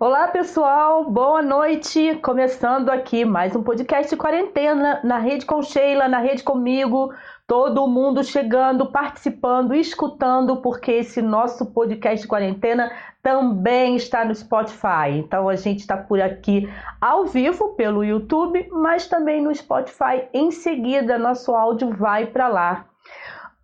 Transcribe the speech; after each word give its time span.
Olá, 0.00 0.28
pessoal, 0.28 1.10
boa 1.10 1.42
noite. 1.42 2.14
Começando 2.22 2.88
aqui 2.88 3.24
mais 3.24 3.56
um 3.56 3.64
podcast 3.64 4.08
de 4.08 4.16
quarentena 4.16 5.00
na 5.02 5.18
rede 5.18 5.44
com 5.44 5.60
Sheila, 5.60 6.06
na 6.06 6.20
rede 6.20 6.44
comigo. 6.44 7.12
Todo 7.48 7.88
mundo 7.88 8.22
chegando, 8.22 8.92
participando, 8.92 9.74
escutando, 9.74 10.58
porque 10.58 10.92
esse 10.92 11.20
nosso 11.20 11.66
podcast 11.66 12.22
de 12.22 12.28
quarentena 12.28 12.92
também 13.20 13.96
está 13.96 14.24
no 14.24 14.32
Spotify. 14.32 15.16
Então 15.16 15.48
a 15.48 15.56
gente 15.56 15.80
está 15.80 15.96
por 15.96 16.20
aqui 16.20 16.72
ao 17.00 17.26
vivo 17.26 17.70
pelo 17.70 18.04
YouTube, 18.04 18.68
mas 18.70 19.08
também 19.08 19.42
no 19.42 19.52
Spotify. 19.52 20.28
Em 20.32 20.52
seguida, 20.52 21.18
nosso 21.18 21.56
áudio 21.56 21.90
vai 21.90 22.24
para 22.24 22.46
lá. 22.46 22.87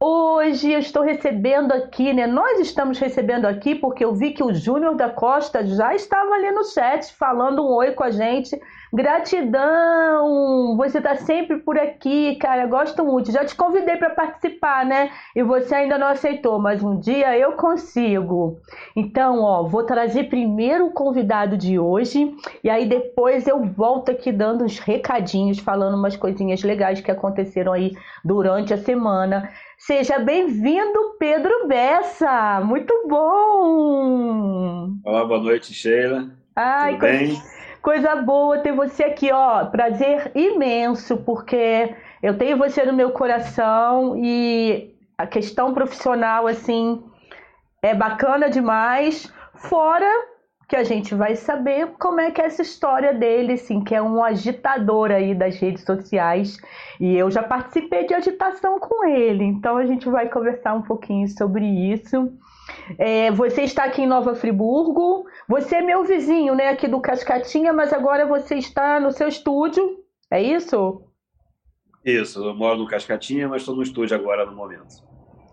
Hoje 0.07 0.71
eu 0.71 0.81
estou 0.81 1.03
recebendo 1.03 1.73
aqui, 1.73 2.13
né? 2.13 2.27
Nós 2.27 2.61
estamos 2.61 2.99
recebendo 2.99 3.47
aqui 3.47 3.75
porque 3.75 4.05
eu 4.05 4.15
vi 4.15 4.33
que 4.35 4.45
o 4.45 4.53
Júnior 4.53 4.95
da 4.95 5.09
Costa 5.09 5.65
já 5.65 5.95
estava 5.95 6.31
ali 6.35 6.51
no 6.51 6.63
chat 6.63 7.11
falando 7.15 7.63
um 7.63 7.73
oi 7.73 7.93
com 7.93 8.05
a 8.05 8.11
gente. 8.11 8.61
Gratidão! 8.95 10.77
Você 10.77 10.99
está 10.99 11.17
sempre 11.17 11.59
por 11.59 11.77
aqui, 11.77 12.37
cara. 12.37 12.65
Gosto 12.65 13.05
muito. 13.05 13.33
Já 13.33 13.45
te 13.45 13.57
convidei 13.57 13.97
para 13.97 14.11
participar, 14.11 14.87
né? 14.87 15.11
E 15.35 15.43
você 15.43 15.75
ainda 15.75 15.99
não 15.99 16.07
aceitou, 16.07 16.61
mas 16.61 16.81
um 16.81 17.01
dia 17.01 17.37
eu 17.37 17.55
consigo. 17.55 18.61
Então, 18.95 19.41
ó, 19.41 19.65
vou 19.65 19.83
trazer 19.83 20.29
primeiro 20.29 20.87
o 20.87 20.93
convidado 20.93 21.57
de 21.57 21.77
hoje 21.77 22.37
e 22.63 22.71
aí 22.71 22.89
depois 22.89 23.49
eu 23.49 23.65
volto 23.65 24.13
aqui 24.13 24.31
dando 24.31 24.65
uns 24.65 24.79
recadinhos, 24.79 25.59
falando 25.59 25.97
umas 25.97 26.17
coisinhas 26.17 26.63
legais 26.63 27.01
que 27.01 27.11
aconteceram 27.11 27.73
aí 27.73 27.97
durante 28.25 28.73
a 28.73 28.79
semana. 28.79 29.51
Seja 29.77 30.21
bem-vindo, 30.21 31.17
Pedro 31.19 31.67
Bessa. 31.67 32.61
Muito 32.65 32.95
bom. 33.09 34.93
Olá, 35.05 35.25
boa 35.25 35.41
noite, 35.41 35.75
Sheila. 35.75 36.29
Ai, 36.55 36.93
Tudo 36.93 37.01
bem? 37.01 37.43
Coisa 37.85 38.17
boa 38.17 38.61
ter 38.61 38.73
você 38.73 39.05
aqui, 39.05 39.31
ó. 39.31 39.67
Prazer 39.67 40.33
imenso, 40.35 41.19
porque 41.19 41.95
eu 42.23 42.39
tenho 42.39 42.57
você 42.57 42.83
no 42.83 42.95
meu 42.95 43.11
coração 43.11 44.17
e 44.17 44.97
a 45.19 45.27
questão 45.27 45.75
profissional, 45.75 46.47
assim, 46.47 47.05
é 47.83 47.95
bacana 47.95 48.49
demais. 48.49 49.31
Fora 49.57 50.11
que 50.67 50.75
a 50.75 50.83
gente 50.83 51.15
vai 51.15 51.37
saber 51.37 51.89
como 51.99 52.23
é 52.23 52.31
que 52.31 52.41
é 52.41 52.47
essa 52.47 52.63
história 52.63 53.13
dele, 53.13 53.59
sim, 53.59 53.85
que 53.85 53.95
é 53.95 54.01
um 54.01 54.25
agitador 54.25 55.11
aí 55.11 55.35
das 55.35 55.59
redes 55.59 55.85
sociais. 55.85 56.57
E 56.99 57.15
eu 57.15 57.31
já 57.31 57.43
participei 57.43 58.07
de 58.07 58.15
agitação 58.15 58.81
com 58.81 59.07
ele, 59.07 59.45
então 59.45 59.77
a 59.77 59.85
gente 59.85 60.09
vai 60.09 60.31
conversar 60.31 60.73
um 60.73 60.81
pouquinho 60.81 61.29
sobre 61.29 61.67
isso. 61.67 62.33
É, 62.99 63.31
você 63.31 63.63
está 63.63 63.85
aqui 63.85 64.03
em 64.03 64.07
Nova 64.07 64.35
Friburgo. 64.35 65.25
Você 65.49 65.77
é 65.77 65.83
meu 65.83 66.05
vizinho, 66.05 66.55
né, 66.55 66.69
aqui 66.69 66.89
do 66.89 67.01
Cascatinha, 67.01 67.73
mas 67.73 67.93
agora 67.93 68.27
você 68.27 68.57
está 68.57 69.01
no 69.01 69.13
seu 69.13 69.29
estúdio, 69.29 69.99
é 70.31 70.43
isso? 70.43 71.03
Isso, 72.05 72.45
eu 72.45 72.55
moro 72.55 72.79
no 72.79 72.87
Cascatinha, 72.87 73.49
mas 73.49 73.63
estou 73.63 73.75
no 73.75 73.83
estúdio 73.83 74.17
agora 74.17 74.45
no 74.45 74.55
momento. 74.55 75.03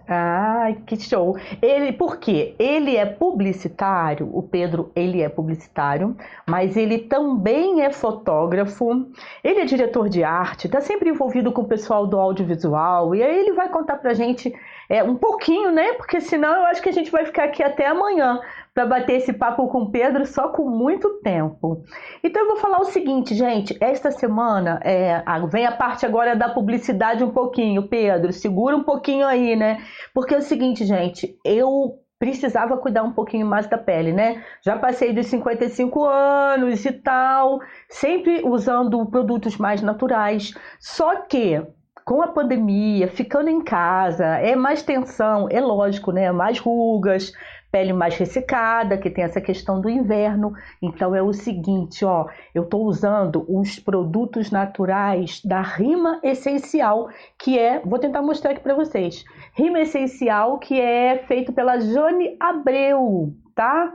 Ai, 0.08 0.76
que 0.86 1.00
show. 1.00 1.38
Ele, 1.62 1.94
por 1.94 2.18
quê? 2.18 2.54
Ele 2.60 2.98
é 2.98 3.06
publicitário, 3.06 4.30
o 4.34 4.44
Pedro, 4.44 4.92
ele 4.94 5.22
é 5.22 5.30
publicitário, 5.30 6.18
mas 6.50 6.76
ele 6.76 7.00
também 7.00 7.82
é 7.82 7.92
fotógrafo, 7.92 9.08
ele 9.42 9.62
é 9.62 9.66
diretor 9.66 10.10
de 10.10 10.22
arte, 10.22 10.68
está 10.68 10.82
sempre 10.82 11.10
envolvido 11.10 11.54
com 11.54 11.62
o 11.62 11.68
pessoal 11.68 12.06
do 12.06 12.20
audiovisual, 12.20 13.16
e 13.16 13.24
aí 13.24 13.40
ele 13.40 13.54
vai 13.54 13.70
contar 13.70 13.98
pra 13.98 14.14
gente 14.14 14.54
é, 14.92 15.02
um 15.02 15.16
pouquinho, 15.16 15.72
né? 15.72 15.94
Porque 15.94 16.20
senão 16.20 16.54
eu 16.54 16.66
acho 16.66 16.82
que 16.82 16.90
a 16.90 16.92
gente 16.92 17.10
vai 17.10 17.24
ficar 17.24 17.46
aqui 17.46 17.64
até 17.64 17.88
amanhã 17.88 18.42
para 18.74 18.86
bater 18.86 19.14
esse 19.14 19.32
papo 19.32 19.70
com 19.70 19.84
o 19.84 19.90
Pedro 19.90 20.26
só 20.26 20.50
com 20.50 20.70
muito 20.70 21.22
tempo. 21.22 21.82
Então 22.22 22.42
eu 22.42 22.50
vou 22.50 22.58
falar 22.58 22.82
o 22.82 22.86
seguinte, 22.86 23.34
gente. 23.34 23.78
Esta 23.80 24.12
semana 24.12 24.82
é, 24.84 25.24
vem 25.50 25.66
a 25.66 25.72
parte 25.72 26.06
agora 26.06 26.36
da 26.36 26.50
publicidade 26.50 27.24
um 27.24 27.32
pouquinho, 27.32 27.88
Pedro. 27.88 28.34
Segura 28.34 28.76
um 28.76 28.84
pouquinho 28.84 29.26
aí, 29.26 29.56
né? 29.56 29.78
Porque 30.14 30.36
é 30.36 30.40
o 30.40 30.42
seguinte, 30.42 30.84
gente. 30.84 31.38
Eu 31.46 31.98
precisava 32.20 32.76
cuidar 32.76 33.04
um 33.04 33.14
pouquinho 33.14 33.48
mais 33.48 33.68
da 33.68 33.78
pele, 33.78 34.12
né? 34.12 34.44
Já 34.62 34.78
passei 34.78 35.14
dos 35.14 35.28
55 35.28 36.04
anos 36.04 36.84
e 36.84 36.92
tal, 36.92 37.62
sempre 37.88 38.42
usando 38.44 39.06
produtos 39.06 39.56
mais 39.56 39.82
naturais. 39.82 40.54
Só 40.82 41.16
que 41.22 41.66
com 42.12 42.22
a 42.22 42.28
pandemia, 42.28 43.08
ficando 43.08 43.50
em 43.50 43.62
casa, 43.62 44.26
é 44.26 44.54
mais 44.54 44.84
tensão, 44.84 45.48
é 45.50 45.62
lógico, 45.62 46.12
né? 46.12 46.30
Mais 46.30 46.60
rugas, 46.60 47.32
pele 47.72 47.94
mais 47.94 48.18
ressecada, 48.18 48.98
que 48.98 49.10
tem 49.10 49.24
essa 49.24 49.40
questão 49.40 49.80
do 49.80 49.90
inverno. 49.90 50.52
Então 50.82 51.16
é 51.16 51.24
o 51.24 51.32
seguinte, 51.32 52.04
ó, 52.04 52.28
eu 52.54 52.64
estou 52.64 52.84
usando 52.84 53.46
uns 53.48 53.80
produtos 53.80 54.52
naturais 54.52 55.42
da 55.46 55.62
Rima 55.62 56.20
Essencial, 56.22 57.08
que 57.40 57.58
é, 57.58 57.80
vou 57.80 57.98
tentar 57.98 58.22
mostrar 58.22 58.52
aqui 58.52 58.60
para 58.60 58.76
vocês. 58.76 59.24
Rima 59.54 59.80
Essencial, 59.80 60.60
que 60.60 60.82
é 60.82 61.18
feito 61.30 61.54
pela 61.54 61.80
Jane 61.80 62.36
Abreu, 62.42 63.34
tá? 63.56 63.94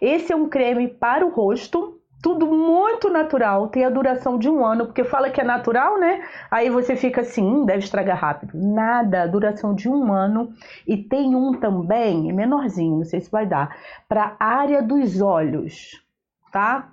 Esse 0.00 0.32
é 0.32 0.36
um 0.36 0.48
creme 0.48 0.88
para 0.88 1.26
o 1.26 1.28
rosto, 1.28 1.97
tudo 2.22 2.46
muito 2.46 3.08
natural, 3.08 3.68
tem 3.68 3.84
a 3.84 3.90
duração 3.90 4.38
de 4.38 4.48
um 4.48 4.64
ano, 4.64 4.86
porque 4.86 5.04
fala 5.04 5.30
que 5.30 5.40
é 5.40 5.44
natural, 5.44 5.98
né? 5.98 6.24
Aí 6.50 6.68
você 6.68 6.96
fica 6.96 7.20
assim, 7.20 7.44
hum, 7.44 7.64
deve 7.64 7.80
estragar 7.80 8.18
rápido. 8.18 8.52
Nada, 8.54 9.26
duração 9.26 9.74
de 9.74 9.88
um 9.88 10.12
ano. 10.12 10.52
E 10.86 10.96
tem 10.96 11.36
um 11.36 11.52
também, 11.52 12.32
menorzinho, 12.32 12.98
não 12.98 13.04
sei 13.04 13.20
se 13.20 13.30
vai 13.30 13.46
dar, 13.46 13.76
para 14.08 14.36
área 14.40 14.82
dos 14.82 15.20
olhos, 15.20 16.02
tá? 16.52 16.88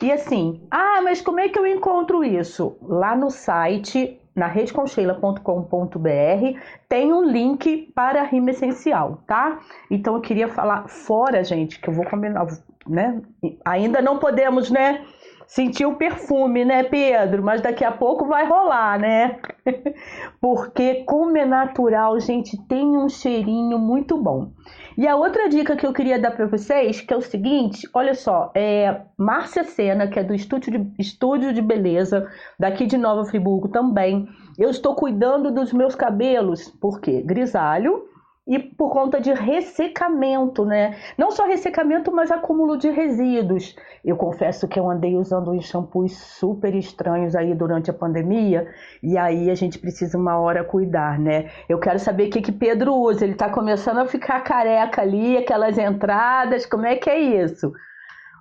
E 0.00 0.12
assim, 0.12 0.62
ah, 0.70 1.00
mas 1.02 1.20
como 1.20 1.40
é 1.40 1.48
que 1.48 1.58
eu 1.58 1.66
encontro 1.66 2.22
isso? 2.22 2.76
Lá 2.82 3.16
no 3.16 3.30
site, 3.30 4.20
na 4.38 4.46
redeconcheila.com.br, 4.46 6.60
tem 6.88 7.12
um 7.12 7.24
link 7.24 7.90
para 7.92 8.20
a 8.20 8.24
rima 8.24 8.50
essencial, 8.50 9.20
tá? 9.26 9.58
Então 9.90 10.14
eu 10.14 10.20
queria 10.20 10.46
falar 10.46 10.86
fora, 10.86 11.42
gente, 11.42 11.80
que 11.80 11.88
eu 11.88 11.94
vou 11.94 12.04
combinar, 12.04 12.46
né? 12.88 13.20
Ainda 13.64 14.00
não 14.00 14.18
podemos, 14.18 14.70
né? 14.70 15.04
Sentir 15.46 15.86
o 15.86 15.96
perfume, 15.96 16.64
né, 16.64 16.82
Pedro? 16.82 17.42
Mas 17.42 17.62
daqui 17.62 17.82
a 17.82 17.90
pouco 17.90 18.26
vai 18.26 18.46
rolar, 18.46 18.98
né? 18.98 19.38
Porque 20.40 21.04
como 21.04 21.36
é 21.38 21.46
natural, 21.46 22.20
gente, 22.20 22.56
tem 22.66 22.96
um 22.96 23.08
cheirinho 23.08 23.78
muito 23.78 24.16
bom. 24.18 24.52
E 24.98 25.06
a 25.06 25.14
outra 25.14 25.48
dica 25.48 25.76
que 25.76 25.86
eu 25.86 25.92
queria 25.92 26.18
dar 26.18 26.32
para 26.32 26.46
vocês, 26.46 27.00
que 27.00 27.14
é 27.14 27.16
o 27.16 27.22
seguinte, 27.22 27.88
olha 27.94 28.14
só, 28.14 28.50
é 28.52 29.02
Márcia 29.16 29.62
Sena, 29.62 30.08
que 30.08 30.18
é 30.18 30.24
do 30.24 30.34
Estúdio 30.34 30.72
de, 30.72 30.92
Estúdio 30.98 31.52
de 31.52 31.62
Beleza, 31.62 32.28
daqui 32.58 32.84
de 32.84 32.98
Nova 32.98 33.24
Friburgo 33.24 33.68
também. 33.68 34.28
Eu 34.58 34.68
estou 34.70 34.96
cuidando 34.96 35.52
dos 35.52 35.72
meus 35.72 35.94
cabelos, 35.94 36.68
porque 36.80 37.22
grisalho, 37.22 38.08
e 38.48 38.58
por 38.58 38.90
conta 38.90 39.20
de 39.20 39.30
ressecamento, 39.30 40.64
né? 40.64 40.96
Não 41.18 41.30
só 41.30 41.46
ressecamento, 41.46 42.10
mas 42.10 42.30
acúmulo 42.30 42.78
de 42.78 42.88
resíduos. 42.88 43.76
Eu 44.02 44.16
confesso 44.16 44.66
que 44.66 44.80
eu 44.80 44.90
andei 44.90 45.16
usando 45.16 45.50
uns 45.50 45.66
shampoos 45.66 46.16
super 46.16 46.74
estranhos 46.74 47.36
aí 47.36 47.54
durante 47.54 47.90
a 47.90 47.94
pandemia, 47.94 48.66
e 49.02 49.18
aí 49.18 49.50
a 49.50 49.54
gente 49.54 49.78
precisa 49.78 50.16
uma 50.16 50.38
hora 50.38 50.64
cuidar, 50.64 51.18
né? 51.18 51.50
Eu 51.68 51.78
quero 51.78 51.98
saber 51.98 52.28
o 52.28 52.30
que, 52.30 52.40
que 52.40 52.52
Pedro 52.52 52.94
usa. 52.94 53.22
Ele 53.22 53.34
tá 53.34 53.50
começando 53.50 53.98
a 53.98 54.06
ficar 54.06 54.40
careca 54.40 55.02
ali, 55.02 55.36
aquelas 55.36 55.76
entradas, 55.76 56.64
como 56.64 56.86
é 56.86 56.96
que 56.96 57.10
é 57.10 57.18
isso? 57.18 57.70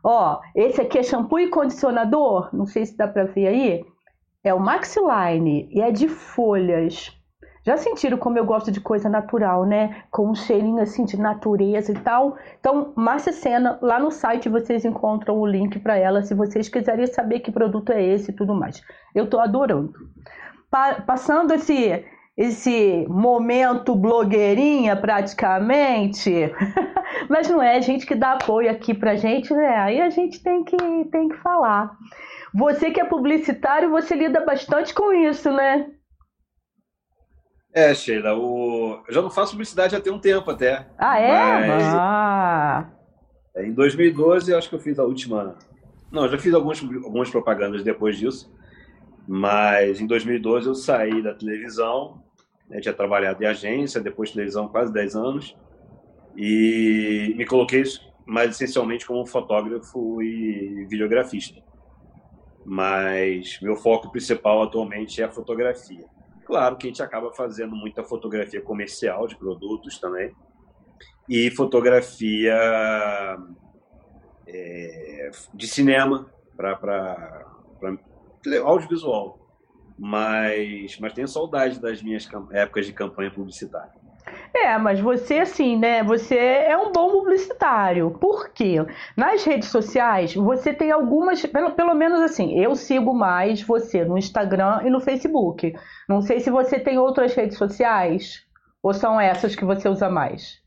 Ó, 0.01 0.39
esse 0.55 0.79
aqui 0.79 0.99
é 0.99 1.03
shampoo 1.03 1.39
e 1.39 1.49
condicionador, 1.49 2.49
não 2.55 2.65
sei 2.65 2.85
se 2.85 2.95
dá 2.95 3.09
para 3.09 3.25
ver 3.25 3.47
aí. 3.47 3.85
É 4.41 4.53
o 4.53 4.59
Maxiline 4.59 5.67
e 5.69 5.81
é 5.81 5.91
de 5.91 6.07
folhas. 6.07 7.16
Já 7.67 7.75
sentiram 7.75 8.17
como 8.17 8.37
eu 8.37 8.45
gosto 8.45 8.71
de 8.71 8.79
coisa 8.79 9.09
natural, 9.09 9.65
né? 9.65 10.03
Com 10.09 10.29
um 10.29 10.33
cheirinho 10.33 10.81
assim 10.81 11.03
de 11.03 11.19
natureza 11.19 11.91
e 11.91 11.95
tal. 11.95 12.37
Então, 12.57 12.93
Márcia 12.95 13.33
Sena, 13.33 13.77
lá 13.81 13.99
no 13.99 14.09
site 14.09 14.47
vocês 14.47 14.85
encontram 14.85 15.37
o 15.37 15.45
link 15.45 15.77
para 15.79 15.97
ela 15.97 16.21
se 16.21 16.33
vocês 16.33 16.69
quiserem 16.69 17.05
saber 17.07 17.41
que 17.41 17.51
produto 17.51 17.91
é 17.91 18.01
esse 18.01 18.31
e 18.31 18.33
tudo 18.33 18.55
mais. 18.55 18.81
Eu 19.13 19.29
tô 19.29 19.37
adorando. 19.37 19.91
Pa 20.71 21.01
passando 21.01 21.53
esse 21.53 22.05
esse 22.37 23.05
momento 23.09 23.95
blogueirinha 23.95 24.95
praticamente, 24.95 26.31
mas 27.27 27.49
não 27.49 27.61
é 27.61 27.81
gente 27.81 28.05
que 28.05 28.15
dá 28.15 28.33
apoio 28.33 28.71
aqui 28.71 28.93
pra 28.93 29.15
gente, 29.17 29.53
né? 29.53 29.75
Aí 29.75 29.99
a 29.99 30.09
gente 30.09 30.41
tem 30.41 30.63
que 30.63 30.77
tem 31.11 31.27
que 31.27 31.35
falar. 31.37 31.91
Você 32.53 32.91
que 32.91 33.01
é 33.01 33.03
publicitário, 33.03 33.89
você 33.89 34.15
lida 34.15 34.45
bastante 34.45 34.93
com 34.93 35.11
isso, 35.11 35.51
né? 35.51 35.96
É, 37.73 37.93
Sheila, 37.93 38.35
o... 38.35 39.03
eu 39.07 39.13
já 39.13 39.21
não 39.21 39.29
faço 39.29 39.51
publicidade 39.51 39.95
há 39.95 40.01
tem 40.01 40.11
um 40.11 40.19
tempo 40.19 40.49
até. 40.49 40.87
Ah, 40.97 41.19
é? 41.19 41.67
Mas... 41.67 41.83
Ah. 41.85 42.89
Em 43.57 43.73
2012, 43.73 44.51
eu 44.51 44.57
acho 44.57 44.69
que 44.69 44.75
eu 44.75 44.79
fiz 44.79 44.97
a 44.99 45.03
última. 45.03 45.55
Não, 46.11 46.23
eu 46.23 46.29
já 46.29 46.37
fiz 46.37 46.53
algumas, 46.53 46.81
algumas 46.81 47.29
propagandas 47.29 47.83
depois 47.83 48.17
disso, 48.17 48.51
mas 49.27 49.99
em 49.99 50.07
2012 50.07 50.67
eu 50.67 50.75
saí 50.75 51.21
da 51.21 51.33
televisão, 51.33 52.23
né, 52.69 52.79
tinha 52.79 52.93
trabalhado 52.93 53.43
em 53.43 53.47
agência, 53.47 53.99
depois 53.99 54.29
de 54.29 54.35
televisão 54.35 54.67
quase 54.67 54.93
10 54.93 55.15
anos, 55.15 55.57
e 56.35 57.33
me 57.37 57.45
coloquei 57.45 57.83
mas 58.27 58.51
essencialmente 58.51 59.07
como 59.07 59.25
fotógrafo 59.25 60.21
e 60.21 60.85
videografista. 60.89 61.63
Mas 62.65 63.57
meu 63.61 63.77
foco 63.77 64.11
principal 64.11 64.63
atualmente 64.63 65.21
é 65.21 65.25
a 65.25 65.31
fotografia. 65.31 66.05
Claro 66.47 66.77
que 66.77 66.87
a 66.87 66.89
gente 66.89 67.03
acaba 67.03 67.29
fazendo 67.33 67.75
muita 67.75 68.05
fotografia 68.05 68.61
comercial 68.61 69.27
de 69.27 69.35
produtos 69.35 69.99
também 69.99 70.33
e 71.27 71.51
fotografia 71.51 72.57
é, 74.47 75.29
de 75.53 75.67
cinema 75.67 76.31
para 76.55 77.45
audiovisual. 78.63 79.37
Mas, 79.99 80.97
mas 80.99 81.11
tenho 81.11 81.27
saudade 81.27 81.81
das 81.81 82.01
minhas 82.01 82.25
épocas 82.51 82.85
de 82.85 82.93
campanha 82.93 83.29
publicitária. 83.29 83.96
É, 84.63 84.77
mas 84.77 84.99
você, 84.99 85.39
assim, 85.39 85.77
né? 85.77 86.03
Você 86.03 86.35
é 86.35 86.75
um 86.77 86.91
bom 86.91 87.11
publicitário. 87.11 88.11
Por 88.11 88.49
quê? 88.49 88.77
Nas 89.15 89.43
redes 89.43 89.69
sociais, 89.69 90.33
você 90.33 90.73
tem 90.73 90.91
algumas. 90.91 91.45
Pelo, 91.45 91.71
pelo 91.71 91.93
menos 91.93 92.21
assim, 92.21 92.59
eu 92.59 92.75
sigo 92.75 93.13
mais 93.13 93.61
você 93.61 94.03
no 94.03 94.17
Instagram 94.17 94.81
e 94.83 94.89
no 94.89 94.99
Facebook. 94.99 95.75
Não 96.09 96.21
sei 96.21 96.39
se 96.39 96.49
você 96.49 96.79
tem 96.79 96.97
outras 96.97 97.35
redes 97.35 97.57
sociais. 97.57 98.45
Ou 98.81 98.93
são 98.93 99.19
essas 99.19 99.55
que 99.55 99.65
você 99.65 99.89
usa 99.89 100.09
mais? 100.09 100.61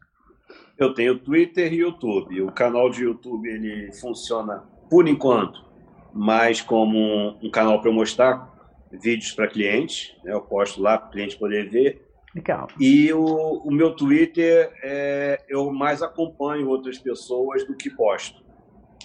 Eu 0.78 0.94
tenho 0.94 1.18
Twitter 1.18 1.72
e 1.72 1.80
YouTube. 1.80 2.42
O 2.42 2.52
canal 2.52 2.90
de 2.90 3.04
YouTube 3.04 3.48
ele 3.48 3.92
funciona, 3.92 4.64
por 4.88 5.06
enquanto, 5.08 5.64
mais 6.12 6.60
como 6.60 7.36
um, 7.42 7.50
canal 7.50 7.80
para 7.80 7.90
eu 7.90 7.94
mostrar 7.94 8.48
vídeos 8.90 9.32
para 9.32 9.48
clientes. 9.48 10.14
Né? 10.24 10.32
Eu 10.32 10.40
posto 10.40 10.80
lá 10.80 10.96
para 10.98 11.08
o 11.08 11.10
cliente 11.12 11.36
poder 11.36 11.68
ver 11.68 12.09
Legal. 12.34 12.68
E 12.78 13.12
o, 13.12 13.62
o 13.64 13.72
meu 13.72 13.94
Twitter, 13.94 14.72
é, 14.82 15.42
eu 15.48 15.72
mais 15.72 16.02
acompanho 16.02 16.68
outras 16.68 16.98
pessoas 16.98 17.66
do 17.66 17.74
que 17.74 17.90
posto. 17.90 18.42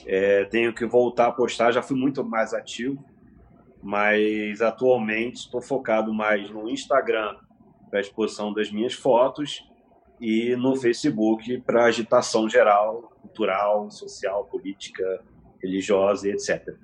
É, 0.05 0.45
tenho 0.45 0.73
que 0.73 0.85
voltar 0.85 1.27
a 1.27 1.31
postar, 1.31 1.71
já 1.71 1.81
fui 1.81 1.97
muito 1.97 2.23
mais 2.23 2.53
ativo, 2.53 3.03
mas 3.81 4.61
atualmente 4.61 5.37
estou 5.37 5.61
focado 5.61 6.13
mais 6.13 6.49
no 6.51 6.69
Instagram 6.69 7.35
para 7.89 7.99
a 7.99 8.01
exposição 8.01 8.53
das 8.53 8.71
minhas 8.71 8.93
fotos 8.93 9.67
e 10.21 10.55
no 10.55 10.75
Facebook 10.75 11.59
para 11.61 11.85
agitação 11.85 12.47
geral, 12.47 13.11
cultural, 13.21 13.89
social, 13.89 14.45
política, 14.45 15.23
religiosa 15.61 16.27
e 16.27 16.31
etc 16.31 16.75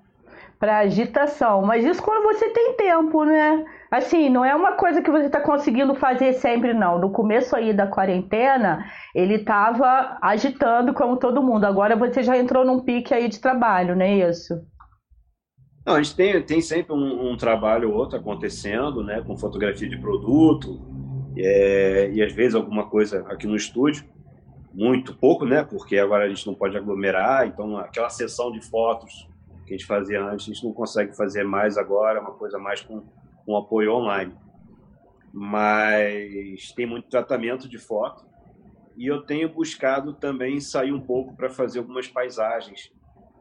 para 0.61 0.77
agitação. 0.77 1.63
Mas 1.63 1.83
isso 1.83 2.03
quando 2.03 2.23
você 2.23 2.47
tem 2.51 2.75
tempo, 2.75 3.25
né? 3.25 3.65
Assim, 3.91 4.29
não 4.29 4.45
é 4.45 4.55
uma 4.55 4.77
coisa 4.77 5.01
que 5.01 5.11
você 5.11 5.25
está 5.25 5.41
conseguindo 5.41 5.93
fazer 5.95 6.31
sempre, 6.31 6.73
não. 6.73 6.97
No 6.97 7.11
começo 7.11 7.53
aí 7.53 7.73
da 7.73 7.85
quarentena, 7.85 8.85
ele 9.13 9.35
estava 9.35 10.17
agitando 10.21 10.93
como 10.93 11.17
todo 11.17 11.43
mundo. 11.43 11.65
Agora 11.65 11.93
você 11.97 12.23
já 12.23 12.37
entrou 12.37 12.63
num 12.63 12.79
pique 12.79 13.13
aí 13.13 13.27
de 13.27 13.41
trabalho, 13.41 13.93
não 13.93 14.05
é 14.05 14.29
isso? 14.29 14.53
Não, 15.85 15.95
a 15.95 16.01
gente 16.01 16.15
tem, 16.15 16.41
tem 16.41 16.61
sempre 16.61 16.93
um, 16.93 17.31
um 17.31 17.35
trabalho 17.35 17.91
ou 17.91 17.97
outro 17.97 18.17
acontecendo, 18.17 19.03
né? 19.03 19.21
Com 19.21 19.35
fotografia 19.35 19.89
de 19.89 19.97
produto 19.97 20.79
é, 21.37 22.11
e 22.13 22.23
às 22.23 22.31
vezes 22.31 22.55
alguma 22.55 22.89
coisa 22.89 23.25
aqui 23.27 23.45
no 23.45 23.57
estúdio. 23.57 24.05
Muito 24.73 25.13
pouco, 25.17 25.43
né? 25.43 25.65
Porque 25.65 25.97
agora 25.97 26.23
a 26.23 26.29
gente 26.29 26.47
não 26.47 26.53
pode 26.53 26.77
aglomerar, 26.77 27.45
então 27.45 27.75
aquela 27.75 28.09
sessão 28.09 28.53
de 28.53 28.61
fotos 28.61 29.27
que 29.65 29.73
a 29.73 29.77
gente 29.77 29.85
fazia 29.85 30.23
antes, 30.23 30.47
a 30.47 30.53
gente 30.53 30.63
não 30.63 30.71
consegue 30.71 31.13
fazer 31.13 31.43
mais 31.43 31.77
agora, 31.77 32.19
é 32.19 32.21
uma 32.21 32.31
coisa 32.31 32.57
mais 32.57 32.81
com, 32.81 33.03
com 33.45 33.57
apoio 33.57 33.93
online. 33.93 34.33
Mas 35.33 36.71
tem 36.73 36.85
muito 36.85 37.09
tratamento 37.09 37.69
de 37.69 37.77
foto 37.77 38.25
e 38.97 39.07
eu 39.07 39.21
tenho 39.21 39.49
buscado 39.49 40.13
também 40.13 40.59
sair 40.59 40.91
um 40.91 40.99
pouco 40.99 41.35
para 41.35 41.49
fazer 41.49 41.79
algumas 41.79 42.07
paisagens. 42.07 42.91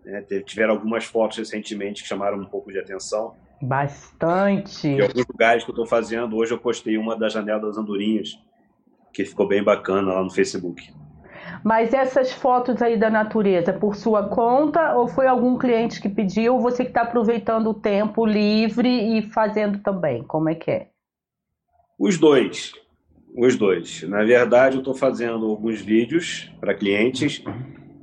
Né? 0.05 0.23
Tiveram 0.45 0.75
algumas 0.75 1.05
fotos 1.05 1.39
recentemente 1.39 2.03
que 2.03 2.09
chamaram 2.09 2.39
um 2.39 2.47
pouco 2.47 2.73
de 2.73 2.79
atenção. 2.79 3.35
Bastante! 3.61 4.89
Em 4.89 5.03
alguns 5.03 5.27
lugares 5.27 5.65
que 5.65 5.71
eu 5.71 5.75
estou 5.75 5.87
fazendo, 5.87 6.37
hoje 6.37 6.53
eu 6.53 6.59
postei 6.59 6.97
uma 6.97 7.17
da 7.17 7.29
Janela 7.29 7.61
das 7.61 7.77
Andorinhas, 7.77 8.39
que 9.13 9.25
ficou 9.25 9.47
bem 9.47 9.63
bacana 9.63 10.15
lá 10.15 10.23
no 10.23 10.31
Facebook. 10.31 10.91
Mas 11.65 11.93
essas 11.93 12.33
fotos 12.33 12.81
aí 12.81 12.97
da 12.97 13.11
natureza, 13.11 13.73
por 13.73 13.95
sua 13.95 14.29
conta 14.29 14.95
ou 14.95 15.07
foi 15.07 15.27
algum 15.27 15.59
cliente 15.59 16.01
que 16.01 16.09
pediu? 16.09 16.59
Você 16.61 16.85
que 16.85 16.91
está 16.91 17.03
aproveitando 17.03 17.69
o 17.69 17.75
tempo 17.75 18.25
livre 18.25 19.19
e 19.19 19.23
fazendo 19.23 19.79
também? 19.79 20.23
Como 20.23 20.49
é 20.49 20.55
que 20.55 20.71
é? 20.71 20.89
Os 21.99 22.19
dois. 22.19 22.73
Os 23.37 23.57
dois. 23.57 24.03
Na 24.05 24.25
verdade, 24.25 24.77
eu 24.77 24.81
estou 24.81 24.95
fazendo 24.95 25.47
alguns 25.47 25.81
vídeos 25.81 26.51
para 26.61 26.75
clientes 26.75 27.43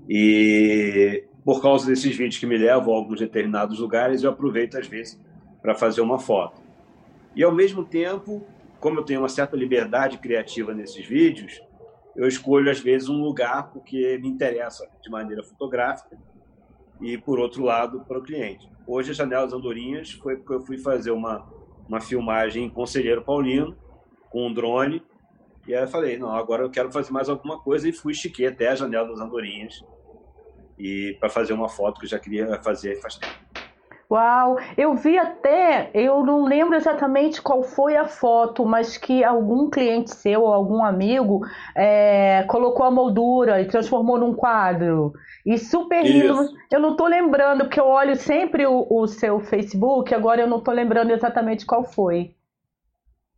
e 0.08 1.24
por 1.44 1.62
causa 1.62 1.88
desses 1.88 2.16
vídeos 2.16 2.38
que 2.38 2.46
me 2.46 2.58
levam 2.58 2.94
a 2.94 2.98
alguns 2.98 3.20
determinados 3.20 3.80
lugares, 3.80 4.22
eu 4.22 4.30
aproveito 4.30 4.78
às 4.78 4.86
vezes 4.86 5.20
para 5.62 5.74
fazer 5.74 6.02
uma 6.02 6.20
foto. 6.20 6.62
E 7.36 7.44
ao 7.44 7.54
mesmo 7.54 7.84
tempo, 7.84 8.46
como 8.80 9.00
eu 9.00 9.04
tenho 9.04 9.22
uma 9.22 9.30
certa 9.30 9.56
liberdade 9.56 10.18
criativa 10.18 10.74
nesses 10.74 11.06
vídeos, 11.06 11.62
eu 12.18 12.28
escolho, 12.28 12.70
às 12.70 12.80
vezes, 12.80 13.08
um 13.08 13.22
lugar 13.22 13.72
porque 13.72 14.18
me 14.18 14.28
interessa 14.28 14.90
de 15.02 15.10
maneira 15.10 15.44
fotográfica 15.44 16.18
e, 17.00 17.18
por 17.18 17.40
outro 17.40 17.64
lado, 17.64 18.04
para 18.06 18.18
o 18.18 18.24
cliente. 18.24 18.68
Hoje, 18.88 19.12
a 19.12 19.14
Janelas 19.14 19.54
Andorinhas 19.54 20.12
foi 20.14 20.36
porque 20.36 20.54
eu 20.54 20.62
fui 20.62 20.80
fazer 20.80 21.12
uma, 21.12 21.48
uma 21.88 22.02
filmagem 22.02 22.66
em 22.66 22.70
Conselheiro 22.70 23.24
Paulino, 23.24 23.78
com 24.32 24.48
um 24.48 24.54
drone, 24.54 25.04
e 25.68 25.76
aí 25.76 25.84
eu 25.84 25.88
falei, 25.88 26.18
não, 26.18 26.36
agora 26.36 26.64
eu 26.64 26.70
quero 26.72 26.92
fazer 26.92 27.12
mais 27.12 27.30
alguma 27.30 27.60
coisa, 27.60 27.88
e 27.88 27.94
fui 27.94 28.14
estiquei 28.14 28.48
até 28.48 28.70
a 28.70 28.76
Janela 28.76 29.10
das 29.10 29.20
Andorinhas 29.20 29.84
e 30.78 31.18
para 31.20 31.30
fazer 31.30 31.54
uma 31.54 31.68
foto 31.70 32.00
que 32.00 32.06
eu 32.06 32.10
já 32.10 32.20
queria 32.20 32.62
fazer 32.62 33.00
faz 33.02 33.16
tempo. 33.16 33.47
Uau! 34.10 34.58
Eu 34.78 34.96
vi 34.96 35.18
até, 35.18 35.92
eu 35.94 36.26
não 36.26 36.46
lembro 36.46 36.76
exatamente 36.76 37.42
qual 37.42 37.62
foi 37.62 37.98
a 37.98 38.06
foto, 38.06 38.66
mas 38.66 38.98
que 38.98 39.22
algum 39.22 39.70
cliente 39.70 40.16
seu 40.16 40.44
ou 40.44 40.54
algum 40.54 40.82
amigo 40.84 41.42
é, 41.76 42.44
colocou 42.44 42.86
a 42.86 42.92
moldura 42.92 43.62
e 43.62 43.68
transformou 43.68 44.18
num 44.18 44.34
quadro. 44.34 45.12
E 45.46 45.58
super 45.58 46.06
lindo. 46.06 46.50
Eu 46.72 46.80
não 46.80 46.92
estou 46.92 47.08
lembrando, 47.08 47.66
porque 47.66 47.80
eu 47.80 47.88
olho 47.88 48.16
sempre 48.16 48.66
o, 48.66 48.88
o, 48.90 49.08
seu 49.08 49.42
Facebook, 49.42 50.14
agora 50.16 50.42
eu 50.42 50.48
não 50.48 50.60
estou 50.60 50.74
lembrando 50.74 51.12
exatamente 51.12 51.66
qual 51.66 51.84
foi. 51.84 52.34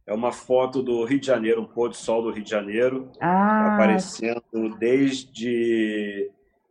É 0.06 0.13
uma 0.13 0.31
foto 0.31 0.83
do 0.83 1.04
Rio 1.04 1.19
de 1.19 1.25
Janeiro, 1.25 1.62
um 1.62 1.66
pôr 1.66 1.89
do 1.89 1.95
sol 1.95 2.21
do 2.21 2.31
Rio 2.31 2.44
de 2.44 2.50
Janeiro, 2.50 3.12
ah. 3.19 3.74
aparecendo 3.74 4.44
desde, 4.77 6.30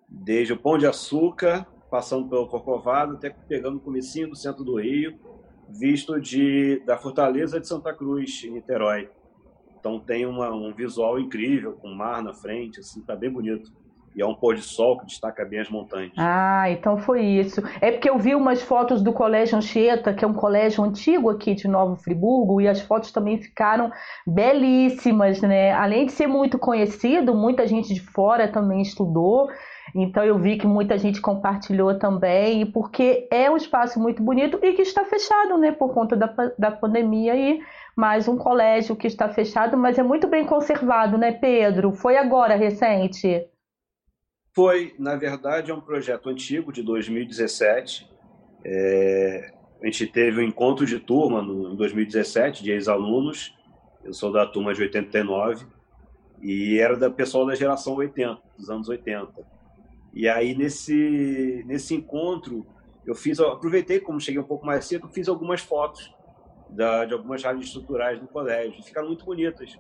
desde 0.09 0.53
o 0.53 0.57
Pão 0.57 0.79
de 0.79 0.87
Açúcar 0.87 1.67
passando 1.91 2.29
pelo 2.29 2.47
Corcovado, 2.47 3.15
até 3.15 3.31
pegando 3.31 3.79
o 3.79 3.81
comecinho 3.81 4.29
do 4.29 4.37
centro 4.37 4.65
do 4.65 4.81
Rio, 4.81 5.19
visto 5.69 6.21
de, 6.21 6.83
da 6.85 6.97
Fortaleza 6.97 7.61
de 7.61 7.67
Santa 7.67 7.93
Cruz, 7.93 8.43
em 8.45 8.51
Niterói. 8.51 9.09
Então 9.79 10.01
tem 10.01 10.27
uma, 10.27 10.51
um 10.51 10.73
visual 10.73 11.19
incrível, 11.19 11.73
com 11.73 11.89
mar 11.89 12.23
na 12.23 12.35
frente, 12.35 12.81
assim, 12.81 13.01
tá 13.01 13.15
bem 13.15 13.31
bonito. 13.31 13.71
E 14.17 14.23
é 14.23 14.27
um 14.27 14.35
pôr 14.35 14.57
de 14.57 14.63
sol 14.63 14.99
que 14.99 15.07
destaca 15.07 15.45
bem 15.45 15.61
as 15.61 15.71
montanhas. 15.71 16.13
Ah, 16.17 16.69
então 16.71 16.99
foi 16.99 17.23
isso. 17.23 17.63
É 17.81 17.93
porque 17.93 18.11
eu 18.11 18.19
vi 18.19 18.35
umas 18.35 18.61
fotos 18.61 19.01
do 19.01 19.13
Colégio 19.13 19.57
Anchieta, 19.57 20.13
que 20.13 20.25
é 20.25 20.29
um 20.29 20.35
colégio 20.35 20.83
antigo 20.83 21.31
aqui 21.31 21.55
de 21.55 21.69
Novo 21.69 21.95
Friburgo, 21.95 22.61
e 22.61 22.67
as 22.67 22.81
fotos 22.81 23.13
também 23.13 23.41
ficaram 23.41 23.93
belíssimas, 24.27 25.41
né? 25.41 25.73
Além 25.73 26.07
de 26.07 26.13
ser 26.13 26.27
muito 26.27 26.59
conhecido, 26.59 27.33
muita 27.33 27.67
gente 27.67 27.95
de 27.95 28.01
fora 28.01 28.49
também 28.49 28.83
estudou. 28.83 29.49
Então 29.95 30.25
eu 30.25 30.39
vi 30.39 30.57
que 30.57 30.67
muita 30.67 30.99
gente 30.99 31.21
compartilhou 31.21 31.99
também, 31.99 32.67
porque 32.67 33.27
é 33.31 33.51
um 33.51 33.57
espaço 33.57 34.01
muito 34.01 34.23
bonito 34.23 34.59
e 34.63 34.73
que 34.75 34.83
está 34.83 35.05
fechado, 35.05 35.57
né, 35.59 35.73
por 35.73 35.93
conta 35.93 36.17
da, 36.17 36.35
da 36.59 36.71
pandemia 36.71 37.37
e 37.37 37.61
mais 37.97 38.29
um 38.29 38.37
colégio 38.37 38.97
que 38.97 39.07
está 39.07 39.29
fechado, 39.29 39.77
mas 39.77 39.99
é 39.99 40.03
muito 40.03 40.29
bem 40.29 40.45
conservado, 40.45 41.19
né, 41.19 41.33
Pedro? 41.33 41.93
Foi 41.93 42.17
agora 42.17 42.55
recente? 42.55 43.47
Foi, 44.55 44.95
na 44.99 45.17
verdade, 45.17 45.71
é 45.71 45.75
um 45.75 45.81
projeto 45.81 46.29
antigo 46.29 46.73
de 46.73 46.83
2017. 46.83 48.11
É, 48.65 49.53
a 49.81 49.87
gente 49.87 50.07
teve 50.07 50.41
um 50.41 50.45
encontro 50.45 50.85
de 50.85 50.99
turma 50.99 51.43
no, 51.43 51.73
em 51.73 51.77
2017 51.77 52.63
de 52.63 52.73
ex-alunos. 52.73 53.55
Eu 54.05 54.13
sou 54.13 54.33
da 54.33 54.47
turma 54.47 54.75
de 54.75 54.83
89 54.83 55.67
e 56.43 56.79
era 56.79 56.97
da 56.97 57.11
pessoal 57.11 57.47
da 57.47 57.55
geração 57.55 57.95
80, 57.95 58.39
dos 58.57 58.71
anos 58.71 58.89
80. 58.89 59.58
E 60.13 60.29
aí, 60.29 60.55
nesse, 60.55 61.63
nesse 61.67 61.95
encontro, 61.95 62.67
eu 63.07 63.15
fiz, 63.15 63.39
eu 63.39 63.51
aproveitei, 63.51 64.01
como 64.01 64.21
cheguei 64.21 64.41
um 64.41 64.47
pouco 64.47 64.67
mais 64.67 64.85
cedo, 64.85 65.09
fiz 65.09 65.29
algumas 65.29 65.61
fotos 65.61 66.15
da, 66.69 67.05
de 67.05 67.15
algumas 67.15 67.43
rádios 67.43 67.67
estruturais 67.67 68.21
do 68.21 68.27
colégio. 68.27 68.83
Ficaram 68.83 69.09
muito 69.09 69.25
bonitas. 69.25 69.79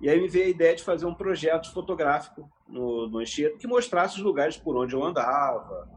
E 0.00 0.08
aí 0.08 0.20
me 0.20 0.28
veio 0.28 0.46
a 0.46 0.48
ideia 0.48 0.74
de 0.74 0.82
fazer 0.82 1.06
um 1.06 1.14
projeto 1.14 1.72
fotográfico 1.72 2.50
no, 2.66 3.08
no 3.08 3.18
Anchieta 3.18 3.58
que 3.58 3.66
mostrasse 3.66 4.16
os 4.16 4.22
lugares 4.22 4.56
por 4.56 4.76
onde 4.76 4.94
eu 4.94 5.04
andava, 5.04 5.88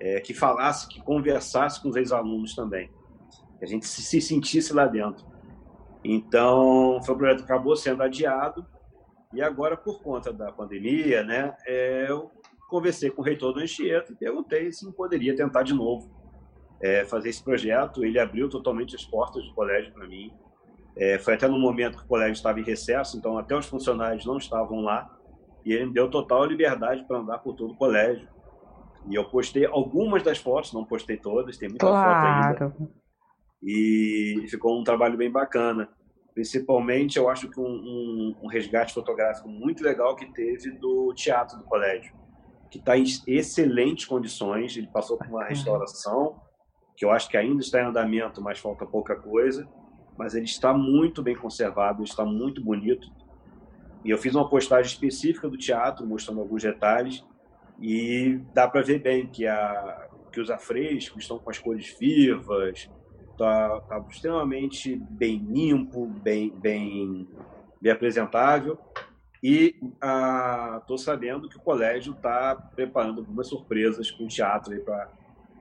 é, 0.00 0.18
que 0.20 0.32
falasse, 0.32 0.88
que 0.88 1.00
conversasse 1.02 1.80
com 1.80 1.90
os 1.90 1.96
ex-alunos 1.96 2.54
também. 2.54 2.90
Que 3.58 3.64
a 3.64 3.68
gente 3.68 3.86
se, 3.86 4.02
se, 4.02 4.20
sentisse 4.20 4.72
lá 4.72 4.86
dentro. 4.86 5.26
Então, 6.02 7.00
foi 7.04 7.14
um 7.14 7.18
projeto 7.18 7.38
que 7.38 7.52
acabou 7.52 7.76
sendo 7.76 8.02
adiado. 8.02 8.66
E 9.34 9.42
agora, 9.42 9.76
por 9.76 10.02
conta 10.02 10.32
da 10.32 10.50
pandemia, 10.50 11.22
né, 11.22 11.54
é, 11.66 12.06
eu 12.08 12.30
conversei 12.70 13.10
com 13.10 13.20
o 13.20 13.24
reitor 13.24 13.52
do 13.52 13.60
Anchieta 13.60 14.12
e 14.12 14.14
perguntei 14.14 14.72
se 14.72 14.84
não 14.84 14.92
poderia 14.92 15.34
tentar 15.34 15.62
de 15.62 15.74
novo 15.74 16.08
é, 16.80 17.04
fazer 17.04 17.28
esse 17.28 17.42
projeto. 17.42 18.04
Ele 18.04 18.18
abriu 18.18 18.48
totalmente 18.48 18.94
as 18.94 19.04
portas 19.04 19.44
do 19.44 19.52
colégio 19.52 19.92
para 19.92 20.06
mim. 20.06 20.32
É, 20.96 21.18
foi 21.18 21.34
até 21.34 21.46
no 21.46 21.58
momento 21.58 21.98
que 21.98 22.04
o 22.04 22.08
colégio 22.08 22.32
estava 22.32 22.58
em 22.60 22.64
recesso, 22.64 23.16
então 23.16 23.36
até 23.36 23.56
os 23.56 23.66
funcionários 23.66 24.24
não 24.24 24.38
estavam 24.38 24.80
lá. 24.80 25.10
E 25.64 25.72
ele 25.72 25.86
me 25.86 25.92
deu 25.92 26.08
total 26.08 26.46
liberdade 26.46 27.04
para 27.06 27.18
andar 27.18 27.38
por 27.38 27.54
todo 27.54 27.72
o 27.72 27.76
colégio. 27.76 28.26
E 29.08 29.14
eu 29.14 29.24
postei 29.28 29.66
algumas 29.66 30.22
das 30.22 30.38
fotos, 30.38 30.72
não 30.72 30.84
postei 30.84 31.16
todas, 31.16 31.56
tem 31.58 31.68
muita 31.68 31.86
claro. 31.86 32.58
foto 32.58 32.64
ainda. 32.64 32.90
E 33.62 34.46
ficou 34.48 34.78
um 34.78 34.84
trabalho 34.84 35.16
bem 35.16 35.30
bacana. 35.30 35.88
Principalmente, 36.34 37.18
eu 37.18 37.28
acho 37.28 37.50
que 37.50 37.60
um, 37.60 37.64
um, 37.64 38.36
um 38.42 38.46
resgate 38.46 38.94
fotográfico 38.94 39.48
muito 39.48 39.82
legal 39.82 40.16
que 40.16 40.26
teve 40.32 40.70
do 40.70 41.12
teatro 41.14 41.58
do 41.58 41.64
colégio, 41.64 42.14
que 42.70 42.78
está 42.78 42.96
em 42.96 43.04
excelentes 43.26 44.04
condições. 44.04 44.76
Ele 44.76 44.86
passou 44.86 45.18
por 45.18 45.26
uma 45.26 45.44
restauração, 45.44 46.40
que 46.96 47.04
eu 47.04 47.10
acho 47.10 47.28
que 47.28 47.36
ainda 47.36 47.60
está 47.60 47.82
em 47.82 47.86
andamento, 47.86 48.40
mas 48.40 48.58
falta 48.58 48.86
pouca 48.86 49.16
coisa. 49.16 49.68
Mas 50.16 50.34
ele 50.34 50.44
está 50.44 50.72
muito 50.72 51.22
bem 51.22 51.34
conservado, 51.34 52.04
está 52.04 52.24
muito 52.24 52.62
bonito. 52.62 53.10
E 54.04 54.10
eu 54.10 54.18
fiz 54.18 54.34
uma 54.34 54.48
postagem 54.48 54.90
específica 54.90 55.48
do 55.48 55.56
teatro, 55.56 56.06
mostrando 56.06 56.40
alguns 56.40 56.62
detalhes. 56.62 57.24
E 57.80 58.40
dá 58.54 58.68
para 58.68 58.82
ver 58.82 59.00
bem 59.00 59.26
que, 59.26 59.46
a, 59.46 60.08
que 60.30 60.40
os 60.40 60.50
afrescos 60.50 61.22
estão 61.22 61.38
com 61.38 61.50
as 61.50 61.58
cores 61.58 61.96
vivas, 61.98 62.90
tá, 63.38 63.80
tá 63.80 64.04
extremamente 64.10 64.96
bem 64.96 65.38
limpo, 65.38 66.06
bem, 66.06 66.50
bem, 66.50 67.26
bem 67.80 67.92
apresentável. 67.92 68.78
E 69.42 69.76
estou 69.80 69.96
ah, 70.02 70.98
sabendo 70.98 71.48
que 71.48 71.56
o 71.56 71.60
colégio 71.60 72.12
está 72.12 72.54
preparando 72.54 73.20
algumas 73.20 73.46
surpresas 73.48 74.10
com 74.10 74.24
o 74.24 74.28
teatro 74.28 74.78
para 74.82 75.08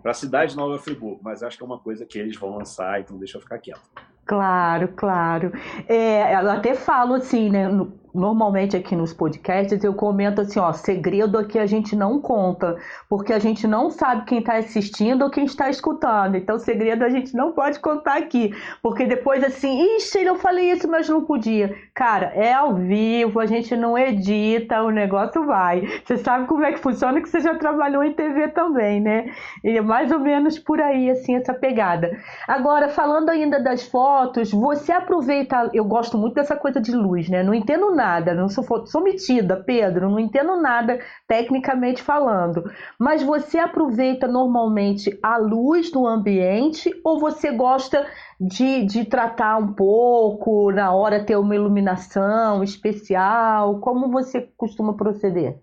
a 0.03 0.13
cidade 0.13 0.51
de 0.51 0.57
Nova 0.57 0.77
Friburgo, 0.77 1.21
mas 1.23 1.41
acho 1.43 1.57
que 1.57 1.63
é 1.63 1.65
uma 1.65 1.79
coisa 1.79 2.05
que 2.05 2.19
eles 2.19 2.37
vão 2.37 2.57
lançar, 2.57 2.99
então 2.99 3.17
deixa 3.17 3.37
eu 3.37 3.41
ficar 3.41 3.57
quieto. 3.59 3.81
Claro, 4.25 4.89
claro. 4.89 5.51
É, 5.87 6.35
eu 6.35 6.51
até 6.51 6.75
falo 6.75 7.15
assim, 7.15 7.49
né? 7.49 7.67
Normalmente 8.13 8.75
aqui 8.75 8.95
nos 8.95 9.13
podcasts 9.13 9.83
eu 9.83 9.93
comento 9.93 10.41
assim, 10.41 10.59
ó, 10.59 10.71
segredo 10.71 11.37
aqui 11.37 11.59
a 11.59 11.65
gente 11.65 11.95
não 11.95 12.19
conta, 12.19 12.77
porque 13.07 13.33
a 13.33 13.39
gente 13.39 13.67
não 13.67 13.89
sabe 13.89 14.25
quem 14.25 14.39
está 14.39 14.57
assistindo 14.57 15.23
ou 15.23 15.29
quem 15.29 15.45
está 15.45 15.69
escutando. 15.69 16.35
Então, 16.35 16.57
segredo 16.57 17.03
a 17.03 17.09
gente 17.09 17.35
não 17.35 17.51
pode 17.51 17.79
contar 17.79 18.17
aqui, 18.17 18.53
porque 18.81 19.05
depois 19.05 19.43
assim, 19.43 19.95
ixi, 19.97 20.23
eu 20.23 20.35
falei 20.35 20.71
isso, 20.71 20.87
mas 20.87 21.07
não 21.09 21.23
podia. 21.23 21.75
Cara, 21.93 22.27
é 22.35 22.53
ao 22.53 22.75
vivo, 22.75 23.39
a 23.39 23.45
gente 23.45 23.75
não 23.75 23.97
edita, 23.97 24.81
o 24.81 24.89
negócio 24.89 25.45
vai. 25.45 25.87
Você 26.03 26.17
sabe 26.17 26.47
como 26.47 26.63
é 26.63 26.71
que 26.71 26.79
funciona, 26.79 27.21
que 27.21 27.29
você 27.29 27.39
já 27.39 27.55
trabalhou 27.55 28.03
em 28.03 28.13
TV 28.13 28.47
também, 28.49 29.01
né? 29.01 29.31
E 29.63 29.77
é 29.77 29.81
mais 29.81 30.11
ou 30.11 30.19
menos 30.19 30.57
por 30.57 30.79
aí, 30.81 31.09
assim, 31.09 31.35
essa 31.35 31.53
pegada. 31.53 32.17
Agora, 32.47 32.89
falando 32.89 33.29
ainda 33.29 33.59
das 33.61 33.83
fotos, 33.87 34.51
você 34.51 34.91
aproveita, 34.91 35.69
eu 35.73 35.83
gosto 35.85 36.17
muito 36.17 36.35
dessa 36.35 36.55
coisa 36.55 36.79
de 36.79 36.91
luz, 36.91 37.29
né? 37.29 37.43
Não 37.43 37.53
entendo 37.53 37.93
nada, 37.99 38.33
não 38.33 38.47
sou, 38.47 38.63
sou 38.87 39.03
metida, 39.03 39.57
Pedro, 39.57 40.09
não 40.09 40.17
entendo 40.17 40.55
nada 40.55 41.01
tecnicamente 41.27 42.01
falando. 42.01 42.63
Mas 42.97 43.21
você 43.21 43.57
aproveita 43.57 44.25
normalmente 44.25 45.19
a 45.21 45.35
luz 45.35 45.91
do 45.91 46.07
ambiente 46.07 46.89
ou 47.03 47.19
você 47.19 47.51
gosta 47.51 48.07
de, 48.39 48.85
de 48.85 49.03
tratar 49.03 49.57
um 49.57 49.73
pouco, 49.73 50.71
na 50.71 50.93
hora 50.93 51.25
ter 51.25 51.35
uma 51.35 51.53
iluminação 51.53 52.63
especial? 52.63 53.81
Como 53.81 54.09
você 54.09 54.49
costuma 54.55 54.95
proceder? 54.95 55.59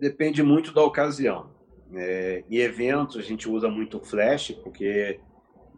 Depende 0.00 0.42
muito 0.42 0.72
da 0.72 0.82
ocasião. 0.82 1.50
É, 1.94 2.42
em 2.48 2.56
eventos 2.56 3.18
a 3.18 3.22
gente 3.22 3.50
usa 3.50 3.68
muito 3.68 4.00
flash, 4.00 4.52
porque 4.62 5.20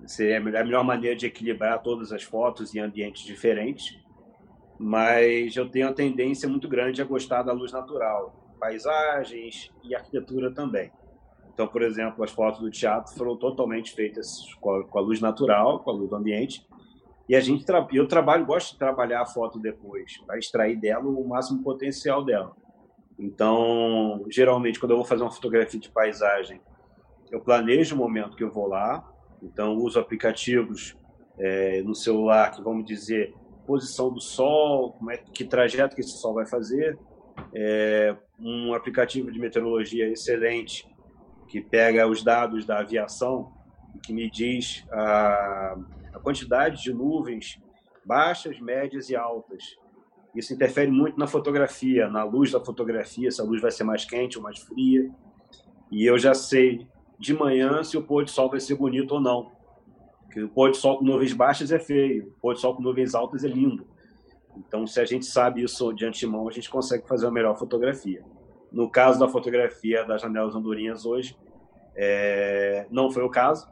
seria 0.07 0.39
a 0.39 0.41
melhor 0.41 0.85
maneira 0.85 1.17
de 1.17 1.27
equilibrar 1.27 1.83
todas 1.83 2.13
as 2.13 2.23
fotos 2.23 2.73
em 2.73 2.79
ambientes 2.79 3.25
diferentes 3.25 4.04
mas 4.79 5.57
eu 5.57 5.69
tenho 5.69 5.89
a 5.89 5.93
tendência 5.93 6.49
muito 6.49 6.69
grande 6.69 7.01
a 7.01 7.05
gostar 7.05 7.43
da 7.43 7.53
luz 7.53 7.73
natural, 7.73 8.55
paisagens 8.59 9.71
e 9.83 9.95
arquitetura 9.95 10.53
também. 10.53 10.91
Então, 11.53 11.69
por 11.69 11.83
exemplo, 11.83 12.25
as 12.25 12.33
fotos 12.33 12.61
do 12.61 12.71
teatro 12.71 13.15
foram 13.15 13.37
totalmente 13.37 13.93
feitas 13.93 14.43
com 14.61 14.75
a, 14.75 14.85
com 14.85 14.99
a 14.99 15.03
luz 15.03 15.21
natural, 15.21 15.79
com 15.81 15.91
a 15.91 15.95
luz 15.95 16.11
do 16.11 16.17
ambiente. 16.17 16.67
E 17.29 17.37
a 17.37 17.41
gente 17.41 17.65
eu 17.93 18.07
trabalho, 18.09 18.45
gosto 18.45 18.73
de 18.73 18.79
trabalhar 18.79 19.23
a 19.23 19.27
foto 19.27 19.59
depois, 19.59 20.19
para 20.27 20.39
extrair 20.39 20.77
dela 20.77 21.05
o 21.05 21.27
máximo 21.27 21.63
potencial 21.63 22.25
dela. 22.25 22.55
Então, 23.19 24.25
geralmente, 24.29 24.81
quando 24.81 24.91
eu 24.91 24.97
vou 24.97 25.07
fazer 25.07 25.23
uma 25.23 25.31
fotografia 25.31 25.79
de 25.79 25.89
paisagem, 25.89 26.61
eu 27.31 27.41
planejo 27.41 27.95
o 27.95 27.99
momento 27.99 28.37
que 28.37 28.45
eu 28.45 28.51
vou 28.51 28.67
lá. 28.67 29.09
Então, 29.43 29.77
uso 29.77 29.99
aplicativos 29.99 30.97
é, 31.39 31.83
no 31.83 31.95
celular 31.95 32.51
que, 32.51 32.63
vamos 32.63 32.85
dizer, 32.85 33.33
posição 33.67 34.13
do 34.13 34.21
Sol, 34.21 34.93
como 34.93 35.11
é, 35.11 35.17
que 35.17 35.45
trajeto 35.45 35.95
que 35.95 36.01
esse 36.01 36.19
Sol 36.19 36.35
vai 36.35 36.47
fazer. 36.47 36.99
É 37.53 38.17
um 38.39 38.75
aplicativo 38.75 39.31
de 39.31 39.39
meteorologia 39.39 40.09
excelente 40.09 40.89
que 41.49 41.61
pega 41.61 42.07
os 42.07 42.23
dados 42.23 42.65
da 42.65 42.79
aviação 42.79 43.53
e 43.95 43.99
que 43.99 44.13
me 44.13 44.31
diz 44.31 44.85
a, 44.91 45.77
a 46.15 46.19
quantidade 46.21 46.83
de 46.83 46.93
nuvens 46.93 47.61
baixas, 48.05 48.61
médias 48.61 49.09
e 49.09 49.17
altas. 49.17 49.77
Isso 50.35 50.53
interfere 50.53 50.91
muito 50.91 51.19
na 51.19 51.27
fotografia, 51.27 52.09
na 52.09 52.25
luz 52.25 52.51
da 52.51 52.61
fotografia, 52.61 53.31
se 53.31 53.41
a 53.41 53.45
luz 53.45 53.63
vai 53.63 53.71
ser 53.71 53.85
mais 53.85 54.05
quente 54.05 54.37
ou 54.37 54.43
mais 54.43 54.59
fria. 54.59 55.09
E 55.91 56.05
eu 56.05 56.19
já 56.19 56.35
sei 56.35 56.87
de 57.19 57.33
manhã 57.33 57.83
se 57.85 57.97
o 57.97 58.03
pôr 58.03 58.25
do 58.25 58.31
sol 58.31 58.51
vai 58.51 58.61
ser 58.61 58.75
bonito 58.75 59.13
ou 59.13 59.21
não. 59.21 59.53
Que 60.35 60.43
o 60.43 60.49
pôr 60.49 60.73
do 60.73 60.77
sol 60.77 60.99
com 60.99 61.05
nuvens 61.05 61.33
baixas 61.33 61.71
é 61.71 61.79
feio, 61.79 62.27
o 62.27 62.41
pôr 62.41 62.55
do 62.55 62.61
sol 62.61 62.75
com 62.75 62.83
nuvens 62.83 63.15
altas 63.15 63.45
é 63.45 63.49
lindo. 63.49 63.87
Então, 64.57 64.85
se 64.85 65.01
a 65.01 65.05
gente 65.05 65.27
sabe 65.27 65.63
isso 65.63 65.93
de 65.93 66.05
antemão, 66.05 66.49
a 66.49 66.51
gente 66.51 66.69
consegue 66.69 67.07
fazer 67.07 67.27
uma 67.27 67.33
melhor 67.33 67.57
fotografia. 67.57 68.25
No 68.73 68.91
caso 68.91 69.21
da 69.21 69.29
fotografia 69.29 70.05
das 70.05 70.21
janelas 70.21 70.57
andorinhas 70.57 71.07
hoje, 71.07 71.39
é... 71.95 72.85
não 72.91 73.13
foi 73.13 73.23
o 73.23 73.31
caso, 73.31 73.69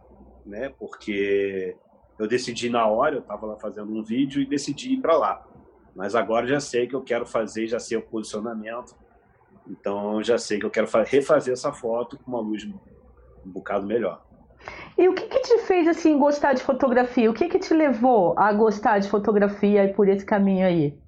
né? 0.47 0.69
Porque 0.79 1.77
eu 2.17 2.29
decidi 2.29 2.71
na 2.71 2.87
hora, 2.87 3.17
eu 3.17 3.21
estava 3.23 3.45
lá 3.45 3.57
fazendo 3.57 3.93
um 3.93 4.01
vídeo 4.05 4.41
e 4.41 4.47
decidi 4.47 4.93
ir 4.93 5.01
para 5.01 5.17
lá. 5.17 5.45
Mas 5.97 6.15
agora 6.15 6.47
já 6.47 6.61
sei 6.61 6.87
que 6.87 6.95
eu 6.95 7.03
quero 7.03 7.27
fazer, 7.27 7.67
já 7.67 7.81
sei 7.81 7.99
o 7.99 8.03
posicionamento. 8.03 8.95
Então, 9.67 10.23
já 10.23 10.39
sei 10.39 10.61
que 10.61 10.67
eu 10.67 10.71
quero 10.71 10.87
refazer 11.05 11.53
essa 11.55 11.73
foto 11.73 12.17
com 12.19 12.31
uma 12.31 12.41
luz 12.41 12.65
um 12.65 13.51
bocado 13.51 13.85
melhor. 13.85 14.25
E 14.97 15.09
o 15.09 15.15
que, 15.15 15.27
que 15.27 15.41
te 15.41 15.59
fez 15.61 15.89
assim 15.89 16.19
gostar 16.19 16.53
de 16.53 16.63
fotografia? 16.63 17.31
O 17.31 17.35
que, 17.35 17.49
que 17.49 17.59
te 17.59 17.73
levou 17.73 18.39
a 18.39 18.53
gostar 18.53 18.99
de 18.99 19.09
fotografia 19.09 19.85
e 19.85 19.93
por 19.93 20.09
esse 20.09 20.25
caminho 20.25 20.67
aí? 20.67 20.99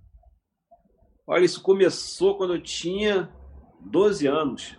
Olha, 1.27 1.45
isso 1.45 1.63
começou 1.63 2.37
quando 2.37 2.55
eu 2.55 2.63
tinha 2.63 3.31
12 3.81 4.27
anos. 4.27 4.79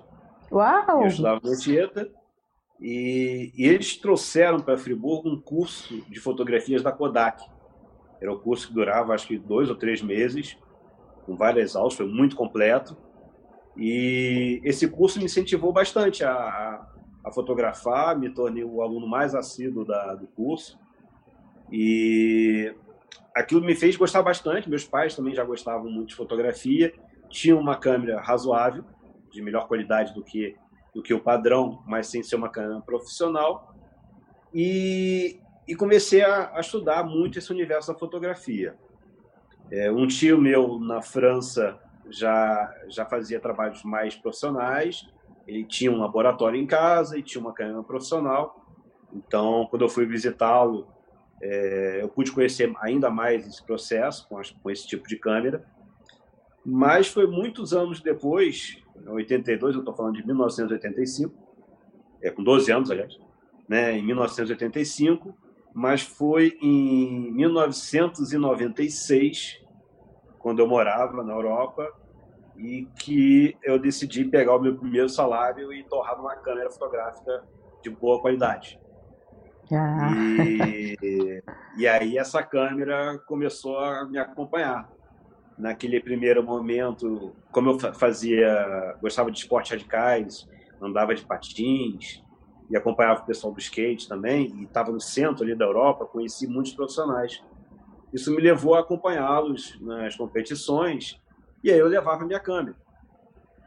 Uau! 0.51 1.01
Eu 1.01 1.07
estudava 1.07 1.39
no 1.43 1.57
Tieta 1.57 2.11
e, 2.79 3.51
e 3.55 3.65
eles 3.65 3.95
trouxeram 3.97 4.59
para 4.59 4.77
Friburgo 4.77 5.29
um 5.29 5.39
curso 5.39 6.01
de 6.09 6.19
fotografias 6.19 6.83
da 6.83 6.91
Kodak. 6.91 7.43
Era 8.21 8.31
um 8.31 8.39
curso 8.39 8.67
que 8.67 8.73
durava 8.73 9.13
acho 9.13 9.27
que 9.27 9.37
dois 9.37 9.69
ou 9.69 9.75
três 9.75 10.01
meses, 10.01 10.57
com 11.25 11.35
várias 11.35 11.75
aulas, 11.75 11.93
foi 11.93 12.07
muito 12.07 12.35
completo. 12.35 12.97
E 13.77 14.61
esse 14.63 14.87
curso 14.87 15.19
me 15.19 15.25
incentivou 15.25 15.71
bastante 15.73 16.23
a, 16.23 16.31
a 16.31 16.94
a 17.25 17.31
fotografar, 17.31 18.17
me 18.17 18.29
tornei 18.29 18.63
o 18.63 18.83
aluno 18.83 19.07
mais 19.07 19.33
assíduo 19.33 19.83
da, 19.83 20.13
do 20.13 20.27
curso. 20.27 20.79
E 21.71 22.71
aquilo 23.33 23.61
me 23.61 23.73
fez 23.73 23.95
gostar 23.95 24.21
bastante. 24.21 24.69
Meus 24.69 24.85
pais 24.85 25.15
também 25.15 25.33
já 25.33 25.43
gostavam 25.43 25.89
muito 25.89 26.09
de 26.09 26.15
fotografia. 26.15 26.93
Tinha 27.27 27.57
uma 27.57 27.75
câmera 27.75 28.21
razoável, 28.21 28.85
de 29.31 29.41
melhor 29.41 29.67
qualidade 29.67 30.13
do 30.13 30.23
que, 30.23 30.55
do 30.93 31.01
que 31.01 31.15
o 31.15 31.19
padrão, 31.19 31.83
mas 31.87 32.05
sem 32.05 32.21
ser 32.21 32.35
uma 32.35 32.47
câmera 32.47 32.79
profissional. 32.81 33.75
E, 34.53 35.39
e 35.67 35.75
comecei 35.75 36.21
a, 36.21 36.55
a 36.55 36.59
estudar 36.59 37.03
muito 37.03 37.39
esse 37.39 37.51
universo 37.51 37.91
da 37.91 37.97
fotografia. 37.97 38.75
É, 39.71 39.91
um 39.91 40.05
tio 40.05 40.39
meu 40.39 40.79
na 40.79 41.01
França 41.01 41.79
já, 42.07 42.71
já 42.87 43.03
fazia 43.03 43.39
trabalhos 43.39 43.83
mais 43.83 44.15
profissionais 44.15 45.09
ele 45.47 45.63
tinha 45.63 45.91
um 45.91 45.99
laboratório 45.99 46.59
em 46.59 46.65
casa 46.65 47.17
e 47.17 47.23
tinha 47.23 47.41
uma 47.41 47.53
câmera 47.53 47.83
profissional. 47.83 48.65
Então, 49.13 49.67
quando 49.69 49.83
eu 49.83 49.89
fui 49.89 50.05
visitá-lo, 50.05 50.87
é, 51.41 51.99
eu 52.01 52.09
pude 52.09 52.31
conhecer 52.31 52.73
ainda 52.81 53.09
mais 53.09 53.47
esse 53.47 53.63
processo 53.63 54.27
com, 54.27 54.41
com, 54.61 54.69
esse 54.69 54.85
tipo 54.87 55.07
de 55.07 55.15
câmera. 55.17 55.65
Mas 56.65 57.07
foi 57.07 57.25
muitos 57.27 57.73
anos 57.73 58.01
depois, 58.01 58.83
em 58.95 59.09
82, 59.09 59.75
eu 59.75 59.81
estou 59.81 59.95
falando 59.95 60.15
de 60.15 60.25
1985, 60.25 61.33
é, 62.21 62.31
com 62.31 62.43
12 62.43 62.71
anos, 62.71 62.89
aliás, 62.89 63.19
né, 63.69 63.95
em 63.97 64.03
1985, 64.03 65.37
mas 65.73 66.01
foi 66.01 66.57
em 66.61 67.31
1996, 67.33 69.61
quando 70.39 70.59
eu 70.59 70.67
morava 70.67 71.21
na 71.23 71.33
Europa, 71.33 71.91
e 72.57 72.87
que 72.99 73.57
eu 73.63 73.77
decidi 73.77 74.25
pegar 74.25 74.55
o 74.55 74.61
meu 74.61 74.75
primeiro 74.77 75.09
salário 75.09 75.73
e 75.73 75.83
torrar 75.83 76.17
numa 76.17 76.35
câmera 76.35 76.69
fotográfica 76.71 77.43
de 77.81 77.89
boa 77.89 78.21
qualidade. 78.21 78.79
Ah. 79.71 80.11
E, 80.45 81.43
e 81.77 81.87
aí 81.87 82.17
essa 82.17 82.43
câmera 82.43 83.17
começou 83.27 83.79
a 83.79 84.05
me 84.05 84.17
acompanhar. 84.17 84.89
Naquele 85.57 86.01
primeiro 86.01 86.43
momento, 86.43 87.33
como 87.51 87.69
eu 87.69 87.79
fazia, 87.93 88.97
gostava 89.01 89.31
de 89.31 89.39
esportes 89.39 89.71
radicais, 89.71 90.47
andava 90.81 91.15
de 91.15 91.25
patins 91.25 92.21
e 92.69 92.75
acompanhava 92.75 93.21
o 93.21 93.25
pessoal 93.25 93.53
do 93.53 93.59
skate 93.59 94.07
também, 94.07 94.53
e 94.57 94.63
estava 94.63 94.91
no 94.91 94.99
centro 94.99 95.43
ali 95.43 95.55
da 95.55 95.65
Europa, 95.65 96.05
conheci 96.05 96.47
muitos 96.47 96.73
profissionais. 96.73 97.41
Isso 98.11 98.31
me 98.31 98.41
levou 98.41 98.75
a 98.75 98.79
acompanhá-los 98.79 99.79
nas 99.81 100.15
competições, 100.15 101.21
e 101.65 101.71
aí 101.71 101.79
eu 101.79 101.87
levava 101.87 102.23
a 102.23 102.27
minha 102.27 102.39
câmera. 102.39 102.77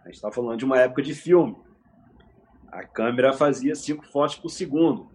A 0.03 0.07
gente 0.07 0.15
está 0.15 0.31
falando 0.31 0.57
de 0.57 0.65
uma 0.65 0.79
época 0.79 1.03
de 1.03 1.15
filme. 1.15 1.57
A 2.71 2.85
câmera 2.85 3.33
fazia 3.33 3.75
cinco 3.75 4.07
fotos 4.07 4.37
por 4.37 4.51
segundo. 4.51 5.11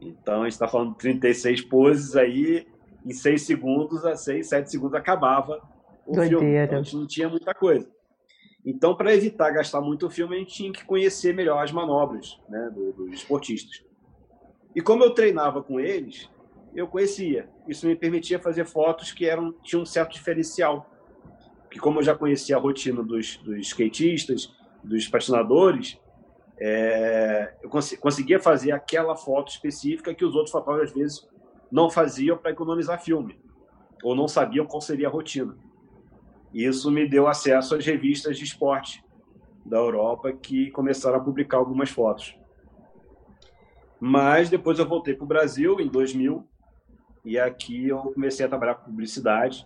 Então, 0.00 0.40
a 0.40 0.44
gente 0.44 0.52
está 0.52 0.66
falando 0.66 0.92
de 0.92 0.98
36 0.98 1.60
poses 1.62 2.16
aí, 2.16 2.66
em 3.04 3.12
6 3.12 3.42
segundos, 3.42 4.06
a 4.06 4.16
6, 4.16 4.48
7 4.48 4.70
segundos 4.70 4.94
acabava 4.94 5.60
o 6.06 6.14
Doideira. 6.14 6.40
filme. 6.40 6.56
Então, 6.56 6.78
a 6.78 6.82
gente 6.82 6.96
não 6.96 7.06
tinha 7.06 7.28
muita 7.28 7.52
coisa. 7.52 7.86
Então, 8.64 8.94
para 8.94 9.14
evitar 9.14 9.50
gastar 9.50 9.82
muito 9.82 10.06
o 10.06 10.10
filme, 10.10 10.36
a 10.36 10.38
gente 10.38 10.54
tinha 10.54 10.72
que 10.72 10.86
conhecer 10.86 11.34
melhor 11.34 11.62
as 11.62 11.72
manobras 11.72 12.40
né, 12.48 12.70
dos, 12.74 12.94
dos 12.94 13.12
esportistas. 13.12 13.84
E 14.74 14.80
como 14.80 15.04
eu 15.04 15.10
treinava 15.10 15.62
com 15.62 15.78
eles, 15.78 16.30
eu 16.74 16.86
conhecia. 16.88 17.50
Isso 17.66 17.86
me 17.86 17.94
permitia 17.94 18.38
fazer 18.38 18.64
fotos 18.64 19.12
que 19.12 19.26
eram 19.26 19.52
tinham 19.62 19.82
um 19.82 19.86
certo 19.86 20.12
diferencial. 20.12 20.88
Que 21.78 21.82
como 21.82 22.00
eu 22.00 22.02
já 22.02 22.12
conhecia 22.12 22.56
a 22.56 22.58
rotina 22.58 23.04
dos, 23.04 23.36
dos 23.36 23.68
skatistas, 23.68 24.52
dos 24.82 25.06
patinadores, 25.06 25.96
é, 26.58 27.54
eu 27.62 27.70
cons 27.70 27.96
conseguia 28.00 28.40
fazer 28.40 28.72
aquela 28.72 29.14
foto 29.14 29.52
específica 29.52 30.12
que 30.12 30.24
os 30.24 30.34
outros 30.34 30.50
fotógrafos 30.50 30.90
às 30.90 30.96
vezes 30.96 31.28
não 31.70 31.88
faziam 31.88 32.36
para 32.36 32.50
economizar 32.50 33.00
filme 33.00 33.38
ou 34.02 34.12
não 34.16 34.26
sabiam 34.26 34.66
qual 34.66 34.80
seria 34.80 35.06
a 35.06 35.10
rotina. 35.10 35.56
E 36.52 36.64
isso 36.64 36.90
me 36.90 37.08
deu 37.08 37.28
acesso 37.28 37.76
às 37.76 37.86
revistas 37.86 38.36
de 38.36 38.42
esporte 38.42 39.04
da 39.64 39.76
Europa 39.76 40.32
que 40.32 40.72
começaram 40.72 41.18
a 41.18 41.20
publicar 41.20 41.58
algumas 41.58 41.90
fotos. 41.90 42.36
Mas 44.00 44.50
depois 44.50 44.80
eu 44.80 44.88
voltei 44.88 45.14
para 45.14 45.24
o 45.24 45.28
Brasil 45.28 45.78
em 45.80 45.86
2000 45.86 46.44
e 47.24 47.38
aqui 47.38 47.86
eu 47.86 47.98
comecei 47.98 48.44
a 48.44 48.48
trabalhar 48.48 48.74
com 48.74 48.90
publicidade. 48.90 49.64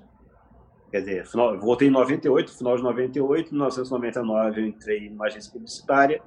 Quer 0.92 1.00
dizer, 1.00 1.24
voltei 1.58 1.88
em 1.88 1.90
98, 1.90 2.54
final 2.54 2.76
de 2.76 2.82
98, 2.82 3.48
em 3.48 3.52
1999 3.52 4.60
eu 4.60 4.66
entrei 4.66 5.08
numa 5.08 5.24
agência 5.24 5.50
publicitária 5.50 6.22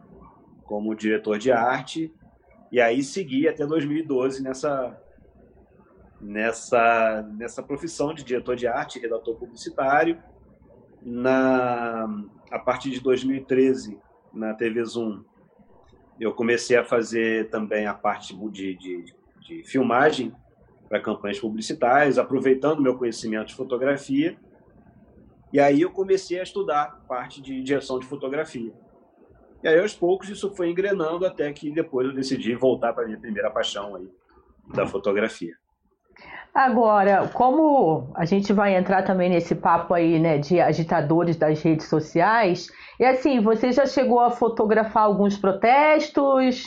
como 0.64 0.96
diretor 0.96 1.38
de 1.38 1.52
arte 1.52 2.12
e 2.72 2.82
aí 2.82 3.04
segui 3.04 3.48
até 3.48 3.64
2012 3.64 4.42
nessa 4.42 5.00
nessa 6.20 7.22
nessa 7.38 7.62
profissão 7.62 8.12
de 8.12 8.24
diretor 8.24 8.56
de 8.56 8.66
arte, 8.66 8.98
redator 8.98 9.36
publicitário. 9.36 10.18
Na 11.00 12.10
a 12.50 12.58
partir 12.58 12.90
de 12.90 13.00
2013 13.02 14.00
na 14.34 14.56
TV 14.56 14.84
Zoom 14.84 15.24
eu 16.20 16.34
comecei 16.34 16.76
a 16.76 16.84
fazer 16.84 17.52
também 17.52 17.86
a 17.86 17.94
parte 17.94 18.36
de, 18.50 18.76
de, 18.76 19.14
de 19.42 19.64
filmagem 19.64 20.34
para 20.90 21.00
campanhas 21.00 21.40
publicitárias, 21.40 22.18
aproveitando 22.18 22.82
meu 22.82 22.98
conhecimento 22.98 23.50
de 23.50 23.56
fotografia. 23.56 24.36
E 25.56 25.60
aí 25.62 25.84
eu 25.84 25.90
comecei 25.90 26.38
a 26.38 26.44
estudar 26.44 27.00
parte 27.08 27.42
de 27.42 27.64
direção 27.64 27.98
de 27.98 28.06
fotografia. 28.06 28.74
E 29.64 29.68
aí, 29.70 29.80
aos 29.80 29.94
poucos, 29.94 30.28
isso 30.28 30.54
foi 30.54 30.70
engrenando 30.70 31.26
até 31.26 31.50
que 31.54 31.72
depois 31.72 32.06
eu 32.06 32.14
decidi 32.14 32.54
voltar 32.56 32.92
para 32.92 33.04
a 33.04 33.08
minha 33.08 33.18
primeira 33.18 33.50
paixão 33.50 33.96
aí, 33.96 34.06
da 34.74 34.86
fotografia. 34.86 35.54
Agora, 36.54 37.30
como 37.30 38.12
a 38.16 38.26
gente 38.26 38.52
vai 38.52 38.76
entrar 38.76 39.04
também 39.04 39.30
nesse 39.30 39.56
papo 39.56 39.94
aí, 39.94 40.20
né, 40.20 40.40
de 40.40 40.60
agitadores 40.60 41.38
das 41.38 41.62
redes 41.62 41.88
sociais, 41.88 42.68
e 43.00 43.06
assim, 43.06 43.40
você 43.40 43.72
já 43.72 43.86
chegou 43.86 44.20
a 44.20 44.32
fotografar 44.32 45.04
alguns 45.04 45.38
protestos, 45.38 46.66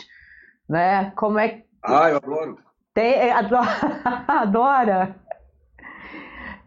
né? 0.66 1.12
Como 1.14 1.38
é 1.38 1.62
Ah, 1.82 2.08
eu 2.08 2.16
adoro. 2.16 2.58
Tem, 2.94 3.12
é, 3.12 3.32
adora. 3.32 5.14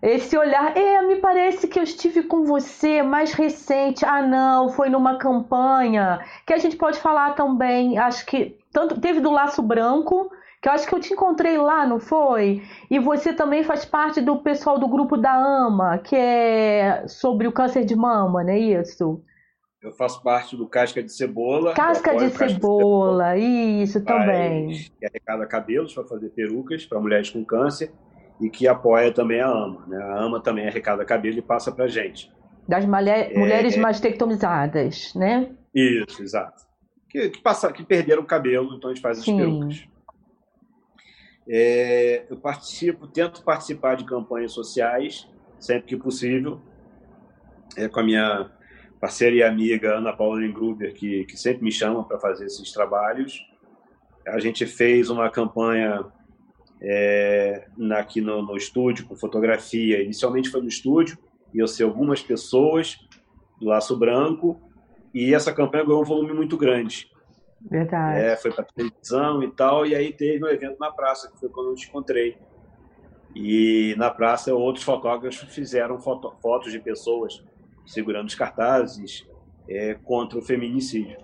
Esse 0.02 0.36
olhar, 0.36 0.76
é, 0.76 1.00
me 1.04 1.18
parece 1.18 1.68
que 1.68 1.78
eu 1.78 1.84
estive 1.84 2.24
com 2.24 2.44
você 2.44 3.04
mais 3.04 3.34
recente. 3.34 4.04
Ah, 4.04 4.22
não, 4.24 4.70
foi 4.70 4.90
numa 4.90 5.18
campanha 5.20 6.20
que 6.46 6.54
a 6.54 6.58
gente 6.58 6.76
pode 6.76 7.00
falar 7.00 7.36
também. 7.36 8.00
Acho 8.00 8.26
que 8.26 8.58
tanto 8.74 9.00
teve 9.00 9.20
do 9.20 9.30
Laço 9.30 9.62
Branco, 9.62 10.32
que 10.60 10.68
eu 10.68 10.74
acho 10.74 10.88
que 10.88 10.96
eu 10.96 11.00
te 11.00 11.14
encontrei 11.14 11.56
lá, 11.56 11.86
não 11.86 12.00
foi? 12.00 12.64
E 12.90 12.98
você 12.98 13.32
também 13.32 13.64
faz 13.64 13.86
parte 13.86 14.22
do 14.22 14.38
pessoal 14.38 14.80
do 14.80 14.88
grupo 14.88 15.16
da 15.18 15.34
AMA, 15.34 16.00
que 16.00 16.16
é 16.16 17.08
sobre 17.08 17.48
o 17.48 17.52
câncer 17.52 17.86
de 17.86 17.96
mama, 17.96 18.44
não 18.44 18.52
é 18.52 18.60
isso? 18.60 19.24
Eu 19.84 19.92
faço 19.92 20.22
parte 20.24 20.58
do 20.58 20.68
Casca 20.68 21.02
de 21.04 21.12
Cebola. 21.12 21.74
Casca, 21.74 22.16
de, 22.16 22.30
Casca 22.30 22.50
cebola, 22.50 23.36
de 23.36 23.42
Cebola, 23.42 23.84
isso 23.84 24.04
também. 24.04 24.70
Que 25.00 25.06
arrecada 25.06 25.46
cabelos 25.46 25.94
para 25.94 26.06
fazer 26.06 26.30
perucas 26.30 26.86
para 26.88 27.00
mulheres 27.00 27.30
com 27.30 27.46
câncer 27.46 27.92
e 28.42 28.50
que 28.50 28.68
apoia 28.68 29.14
também 29.14 29.40
a 29.40 29.48
AMA. 29.48 29.86
Né? 29.88 29.98
A 29.98 30.20
AMA 30.24 30.42
também 30.42 30.68
arrecada 30.68 31.06
cabelo 31.06 31.38
e 31.38 31.42
passa 31.42 31.72
para 31.72 31.88
gente. 31.88 32.32
Das 32.68 32.86
mulher, 32.86 33.32
é, 33.32 33.38
mulheres 33.38 33.78
mastectomizadas, 33.78 35.14
né? 35.16 35.52
Isso, 35.74 36.22
exato. 36.22 36.64
Que, 37.10 37.30
que, 37.30 37.42
passa, 37.42 37.72
que 37.72 37.84
perderam 37.84 38.22
o 38.22 38.26
cabelo, 38.26 38.76
então 38.76 38.90
a 38.90 38.94
gente 38.94 39.02
faz 39.02 39.20
as 39.20 39.26
Sim. 39.26 39.38
perucas. 39.38 39.88
É, 41.48 42.26
eu 42.30 42.38
participo, 42.38 43.08
tento 43.08 43.44
participar 43.44 43.96
de 43.96 44.06
campanhas 44.06 44.54
sociais 44.54 45.28
sempre 45.62 45.88
que 45.88 45.96
possível, 45.96 46.60
é, 47.78 47.88
com 47.88 48.00
a 48.00 48.04
minha 48.04 48.52
parceira 49.00 49.36
e 49.36 49.44
amiga 49.44 49.98
Ana 49.98 50.12
Paula 50.12 50.46
Gruber, 50.48 50.94
que, 50.94 51.24
que 51.26 51.38
sempre 51.38 51.64
me 51.64 51.72
chama 51.72 52.04
para 52.04 52.20
fazer 52.20 52.46
esses 52.46 52.72
trabalhos. 52.72 53.48
A 54.28 54.40
gente 54.40 54.66
fez 54.66 55.10
uma 55.10 55.30
campanha 55.30 56.06
é, 56.82 57.68
aqui 57.92 58.20
no, 58.22 58.42
no, 58.42 58.58
estúdio 58.58 59.06
com 59.06 59.16
fotografia. 59.16 60.02
Inicialmente 60.02 60.50
foi 60.50 60.62
no 60.62 60.68
estúdio, 60.68 61.18
eu 61.54 61.68
sei 61.68 61.86
algumas 61.86 62.22
pessoas 62.22 62.98
do 63.60 63.68
Laço 63.68 63.96
Branco, 63.98 64.60
e 65.14 65.34
essa 65.34 65.54
campanha 65.54 65.86
ganhou 65.86 66.02
um 66.02 66.06
volume 66.06 66.34
muito 66.34 66.58
grande. 66.58 67.10
Verdade. 67.62 68.20
É, 68.20 68.36
foi 68.36 68.52
para 68.52 68.64
televisão 68.64 69.44
e 69.44 69.52
tal, 69.52 69.86
e 69.86 69.94
aí 69.94 70.12
teve 70.12 70.44
um 70.44 70.48
evento 70.48 70.80
na 70.80 70.92
praça, 70.92 71.30
que 71.30 71.40
foi 71.40 71.50
quando 71.50 71.70
eu 71.70 71.76
te 71.76 71.88
encontrei. 71.88 72.38
E 73.36 73.94
na 73.98 74.10
praça, 74.10 74.54
outros 74.54 74.84
fotógrafos 74.84 75.38
fizeram 75.54 76.00
foto, 76.00 76.34
fotos 76.42 76.72
de 76.72 76.80
pessoas 76.80 77.44
segurando 77.86 78.28
os 78.28 78.36
cartazes 78.36 79.28
é, 79.70 79.94
contra 79.94 80.40
o 80.40 80.42
feminicídio. 80.42 81.18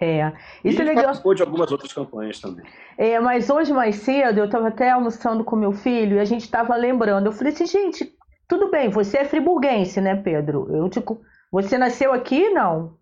É, 0.00 0.32
isso 0.64 0.78
e 0.78 0.82
é 0.82 0.84
legal. 0.84 1.04
participou 1.04 1.34
de 1.34 1.42
algumas 1.42 1.70
outras 1.72 1.92
campanhas 1.92 2.40
também. 2.40 2.64
É, 2.98 3.18
mas 3.20 3.48
hoje 3.48 3.72
mais 3.72 3.96
cedo 3.96 4.38
eu 4.38 4.44
estava 4.44 4.68
até 4.68 4.90
almoçando 4.90 5.44
com 5.44 5.56
meu 5.56 5.72
filho 5.72 6.16
e 6.16 6.20
a 6.20 6.24
gente 6.24 6.42
estava 6.42 6.76
lembrando. 6.76 7.26
Eu 7.26 7.32
falei 7.32 7.52
assim, 7.52 7.66
gente, 7.66 8.14
tudo 8.48 8.70
bem, 8.70 8.88
você 8.88 9.18
é 9.18 9.24
friburguense, 9.24 10.00
né, 10.00 10.14
Pedro? 10.14 10.68
Eu 10.74 10.88
tipo, 10.88 11.20
você 11.50 11.78
nasceu 11.78 12.12
aqui, 12.12 12.50
não? 12.50 12.98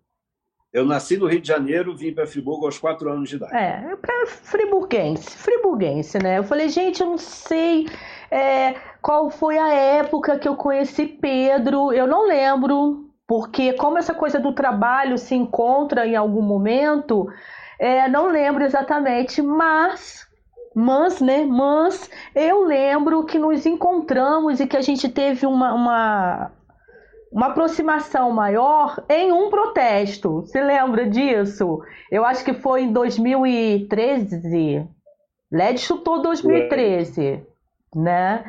Eu 0.71 0.85
nasci 0.85 1.17
no 1.17 1.27
Rio 1.27 1.41
de 1.41 1.47
Janeiro, 1.49 1.97
vim 1.97 2.13
para 2.13 2.25
Friburgo 2.25 2.65
aos 2.65 2.79
quatro 2.79 3.11
anos 3.11 3.27
de 3.27 3.35
idade. 3.35 3.53
É, 3.53 3.93
para 3.97 4.25
friburguense, 4.25 5.37
friburguense, 5.37 6.17
né? 6.17 6.37
Eu 6.37 6.45
falei, 6.45 6.69
gente, 6.69 7.01
eu 7.01 7.07
não 7.07 7.17
sei 7.17 7.87
é, 8.31 8.75
qual 9.01 9.29
foi 9.29 9.57
a 9.57 9.73
época 9.73 10.39
que 10.39 10.47
eu 10.47 10.55
conheci 10.55 11.05
Pedro, 11.05 11.91
eu 11.91 12.07
não 12.07 12.25
lembro, 12.25 13.10
porque 13.31 13.71
como 13.71 13.97
essa 13.97 14.13
coisa 14.13 14.41
do 14.41 14.51
trabalho 14.51 15.17
se 15.17 15.33
encontra 15.33 16.05
em 16.05 16.17
algum 16.17 16.41
momento, 16.41 17.29
é, 17.79 18.09
não 18.09 18.27
lembro 18.27 18.61
exatamente, 18.61 19.41
mas 19.41 20.27
mas, 20.75 21.21
né? 21.21 21.45
Mas 21.45 22.09
eu 22.35 22.65
lembro 22.65 23.23
que 23.23 23.39
nos 23.39 23.65
encontramos 23.65 24.59
e 24.59 24.67
que 24.67 24.75
a 24.75 24.81
gente 24.81 25.07
teve 25.07 25.45
uma, 25.45 25.73
uma, 25.73 26.51
uma 27.31 27.47
aproximação 27.47 28.31
maior 28.31 29.01
em 29.07 29.31
um 29.31 29.49
protesto. 29.49 30.43
Se 30.47 30.61
lembra 30.61 31.09
disso? 31.09 31.79
Eu 32.11 32.25
acho 32.25 32.43
que 32.43 32.53
foi 32.53 32.81
em 32.83 32.91
2013. 32.91 34.85
LED 35.49 35.79
chutou 35.79 36.21
2013, 36.21 37.45
né? 37.95 38.43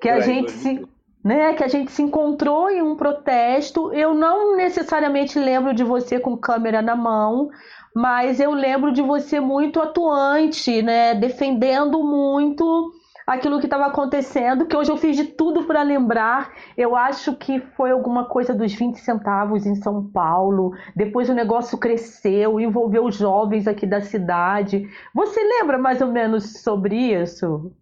Que 0.00 0.08
a 0.08 0.20
gente 0.20 0.52
se 0.52 0.86
né, 1.24 1.52
que 1.54 1.62
a 1.62 1.68
gente 1.68 1.92
se 1.92 2.02
encontrou 2.02 2.70
em 2.70 2.82
um 2.82 2.96
protesto. 2.96 3.92
Eu 3.92 4.14
não 4.14 4.56
necessariamente 4.56 5.38
lembro 5.38 5.74
de 5.74 5.84
você 5.84 6.18
com 6.18 6.36
câmera 6.36 6.80
na 6.80 6.96
mão, 6.96 7.50
mas 7.94 8.40
eu 8.40 8.52
lembro 8.52 8.92
de 8.92 9.02
você 9.02 9.40
muito 9.40 9.80
atuante, 9.80 10.82
né, 10.82 11.14
defendendo 11.14 12.02
muito 12.02 12.92
aquilo 13.26 13.60
que 13.60 13.66
estava 13.66 13.86
acontecendo, 13.86 14.66
que 14.66 14.76
hoje 14.76 14.90
eu 14.90 14.96
fiz 14.96 15.16
de 15.16 15.24
tudo 15.24 15.64
para 15.64 15.82
lembrar. 15.82 16.52
Eu 16.76 16.96
acho 16.96 17.36
que 17.36 17.60
foi 17.76 17.92
alguma 17.92 18.24
coisa 18.24 18.52
dos 18.52 18.72
20 18.72 18.96
centavos 18.96 19.66
em 19.66 19.76
São 19.76 20.04
Paulo. 20.10 20.72
Depois 20.96 21.28
o 21.30 21.34
negócio 21.34 21.78
cresceu, 21.78 22.58
envolveu 22.58 23.04
os 23.04 23.14
jovens 23.14 23.68
aqui 23.68 23.86
da 23.86 24.00
cidade. 24.00 24.88
Você 25.14 25.40
lembra 25.40 25.78
mais 25.78 26.00
ou 26.00 26.08
menos 26.08 26.60
sobre 26.62 26.96
isso? 26.96 27.72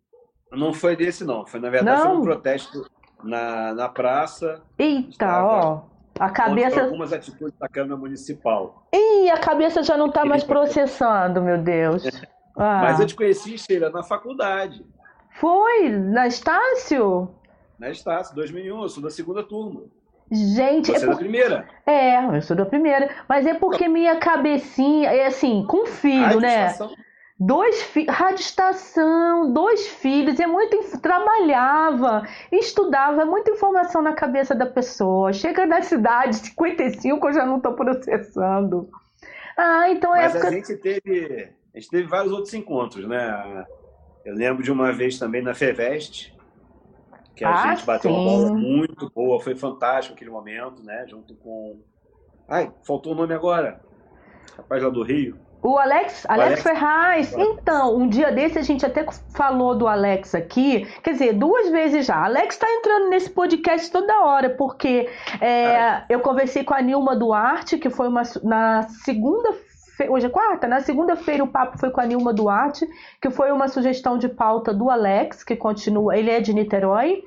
Não 0.52 0.74
foi 0.74 0.94
desse, 0.94 1.24
não. 1.24 1.46
Foi, 1.46 1.60
na 1.60 1.70
verdade, 1.70 2.02
foi 2.02 2.16
um 2.16 2.22
protesto 2.22 2.84
na, 3.22 3.74
na 3.74 3.88
praça. 3.88 4.62
Eita, 4.78 5.44
ó. 5.44 5.82
A 6.18 6.30
cabeça. 6.30 6.82
Algumas 6.82 7.12
atitudes 7.12 7.56
da 7.58 7.68
Câmara 7.68 7.96
Municipal. 7.96 8.86
Ih, 8.92 9.30
a 9.30 9.38
cabeça 9.38 9.82
já 9.82 9.96
não 9.96 10.06
está 10.06 10.24
mais 10.24 10.42
processando, 10.42 11.40
meu 11.40 11.58
Deus. 11.58 12.04
Ah. 12.56 12.80
Mas 12.82 12.98
eu 12.98 13.06
te 13.06 13.14
conheci, 13.14 13.56
Sheila, 13.56 13.88
na 13.90 14.02
faculdade. 14.02 14.84
Foi? 15.30 15.90
Na 15.90 16.26
Estácio? 16.26 17.30
Na 17.78 17.90
Estácio, 17.90 18.34
2001. 18.34 18.82
Eu 18.82 18.88
sou 18.88 19.02
da 19.02 19.10
segunda 19.10 19.44
turma. 19.44 19.82
Gente, 20.30 20.90
Você 20.90 20.96
é, 20.96 21.00
por... 21.00 21.10
da 21.10 21.16
primeira? 21.16 21.68
É, 21.86 22.36
eu 22.36 22.42
sou 22.42 22.56
da 22.56 22.66
primeira. 22.66 23.08
Mas 23.28 23.46
é 23.46 23.54
porque 23.54 23.88
minha 23.88 24.16
cabecinha, 24.16 25.10
é 25.10 25.26
assim, 25.26 25.64
com 25.66 25.86
filho, 25.86 26.40
né? 26.40 26.74
Dois 27.40 27.82
filhos, 27.82 28.14
dois 29.52 29.86
filhos, 29.86 30.40
é 30.40 30.46
muito 30.46 30.98
trabalhava, 31.00 32.26
estudava, 32.50 33.22
é 33.22 33.24
muita 33.24 33.52
informação 33.52 34.02
na 34.02 34.12
cabeça 34.12 34.56
da 34.56 34.66
pessoa. 34.66 35.32
Chega 35.32 35.64
na 35.64 35.80
cidade, 35.80 36.34
55 36.58 37.28
eu 37.28 37.32
já 37.32 37.46
não 37.46 37.58
estou 37.58 37.74
processando. 37.74 38.90
Ah, 39.56 39.88
então 39.88 40.14
é 40.14 40.22
Mas 40.22 40.34
época... 40.34 40.48
a 40.48 40.50
gente 40.52 40.76
teve, 40.76 41.52
a 41.72 41.78
gente 41.78 41.90
teve 41.90 42.08
vários 42.08 42.32
outros 42.32 42.52
encontros, 42.54 43.06
né? 43.06 43.66
Eu 44.24 44.34
lembro 44.34 44.62
de 44.62 44.72
uma 44.72 44.92
vez 44.92 45.16
também 45.16 45.40
na 45.40 45.54
Feveste, 45.54 46.36
que 47.36 47.44
a 47.44 47.54
ah, 47.54 47.74
gente 47.74 47.86
bateu 47.86 48.10
sim. 48.10 48.16
uma 48.16 48.30
bola 48.30 48.52
muito 48.52 49.10
boa, 49.10 49.40
foi 49.40 49.54
fantástico 49.54 50.16
aquele 50.16 50.30
momento, 50.30 50.82
né? 50.82 51.06
Junto 51.06 51.36
com. 51.36 51.80
Ai, 52.48 52.72
faltou 52.84 53.12
o 53.12 53.16
nome 53.16 53.32
agora. 53.32 53.80
Rapaz 54.56 54.82
lá 54.82 54.88
do 54.88 55.04
Rio. 55.04 55.47
O 55.62 55.76
Alex, 55.76 56.24
Alex, 56.28 56.46
Alex 56.46 56.62
Ferraz. 56.62 57.36
Então, 57.36 57.96
um 57.96 58.08
dia 58.08 58.30
desse 58.30 58.58
a 58.58 58.62
gente 58.62 58.86
até 58.86 59.04
falou 59.34 59.76
do 59.76 59.88
Alex 59.88 60.34
aqui, 60.34 60.86
quer 61.02 61.12
dizer, 61.12 61.32
duas 61.32 61.70
vezes 61.70 62.06
já. 62.06 62.24
Alex 62.24 62.54
está 62.54 62.66
entrando 62.70 63.08
nesse 63.08 63.30
podcast 63.30 63.90
toda 63.90 64.24
hora, 64.24 64.50
porque 64.50 65.08
é, 65.40 66.04
eu 66.08 66.20
conversei 66.20 66.62
com 66.62 66.74
a 66.74 66.80
Nilma 66.80 67.16
Duarte, 67.16 67.76
que 67.76 67.90
foi 67.90 68.08
uma, 68.08 68.22
na 68.42 68.82
segunda 69.04 69.52
hoje 70.08 70.26
é 70.26 70.28
quarta, 70.28 70.68
na 70.68 70.80
segunda-feira 70.80 71.42
o 71.42 71.48
papo 71.48 71.76
foi 71.76 71.90
com 71.90 72.00
a 72.00 72.06
Nilma 72.06 72.32
Duarte, 72.32 72.86
que 73.20 73.30
foi 73.30 73.50
uma 73.50 73.66
sugestão 73.66 74.16
de 74.16 74.28
pauta 74.28 74.72
do 74.72 74.88
Alex, 74.90 75.42
que 75.42 75.56
continua, 75.56 76.16
ele 76.16 76.30
é 76.30 76.40
de 76.40 76.52
Niterói. 76.52 77.24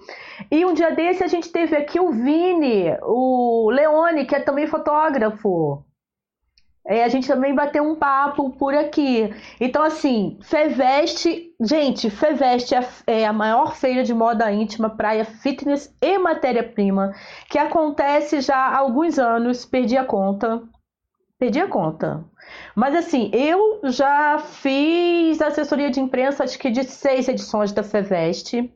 E 0.49 0.63
um 0.63 0.73
dia 0.73 0.91
desse 0.91 1.21
a 1.21 1.27
gente 1.27 1.51
teve 1.51 1.75
aqui 1.75 1.99
o 1.99 2.11
Vini, 2.11 2.95
o 3.01 3.69
Leone, 3.71 4.25
que 4.25 4.35
é 4.35 4.39
também 4.39 4.67
fotógrafo. 4.67 5.83
É, 6.87 7.03
a 7.03 7.07
gente 7.09 7.27
também 7.27 7.53
bateu 7.53 7.83
um 7.83 7.95
papo 7.95 8.49
por 8.51 8.73
aqui. 8.73 9.31
Então, 9.59 9.83
assim, 9.83 10.39
Feveste, 10.41 11.53
gente, 11.61 12.09
Feveste 12.09 12.73
é, 12.73 12.87
é 13.05 13.25
a 13.25 13.33
maior 13.33 13.75
feira 13.75 14.03
de 14.03 14.13
moda 14.13 14.51
íntima, 14.51 14.89
praia, 14.89 15.23
fitness 15.23 15.95
e 16.01 16.17
matéria-prima, 16.17 17.13
que 17.49 17.59
acontece 17.59 18.41
já 18.41 18.57
há 18.57 18.77
alguns 18.79 19.19
anos, 19.19 19.65
perdi 19.65 19.95
a 19.95 20.03
conta. 20.03 20.63
Perdi 21.37 21.59
a 21.59 21.67
conta. 21.67 22.25
Mas 22.75 22.95
assim, 22.95 23.29
eu 23.33 23.79
já 23.85 24.39
fiz 24.39 25.41
assessoria 25.41 25.89
de 25.89 25.99
imprensa, 25.99 26.43
acho 26.43 26.57
que 26.57 26.69
de 26.69 26.83
seis 26.83 27.27
edições 27.27 27.71
da 27.71 27.83
Feveste. 27.83 28.71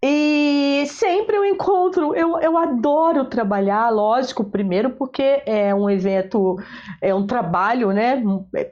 E 0.00 0.86
sempre 0.86 1.36
eu 1.36 1.44
encontro, 1.44 2.14
eu, 2.14 2.38
eu 2.38 2.56
adoro 2.56 3.24
trabalhar, 3.24 3.90
lógico, 3.90 4.44
primeiro 4.44 4.90
porque 4.90 5.42
é 5.44 5.74
um 5.74 5.90
evento, 5.90 6.56
é 7.02 7.12
um 7.12 7.26
trabalho, 7.26 7.90
né, 7.90 8.22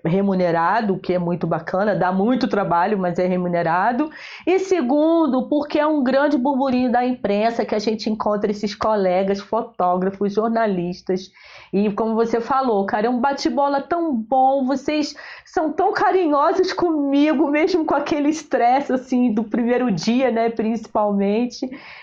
remunerado, 0.05 1.01
que 1.01 1.13
é 1.15 1.19
muito 1.19 1.45
bacana, 1.45 1.97
dá 1.97 2.13
muito 2.13 2.47
trabalho, 2.47 2.97
mas 2.97 3.19
é 3.19 3.27
remunerado. 3.27 4.09
E 4.47 4.61
segundo, 4.61 5.49
porque 5.49 5.81
é 5.81 5.87
um 5.87 6.05
grande 6.05 6.39
burburinho 6.39 6.93
da 6.93 7.05
imprensa 7.05 7.65
que 7.65 7.75
a 7.75 7.81
gente 7.81 8.09
encontra 8.09 8.49
esses 8.53 8.73
colegas, 8.73 9.41
fotógrafos, 9.41 10.33
jornalistas 10.35 11.33
e 11.73 11.91
como 11.93 12.15
você 12.15 12.41
falou, 12.41 12.87
cara, 12.87 13.07
é 13.07 13.11
um 13.11 13.21
bate-bola 13.21 13.83
tão 13.83 14.15
bom, 14.15 14.65
vocês 14.65 15.15
são 15.45 15.73
tão 15.73 15.93
carinhosos 15.93 16.73
comigo, 16.73 17.51
mesmo 17.51 17.85
com 17.85 17.95
aquele 17.95 18.29
estresse, 18.29 18.93
assim, 18.93 19.33
do 19.33 19.45
primeiro 19.45 19.91
dia, 19.91 20.31
né, 20.31 20.49
principalmente. 20.51 21.16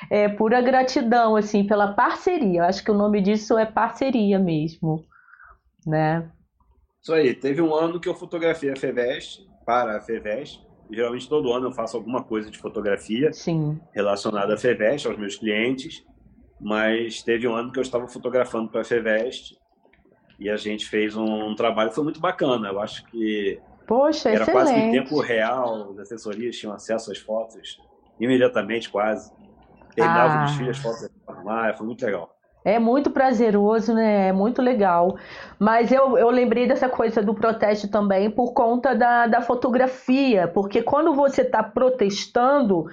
É 0.10 0.28
pura 0.30 0.62
gratidão, 0.62 1.36
assim, 1.36 1.65
pela 1.65 1.93
parceria. 1.93 2.62
Eu 2.62 2.65
acho 2.65 2.84
que 2.84 2.91
o 2.91 2.95
nome 2.95 3.21
disso 3.21 3.58
é 3.58 3.65
parceria 3.65 4.39
mesmo, 4.39 5.06
né? 5.86 6.30
Isso 7.02 7.13
aí. 7.13 7.34
Teve 7.34 7.62
um 7.62 7.73
ano 7.73 7.99
que 7.99 8.10
eu 8.10 8.15
fotografei 8.15 8.71
a 8.71 8.76
FEVEST, 8.76 9.47
para 9.65 9.97
a 9.97 10.02
FEVEST. 10.02 10.65
Geralmente 10.91 11.30
todo 11.30 11.52
ano 11.54 11.67
eu 11.67 11.71
faço 11.71 11.95
alguma 11.95 12.23
coisa 12.23 12.52
de 12.52 12.58
fotografia 12.58 13.32
Sim. 13.32 13.80
relacionada 13.93 14.54
à 14.54 14.58
FEVEST, 14.58 15.08
aos 15.08 15.17
meus 15.17 15.36
clientes 15.36 16.04
mas 16.63 17.21
teve 17.21 17.47
um 17.47 17.54
ano 17.54 17.71
que 17.71 17.78
eu 17.78 17.84
estava 17.84 18.08
fotografando 18.08 18.69
para 18.69 18.82
a 18.82 18.86
FEVEST 18.86 19.58
e 20.39 20.49
a 20.49 20.56
gente 20.56 20.86
fez 20.86 21.15
um 21.15 21.54
trabalho 21.56 21.91
foi 21.91 22.04
muito 22.06 22.21
bacana. 22.21 22.69
Eu 22.69 22.80
acho 22.80 23.06
que 23.08 23.60
Poxa, 23.86 24.30
era 24.30 24.43
excelente. 24.43 24.52
quase 24.54 24.73
que 24.73 24.80
em 24.80 24.91
tempo 24.91 25.19
real, 25.19 25.91
as 25.91 25.99
assessorias 25.99 26.56
tinham 26.56 26.73
acesso 26.73 27.12
às 27.12 27.17
fotos 27.17 27.78
imediatamente, 28.19 28.89
quase. 28.89 29.32
Terminava 29.95 30.34
ah. 30.34 30.43
o 30.43 30.45
desfile, 30.45 30.69
as 30.69 30.78
fotos 30.80 31.10
lá, 31.43 31.73
foi 31.73 31.86
muito 31.86 32.06
legal. 32.06 32.34
É 32.65 32.80
muito 32.80 33.12
prazeroso, 33.12 33.93
né? 33.93 34.30
É 34.30 34.32
muito 34.32 34.62
legal. 34.62 35.17
Mas 35.60 35.91
eu, 35.91 36.17
eu 36.17 36.30
lembrei 36.30 36.65
dessa 36.65 36.88
coisa 36.88 37.21
do 37.21 37.34
protesto 37.34 37.89
também 37.89 38.32
por 38.32 38.54
conta 38.54 38.95
da, 38.95 39.28
da 39.28 39.41
fotografia, 39.41 40.47
porque 40.47 40.82
quando 40.82 41.13
você 41.13 41.41
está 41.41 41.62
protestando, 41.62 42.86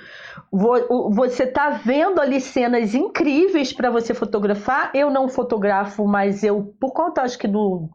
você 0.51 1.45
está 1.45 1.71
vendo 1.71 2.21
ali 2.21 2.41
cenas 2.41 2.95
incríveis 2.95 3.73
para 3.73 3.91
você 3.91 4.13
fotografar. 4.13 4.91
Eu 4.93 5.09
não 5.09 5.29
fotografo, 5.29 6.05
mas 6.05 6.43
eu, 6.43 6.75
por 6.81 6.93
conta, 6.93 7.23
acho 7.23 7.39
que 7.39 7.47
do 7.47 7.89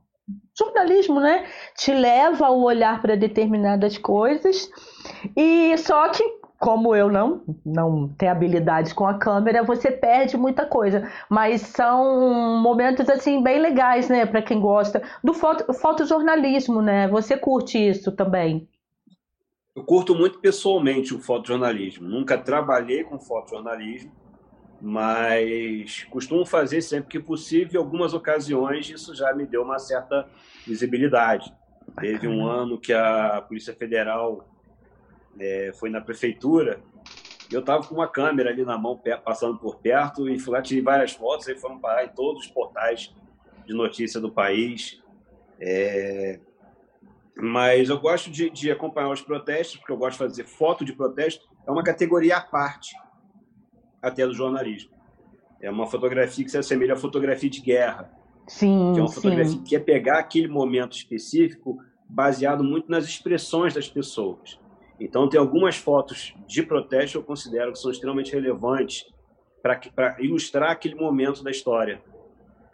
jornalismo, 0.58 1.20
né? 1.20 1.46
Te 1.76 1.94
leva 1.94 2.50
o 2.52 2.64
olhar 2.64 3.02
para 3.02 3.18
determinadas 3.18 3.98
coisas. 3.98 4.70
E 5.36 5.78
só 5.78 6.08
que 6.08 6.24
como 6.60 6.96
eu 6.96 7.12
não 7.12 7.44
não 7.66 8.08
tenho 8.08 8.32
habilidade 8.32 8.94
com 8.94 9.06
a 9.06 9.18
câmera, 9.18 9.64
você 9.64 9.92
perde 9.92 10.38
muita 10.38 10.66
coisa. 10.66 11.10
Mas 11.30 11.62
são 11.62 12.60
momentos 12.62 13.10
assim 13.10 13.42
bem 13.42 13.60
legais, 13.60 14.10
né, 14.10 14.26
para 14.26 14.42
quem 14.42 14.60
gosta 14.60 15.02
do 15.24 15.34
foto, 15.34 15.74
fotojornalismo, 15.74 16.82
né? 16.82 17.08
Você 17.08 17.38
curte 17.38 17.78
isso 17.78 18.12
também? 18.12 18.68
Eu 19.76 19.84
curto 19.84 20.16
muito 20.16 20.40
pessoalmente 20.40 21.14
o 21.14 21.20
fotojornalismo. 21.20 22.08
Nunca 22.08 22.38
trabalhei 22.38 23.04
com 23.04 23.20
fotojornalismo, 23.20 24.12
mas 24.82 26.06
costumo 26.10 26.46
fazer 26.46 26.82
sempre 26.82 27.10
que 27.10 27.20
possível. 27.20 27.82
Em 27.82 27.84
algumas 27.84 28.14
ocasiões 28.14 28.90
isso 28.90 29.14
já 29.14 29.34
me 29.34 29.46
deu 29.46 29.64
uma 29.64 29.80
certa 29.80 30.28
visibilidade. 30.66 31.54
Teve 32.00 32.28
um 32.28 32.46
ano 32.46 32.80
que 32.80 32.94
a 32.94 33.44
Polícia 33.48 33.74
Federal 33.74 34.46
é, 35.40 35.72
foi 35.74 35.90
na 35.90 36.02
prefeitura, 36.02 36.82
eu 37.52 37.60
estava 37.60 37.86
com 37.86 37.96
uma 37.96 38.08
câmera 38.08 38.50
ali 38.50 38.64
na 38.64 38.78
mão, 38.78 39.00
passando 39.24 39.58
por 39.58 39.78
perto, 39.78 40.28
e 40.30 40.40
fui 40.40 40.54
lá, 40.54 40.62
tirei 40.62 40.82
várias 40.82 41.14
fotos, 41.14 41.48
e 41.48 41.56
foram 41.56 41.80
parar 41.80 42.06
em 42.06 42.10
todos 42.10 42.46
os 42.46 42.52
portais 42.52 43.14
de 43.66 43.74
notícia 43.74 44.20
do 44.20 44.32
país. 44.32 45.02
É... 45.60 46.40
Mas 47.36 47.90
eu 47.90 48.00
gosto 48.00 48.32
de, 48.32 48.50
de, 48.50 48.72
acompanhar 48.72 49.12
os 49.12 49.22
protestos, 49.22 49.78
porque 49.78 49.92
eu 49.92 49.98
gosto 49.98 50.14
de 50.14 50.18
fazer 50.18 50.46
foto 50.46 50.86
de 50.86 50.94
protesto. 50.94 51.48
É 51.68 51.72
uma 51.72 51.84
categoria 51.84 52.38
à 52.38 52.42
parte, 52.42 52.96
até 54.02 54.26
do 54.26 54.34
jornalismo. 54.34 54.92
É 55.60 55.70
uma 55.70 55.88
fotografia 55.88 56.46
que 56.46 56.52
se 56.52 56.58
assemelha 56.58 56.94
à 56.94 56.98
fotografia 56.98 57.50
de 57.50 57.62
guerra. 57.62 58.12
Sim, 58.48 58.94
que 58.94 59.00
é 59.00 59.04
uma 59.04 59.12
fotografia 59.12 59.52
sim. 59.52 59.64
que 59.64 59.76
é 59.76 59.80
pegar 59.80 60.20
aquele 60.20 60.48
momento 60.48 60.96
específico 60.96 61.80
baseado 62.08 62.64
muito 62.64 62.90
nas 62.90 63.06
expressões 63.06 63.74
das 63.74 63.90
pessoas. 63.90 64.60
Então, 65.00 65.28
tem 65.28 65.40
algumas 65.40 65.76
fotos 65.76 66.34
de 66.48 66.64
protesto 66.64 67.12
que 67.12 67.18
eu 67.18 67.24
considero 67.24 67.72
que 67.72 67.80
são 67.80 67.92
extremamente 67.92 68.32
relevantes 68.32 69.06
para 69.62 70.18
ilustrar 70.20 70.72
aquele 70.72 70.96
momento 70.96 71.44
da 71.44 71.52
história. 71.52 72.02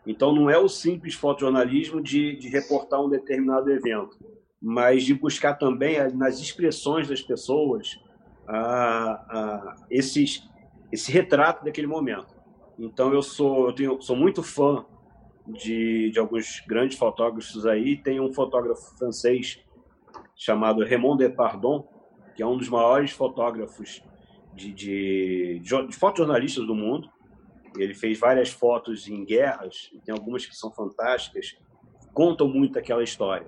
Então, 0.06 0.34
não 0.34 0.50
é 0.50 0.58
o 0.58 0.68
simples 0.68 1.14
fotojornalismo 1.14 2.02
de, 2.02 2.36
de 2.36 2.50
reportar 2.50 3.02
um 3.02 3.10
determinado 3.10 3.72
evento, 3.72 4.18
mas 4.62 5.04
de 5.04 5.14
buscar 5.14 5.56
também 5.56 5.98
nas 6.14 6.40
expressões 6.40 7.08
das 7.08 7.22
pessoas 7.22 8.00
esses, 9.90 10.48
esse 10.92 11.12
retrato 11.12 11.64
daquele 11.64 11.88
momento. 11.88 12.36
Então, 12.78 13.14
eu 13.14 13.22
sou, 13.22 13.68
eu 13.68 13.74
tenho, 13.74 14.02
sou 14.02 14.16
muito 14.16 14.44
fã 14.44 14.86
de, 15.48 16.12
de 16.12 16.20
alguns 16.20 16.62
grandes 16.68 16.98
fotógrafos 16.98 17.66
aí. 17.66 17.96
Tem 17.96 18.20
um 18.20 18.34
fotógrafo 18.34 18.98
francês 18.98 19.64
chamado 20.36 20.84
Raymond 20.84 21.18
Depardon, 21.20 21.88
que 22.42 22.44
é 22.44 22.48
um 22.48 22.58
dos 22.58 22.70
maiores 22.70 23.12
fotógrafos 23.12 24.04
de, 24.56 24.74
de, 24.74 25.60
de, 25.60 25.88
de 25.88 25.96
fotojornalistas 25.96 26.66
do 26.66 26.74
mundo. 26.74 27.08
Ele 27.78 27.94
fez 27.94 28.20
várias 28.20 28.50
fotos 28.50 29.08
em 29.08 29.24
guerras, 29.24 29.92
tem 30.04 30.12
algumas 30.12 30.44
que 30.44 30.56
são 30.56 30.72
fantásticas, 30.72 31.56
contam 32.16 32.48
muito 32.48 32.80
aquela 32.80 33.04
história. 33.04 33.46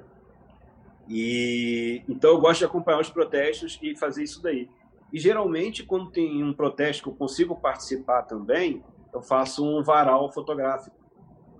E 1.09 2.03
então 2.07 2.29
eu 2.29 2.39
gosto 2.39 2.59
de 2.59 2.65
acompanhar 2.65 2.99
os 2.99 3.09
protestos 3.09 3.79
e 3.81 3.97
fazer 3.97 4.21
isso 4.21 4.43
daí. 4.43 4.69
E 5.11 5.17
geralmente 5.17 5.83
quando 5.83 6.11
tem 6.11 6.43
um 6.43 6.53
protesto 6.53 7.01
que 7.01 7.09
eu 7.09 7.15
consigo 7.15 7.55
participar 7.59 8.21
também, 8.21 8.83
eu 9.11 9.23
faço 9.23 9.65
um 9.65 9.81
varal 9.81 10.31
fotográfico. 10.31 10.95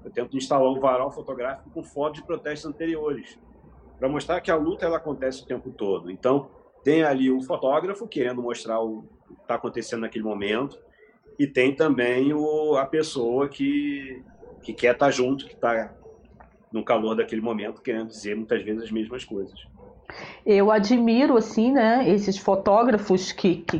Eu 0.06 0.12
tento 0.12 0.38
instalar 0.38 0.70
um 0.70 0.80
varal 0.80 1.12
fotográfico 1.12 1.68
com 1.72 1.84
fotos 1.84 2.20
de 2.20 2.28
protestos 2.28 2.70
anteriores, 2.70 3.40
para 3.98 4.08
mostrar 4.08 4.40
que 4.40 4.52
a 4.52 4.56
luta 4.56 4.86
ela 4.86 4.98
acontece 4.98 5.42
o 5.42 5.48
tempo 5.48 5.72
todo. 5.72 6.12
Então, 6.12 6.62
tem 6.84 7.04
ali 7.04 7.32
o 7.32 7.42
fotógrafo 7.42 8.08
querendo 8.08 8.42
mostrar 8.42 8.80
o 8.82 9.04
que 9.28 9.42
está 9.42 9.56
acontecendo 9.56 10.02
naquele 10.02 10.24
momento, 10.24 10.78
e 11.40 11.48
tem 11.48 11.76
também 11.76 12.34
o, 12.34 12.76
a 12.76 12.86
pessoa 12.86 13.50
que, 13.50 14.22
que 14.62 14.74
quer 14.74 14.94
estar 14.94 15.06
tá 15.08 15.12
junto, 15.12 15.46
que 15.46 15.54
está 15.54 15.94
no 16.72 16.84
calor 16.84 17.16
daquele 17.16 17.42
momento, 17.42 17.82
querendo 17.82 18.08
dizer 18.08 18.36
muitas 18.36 18.64
vezes 18.64 18.84
as 18.84 18.92
mesmas 18.92 19.24
coisas. 19.24 19.60
Eu 20.46 20.70
admiro, 20.72 21.38
assim, 21.38 21.72
né, 21.72 22.04
esses 22.08 22.38
fotógrafos 22.38 23.32
que, 23.32 23.56
que 23.56 23.80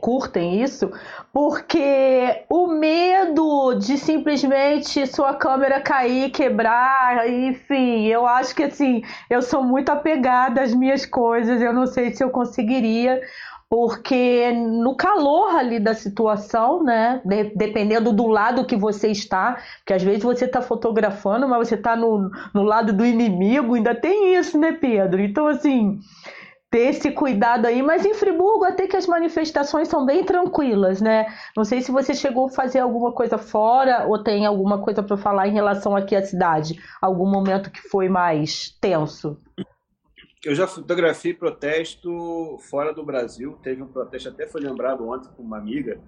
curtem 0.00 0.62
isso, 0.62 0.92
porque 1.32 2.44
o 2.48 2.68
medo 2.68 3.74
de 3.74 3.98
simplesmente 3.98 5.06
sua 5.08 5.34
câmera 5.34 5.80
cair, 5.80 6.30
quebrar, 6.30 7.28
enfim, 7.28 8.06
eu 8.06 8.24
acho 8.26 8.54
que, 8.54 8.62
assim, 8.62 9.02
eu 9.28 9.42
sou 9.42 9.64
muito 9.64 9.90
apegada 9.90 10.62
às 10.62 10.72
minhas 10.72 11.04
coisas, 11.04 11.60
eu 11.60 11.72
não 11.72 11.86
sei 11.86 12.14
se 12.14 12.22
eu 12.22 12.30
conseguiria, 12.30 13.20
porque 13.74 14.52
no 14.52 14.94
calor 14.94 15.56
ali 15.56 15.80
da 15.80 15.94
situação, 15.94 16.84
né, 16.84 17.20
de, 17.24 17.56
dependendo 17.56 18.12
do 18.12 18.28
lado 18.28 18.64
que 18.64 18.76
você 18.76 19.08
está, 19.08 19.58
porque 19.78 19.94
às 19.94 20.02
vezes 20.04 20.22
você 20.22 20.44
está 20.44 20.62
fotografando, 20.62 21.48
mas 21.48 21.66
você 21.66 21.74
está 21.74 21.96
no, 21.96 22.30
no 22.54 22.62
lado 22.62 22.92
do 22.92 23.04
inimigo, 23.04 23.74
ainda 23.74 23.92
tem 23.92 24.36
isso, 24.36 24.56
né, 24.56 24.70
Pedro? 24.70 25.20
Então, 25.20 25.48
assim, 25.48 25.98
ter 26.70 26.90
esse 26.90 27.10
cuidado 27.10 27.66
aí, 27.66 27.82
mas 27.82 28.06
em 28.06 28.14
Friburgo 28.14 28.64
até 28.64 28.86
que 28.86 28.96
as 28.96 29.08
manifestações 29.08 29.88
são 29.88 30.06
bem 30.06 30.22
tranquilas, 30.22 31.00
né? 31.00 31.26
Não 31.56 31.64
sei 31.64 31.80
se 31.80 31.90
você 31.90 32.14
chegou 32.14 32.46
a 32.46 32.50
fazer 32.50 32.78
alguma 32.78 33.10
coisa 33.10 33.38
fora 33.38 34.06
ou 34.06 34.22
tem 34.22 34.46
alguma 34.46 34.78
coisa 34.78 35.02
para 35.02 35.16
falar 35.16 35.48
em 35.48 35.52
relação 35.52 35.96
aqui 35.96 36.14
à 36.14 36.22
cidade, 36.22 36.80
algum 37.02 37.28
momento 37.28 37.72
que 37.72 37.80
foi 37.80 38.08
mais 38.08 38.68
tenso 38.80 39.36
eu 40.44 40.54
já 40.54 40.66
fotografei 40.66 41.32
protesto 41.32 42.58
fora 42.68 42.92
do 42.92 43.04
Brasil. 43.04 43.58
Teve 43.62 43.82
um 43.82 43.86
protesto, 43.86 44.28
até 44.28 44.46
foi 44.46 44.60
lembrado 44.60 45.08
ontem 45.08 45.30
com 45.36 45.42
uma 45.42 45.58
amiga, 45.58 46.00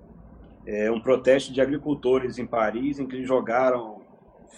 é, 0.66 0.90
um 0.90 1.00
protesto 1.00 1.52
de 1.52 1.60
agricultores 1.60 2.38
em 2.38 2.46
Paris, 2.46 2.98
em 2.98 3.06
que 3.06 3.16
eles 3.16 3.28
jogaram 3.28 4.02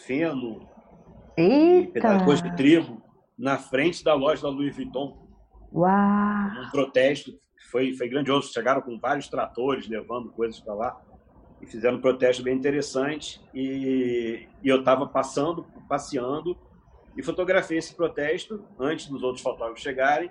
feno 0.06 0.68
Eita. 1.36 1.88
e 1.88 1.92
pedaços 1.92 2.42
de 2.42 2.56
trigo 2.56 3.02
na 3.38 3.56
frente 3.56 4.02
da 4.02 4.14
loja 4.14 4.42
da 4.42 4.48
Louis 4.48 4.74
Vuitton. 4.74 5.28
Uau! 5.72 5.90
Um 5.90 6.70
protesto 6.70 7.38
foi, 7.70 7.94
foi 7.94 8.08
grandioso. 8.08 8.52
Chegaram 8.52 8.80
com 8.80 8.98
vários 8.98 9.28
tratores 9.28 9.88
levando 9.88 10.30
coisas 10.30 10.58
para 10.58 10.74
lá 10.74 11.00
e 11.60 11.66
fizeram 11.66 11.98
um 11.98 12.00
protesto 12.00 12.42
bem 12.42 12.56
interessante. 12.56 13.40
E, 13.54 14.48
e 14.62 14.68
eu 14.68 14.80
estava 14.80 15.06
passando, 15.06 15.64
passeando 15.88 16.56
e 17.16 17.22
fotografei 17.22 17.78
esse 17.78 17.94
protesto 17.94 18.64
antes 18.78 19.06
dos 19.06 19.22
outros 19.22 19.42
fotógrafos 19.42 19.82
chegarem. 19.82 20.30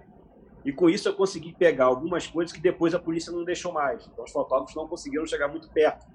E 0.63 0.71
com 0.71 0.89
isso 0.89 1.07
eu 1.07 1.13
consegui 1.13 1.53
pegar 1.53 1.85
algumas 1.85 2.27
coisas 2.27 2.53
que 2.53 2.59
depois 2.59 2.93
a 2.93 2.99
polícia 2.99 3.31
não 3.31 3.43
deixou 3.43 3.71
mais. 3.71 4.07
Então 4.07 4.25
os 4.25 4.31
fotógrafos 4.31 4.75
não 4.75 4.87
conseguiram 4.87 5.25
chegar 5.25 5.47
muito 5.47 5.69
perto. 5.69 6.05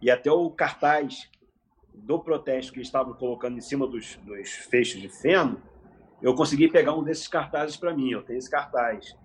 E 0.00 0.10
até 0.10 0.30
o 0.30 0.50
cartaz 0.50 1.30
do 1.92 2.18
protesto 2.20 2.72
que 2.72 2.80
estavam 2.80 3.12
colocando 3.14 3.58
em 3.58 3.60
cima 3.60 3.86
dos, 3.86 4.16
dos 4.16 4.50
feixes 4.50 5.00
de 5.00 5.08
feno, 5.08 5.60
eu 6.22 6.34
consegui 6.34 6.68
pegar 6.68 6.94
um 6.94 7.02
desses 7.02 7.28
cartazes 7.28 7.76
para 7.76 7.94
mim. 7.94 8.10
Eu 8.10 8.22
tenho 8.22 8.38
esse 8.38 8.50
cartaz. 8.50 9.16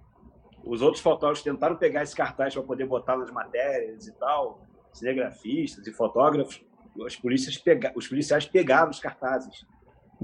Os 0.63 0.81
outros 0.81 1.01
fotógrafos 1.01 1.43
tentaram 1.43 1.75
pegar 1.75 2.03
esse 2.03 2.15
cartaz 2.15 2.53
para 2.53 2.63
poder 2.63 2.85
botar 2.85 3.17
nas 3.17 3.29
matérias 3.29 4.07
e 4.07 4.13
tal, 4.13 4.61
cinegrafistas 4.91 5.85
e 5.85 5.91
fotógrafos. 5.91 6.63
Os, 6.95 7.15
polícias 7.15 7.57
pega... 7.57 7.91
os 7.95 8.07
policiais 8.07 8.45
pegaram 8.45 8.89
os 8.89 8.99
cartazes 8.99 9.65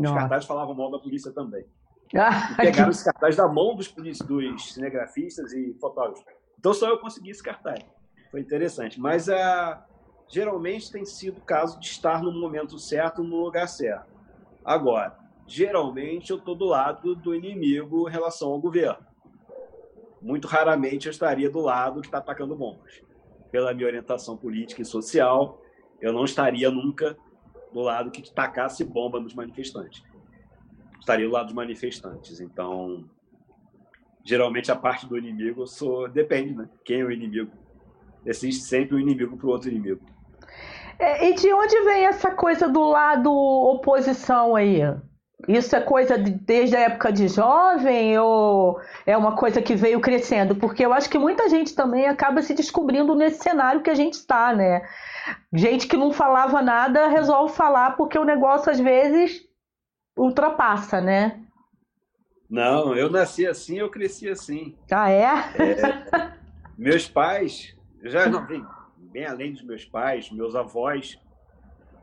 os 0.08 0.12
cartazes 0.12 0.48
falavam 0.48 0.76
mal 0.76 0.92
da 0.92 1.00
polícia 1.00 1.32
também. 1.32 1.66
Ah, 2.16 2.56
pegaram 2.56 2.90
que... 2.90 2.98
os 2.98 3.04
cartazes 3.04 3.36
da 3.36 3.48
mão 3.48 3.76
dos, 3.76 3.92
dos 3.92 4.74
cinegrafistas 4.74 5.54
e 5.54 5.74
fotógrafos. 5.80 6.24
Então 6.58 6.74
só 6.74 6.90
eu 6.90 6.98
consegui 7.00 7.30
esse 7.30 7.44
cartaz. 7.44 7.80
Foi 8.32 8.42
interessante. 8.42 9.00
Mas 9.00 9.28
uh, 9.28 9.78
geralmente 10.28 10.92
tem 10.92 11.06
sido 11.06 11.42
caso 11.42 11.80
de 11.80 11.88
estar 11.88 12.22
no 12.22 12.32
momento 12.32 12.78
certo, 12.78 13.24
no 13.24 13.44
lugar 13.44 13.68
certo. 13.68 14.10
Agora, 14.64 15.18
geralmente 15.48 16.32
eu 16.32 16.38
estou 16.38 16.56
do 16.56 16.66
lado 16.66 17.16
do 17.16 17.34
inimigo 17.34 18.08
em 18.08 18.12
relação 18.12 18.50
ao 18.50 18.60
governo. 18.60 19.06
Muito 20.22 20.48
raramente 20.48 21.08
eu 21.08 21.12
estaria 21.12 21.50
do 21.50 21.60
lado 21.60 22.02
que 22.02 22.08
está 22.08 22.18
atacando 22.18 22.56
bombas. 22.56 23.02
Pela 23.52 23.74
minha 23.74 23.88
orientação 23.88 24.38
política 24.38 24.82
e 24.82 24.86
social, 24.86 25.62
eu 26.02 26.14
não 26.14 26.26
estaria 26.26 26.70
nunca 26.70 27.18
do 27.74 27.82
lado 27.82 28.12
que 28.12 28.34
tacasse 28.34 28.84
bomba 28.84 29.20
nos 29.20 29.34
manifestantes. 29.34 30.04
Estaria 31.00 31.26
do 31.26 31.32
lado 31.32 31.46
dos 31.46 31.56
manifestantes. 31.56 32.40
Então, 32.40 33.06
geralmente 34.24 34.72
a 34.72 34.76
parte 34.76 35.08
do 35.08 35.18
inimigo 35.18 35.64
depende, 36.12 36.54
né? 36.54 36.70
Quem 36.84 37.02
é 37.02 37.06
o 37.06 37.12
inimigo? 37.12 37.52
Existe 38.26 38.64
sempre 38.64 38.96
um 38.96 39.00
inimigo 39.00 39.38
para 39.38 39.48
o 39.48 39.50
outro 39.50 39.70
inimigo. 39.70 40.02
É, 40.98 41.30
e 41.30 41.34
de 41.34 41.54
onde 41.54 41.82
vem 41.86 42.06
essa 42.06 42.32
coisa 42.32 42.68
do 42.68 42.84
lado 42.84 43.32
oposição 43.32 44.56
aí? 44.56 44.82
Isso 45.48 45.76
é 45.76 45.80
coisa 45.80 46.18
de, 46.18 46.32
desde 46.32 46.76
a 46.76 46.82
época 46.82 47.12
de 47.14 47.28
jovem 47.28 48.18
ou 48.20 48.80
é 49.06 49.16
uma 49.16 49.36
coisa 49.36 49.62
que 49.62 49.74
veio 49.74 50.02
crescendo? 50.02 50.56
Porque 50.56 50.86
eu 50.86 50.92
acho 50.92 51.10
que 51.10 51.18
muita 51.18 51.48
gente 51.48 51.74
também 51.74 52.08
acaba 52.08 52.42
se 52.42 52.54
descobrindo 52.54 53.16
nesse 53.16 53.42
cenário 53.42 53.82
que 53.82 53.90
a 53.90 53.96
gente 53.96 54.16
está, 54.16 54.54
né? 54.54 54.82
Gente 55.54 55.88
que 55.88 55.96
não 55.96 56.12
falava 56.12 56.62
nada 56.62 57.08
resolve 57.08 57.56
falar 57.56 57.96
porque 57.96 58.20
o 58.20 58.26
negócio 58.26 58.70
às 58.70 58.80
vezes 58.80 59.42
ultrapassa, 60.18 61.00
né? 61.00 61.42
Não, 62.50 62.96
eu 62.96 63.10
nasci 63.10 63.48
assim, 63.48 63.78
eu 63.78 63.90
cresci 63.90 64.28
assim. 64.28 64.76
Ah, 64.92 65.10
é? 65.10 65.24
é 65.24 66.34
meus 66.78 67.08
pais, 67.08 67.76
já 68.04 68.28
não 68.28 68.46
bem, 68.46 68.66
bem 68.98 69.26
além 69.26 69.54
dos 69.54 69.64
meus 69.64 69.86
pais, 69.86 70.30
meus 70.32 70.56
avós 70.56 71.18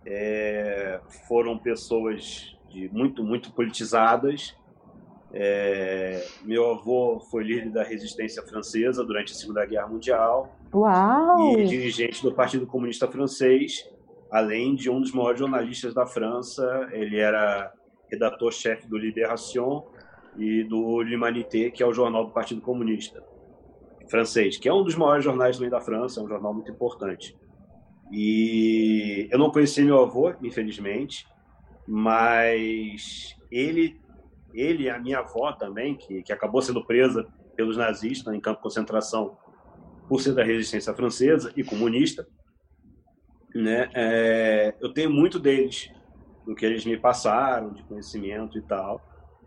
é, 0.06 1.00
foram 1.26 1.58
pessoas 1.58 2.55
de 2.76 2.90
muito, 2.92 3.24
muito 3.24 3.50
politizadas. 3.52 4.54
É, 5.32 6.24
meu 6.42 6.70
avô 6.70 7.18
foi 7.30 7.42
líder 7.42 7.70
da 7.70 7.82
resistência 7.82 8.42
francesa 8.42 9.02
durante 9.02 9.32
a 9.32 9.34
Segunda 9.34 9.64
Guerra 9.64 9.88
Mundial. 9.88 10.54
Uau! 10.74 11.58
E 11.58 11.64
dirigente 11.64 12.22
do 12.22 12.32
Partido 12.32 12.66
Comunista 12.66 13.08
Francês, 13.08 13.88
além 14.30 14.74
de 14.74 14.90
um 14.90 15.00
dos 15.00 15.12
maiores 15.12 15.40
jornalistas 15.40 15.94
da 15.94 16.06
França. 16.06 16.88
Ele 16.92 17.18
era 17.18 17.72
redator-chefe 18.10 18.86
do 18.86 18.98
Libération 18.98 19.86
e 20.36 20.62
do 20.64 21.00
L'Humanité, 21.00 21.70
que 21.70 21.82
é 21.82 21.86
o 21.86 21.94
jornal 21.94 22.26
do 22.26 22.30
Partido 22.30 22.60
Comunista 22.60 23.24
francês, 24.08 24.56
que 24.56 24.68
é 24.68 24.72
um 24.72 24.84
dos 24.84 24.94
maiores 24.94 25.24
jornais 25.24 25.56
também 25.56 25.70
da 25.70 25.80
França, 25.80 26.20
é 26.20 26.22
um 26.22 26.28
jornal 26.28 26.54
muito 26.54 26.70
importante. 26.70 27.36
E 28.12 29.28
eu 29.32 29.38
não 29.38 29.50
conheci 29.50 29.82
meu 29.82 30.00
avô, 30.00 30.32
infelizmente, 30.42 31.26
mas 31.86 33.36
ele, 33.50 34.00
ele 34.52 34.88
a 34.90 34.98
minha 34.98 35.18
avó 35.18 35.52
também, 35.52 35.94
que, 35.94 36.22
que 36.22 36.32
acabou 36.32 36.60
sendo 36.60 36.84
presa 36.84 37.26
pelos 37.54 37.76
nazistas 37.76 38.34
em 38.34 38.40
campo 38.40 38.58
de 38.58 38.62
concentração 38.62 39.36
por 40.08 40.20
ser 40.20 40.34
da 40.34 40.44
resistência 40.44 40.94
francesa 40.94 41.52
e 41.56 41.64
comunista, 41.64 42.26
né? 43.54 43.90
É, 43.94 44.74
eu 44.80 44.92
tenho 44.92 45.10
muito 45.10 45.38
deles, 45.38 45.90
do 46.44 46.54
que 46.54 46.64
eles 46.64 46.84
me 46.84 46.96
passaram, 46.96 47.72
de 47.72 47.82
conhecimento 47.84 48.58
e 48.58 48.62
tal, 48.62 49.00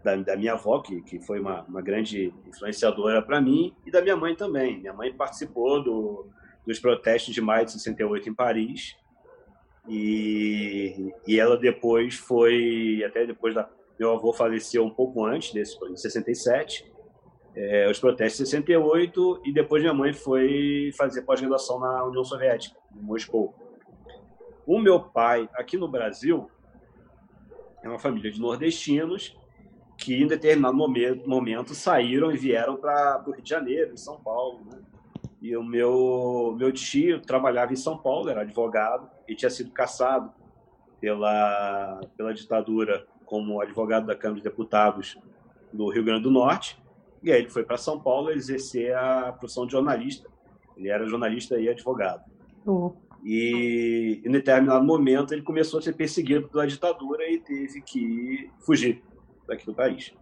da, 0.03 0.15
da 0.15 0.35
minha 0.35 0.53
avó, 0.53 0.79
que, 0.79 1.01
que 1.01 1.19
foi 1.19 1.39
uma, 1.39 1.63
uma 1.63 1.81
grande 1.81 2.33
influenciadora 2.45 3.21
para 3.21 3.39
mim, 3.39 3.73
e 3.85 3.91
da 3.91 4.01
minha 4.01 4.17
mãe 4.17 4.35
também. 4.35 4.79
Minha 4.79 4.93
mãe 4.93 5.13
participou 5.13 5.81
do, 5.83 6.27
dos 6.65 6.79
protestos 6.79 7.33
de 7.33 7.41
maio 7.41 7.65
de 7.65 7.73
68 7.73 8.29
em 8.29 8.33
Paris, 8.33 8.95
e, 9.89 11.11
e 11.27 11.39
ela 11.39 11.57
depois 11.57 12.15
foi, 12.15 13.03
até 13.05 13.25
depois 13.25 13.55
da. 13.55 13.67
Meu 13.99 14.13
avô 14.13 14.31
faleceu 14.31 14.85
um 14.85 14.89
pouco 14.89 15.25
antes 15.25 15.51
desse, 15.51 15.77
em 15.85 15.97
67, 15.97 16.89
é, 17.53 17.89
os 17.89 17.99
protestos 17.99 18.39
em 18.39 18.45
68 18.45 19.41
e 19.43 19.51
depois 19.51 19.81
minha 19.81 19.93
mãe 19.93 20.13
foi 20.13 20.91
fazer 20.95 21.23
pós-graduação 21.23 21.79
na 21.79 22.05
União 22.05 22.23
Soviética, 22.23 22.77
em 22.95 23.01
Moscou. 23.01 23.53
O 24.65 24.79
meu 24.79 25.01
pai, 25.01 25.49
aqui 25.53 25.75
no 25.75 25.87
Brasil, 25.87 26.49
é 27.83 27.89
uma 27.89 27.99
família 27.99 28.31
de 28.31 28.39
nordestinos 28.39 29.37
que 29.97 30.15
em 30.15 30.27
determinado 30.27 30.77
momento, 30.77 31.27
momento 31.27 31.73
saíram 31.73 32.31
e 32.31 32.37
vieram 32.37 32.77
para 32.77 33.21
o 33.27 33.31
Rio 33.31 33.41
de 33.41 33.49
Janeiro, 33.49 33.93
em 33.93 33.97
São 33.97 34.17
Paulo, 34.21 34.61
né? 34.71 34.79
E 35.41 35.57
o 35.57 35.63
meu, 35.63 36.55
meu 36.57 36.71
tio 36.71 37.19
trabalhava 37.21 37.73
em 37.73 37.77
São 37.77 37.97
Paulo, 37.97 38.29
era 38.29 38.41
advogado, 38.41 39.09
e 39.29 39.35
tinha 39.35 39.49
sido 39.49 39.71
caçado 39.71 40.33
pela, 40.99 42.01
pela 42.17 42.33
ditadura 42.33 43.05
como 43.25 43.61
advogado 43.61 44.07
da 44.07 44.15
Câmara 44.15 44.41
de 44.41 44.43
Deputados 44.43 45.17
do 45.71 45.87
Rio 45.89 46.03
Grande 46.03 46.23
do 46.23 46.31
Norte. 46.31 46.81
E 47.21 47.31
aí 47.31 47.41
ele 47.41 47.49
foi 47.49 47.63
para 47.63 47.77
São 47.77 47.99
Paulo 47.99 48.31
exercer 48.31 48.95
a 48.95 49.31
profissão 49.31 49.67
de 49.67 49.73
jornalista. 49.73 50.27
Ele 50.75 50.89
era 50.89 51.05
jornalista 51.05 51.59
e 51.59 51.69
advogado. 51.69 52.23
Uhum. 52.65 52.95
E 53.23 54.21
em 54.25 54.31
determinado 54.31 54.83
momento 54.83 55.33
ele 55.33 55.43
começou 55.43 55.79
a 55.79 55.81
ser 55.83 55.93
perseguido 55.93 56.47
pela 56.47 56.65
ditadura 56.65 57.29
e 57.29 57.39
teve 57.39 57.81
que 57.81 58.49
fugir 58.59 59.03
daqui 59.47 59.65
do 59.65 59.75
país. 59.75 60.13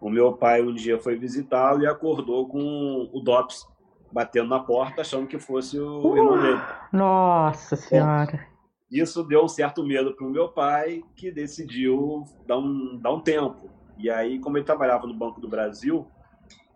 O 0.00 0.08
meu 0.08 0.32
pai 0.32 0.62
um 0.62 0.72
dia 0.72 0.98
foi 0.98 1.18
visitá-lo 1.18 1.82
e 1.82 1.86
acordou 1.86 2.48
com 2.48 3.10
o 3.12 3.20
DOPS 3.20 3.66
batendo 4.12 4.48
na 4.48 4.60
porta, 4.60 5.02
achando 5.02 5.26
que 5.26 5.38
fosse 5.38 5.78
o 5.78 6.00
uh, 6.00 6.16
irmão 6.16 6.40
dele. 6.40 6.60
Nossa 6.92 7.76
Senhora! 7.76 8.46
Isso 8.90 9.22
deu 9.22 9.44
um 9.44 9.48
certo 9.48 9.84
medo 9.84 10.14
para 10.14 10.26
o 10.26 10.30
meu 10.30 10.48
pai, 10.48 11.02
que 11.14 11.30
decidiu 11.30 12.24
dar 12.46 12.58
um, 12.58 12.96
dar 12.96 13.12
um 13.12 13.20
tempo. 13.20 13.70
E 13.98 14.08
aí, 14.08 14.38
como 14.38 14.56
ele 14.56 14.64
trabalhava 14.64 15.06
no 15.06 15.12
Banco 15.12 15.40
do 15.40 15.48
Brasil 15.48 16.06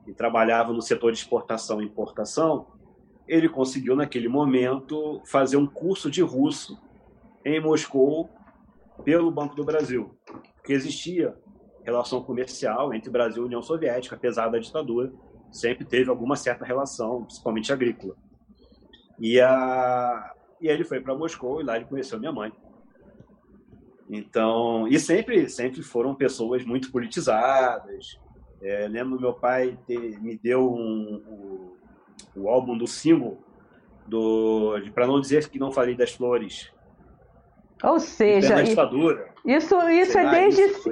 e 0.07 0.13
trabalhava 0.13 0.73
no 0.73 0.83
setor 0.83 1.11
de 1.13 1.19
exportação 1.19 1.81
e 1.81 1.87
importação, 1.87 2.67
ele 3.27 3.49
conseguiu, 3.49 3.97
naquele 3.97 4.29
momento, 4.29 5.23
fazer 5.25 5.57
um 5.57 5.67
curso 5.67 6.11
de 6.11 6.21
russo 6.21 6.79
em 7.45 7.61
Moscou 7.61 8.29
pelo 9.05 9.31
Banco 9.31 9.55
do 9.55 9.65
Brasil. 9.65 10.15
Porque 10.57 10.73
existia 10.73 11.35
relação 11.85 12.23
comercial 12.23 12.93
entre 12.93 13.11
Brasil 13.11 13.43
e 13.43 13.47
União 13.47 13.63
Soviética, 13.63 14.17
apesar 14.17 14.49
da 14.49 14.59
ditadura, 14.59 15.13
sempre 15.53 15.85
teve 15.85 16.11
alguma 16.11 16.35
certa 16.35 16.65
relação, 16.65 17.25
principalmente 17.25 17.73
agrícola. 17.73 18.17
E, 19.19 19.41
a... 19.41 20.35
e 20.61 20.69
aí 20.69 20.75
ele 20.75 20.85
foi 20.85 21.01
para 21.01 21.15
Moscou 21.15 21.61
e 21.61 21.65
lá 21.65 21.77
ele 21.77 21.85
conheceu 21.85 22.19
minha 22.19 22.33
mãe. 22.33 22.53
Então, 24.11 24.89
e 24.89 24.99
sempre, 24.99 25.49
sempre 25.49 25.83
foram 25.83 26.15
pessoas 26.15 26.65
muito 26.65 26.91
politizadas. 26.91 28.19
É, 28.61 28.89
lembro 28.89 29.21
meu 29.21 29.35
pai 29.35 29.79
ter, 29.87 30.21
me 30.21 30.37
deu 30.37 30.73
um, 30.73 31.23
um, 32.37 32.41
o 32.43 32.49
álbum 32.49 32.77
do 32.77 32.87
símbolo 32.87 33.39
do, 34.07 34.75
para 34.95 35.07
não 35.07 35.21
dizer 35.21 35.49
que 35.49 35.59
não 35.59 35.73
falei 35.73 35.95
das 35.95 36.13
flores. 36.13 36.71
Ou 37.83 37.99
seja, 37.99 38.63
ditadura. 38.63 39.33
Isso, 39.45 39.77
isso 39.89 40.19
é 40.19 40.31
desde. 40.31 40.61
Isso 40.63 40.91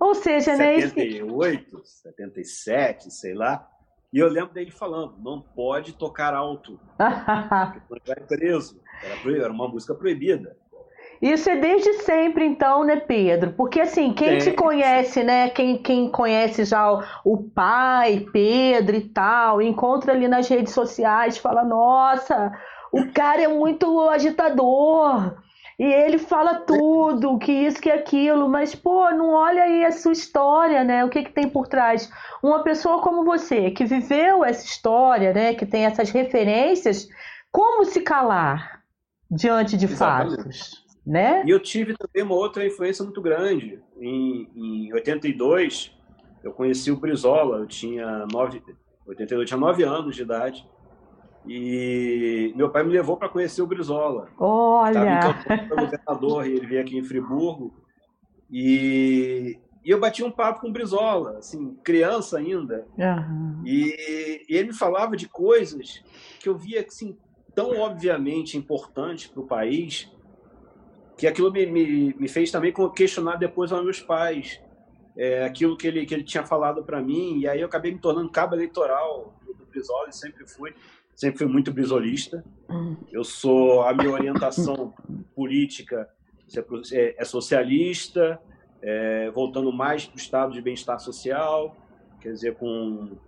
ou 0.00 0.14
seja, 0.14 0.56
78, 0.56 1.76
né? 1.76 1.82
77, 1.84 3.10
sei 3.10 3.34
lá. 3.34 3.69
E 4.12 4.18
eu 4.18 4.28
lembro 4.28 4.52
dele 4.52 4.70
falando: 4.70 5.14
não 5.18 5.40
pode 5.40 5.92
tocar 5.92 6.34
alto, 6.34 6.78
porque 7.88 8.02
vai 8.06 8.26
preso. 8.26 8.80
Era, 9.02 9.36
era 9.36 9.52
uma 9.52 9.68
música 9.68 9.94
proibida. 9.94 10.56
Isso 11.22 11.50
é 11.50 11.56
desde 11.56 11.92
sempre, 12.02 12.46
então, 12.46 12.82
né, 12.82 12.96
Pedro? 12.96 13.52
Porque 13.52 13.78
assim, 13.78 14.14
quem 14.14 14.38
te 14.38 14.52
conhece, 14.52 15.22
né? 15.22 15.50
Quem, 15.50 15.76
quem 15.76 16.10
conhece 16.10 16.64
já 16.64 16.90
o, 16.90 17.02
o, 17.24 17.42
pai, 17.42 18.26
Pedro 18.32 18.96
e 18.96 19.02
tal, 19.02 19.60
encontra 19.60 20.12
ali 20.12 20.26
nas 20.26 20.48
redes 20.48 20.72
sociais, 20.72 21.36
fala: 21.36 21.62
nossa, 21.62 22.50
o 22.90 23.12
cara 23.12 23.42
é 23.42 23.48
muito 23.48 24.08
agitador. 24.08 25.36
E 25.80 25.82
ele 25.82 26.18
fala 26.18 26.56
tudo, 26.56 27.38
que 27.38 27.50
isso, 27.50 27.80
que 27.80 27.90
aquilo, 27.90 28.46
mas, 28.50 28.74
pô, 28.74 29.10
não 29.12 29.30
olha 29.30 29.62
aí 29.62 29.82
a 29.82 29.90
sua 29.90 30.12
história, 30.12 30.84
né? 30.84 31.02
O 31.06 31.08
que, 31.08 31.22
que 31.22 31.32
tem 31.32 31.48
por 31.48 31.66
trás. 31.66 32.12
Uma 32.42 32.62
pessoa 32.62 33.00
como 33.00 33.24
você, 33.24 33.70
que 33.70 33.86
viveu 33.86 34.44
essa 34.44 34.62
história, 34.62 35.32
né? 35.32 35.54
Que 35.54 35.64
tem 35.64 35.86
essas 35.86 36.10
referências, 36.10 37.08
como 37.50 37.86
se 37.86 38.02
calar 38.02 38.82
diante 39.30 39.78
de 39.78 39.86
Exatamente. 39.86 40.36
fatos? 40.36 40.84
Né? 41.06 41.42
E 41.46 41.50
eu 41.50 41.58
tive 41.58 41.96
também 41.96 42.24
uma 42.24 42.34
outra 42.34 42.66
influência 42.66 43.02
muito 43.02 43.22
grande. 43.22 43.82
Em, 43.98 44.50
em 44.54 44.92
82, 44.92 45.96
eu 46.44 46.52
conheci 46.52 46.90
o 46.90 47.00
Brizola, 47.00 47.56
eu 47.56 47.66
tinha 47.66 48.26
nove, 48.30 48.62
82, 49.06 49.30
eu 49.30 49.46
tinha 49.46 49.58
nove 49.58 49.82
anos 49.82 50.14
de 50.14 50.20
idade. 50.20 50.68
E 51.46 52.52
meu 52.54 52.70
pai 52.70 52.84
me 52.84 52.92
levou 52.92 53.16
para 53.16 53.28
conhecer 53.28 53.62
o 53.62 53.66
Brizola. 53.66 54.28
Olha! 54.38 55.20
Estava 55.20 55.82
governador 55.82 56.46
e 56.46 56.52
ele 56.52 56.66
veio 56.66 56.80
aqui 56.82 56.98
em 56.98 57.02
Friburgo. 57.02 57.74
E, 58.50 59.58
e, 59.84 59.90
eu 59.90 59.98
bati 59.98 60.22
um 60.22 60.30
papo 60.30 60.60
com 60.60 60.68
o 60.68 60.72
Brizola, 60.72 61.38
assim, 61.38 61.74
criança 61.82 62.38
ainda. 62.38 62.86
Uhum. 62.98 63.62
E, 63.64 64.44
e, 64.48 64.56
ele 64.56 64.68
me 64.68 64.74
falava 64.74 65.16
de 65.16 65.28
coisas 65.28 66.02
que 66.40 66.48
eu 66.48 66.56
via 66.56 66.84
assim, 66.86 67.16
tão 67.54 67.78
obviamente 67.78 68.58
importantes 68.58 69.28
para 69.28 69.40
o 69.40 69.46
país, 69.46 70.10
que 71.16 71.26
aquilo 71.26 71.50
me, 71.52 71.66
me, 71.66 72.14
me, 72.14 72.28
fez 72.28 72.50
também 72.50 72.72
questionar 72.94 73.36
depois 73.36 73.72
aos 73.72 73.84
meus 73.84 74.00
pais. 74.00 74.60
É, 75.16 75.44
aquilo 75.44 75.76
que 75.76 75.86
ele, 75.86 76.06
que 76.06 76.14
ele 76.14 76.22
tinha 76.22 76.44
falado 76.44 76.84
para 76.84 77.02
mim, 77.02 77.40
e 77.40 77.48
aí 77.48 77.60
eu 77.60 77.66
acabei 77.66 77.92
me 77.92 77.98
tornando 77.98 78.30
cabo 78.30 78.54
eleitoral 78.54 79.34
do 79.44 79.66
Brizola 79.66 80.08
e 80.08 80.14
sempre 80.14 80.46
fui 80.46 80.72
sempre 81.20 81.36
fui 81.36 81.46
muito 81.46 81.70
brisolista. 81.70 82.42
Hum. 82.70 82.96
Eu 83.12 83.22
sou 83.22 83.82
a 83.82 83.92
minha 83.92 84.10
orientação 84.10 84.94
política 85.36 86.08
é, 86.92 87.14
é 87.18 87.24
socialista, 87.26 88.40
é, 88.80 89.30
voltando 89.30 89.70
mais 89.70 90.06
para 90.06 90.14
o 90.14 90.18
estado 90.18 90.52
de 90.54 90.62
bem-estar 90.62 90.98
social, 90.98 91.76
quer 92.22 92.32
dizer, 92.32 92.54
com, 92.54 93.18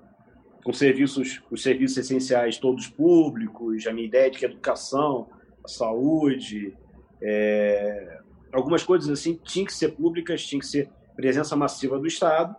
com 0.64 0.72
serviços, 0.72 1.42
os 1.50 1.62
serviços 1.62 1.98
essenciais 1.98 2.56
todos 2.56 2.88
públicos, 2.88 3.86
a 3.86 3.92
minha 3.92 4.06
ideia 4.06 4.30
de 4.30 4.38
que 4.38 4.46
a 4.46 4.48
educação, 4.48 5.28
a 5.62 5.68
saúde, 5.68 6.74
é, 7.20 8.20
algumas 8.54 8.82
coisas 8.82 9.10
assim 9.10 9.38
tinham 9.44 9.66
que 9.66 9.74
ser 9.74 9.90
públicas, 9.90 10.46
tinha 10.46 10.58
que 10.58 10.66
ser 10.66 10.88
presença 11.14 11.54
massiva 11.54 11.98
do 11.98 12.06
Estado. 12.06 12.56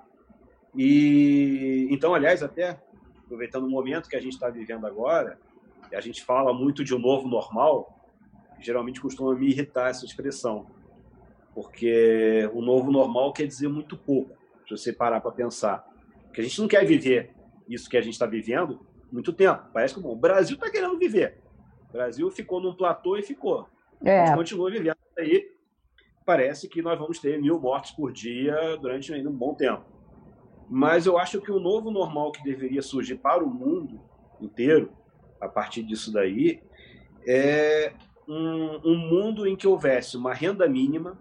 E 0.76 1.88
então, 1.90 2.14
aliás, 2.14 2.44
até 2.44 2.80
aproveitando 3.34 3.66
o 3.66 3.70
momento 3.70 4.08
que 4.08 4.16
a 4.16 4.22
gente 4.22 4.34
está 4.34 4.50
vivendo 4.50 4.86
agora, 4.86 5.40
e 5.92 5.96
a 5.96 6.00
gente 6.00 6.24
fala 6.24 6.54
muito 6.54 6.84
de 6.84 6.94
um 6.94 7.00
novo 7.00 7.28
normal, 7.28 8.00
geralmente 8.60 9.02
costuma 9.02 9.34
me 9.34 9.50
irritar 9.50 9.90
essa 9.90 10.06
expressão, 10.06 10.68
porque 11.54 12.48
o 12.54 12.62
novo 12.62 12.92
normal 12.92 13.34
quer 13.34 13.48
dizer 13.48 13.68
muito 13.68 13.98
pouco, 13.98 14.38
se 14.68 14.78
você 14.78 14.94
parar 14.94 15.20
para 15.20 15.32
pensar. 15.32 15.86
Porque 16.26 16.42
a 16.42 16.44
gente 16.44 16.62
não 16.62 16.68
quer 16.68 16.86
viver 16.86 17.34
isso 17.68 17.90
que 17.90 17.98
a 17.98 18.02
gente 18.02 18.14
está 18.14 18.26
vivendo 18.26 18.86
muito 19.12 19.34
tempo. 19.34 19.64
Parece 19.74 19.94
que 19.94 20.00
bom, 20.00 20.12
o 20.12 20.16
Brasil 20.16 20.56
está 20.56 20.70
querendo 20.70 20.98
viver. 20.98 21.42
O 21.90 21.94
Brasil 21.94 22.30
ficou 22.32 22.60
num 22.60 22.74
platô 22.74 23.18
e 23.18 23.24
ficou. 23.24 23.68
É. 24.04 24.22
A 24.22 24.26
gente 24.28 24.38
continua 24.38 24.72
vivendo 24.72 24.98
aí. 25.18 25.52
Parece 26.26 26.68
que 26.70 26.82
nós 26.82 26.98
vamos 26.98 27.20
ter 27.20 27.40
mil 27.40 27.60
mortes 27.60 27.92
por 27.92 28.12
dia 28.12 28.78
durante 28.78 29.14
ainda 29.14 29.30
um 29.30 29.34
bom 29.34 29.54
tempo. 29.54 29.93
Mas 30.76 31.06
eu 31.06 31.20
acho 31.20 31.40
que 31.40 31.52
o 31.52 31.60
novo 31.60 31.92
normal 31.92 32.32
que 32.32 32.44
deveria 32.44 32.82
surgir 32.82 33.18
para 33.18 33.44
o 33.44 33.48
mundo 33.48 34.02
inteiro, 34.42 34.92
a 35.40 35.48
partir 35.48 35.84
disso 35.84 36.12
daí, 36.12 36.64
é 37.28 37.94
um, 38.28 38.80
um 38.84 38.98
mundo 38.98 39.46
em 39.46 39.56
que 39.56 39.68
houvesse 39.68 40.18
uma 40.18 40.34
renda 40.34 40.68
mínima, 40.68 41.16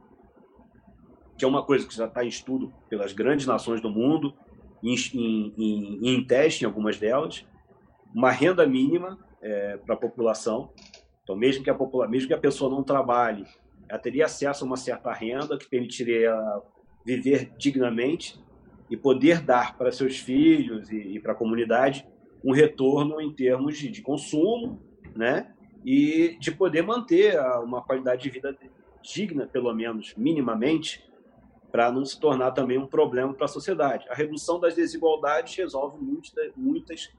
que 1.36 1.44
é 1.44 1.48
uma 1.48 1.62
coisa 1.62 1.86
que 1.86 1.94
já 1.94 2.06
está 2.06 2.24
em 2.24 2.28
estudo 2.28 2.72
pelas 2.88 3.12
grandes 3.12 3.46
nações 3.46 3.82
do 3.82 3.90
mundo, 3.90 4.32
em, 4.82 4.94
em, 4.94 5.54
em, 5.58 6.14
em 6.14 6.24
teste 6.24 6.64
em 6.64 6.66
algumas 6.66 6.98
delas, 6.98 7.44
uma 8.14 8.30
renda 8.30 8.66
mínima 8.66 9.18
é, 9.42 9.76
para 9.76 9.96
a 9.96 9.98
população. 9.98 10.72
Então, 11.24 11.36
mesmo 11.36 11.62
que 11.62 11.68
a, 11.68 11.74
popula 11.74 12.08
mesmo 12.08 12.26
que 12.26 12.34
a 12.34 12.38
pessoa 12.38 12.70
não 12.70 12.82
trabalhe, 12.82 13.44
ela 13.86 13.98
teria 13.98 14.24
acesso 14.24 14.64
a 14.64 14.66
uma 14.66 14.78
certa 14.78 15.12
renda 15.12 15.58
que 15.58 15.68
permitiria 15.68 16.34
viver 17.04 17.52
dignamente 17.58 18.40
e 18.92 18.96
poder 18.96 19.40
dar 19.40 19.78
para 19.78 19.90
seus 19.90 20.18
filhos 20.18 20.90
e, 20.90 21.14
e 21.14 21.18
para 21.18 21.32
a 21.32 21.34
comunidade 21.34 22.06
um 22.44 22.52
retorno 22.52 23.22
em 23.22 23.32
termos 23.32 23.78
de, 23.78 23.88
de, 23.90 24.02
consumo, 24.02 24.82
né? 25.16 25.54
E 25.82 26.36
de 26.38 26.52
poder 26.52 26.82
manter 26.82 27.40
uma 27.62 27.80
qualidade 27.80 28.22
de 28.22 28.28
vida 28.28 28.54
digna, 29.02 29.46
pelo 29.46 29.72
menos 29.72 30.14
minimamente, 30.14 31.02
para 31.70 31.90
não 31.90 32.04
se 32.04 32.20
tornar 32.20 32.50
também 32.50 32.76
um 32.76 32.86
problema 32.86 33.32
para 33.32 33.46
a 33.46 33.48
sociedade. 33.48 34.06
A 34.10 34.14
redução 34.14 34.60
das 34.60 34.74
desigualdades 34.74 35.56
resolve 35.56 35.96
muitas 36.54 37.10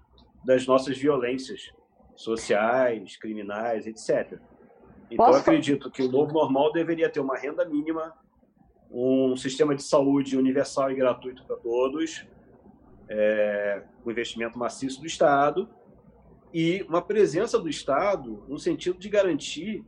das 0.45 0.67
nossas 0.67 0.95
violências 0.95 1.73
sociais, 2.15 3.17
criminais, 3.17 3.87
etc. 3.87 4.39
Então, 5.09 5.25
Posso... 5.25 5.39
acredito 5.39 5.89
que 5.89 6.03
o 6.03 6.11
novo 6.11 6.33
normal 6.33 6.71
deveria 6.71 7.09
ter 7.09 7.19
uma 7.19 7.35
renda 7.35 7.65
mínima 7.65 8.13
um 8.93 9.35
sistema 9.35 9.73
de 9.73 9.81
saúde 9.81 10.37
universal 10.37 10.91
e 10.91 10.95
gratuito 10.95 11.43
para 11.45 11.55
todos, 11.55 12.27
é, 13.09 13.83
investimento 14.05 14.59
maciço 14.59 15.01
do 15.01 15.07
Estado 15.07 15.67
e 16.53 16.85
uma 16.87 17.01
presença 17.01 17.57
do 17.57 17.67
Estado 17.67 18.43
no 18.47 18.59
sentido 18.59 18.99
de 18.99 19.09
garantir 19.09 19.83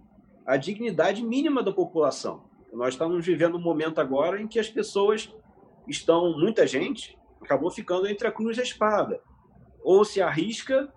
a 0.45 0.57
dignidade 0.57 1.23
mínima 1.23 1.61
da 1.61 1.71
população. 1.71 2.43
Nós 2.73 2.95
estamos 2.95 3.23
vivendo 3.23 3.57
um 3.57 3.61
momento 3.61 4.01
agora 4.01 4.41
em 4.41 4.47
que 4.47 4.59
as 4.59 4.69
pessoas 4.69 5.33
estão, 5.87 6.37
muita 6.37 6.65
gente 6.65 7.17
acabou 7.39 7.69
ficando 7.69 8.07
entre 8.07 8.27
a 8.27 8.31
cruz 8.31 8.57
e 8.57 8.61
a 8.61 8.63
espada. 8.63 9.21
Ou 9.83 10.03
se 10.03 10.19
arrisca, 10.19 10.91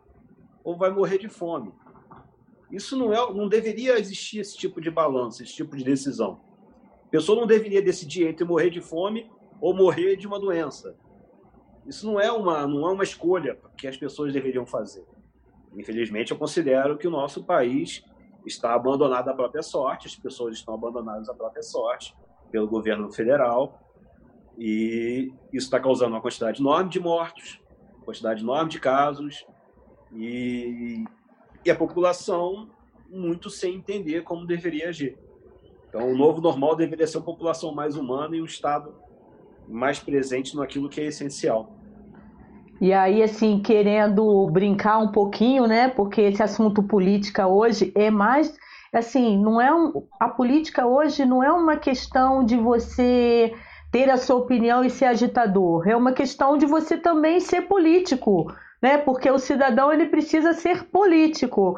ou 0.64 0.76
vai 0.76 0.90
morrer 0.90 1.18
de 1.18 1.28
fome. 1.28 1.72
Isso 2.70 2.96
não, 2.96 3.12
é, 3.12 3.34
não 3.34 3.48
deveria 3.48 3.98
existir 3.98 4.40
esse 4.40 4.56
tipo 4.56 4.80
de 4.80 4.90
balanço, 4.90 5.42
esse 5.42 5.54
tipo 5.54 5.76
de 5.76 5.84
decisão. 5.84 6.40
A 7.08 7.10
pessoa 7.10 7.40
não 7.40 7.46
deveria 7.46 7.80
decidir 7.80 8.28
entre 8.28 8.44
morrer 8.44 8.68
de 8.68 8.82
fome 8.82 9.30
ou 9.62 9.74
morrer 9.74 10.14
de 10.14 10.26
uma 10.26 10.38
doença. 10.38 10.94
Isso 11.86 12.06
não 12.06 12.20
é 12.20 12.30
uma, 12.30 12.66
não 12.66 12.86
é 12.86 12.92
uma 12.92 13.02
escolha 13.02 13.58
que 13.78 13.88
as 13.88 13.96
pessoas 13.96 14.30
deveriam 14.30 14.66
fazer. 14.66 15.06
Infelizmente, 15.74 16.32
eu 16.32 16.36
considero 16.38 16.98
que 16.98 17.08
o 17.08 17.10
nosso 17.10 17.42
país 17.44 18.04
está 18.44 18.74
abandonado 18.74 19.30
à 19.30 19.34
própria 19.34 19.62
sorte, 19.62 20.06
as 20.06 20.14
pessoas 20.14 20.56
estão 20.56 20.74
abandonadas 20.74 21.30
à 21.30 21.34
própria 21.34 21.62
sorte 21.62 22.14
pelo 22.50 22.68
governo 22.68 23.10
federal, 23.10 23.80
e 24.58 25.32
isso 25.50 25.64
está 25.66 25.80
causando 25.80 26.14
uma 26.14 26.20
quantidade 26.20 26.60
enorme 26.60 26.90
de 26.90 27.00
mortos, 27.00 27.58
quantidade 28.04 28.42
enorme 28.42 28.70
de 28.70 28.78
casos, 28.78 29.46
e, 30.12 31.04
e 31.64 31.70
a 31.70 31.74
população 31.74 32.68
muito 33.08 33.48
sem 33.48 33.76
entender 33.76 34.24
como 34.24 34.46
deveria 34.46 34.90
agir. 34.90 35.16
Então, 35.98 36.12
o 36.12 36.16
novo 36.16 36.40
normal 36.40 36.76
deveria 36.76 37.06
ser 37.08 37.18
uma 37.18 37.24
população 37.24 37.74
mais 37.74 37.96
humana 37.96 38.36
e 38.36 38.40
um 38.40 38.44
Estado 38.44 38.94
mais 39.68 39.98
presente 39.98 40.56
naquilo 40.56 40.88
que 40.88 41.00
é 41.00 41.06
essencial. 41.06 41.72
E 42.80 42.92
aí, 42.92 43.20
assim, 43.20 43.58
querendo 43.58 44.48
brincar 44.52 44.98
um 44.98 45.10
pouquinho, 45.10 45.66
né? 45.66 45.88
Porque 45.88 46.20
esse 46.20 46.40
assunto 46.40 46.84
política 46.84 47.48
hoje 47.48 47.92
é 47.96 48.10
mais. 48.10 48.56
Assim, 48.92 49.36
não 49.36 49.60
é 49.60 49.74
um, 49.74 50.04
a 50.20 50.28
política 50.28 50.86
hoje 50.86 51.24
não 51.24 51.42
é 51.42 51.50
uma 51.50 51.76
questão 51.76 52.44
de 52.44 52.56
você 52.56 53.52
ter 53.90 54.08
a 54.08 54.16
sua 54.16 54.36
opinião 54.36 54.84
e 54.84 54.90
ser 54.90 55.06
agitador. 55.06 55.88
É 55.88 55.96
uma 55.96 56.12
questão 56.12 56.56
de 56.56 56.64
você 56.64 56.96
também 56.96 57.40
ser 57.40 57.62
político, 57.62 58.54
né? 58.80 58.98
Porque 58.98 59.30
o 59.30 59.38
cidadão 59.38 59.92
ele 59.92 60.06
precisa 60.06 60.52
ser 60.52 60.84
político 60.84 61.76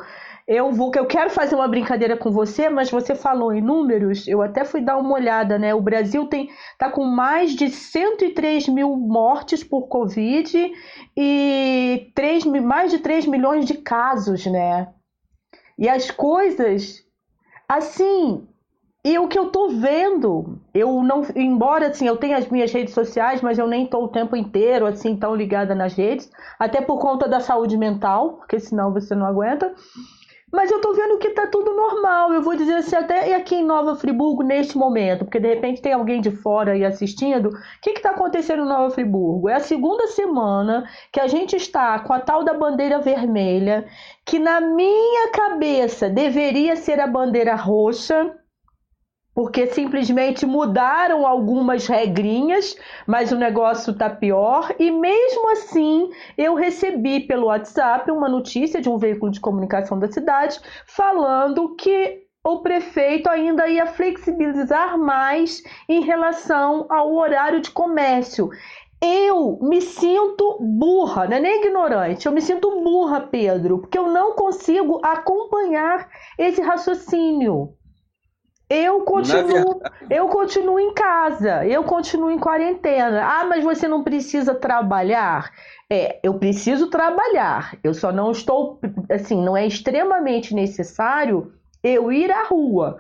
eu 0.52 0.72
vou, 0.72 0.90
eu 0.96 1.06
quero 1.06 1.30
fazer 1.30 1.54
uma 1.54 1.68
brincadeira 1.68 2.16
com 2.16 2.28
você, 2.28 2.68
mas 2.68 2.90
você 2.90 3.14
falou 3.14 3.52
em 3.52 3.60
números, 3.60 4.26
eu 4.26 4.42
até 4.42 4.64
fui 4.64 4.80
dar 4.80 4.96
uma 4.96 5.14
olhada, 5.14 5.56
né? 5.56 5.72
O 5.72 5.80
Brasil 5.80 6.26
tem 6.26 6.50
tá 6.76 6.90
com 6.90 7.04
mais 7.04 7.54
de 7.54 7.70
103 7.70 8.66
mil 8.66 8.96
mortes 8.96 9.62
por 9.62 9.86
Covid 9.86 10.72
e 11.16 12.10
3, 12.16 12.46
mais 12.46 12.90
de 12.90 12.98
3 12.98 13.26
milhões 13.26 13.64
de 13.64 13.74
casos, 13.74 14.44
né? 14.46 14.88
E 15.78 15.88
as 15.88 16.10
coisas, 16.10 17.04
assim, 17.68 18.44
e 19.02 19.18
o 19.18 19.28
que 19.28 19.38
eu 19.38 19.50
tô 19.50 19.68
vendo, 19.68 20.58
eu 20.74 21.02
não, 21.02 21.22
embora 21.34 21.88
assim, 21.88 22.06
eu 22.06 22.16
tenha 22.16 22.36
as 22.36 22.48
minhas 22.48 22.70
redes 22.70 22.92
sociais, 22.92 23.40
mas 23.40 23.58
eu 23.58 23.66
nem 23.66 23.86
tô 23.86 24.04
o 24.04 24.08
tempo 24.08 24.36
inteiro 24.36 24.86
assim 24.86 25.16
tão 25.16 25.34
ligada 25.34 25.74
nas 25.74 25.94
redes, 25.94 26.30
até 26.58 26.82
por 26.82 26.98
conta 26.98 27.26
da 27.26 27.40
saúde 27.40 27.78
mental, 27.78 28.34
porque 28.34 28.60
senão 28.60 28.92
você 28.92 29.14
não 29.14 29.26
aguenta. 29.26 29.74
Mas 30.52 30.70
eu 30.70 30.80
tô 30.80 30.92
vendo 30.92 31.18
que 31.18 31.30
tá 31.30 31.46
tudo 31.46 31.72
normal. 31.74 32.32
Eu 32.32 32.42
vou 32.42 32.56
dizer 32.56 32.74
assim, 32.74 32.96
até 32.96 33.34
aqui 33.34 33.54
em 33.54 33.64
Nova 33.64 33.94
Friburgo, 33.94 34.42
neste 34.42 34.76
momento, 34.76 35.24
porque 35.24 35.38
de 35.38 35.48
repente 35.48 35.80
tem 35.80 35.92
alguém 35.92 36.20
de 36.20 36.30
fora 36.30 36.72
aí 36.72 36.84
assistindo. 36.84 37.50
O 37.50 37.52
que 37.80 37.92
que 37.92 38.02
tá 38.02 38.10
acontecendo 38.10 38.64
em 38.64 38.68
Nova 38.68 38.90
Friburgo? 38.90 39.48
É 39.48 39.54
a 39.54 39.60
segunda 39.60 40.08
semana 40.08 40.84
que 41.12 41.20
a 41.20 41.28
gente 41.28 41.54
está 41.54 42.00
com 42.00 42.12
a 42.12 42.18
tal 42.20 42.42
da 42.42 42.52
bandeira 42.52 42.98
vermelha, 42.98 43.86
que 44.26 44.38
na 44.38 44.60
minha 44.60 45.30
cabeça 45.30 46.10
deveria 46.10 46.74
ser 46.74 46.98
a 46.98 47.06
bandeira 47.06 47.54
roxa, 47.54 48.36
porque 49.34 49.66
simplesmente 49.68 50.44
mudaram 50.44 51.26
algumas 51.26 51.86
regrinhas, 51.86 52.76
mas 53.06 53.32
o 53.32 53.36
negócio 53.36 53.94
tá 53.94 54.10
pior. 54.10 54.74
E 54.78 54.90
mesmo 54.90 55.50
assim, 55.50 56.10
eu 56.36 56.54
recebi 56.54 57.20
pelo 57.20 57.46
WhatsApp 57.46 58.10
uma 58.10 58.28
notícia 58.28 58.80
de 58.80 58.88
um 58.88 58.98
veículo 58.98 59.30
de 59.30 59.40
comunicação 59.40 59.98
da 59.98 60.10
cidade 60.10 60.60
falando 60.86 61.74
que 61.76 62.24
o 62.42 62.60
prefeito 62.62 63.28
ainda 63.28 63.68
ia 63.68 63.86
flexibilizar 63.86 64.98
mais 64.98 65.62
em 65.88 66.00
relação 66.00 66.86
ao 66.88 67.14
horário 67.14 67.60
de 67.60 67.70
comércio. 67.70 68.48
Eu 69.02 69.58
me 69.62 69.80
sinto 69.80 70.58
burra, 70.60 71.26
não 71.26 71.36
é 71.36 71.40
nem 71.40 71.64
ignorante, 71.64 72.26
eu 72.26 72.32
me 72.32 72.42
sinto 72.42 72.82
burra, 72.82 73.20
Pedro, 73.20 73.78
porque 73.78 73.98
eu 73.98 74.08
não 74.08 74.34
consigo 74.34 75.00
acompanhar 75.02 76.06
esse 76.38 76.60
raciocínio. 76.60 77.74
Eu 78.72 79.00
continuo, 79.00 79.82
eu 80.08 80.28
continuo 80.28 80.78
em 80.78 80.94
casa, 80.94 81.66
eu 81.66 81.82
continuo 81.82 82.30
em 82.30 82.38
quarentena. 82.38 83.20
Ah, 83.24 83.44
mas 83.44 83.64
você 83.64 83.88
não 83.88 84.04
precisa 84.04 84.54
trabalhar? 84.54 85.50
É, 85.90 86.20
eu 86.22 86.34
preciso 86.34 86.88
trabalhar. 86.88 87.76
Eu 87.82 87.92
só 87.92 88.12
não 88.12 88.30
estou, 88.30 88.78
assim, 89.10 89.42
não 89.42 89.56
é 89.56 89.66
extremamente 89.66 90.54
necessário 90.54 91.52
eu 91.82 92.12
ir 92.12 92.30
à 92.30 92.44
rua. 92.44 92.98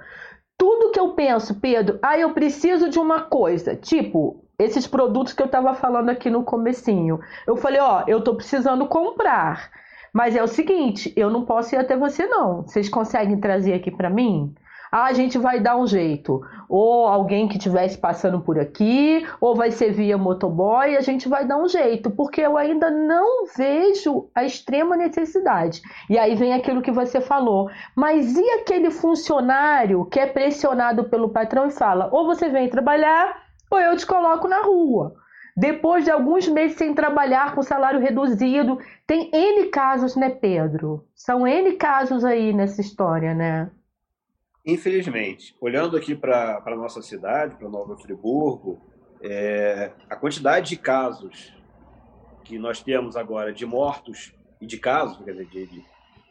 Tudo 0.58 0.90
que 0.90 0.98
eu 0.98 1.10
penso, 1.10 1.60
Pedro, 1.60 2.00
ah, 2.02 2.18
eu 2.18 2.32
preciso 2.34 2.88
de 2.90 2.98
uma 2.98 3.20
coisa, 3.20 3.76
tipo, 3.76 4.44
esses 4.58 4.88
produtos 4.88 5.32
que 5.32 5.40
eu 5.40 5.46
estava 5.46 5.72
falando 5.74 6.10
aqui 6.10 6.28
no 6.28 6.42
comecinho. 6.42 7.20
Eu 7.46 7.56
falei, 7.56 7.80
ó, 7.80 8.02
eu 8.08 8.24
tô 8.24 8.34
precisando 8.34 8.88
comprar. 8.88 9.70
Mas 10.12 10.34
é 10.34 10.42
o 10.42 10.48
seguinte, 10.48 11.12
eu 11.16 11.30
não 11.30 11.44
posso 11.44 11.76
ir 11.76 11.78
até 11.78 11.96
você 11.96 12.26
não. 12.26 12.62
Vocês 12.62 12.88
conseguem 12.88 13.38
trazer 13.38 13.74
aqui 13.74 13.92
para 13.92 14.10
mim? 14.10 14.52
Ah, 14.90 15.04
a 15.04 15.12
gente 15.12 15.38
vai 15.38 15.60
dar 15.60 15.76
um 15.76 15.86
jeito. 15.86 16.40
Ou 16.68 17.06
alguém 17.06 17.46
que 17.46 17.56
estivesse 17.56 17.96
passando 17.96 18.40
por 18.40 18.58
aqui, 18.58 19.26
ou 19.40 19.54
vai 19.54 19.70
ser 19.70 19.92
via 19.92 20.18
motoboy, 20.18 20.96
a 20.96 21.00
gente 21.00 21.28
vai 21.28 21.46
dar 21.46 21.58
um 21.58 21.68
jeito, 21.68 22.10
porque 22.10 22.40
eu 22.40 22.56
ainda 22.56 22.90
não 22.90 23.46
vejo 23.56 24.28
a 24.34 24.44
extrema 24.44 24.96
necessidade. 24.96 25.80
E 26.08 26.18
aí 26.18 26.34
vem 26.34 26.52
aquilo 26.52 26.82
que 26.82 26.90
você 26.90 27.20
falou. 27.20 27.70
Mas 27.94 28.36
e 28.36 28.50
aquele 28.52 28.90
funcionário 28.90 30.04
que 30.06 30.18
é 30.18 30.26
pressionado 30.26 31.04
pelo 31.04 31.30
patrão 31.30 31.66
e 31.66 31.70
fala: 31.70 32.08
ou 32.12 32.26
você 32.26 32.48
vem 32.48 32.68
trabalhar, 32.68 33.42
ou 33.70 33.78
eu 33.78 33.96
te 33.96 34.06
coloco 34.06 34.48
na 34.48 34.62
rua. 34.62 35.14
Depois 35.56 36.04
de 36.04 36.10
alguns 36.10 36.48
meses 36.48 36.76
sem 36.78 36.94
trabalhar, 36.94 37.54
com 37.54 37.62
salário 37.62 38.00
reduzido, 38.00 38.78
tem 39.06 39.30
N 39.32 39.66
casos, 39.66 40.16
né, 40.16 40.30
Pedro? 40.30 41.04
São 41.14 41.46
N 41.46 41.72
casos 41.72 42.24
aí 42.24 42.52
nessa 42.52 42.80
história, 42.80 43.34
né? 43.34 43.70
Infelizmente, 44.64 45.56
olhando 45.60 45.96
aqui 45.96 46.14
para 46.14 46.62
a 46.64 46.76
nossa 46.76 47.00
cidade, 47.00 47.56
para 47.56 47.68
Nova 47.68 47.96
Friburgo, 47.96 48.80
é, 49.22 49.92
a 50.08 50.16
quantidade 50.16 50.70
de 50.70 50.76
casos 50.76 51.54
que 52.44 52.58
nós 52.58 52.82
temos 52.82 53.16
agora 53.16 53.52
de 53.52 53.64
mortos 53.64 54.34
e 54.60 54.66
de 54.66 54.78
casos, 54.78 55.22
quer 55.24 55.32
dizer, 55.32 55.46
de, 55.46 55.66
de 55.66 55.84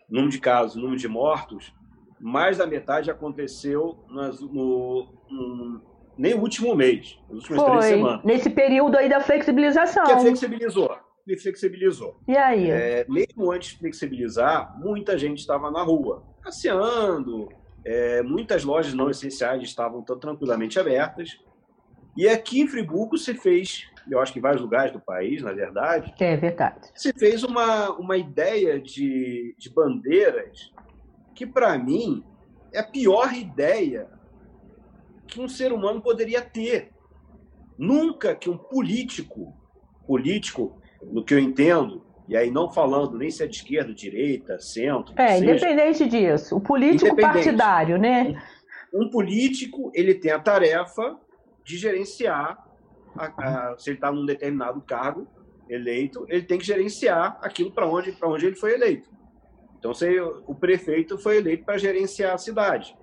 número 0.10 0.32
de 0.32 0.40
casos, 0.40 0.76
número 0.76 0.98
de 0.98 1.08
mortos, 1.08 1.74
mais 2.20 2.58
da 2.58 2.68
metade 2.68 3.10
aconteceu 3.10 4.04
nas, 4.10 4.40
no, 4.42 5.08
no, 5.30 5.82
nem 6.18 6.34
o 6.34 6.42
último 6.42 6.76
mês, 6.76 7.18
nas 7.30 7.40
últimas 7.40 7.62
Foi, 7.62 7.72
três 7.72 7.86
semanas. 7.86 8.24
Nesse 8.24 8.50
período 8.50 8.98
aí 8.98 9.08
da 9.08 9.22
flexibilização. 9.22 10.04
Que 10.04 10.20
flexibilizou. 10.20 10.98
Flexibilizou. 11.42 12.20
E 12.28 12.36
aí? 12.36 12.72
É, 12.72 13.06
mesmo 13.08 13.52
antes 13.52 13.70
de 13.70 13.78
flexibilizar, 13.78 14.78
muita 14.80 15.18
gente 15.18 15.40
estava 15.40 15.70
na 15.70 15.84
rua, 15.84 16.24
passeando, 16.44 17.50
é, 17.86 18.22
muitas 18.22 18.64
lojas 18.64 18.94
não 18.94 19.10
essenciais 19.10 19.64
estavam 19.64 20.02
tão 20.02 20.18
tranquilamente 20.18 20.80
abertas. 20.80 21.40
E 22.16 22.28
aqui 22.28 22.60
em 22.62 22.68
Friburgo 22.68 23.18
se 23.18 23.34
fez, 23.34 23.88
eu 24.10 24.20
acho 24.20 24.34
que 24.34 24.40
em 24.40 24.42
vários 24.42 24.62
lugares 24.62 24.92
do 24.92 25.00
país, 25.00 25.42
na 25.42 25.54
verdade. 25.54 26.14
É 26.20 26.36
verdade. 26.36 26.90
Se 26.96 27.14
fez 27.14 27.44
uma, 27.44 27.92
uma 27.92 28.18
ideia 28.18 28.80
de, 28.80 29.56
de 29.58 29.70
bandeiras 29.70 30.72
que, 31.34 31.46
para 31.46 31.78
mim, 31.78 32.24
é 32.74 32.80
a 32.80 32.84
pior 32.84 33.34
ideia 33.34 34.10
que 35.28 35.40
um 35.40 35.48
ser 35.48 35.72
humano 35.72 36.02
poderia 36.02 36.42
ter. 36.42 36.92
Nunca 37.78 38.36
que 38.36 38.50
um 38.50 38.58
político, 38.58 39.56
político, 40.06 40.82
no 41.02 41.24
que 41.24 41.34
eu 41.34 41.40
entendo, 41.40 42.06
e 42.30 42.38
aí 42.38 42.52
não 42.52 42.70
falando 42.70 43.18
nem 43.18 43.32
se 43.32 43.44
é 43.44 43.48
de 43.48 43.56
esquerda, 43.56 43.92
direita, 43.92 44.60
centro. 44.60 45.16
É, 45.18 45.40
seja, 45.40 45.52
independente 45.52 46.06
disso. 46.06 46.56
O 46.56 46.62
político 46.62 47.16
partidário, 47.16 47.98
né? 47.98 48.40
Um, 48.94 49.10
político, 49.10 49.92
ele 49.96 50.14
tem 50.14 50.32
a 50.32 50.38
tarefa 50.38 51.20
de 51.64 51.76
gerenciar, 51.76 52.64
a, 53.18 53.72
a, 53.72 53.78
se 53.80 53.90
ele 53.90 53.98
está 53.98 54.12
num 54.12 54.28
determinado 54.28 54.80
cargo 54.82 55.28
eleito, 55.68 56.24
ele 56.30 56.44
tem 56.44 56.60
que 56.60 56.66
gerenciar 56.66 57.40
aquilo 57.42 57.72
para 57.72 57.88
onde, 57.88 58.16
onde 58.22 58.46
ele 58.46 58.56
foi 58.56 58.76
eleito. 58.76 59.10
Então, 59.80 59.92
se, 59.92 60.20
o 60.20 60.54
prefeito 60.54 61.18
foi 61.18 61.38
eleito 61.38 61.66
para 61.66 61.80
gerenciar 61.80 62.36
a 62.36 62.38
cidade. 62.38 62.96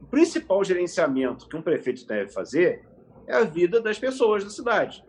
O 0.00 0.06
principal 0.06 0.62
gerenciamento 0.62 1.48
que 1.48 1.56
um 1.56 1.62
prefeito 1.62 2.06
deve 2.06 2.30
fazer 2.30 2.86
é 3.26 3.34
a 3.34 3.42
vida 3.42 3.80
das 3.80 3.98
pessoas 3.98 4.44
da 4.44 4.50
cidade. 4.50 5.04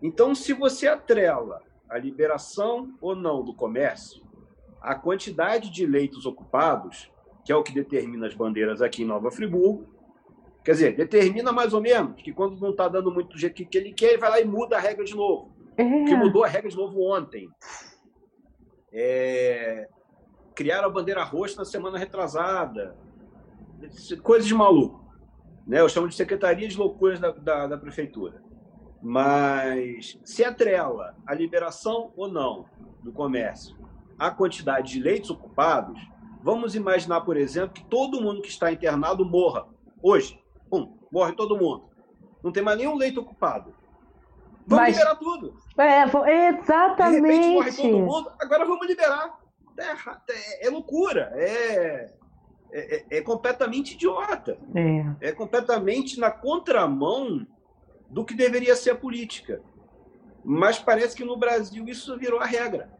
Então, 0.00 0.32
se 0.32 0.52
você 0.52 0.86
atrela 0.86 1.66
a 1.88 1.98
liberação 1.98 2.94
ou 3.00 3.14
não 3.14 3.42
do 3.42 3.54
comércio, 3.54 4.22
a 4.80 4.94
quantidade 4.94 5.70
de 5.70 5.86
leitos 5.86 6.26
ocupados, 6.26 7.10
que 7.44 7.52
é 7.52 7.56
o 7.56 7.62
que 7.62 7.72
determina 7.72 8.26
as 8.26 8.34
bandeiras 8.34 8.82
aqui 8.82 9.02
em 9.02 9.06
Nova 9.06 9.30
Friburgo, 9.30 9.86
quer 10.64 10.72
dizer, 10.72 10.96
determina 10.96 11.50
mais 11.50 11.72
ou 11.72 11.80
menos 11.80 12.20
que 12.20 12.32
quando 12.32 12.60
não 12.60 12.70
está 12.70 12.88
dando 12.88 13.10
muito 13.10 13.30
do 13.30 13.38
jeito 13.38 13.64
que 13.64 13.78
ele 13.78 13.92
quer, 13.92 14.10
ele 14.10 14.18
vai 14.18 14.30
lá 14.30 14.40
e 14.40 14.44
muda 14.44 14.76
a 14.76 14.80
regra 14.80 15.04
de 15.04 15.14
novo. 15.14 15.56
É. 15.76 15.84
Que 15.84 16.14
mudou 16.14 16.44
a 16.44 16.48
regra 16.48 16.68
de 16.68 16.76
novo 16.76 17.00
ontem. 17.02 17.48
é, 18.92 19.88
criaram 20.54 20.88
a 20.88 20.90
bandeira 20.90 21.22
roxa 21.22 21.56
na 21.56 21.64
semana 21.64 21.96
retrasada, 21.96 22.96
coisas 24.22 24.46
de 24.46 24.54
maluco. 24.54 25.06
Né? 25.66 25.80
Eu 25.80 25.88
chamo 25.88 26.08
de 26.08 26.14
secretaria 26.14 26.66
de 26.66 26.76
loucuras 26.76 27.20
da, 27.20 27.30
da, 27.30 27.66
da 27.68 27.78
prefeitura. 27.78 28.42
Mas 29.02 30.18
se 30.24 30.44
atrela 30.44 31.16
a 31.26 31.34
liberação 31.34 32.12
ou 32.16 32.28
não 32.28 32.66
do 33.02 33.12
comércio 33.12 33.76
à 34.18 34.30
quantidade 34.30 34.92
de 34.92 35.00
leitos 35.00 35.30
ocupados, 35.30 36.00
vamos 36.42 36.74
imaginar, 36.74 37.20
por 37.20 37.36
exemplo, 37.36 37.70
que 37.70 37.84
todo 37.84 38.20
mundo 38.20 38.42
que 38.42 38.48
está 38.48 38.72
internado 38.72 39.24
morra. 39.24 39.66
Hoje, 40.02 40.42
pum, 40.68 40.96
morre 41.12 41.32
todo 41.32 41.56
mundo. 41.56 41.88
Não 42.42 42.50
tem 42.50 42.62
mais 42.62 42.78
nenhum 42.78 42.96
leito 42.96 43.20
ocupado. 43.20 43.74
Vamos 44.66 44.84
Mas, 44.84 44.96
liberar 44.96 45.16
tudo. 45.16 45.54
É, 45.78 46.48
exatamente. 46.48 47.22
De 47.22 47.28
repente 47.28 47.54
morre 47.54 47.72
todo 47.72 47.98
mundo, 47.98 48.32
agora 48.40 48.64
vamos 48.66 48.86
liberar. 48.86 49.38
É, 49.78 49.92
é, 50.32 50.66
é 50.66 50.70
loucura, 50.70 51.30
é, 51.34 52.12
é, 52.72 53.04
é, 53.10 53.20
completamente 53.22 53.94
idiota. 53.94 54.58
É. 54.74 55.28
é 55.28 55.32
completamente 55.32 56.18
na 56.18 56.30
contramão 56.30 57.46
do 58.08 58.24
que 58.24 58.34
deveria 58.34 58.74
ser 58.74 58.90
a 58.90 58.96
política. 58.96 59.62
Mas 60.44 60.78
parece 60.78 61.16
que 61.16 61.24
no 61.24 61.36
Brasil 61.36 61.86
isso 61.88 62.16
virou 62.16 62.40
a 62.40 62.46
regra. 62.46 62.90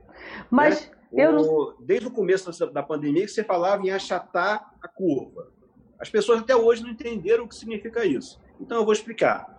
Mas 0.51 0.91
né? 1.13 1.25
eu 1.25 1.33
não... 1.33 1.75
Desde 1.81 2.07
o 2.07 2.11
começo 2.11 2.51
da 2.67 2.83
pandemia 2.83 3.25
que 3.25 3.29
você 3.29 3.45
falava 3.45 3.87
em 3.87 3.91
achatar 3.91 4.75
a 4.83 4.89
curva. 4.89 5.53
As 5.99 6.11
pessoas 6.11 6.41
até 6.41 6.55
hoje 6.55 6.83
não 6.83 6.91
entenderam 6.91 7.45
o 7.45 7.49
que 7.49 7.55
significa 7.55 8.05
isso. 8.05 8.41
Então 8.61 8.79
eu 8.79 8.85
vou 8.85 8.93
explicar. 8.93 9.59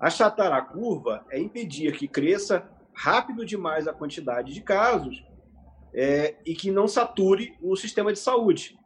Achatar 0.00 0.52
a 0.52 0.62
curva 0.62 1.24
é 1.30 1.38
impedir 1.38 1.96
que 1.96 2.08
cresça 2.08 2.68
rápido 2.92 3.44
demais 3.44 3.88
a 3.88 3.92
quantidade 3.92 4.52
de 4.52 4.60
casos 4.60 5.24
é, 5.92 6.36
e 6.44 6.54
que 6.54 6.70
não 6.70 6.86
sature 6.86 7.56
o 7.60 7.76
sistema 7.76 8.12
de 8.12 8.18
saúde. 8.18 8.78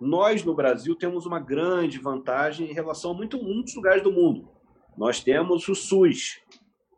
Nós, 0.00 0.44
no 0.44 0.54
Brasil, 0.54 0.96
temos 0.96 1.26
uma 1.26 1.38
grande 1.38 1.98
vantagem 1.98 2.70
em 2.70 2.72
relação 2.72 3.10
a 3.10 3.14
muito, 3.14 3.42
muitos 3.42 3.74
lugares 3.74 4.02
do 4.02 4.10
mundo. 4.10 4.48
Nós 4.96 5.22
temos 5.22 5.68
o 5.68 5.74
SUS, 5.74 6.40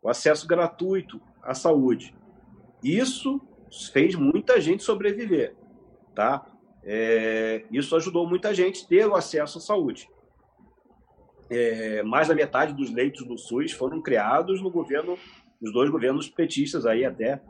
o 0.01 0.09
acesso 0.09 0.47
gratuito 0.47 1.21
à 1.41 1.53
saúde. 1.53 2.15
Isso 2.83 3.39
fez 3.91 4.15
muita 4.15 4.59
gente 4.59 4.83
sobreviver, 4.83 5.55
tá? 6.13 6.45
É, 6.83 7.65
isso 7.71 7.95
ajudou 7.95 8.27
muita 8.27 8.53
gente 8.53 8.83
a 8.83 8.87
ter 8.87 9.07
o 9.07 9.15
acesso 9.15 9.57
à 9.57 9.61
saúde. 9.61 10.09
É, 11.49 12.03
mais 12.03 12.27
da 12.27 12.35
metade 12.35 12.73
dos 12.73 12.91
leitos 12.91 13.25
do 13.25 13.37
SUS 13.37 13.71
foram 13.71 14.01
criados 14.01 14.61
no 14.61 14.69
governo, 14.69 15.17
nos 15.61 15.71
dois 15.71 15.89
governos 15.89 16.29
petistas 16.29 16.85
aí 16.85 17.05
até 17.05 17.41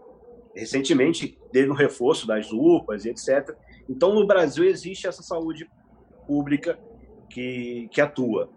recentemente 0.56 1.38
teve 1.52 1.70
um 1.70 1.76
reforço 1.76 2.28
das 2.28 2.52
UPAs 2.52 3.06
e 3.06 3.10
etc. 3.10 3.56
Então 3.90 4.14
no 4.14 4.26
Brasil 4.26 4.64
existe 4.64 5.08
essa 5.08 5.24
saúde 5.24 5.70
pública 6.28 6.80
que, 7.30 7.90
que 7.92 8.00
atua, 8.00 8.50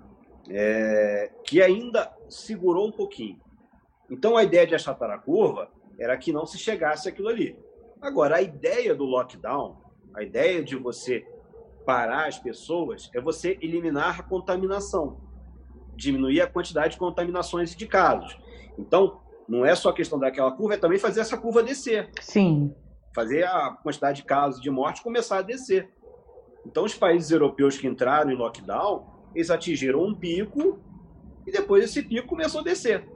é, 0.50 1.30
que 1.44 1.62
ainda 1.62 2.12
segurou 2.28 2.88
um 2.88 2.92
pouquinho. 2.92 3.40
Então 4.10 4.36
a 4.36 4.44
ideia 4.44 4.66
de 4.66 4.74
achatar 4.74 5.10
a 5.10 5.18
curva 5.18 5.70
era 5.98 6.16
que 6.16 6.32
não 6.32 6.46
se 6.46 6.58
chegasse 6.58 7.08
aquilo 7.08 7.28
ali. 7.28 7.58
Agora 8.00 8.36
a 8.36 8.42
ideia 8.42 8.94
do 8.94 9.04
lockdown 9.04 9.86
a 10.16 10.22
ideia 10.22 10.64
de 10.64 10.74
você 10.74 11.26
parar 11.84 12.26
as 12.26 12.38
pessoas 12.38 13.10
é 13.14 13.20
você 13.20 13.58
eliminar 13.60 14.18
a 14.18 14.22
contaminação, 14.22 15.20
diminuir 15.94 16.40
a 16.40 16.46
quantidade 16.46 16.94
de 16.94 16.98
contaminações 16.98 17.74
e 17.74 17.76
de 17.76 17.86
casos. 17.86 18.36
Então, 18.78 19.20
não 19.46 19.64
é 19.64 19.74
só 19.74 19.90
a 19.90 19.94
questão 19.94 20.18
daquela 20.18 20.50
curva, 20.50 20.74
é 20.74 20.78
também 20.78 20.98
fazer 20.98 21.20
essa 21.20 21.36
curva 21.36 21.62
descer. 21.62 22.10
Sim. 22.18 22.74
Fazer 23.14 23.44
a 23.44 23.76
quantidade 23.82 24.22
de 24.22 24.24
casos 24.26 24.60
de 24.60 24.70
morte 24.70 25.02
começar 25.02 25.38
a 25.38 25.42
descer. 25.42 25.90
Então, 26.64 26.84
os 26.84 26.94
países 26.94 27.30
europeus 27.30 27.76
que 27.76 27.86
entraram 27.86 28.30
em 28.30 28.36
lockdown, 28.36 29.06
eles 29.36 29.50
atingiram 29.50 30.02
um 30.02 30.14
pico 30.14 30.78
e 31.46 31.52
depois 31.52 31.84
esse 31.84 32.02
pico 32.02 32.26
começou 32.26 32.62
a 32.62 32.64
descer. 32.64 33.06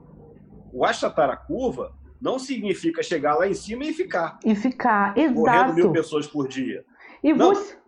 O 0.72 0.84
achatar 0.84 1.30
a 1.30 1.36
curva 1.36 1.92
não 2.20 2.38
significa 2.38 3.02
chegar 3.02 3.36
lá 3.36 3.48
em 3.48 3.54
cima 3.54 3.84
e 3.84 3.92
ficar. 3.94 4.38
E 4.44 4.54
ficar, 4.54 5.16
exato. 5.16 5.40
Morrendo 5.40 5.74
mil 5.74 5.92
pessoas 5.92 6.26
por 6.26 6.46
dia. 6.46 6.84
E 7.24 7.32
não. 7.32 7.54
você, 7.54 7.78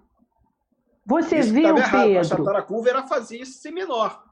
você 1.04 1.38
isso 1.40 1.52
viu, 1.52 1.74
Pedro? 1.74 2.18
A 2.18 2.24
Chataracuva 2.24 2.88
era 2.88 3.02
fazer 3.06 3.36
isso 3.36 3.60
ser 3.60 3.70
menor. 3.70 4.24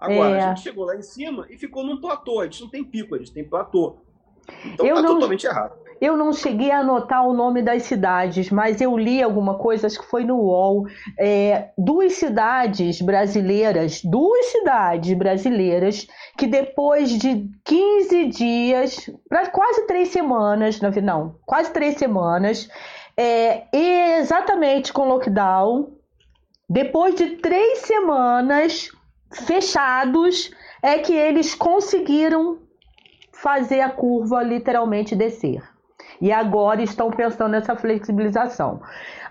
Agora, 0.00 0.36
é. 0.36 0.42
a 0.42 0.48
gente 0.48 0.62
chegou 0.62 0.86
lá 0.86 0.96
em 0.96 1.02
cima 1.02 1.46
e 1.50 1.58
ficou 1.58 1.84
num 1.84 2.00
platô. 2.00 2.40
A 2.40 2.44
gente 2.44 2.62
não 2.62 2.70
tem 2.70 2.82
pico, 2.82 3.14
a 3.14 3.18
gente 3.18 3.32
tem 3.32 3.46
platô. 3.46 3.98
Então 4.64 4.86
tá 4.86 5.02
não, 5.02 5.14
totalmente 5.14 5.46
errado. 5.46 5.78
Eu 6.02 6.16
não 6.16 6.32
cheguei 6.32 6.72
a 6.72 6.80
anotar 6.80 7.24
o 7.24 7.32
nome 7.32 7.62
das 7.62 7.84
cidades, 7.84 8.50
mas 8.50 8.80
eu 8.80 8.98
li 8.98 9.22
alguma 9.22 9.56
coisa, 9.56 9.86
acho 9.86 10.00
que 10.00 10.10
foi 10.10 10.24
no 10.24 10.34
UOL. 10.36 10.84
É, 11.16 11.68
duas 11.78 12.14
cidades 12.14 13.00
brasileiras, 13.00 14.02
duas 14.02 14.46
cidades 14.46 15.16
brasileiras, 15.16 16.08
que 16.36 16.48
depois 16.48 17.08
de 17.08 17.48
15 17.64 18.26
dias, 18.30 19.08
quase 19.52 19.86
três 19.86 20.08
semanas, 20.08 20.80
não, 20.80 21.36
quase 21.46 21.72
três 21.72 21.96
semanas, 21.98 22.68
é, 23.16 23.68
exatamente 23.72 24.92
com 24.92 25.06
lockdown, 25.06 25.88
depois 26.68 27.14
de 27.14 27.36
três 27.36 27.78
semanas 27.78 28.90
fechados, 29.46 30.50
é 30.82 30.98
que 30.98 31.12
eles 31.12 31.54
conseguiram 31.54 32.58
fazer 33.32 33.82
a 33.82 33.90
curva 33.90 34.42
literalmente 34.42 35.14
descer. 35.14 35.71
E 36.20 36.32
agora 36.32 36.82
estão 36.82 37.10
pensando 37.10 37.52
nessa 37.52 37.76
flexibilização. 37.76 38.80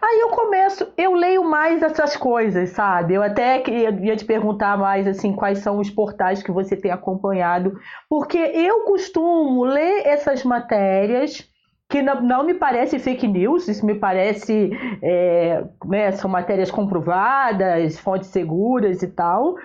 Aí 0.01 0.19
eu 0.21 0.29
começo, 0.29 0.87
eu 0.97 1.13
leio 1.13 1.43
mais 1.43 1.83
essas 1.83 2.17
coisas, 2.17 2.71
sabe? 2.71 3.13
Eu 3.13 3.21
até 3.21 3.63
ia 3.69 4.15
te 4.15 4.25
perguntar 4.25 4.77
mais 4.77 5.07
assim, 5.07 5.33
quais 5.33 5.59
são 5.59 5.79
os 5.79 5.89
portais 5.89 6.41
que 6.41 6.51
você 6.51 6.75
tem 6.75 6.91
acompanhado, 6.91 7.77
porque 8.09 8.37
eu 8.37 8.81
costumo 8.81 9.63
ler 9.63 10.07
essas 10.07 10.43
matérias 10.43 11.47
que 11.91 12.01
não, 12.01 12.21
não, 12.21 12.43
me 12.43 12.53
parece 12.53 12.97
fake 12.97 13.27
news, 13.27 13.67
isso 13.67 13.85
me 13.85 13.93
parece 13.93 14.71
é, 15.03 15.61
né, 15.85 16.11
são 16.13 16.31
matérias 16.31 16.71
comprovadas, 16.71 17.99
fontes 17.99 18.29
seguras 18.29 19.03
e 19.03 19.07
tal. 19.09 19.55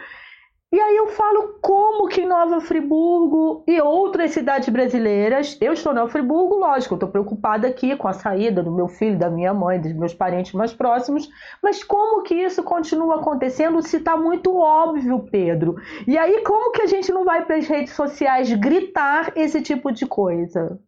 E 0.73 0.81
aí 0.81 0.97
eu 0.97 1.07
falo 1.07 1.59
como 1.61 2.09
que 2.09 2.27
Nova 2.27 2.61
Friburgo 2.61 3.63
e 3.69 3.81
outras 3.81 4.33
cidades 4.33 4.69
brasileiras, 4.69 5.57
eu 5.61 5.73
estou 5.73 5.93
em 5.93 5.95
Nova 5.95 6.11
Friburgo, 6.11 6.57
lógico, 6.57 6.95
estou 6.95 7.09
preocupada 7.09 7.69
aqui 7.69 7.95
com 7.97 8.09
a 8.09 8.13
saída 8.13 8.65
do 8.65 8.73
meu 8.73 8.89
filho, 8.89 9.17
da 9.17 9.31
minha 9.31 9.55
mãe, 9.55 9.81
dos 9.81 9.93
meus 9.93 10.13
parentes 10.13 10.53
mais 10.53 10.75
próximos, 10.75 11.29
mas 11.63 11.85
como 11.85 12.25
que 12.25 12.35
isso 12.35 12.65
continua 12.65 13.21
acontecendo 13.21 13.81
se 13.81 13.99
está 13.99 14.17
muito 14.17 14.57
óbvio, 14.57 15.29
Pedro? 15.31 15.77
E 16.05 16.19
aí 16.19 16.43
como 16.43 16.73
que 16.73 16.83
a 16.83 16.87
gente 16.87 17.13
não 17.13 17.25
vai 17.25 17.45
para 17.45 17.57
as 17.57 17.69
redes 17.69 17.95
sociais 17.95 18.53
gritar 18.53 19.33
esse 19.37 19.63
tipo 19.63 19.93
de 19.93 20.05
coisa? 20.05 20.81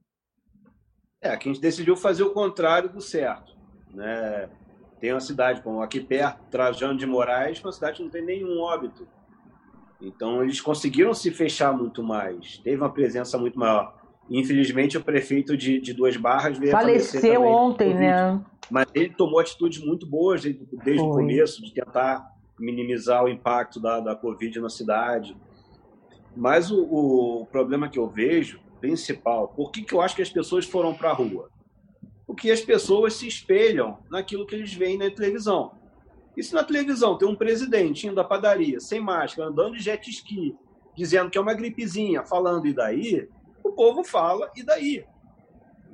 É, 1.22 1.36
que 1.36 1.48
a 1.48 1.52
gente 1.52 1.62
decidiu 1.62 1.96
fazer 1.96 2.24
o 2.24 2.32
contrário 2.32 2.88
do 2.88 3.00
certo. 3.00 3.56
Né? 3.94 4.48
Tem 5.00 5.12
uma 5.12 5.20
cidade, 5.20 5.62
como 5.62 5.80
aqui 5.82 6.00
perto, 6.00 6.40
Trajano 6.50 6.98
de 6.98 7.06
Moraes, 7.06 7.62
uma 7.62 7.72
cidade 7.72 7.98
que 7.98 8.02
não 8.02 8.10
tem 8.10 8.24
nenhum 8.24 8.60
óbito. 8.60 9.06
Então, 10.00 10.42
eles 10.42 10.60
conseguiram 10.60 11.12
se 11.12 11.30
fechar 11.30 11.72
muito 11.76 12.02
mais. 12.02 12.58
Teve 12.58 12.76
uma 12.76 12.92
presença 12.92 13.36
muito 13.36 13.58
maior. 13.58 13.94
Infelizmente, 14.30 14.96
o 14.96 15.02
prefeito 15.02 15.56
de, 15.56 15.80
de 15.80 15.92
Duas 15.92 16.16
Barras 16.16 16.58
veio 16.58 16.70
Faleceu 16.70 17.42
ontem, 17.42 17.94
né? 17.94 18.40
Mas 18.70 18.86
ele 18.94 19.10
tomou 19.14 19.40
atitudes 19.40 19.82
muito 19.82 20.06
boas 20.06 20.42
desde, 20.42 20.66
desde 20.84 21.02
o 21.02 21.10
começo, 21.10 21.62
de 21.62 21.72
tentar 21.72 22.30
minimizar 22.58 23.24
o 23.24 23.28
impacto 23.28 23.80
da, 23.80 24.00
da 24.00 24.14
Covid 24.14 24.60
na 24.60 24.68
cidade. 24.68 25.36
Mas 26.36 26.70
o, 26.70 26.82
o 26.82 27.46
problema 27.46 27.88
que 27.88 27.98
eu 27.98 28.08
vejo 28.08 28.60
principal. 28.80 29.48
Por 29.48 29.70
que, 29.70 29.82
que 29.82 29.94
eu 29.94 30.00
acho 30.00 30.14
que 30.14 30.22
as 30.22 30.30
pessoas 30.30 30.64
foram 30.66 30.94
para 30.94 31.10
a 31.10 31.14
rua? 31.14 31.50
Porque 32.26 32.50
as 32.50 32.60
pessoas 32.60 33.14
se 33.14 33.26
espelham 33.26 33.98
naquilo 34.10 34.46
que 34.46 34.54
eles 34.54 34.72
veem 34.72 34.98
na 34.98 35.10
televisão. 35.10 35.72
E 36.36 36.42
se 36.42 36.54
na 36.54 36.62
televisão 36.62 37.18
tem 37.18 37.28
um 37.28 37.34
presidente 37.34 38.06
indo 38.06 38.20
à 38.20 38.24
padaria, 38.24 38.80
sem 38.80 39.00
máscara, 39.00 39.48
andando 39.48 39.76
de 39.76 39.82
jet 39.82 40.08
ski, 40.10 40.56
dizendo 40.96 41.30
que 41.30 41.38
é 41.38 41.40
uma 41.40 41.54
gripezinha, 41.54 42.24
falando 42.24 42.66
e 42.66 42.72
daí, 42.72 43.28
o 43.62 43.72
povo 43.72 44.04
fala 44.04 44.50
e 44.56 44.62
daí. 44.62 45.04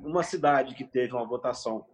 Uma 0.03 0.23
cidade 0.23 0.75
que 0.75 0.83
teve 0.83 1.13
uma 1.13 1.25
votação 1.25 1.85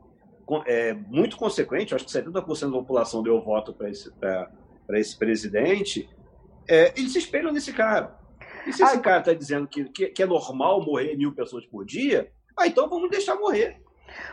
é, 0.65 0.93
muito 0.93 1.37
consequente, 1.37 1.95
acho 1.95 2.05
que 2.05 2.11
70% 2.11 2.71
da 2.71 2.79
população 2.79 3.23
deu 3.23 3.41
voto 3.41 3.73
para 3.73 3.89
esse, 3.89 4.11
esse 4.91 5.17
presidente, 5.17 6.09
é, 6.67 6.93
eles 6.97 7.13
se 7.13 7.19
espelham 7.19 7.51
nesse 7.51 7.71
cara. 7.71 8.19
E 8.67 8.73
se 8.73 8.83
esse 8.83 8.99
cara 8.99 9.19
está 9.19 9.33
dizendo 9.33 9.67
que, 9.67 9.85
que, 9.85 10.07
que, 10.07 10.23
é 10.23 10.25
normal 10.25 10.85
morrer 10.85 11.15
mil 11.15 11.33
pessoas 11.33 11.65
por 11.65 11.85
dia, 11.85 12.31
ah, 12.57 12.67
então 12.67 12.89
vamos 12.89 13.09
deixar 13.09 13.35
morrer. 13.35 13.81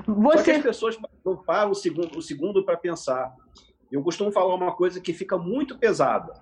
Você... 0.07 0.39
Só 0.39 0.45
que 0.45 0.51
as 0.51 0.63
pessoas 0.63 0.99
não 1.25 1.37
param 1.37 1.71
o 1.71 1.75
segundo, 1.75 2.19
o 2.19 2.23
segundo 2.23 2.65
para 2.65 2.77
pensar. 2.77 3.35
Eu 3.91 4.03
costumo 4.03 4.30
falar 4.30 4.55
uma 4.55 4.72
coisa 4.72 5.01
que 5.01 5.12
fica 5.12 5.39
muito 5.39 5.78
pesada, 5.78 6.34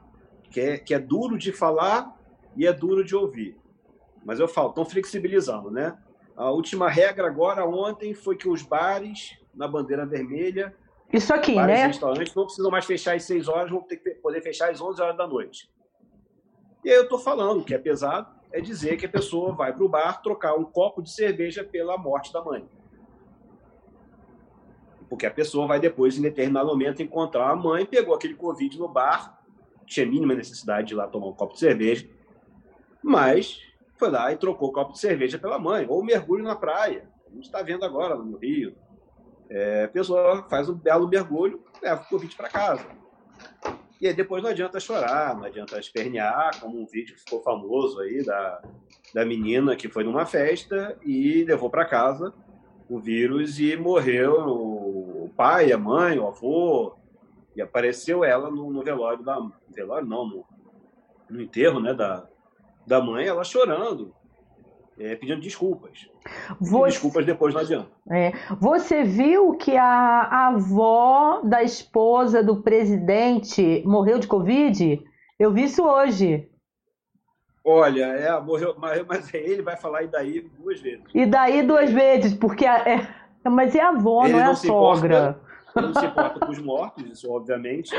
que 0.51 0.61
é, 0.61 0.79
que 0.79 0.93
é 0.93 0.99
duro 0.99 1.39
de 1.39 1.53
falar 1.53 2.17
e 2.57 2.67
é 2.67 2.73
duro 2.73 3.05
de 3.05 3.15
ouvir. 3.15 3.57
Mas 4.25 4.41
eu 4.41 4.49
falo, 4.49 4.71
estão 4.71 4.85
flexibilizando, 4.85 5.71
né? 5.71 5.97
A 6.37 6.51
última 6.51 6.89
regra 6.89 7.27
agora, 7.27 7.65
ontem, 7.65 8.13
foi 8.13 8.37
que 8.37 8.49
os 8.49 8.63
bares 8.63 9.39
na 9.55 9.69
bandeira 9.69 10.05
vermelha. 10.05 10.75
Isso 11.13 11.33
aqui, 11.33 11.55
bares 11.55 11.79
né? 11.79 11.87
restaurantes 11.87 12.35
não 12.35 12.45
precisam 12.45 12.71
mais 12.71 12.85
fechar 12.85 13.15
às 13.15 13.23
6 13.23 13.49
horas, 13.49 13.71
vão 13.71 13.81
ter 13.83 13.97
que 13.97 14.11
poder 14.17 14.43
fechar 14.43 14.71
às 14.71 14.81
11 14.81 15.01
horas 15.01 15.17
da 15.17 15.27
noite. 15.27 15.71
E 16.85 16.91
aí 16.91 16.97
eu 16.97 17.05
estou 17.05 17.19
falando 17.19 17.65
que 17.65 17.75
é 17.75 17.79
pesado, 17.79 18.29
é 18.53 18.61
dizer 18.61 18.97
que 18.97 19.07
a 19.07 19.09
pessoa 19.09 19.55
vai 19.55 19.73
para 19.73 19.85
o 19.85 19.89
bar 19.89 20.21
trocar 20.23 20.55
um 20.55 20.65
copo 20.65 21.03
de 21.03 21.11
cerveja 21.11 21.65
pela 21.65 21.97
morte 21.97 22.33
da 22.33 22.43
mãe. 22.43 22.69
Porque 25.09 25.27
a 25.27 25.31
pessoa 25.31 25.67
vai 25.67 25.79
depois, 25.79 26.19
em 26.19 26.23
determinado 26.23 26.67
momento, 26.67 27.03
encontrar 27.03 27.51
a 27.51 27.57
mãe, 27.57 27.87
pegou 27.87 28.15
aquele 28.15 28.35
Covid 28.35 28.79
no 28.79 28.89
bar, 28.89 29.41
tinha 29.87 30.05
mínima 30.05 30.35
necessidade 30.35 30.89
de 30.89 30.95
ir 30.95 30.97
lá 30.97 31.07
tomar 31.07 31.29
um 31.29 31.33
copo 31.33 31.55
de 31.55 31.61
cerveja, 31.61 32.09
mas 33.03 33.63
foi 33.97 34.11
lá 34.11 34.33
e 34.33 34.37
trocou 34.37 34.69
o 34.69 34.73
copo 34.73 34.93
de 34.93 34.99
cerveja 34.99 35.39
pela 35.39 35.59
mãe, 35.59 35.87
ou 35.89 36.05
mergulho 36.05 36.43
na 36.43 36.57
praia. 36.57 37.09
A 37.27 37.35
gente 37.35 37.45
está 37.45 37.63
vendo 37.63 37.85
agora 37.85 38.17
no 38.17 38.37
Rio. 38.37 38.75
É, 39.49 39.85
a 39.85 39.89
pessoa 39.89 40.45
faz 40.49 40.69
um 40.69 40.75
belo 40.75 41.09
mergulho, 41.09 41.63
leva 41.81 42.03
o 42.03 42.09
Covid 42.09 42.35
para 42.35 42.49
casa. 42.49 42.87
E 44.01 44.07
aí 44.07 44.13
depois 44.13 44.43
não 44.43 44.51
adianta 44.51 44.79
chorar, 44.79 45.37
não 45.37 45.45
adianta 45.45 45.79
espernear, 45.79 46.61
como 46.61 46.79
um 46.81 46.87
vídeo 46.87 47.15
que 47.15 47.21
ficou 47.21 47.43
famoso 47.43 48.01
aí 48.01 48.23
da, 48.23 48.61
da 49.15 49.25
menina 49.25 49.75
que 49.75 49.89
foi 49.89 50.05
numa 50.05 50.27
festa 50.27 50.99
e 51.03 51.45
levou 51.45 51.71
para 51.71 51.85
casa 51.85 52.35
o 52.89 53.01
vírus 53.01 53.59
e 53.59 53.77
morreu 53.77 54.39
pai, 55.37 55.73
a 55.73 55.79
mãe, 55.79 56.19
o 56.19 56.27
avô, 56.27 56.95
e 57.55 57.63
apareceu 57.63 58.25
ela 58.25 58.51
no, 58.51 58.73
no 58.73 58.83
velório 58.83 59.23
da 59.23 59.39
velório 59.69 60.07
não, 60.07 60.27
no, 60.27 60.45
no 61.29 61.43
enterro, 61.43 61.81
né, 61.81 61.95
da, 61.95 62.27
da 62.87 63.01
mãe, 63.01 63.27
ela 63.27 63.45
chorando, 63.45 64.15
é, 64.99 65.15
pedindo 65.15 65.41
desculpas. 65.41 66.09
Você... 66.61 66.85
Desculpas 66.87 67.27
depois 67.27 67.55
não 67.55 67.61
adianta. 67.61 67.91
É. 68.11 68.33
Você 68.61 69.05
viu 69.05 69.55
que 69.55 69.77
a, 69.77 69.85
a 69.85 70.47
avó 70.49 71.41
da 71.43 71.63
esposa 71.63 72.43
do 72.43 72.63
presidente 72.63 73.83
morreu 73.85 74.19
de 74.19 74.27
Covid? 74.27 75.03
Eu 75.39 75.53
vi 75.53 75.65
isso 75.65 75.85
hoje. 75.85 76.49
Olha, 77.69 78.05
é, 78.05 78.41
morreu, 78.41 78.75
mas, 78.79 79.05
mas 79.07 79.35
ele 79.35 79.61
vai 79.61 79.77
falar 79.77 80.05
e 80.05 80.09
daí 80.09 80.41
duas 80.59 80.81
vezes. 80.81 81.05
E 81.13 81.27
daí 81.27 81.63
duas 81.63 81.91
vezes, 81.91 82.33
porque 82.33 82.65
é, 82.65 83.07
mas 83.51 83.75
é 83.75 83.81
a 83.81 83.89
avó, 83.89 84.25
ele 84.25 84.35
não 84.35 84.41
é 84.41 84.45
a 84.45 84.55
sogra. 84.55 85.39
Importa, 85.39 85.41
ele 85.77 85.87
não 85.87 85.95
se 85.95 86.07
importa 86.07 86.41
com 86.41 86.53
os 86.53 86.59
mortos, 86.63 87.05
isso 87.05 87.33
obviamente, 87.33 87.91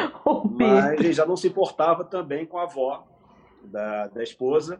mas 0.51 0.93
ele 0.93 1.13
já 1.13 1.25
não 1.25 1.37
se 1.37 1.47
importava 1.47 2.03
também 2.03 2.45
com 2.45 2.57
a 2.57 2.63
avó 2.63 3.05
da, 3.63 4.07
da 4.07 4.23
esposa. 4.23 4.79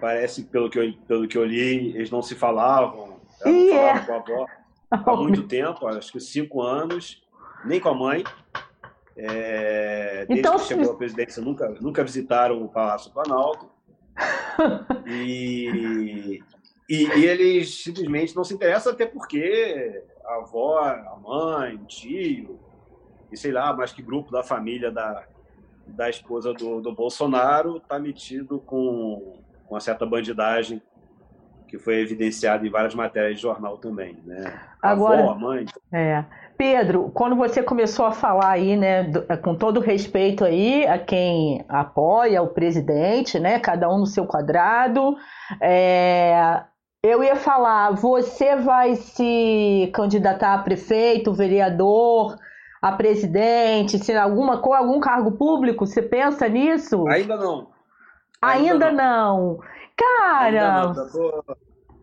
Parece, 0.00 0.44
pelo 0.44 0.68
que, 0.68 0.78
eu, 0.78 0.92
pelo 1.06 1.28
que 1.28 1.38
eu 1.38 1.44
li, 1.44 1.94
eles 1.94 2.10
não 2.10 2.22
se 2.22 2.34
falavam. 2.34 3.20
Ela 3.44 3.52
não 3.52 3.68
falava 3.68 3.98
é. 3.98 4.04
com 4.04 4.12
a 4.12 4.16
avó 4.16 4.46
há 4.90 5.16
muito 5.16 5.44
tempo, 5.44 5.86
acho 5.86 6.12
que 6.12 6.20
cinco 6.20 6.60
anos, 6.60 7.22
nem 7.64 7.80
com 7.80 7.88
a 7.88 7.94
mãe. 7.94 8.24
É, 9.16 10.24
desde 10.26 10.40
então, 10.40 10.56
que 10.56 10.64
chegou 10.64 10.92
à 10.92 10.96
presidência, 10.96 11.42
nunca, 11.42 11.68
nunca 11.80 12.02
visitaram 12.02 12.62
o 12.62 12.68
Palácio 12.68 13.10
Planalto. 13.12 13.70
e, 15.06 16.42
e, 16.92 17.20
e, 17.20 17.26
eles 17.26 17.82
simplesmente 17.82 18.36
não 18.36 18.44
se 18.44 18.52
interessam, 18.52 18.92
até 18.92 19.06
porque 19.06 20.02
a 20.26 20.34
avó, 20.36 20.78
a 20.78 21.18
mãe, 21.22 21.76
o 21.76 21.86
tio, 21.86 22.60
e 23.32 23.36
sei 23.36 23.50
lá, 23.50 23.72
mais 23.72 23.92
que 23.92 24.02
grupo 24.02 24.30
da 24.30 24.42
família 24.42 24.90
da, 24.90 25.24
da 25.86 26.10
esposa 26.10 26.52
do, 26.52 26.82
do 26.82 26.92
Bolsonaro 26.92 27.78
está 27.78 27.98
metido 27.98 28.58
com, 28.60 29.38
com 29.64 29.74
uma 29.74 29.80
certa 29.80 30.04
bandidagem 30.04 30.82
que 31.66 31.78
foi 31.78 32.00
evidenciado 32.00 32.66
em 32.66 32.70
várias 32.70 32.94
matérias 32.94 33.36
de 33.36 33.42
jornal 33.42 33.78
também, 33.78 34.18
né? 34.26 34.60
A 34.82 34.90
Agora, 34.90 35.22
avó, 35.22 35.30
a 35.30 35.34
mãe. 35.34 35.64
É. 35.90 36.22
Pedro, 36.58 37.10
quando 37.14 37.34
você 37.34 37.62
começou 37.62 38.04
a 38.04 38.12
falar 38.12 38.50
aí, 38.50 38.76
né, 38.76 39.10
com 39.42 39.54
todo 39.54 39.80
respeito 39.80 40.44
aí 40.44 40.86
a 40.86 40.98
quem 40.98 41.64
apoia 41.66 42.42
o 42.42 42.48
presidente, 42.48 43.40
né, 43.40 43.58
cada 43.58 43.88
um 43.88 44.00
no 44.00 44.06
seu 44.06 44.26
quadrado, 44.26 45.16
é, 45.58 46.62
eu 47.02 47.22
ia 47.24 47.34
falar, 47.34 47.90
você 47.90 48.54
vai 48.54 48.94
se 48.94 49.90
candidatar 49.92 50.54
a 50.54 50.62
prefeito, 50.62 51.32
vereador, 51.32 52.36
a 52.80 52.92
presidente, 52.92 53.98
se 53.98 54.14
alguma 54.16 54.58
com 54.58 54.72
algum 54.72 55.00
cargo 55.00 55.32
público? 55.32 55.84
Você 55.84 56.00
pensa 56.00 56.48
nisso? 56.48 57.06
Ainda 57.08 57.36
não. 57.36 57.72
Ainda, 58.40 58.86
Ainda 58.86 58.92
não. 58.92 59.36
não. 59.36 59.60
Cara. 59.96 60.86
Ainda, 60.88 61.02
não. 61.02 61.10
tô, 61.10 61.44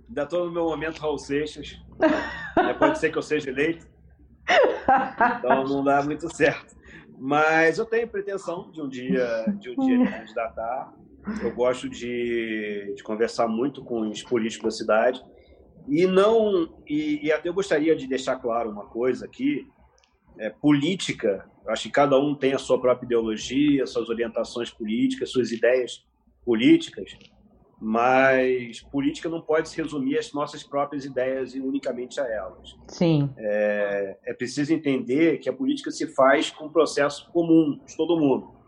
ainda 0.09 0.25
tô 0.25 0.45
no 0.45 0.51
meu 0.51 0.65
momento 0.65 0.99
Raul 0.99 1.17
Seixas. 1.17 1.81
é, 2.57 2.73
pode 2.73 2.99
ser 2.99 3.09
que 3.09 3.17
eu 3.17 3.21
seja 3.21 3.49
eleito. 3.49 3.87
Então 5.39 5.63
não 5.63 5.83
dá 5.83 6.03
muito 6.03 6.33
certo. 6.35 6.75
Mas 7.17 7.77
eu 7.77 7.85
tenho 7.85 8.07
pretensão 8.07 8.69
de 8.71 8.81
um 8.81 8.89
dia, 8.89 9.45
de 9.59 9.69
um 9.71 9.85
dia 9.85 9.97
me 9.97 10.09
candidatar. 10.09 10.93
Eu 11.41 11.53
gosto 11.53 11.89
de, 11.89 12.93
de 12.95 13.03
conversar 13.03 13.47
muito 13.47 13.83
com 13.83 14.01
os 14.09 14.23
políticos 14.23 14.65
da 14.65 14.71
cidade. 14.71 15.23
E 15.87 16.05
não 16.05 16.69
e, 16.87 17.27
e 17.27 17.31
até 17.31 17.49
eu 17.49 17.53
gostaria 17.53 17.95
de 17.95 18.07
deixar 18.07 18.37
claro 18.37 18.69
uma 18.69 18.85
coisa 18.85 19.25
aqui 19.25 19.67
é, 20.37 20.49
política, 20.49 21.45
acho 21.67 21.83
que 21.83 21.91
cada 21.91 22.17
um 22.17 22.33
tem 22.33 22.53
a 22.53 22.57
sua 22.57 22.79
própria 22.79 23.05
ideologia, 23.05 23.85
suas 23.85 24.09
orientações 24.09 24.71
políticas, 24.71 25.31
suas 25.31 25.51
ideias 25.51 26.05
políticas, 26.45 27.11
mas 27.81 28.81
política 28.81 29.29
não 29.29 29.41
pode 29.41 29.69
se 29.69 29.81
resumir 29.81 30.17
às 30.17 30.33
nossas 30.33 30.63
próprias 30.63 31.05
ideias 31.05 31.55
e 31.55 31.59
unicamente 31.59 32.19
a 32.19 32.25
elas. 32.25 32.75
Sim. 32.87 33.29
É, 33.37 34.17
é 34.25 34.33
preciso 34.33 34.73
entender 34.73 35.39
que 35.39 35.49
a 35.49 35.53
política 35.53 35.91
se 35.91 36.07
faz 36.07 36.49
com 36.49 36.65
um 36.65 36.71
processo 36.71 37.29
comum 37.31 37.79
de 37.85 37.95
todo 37.95 38.19
mundo. 38.19 38.58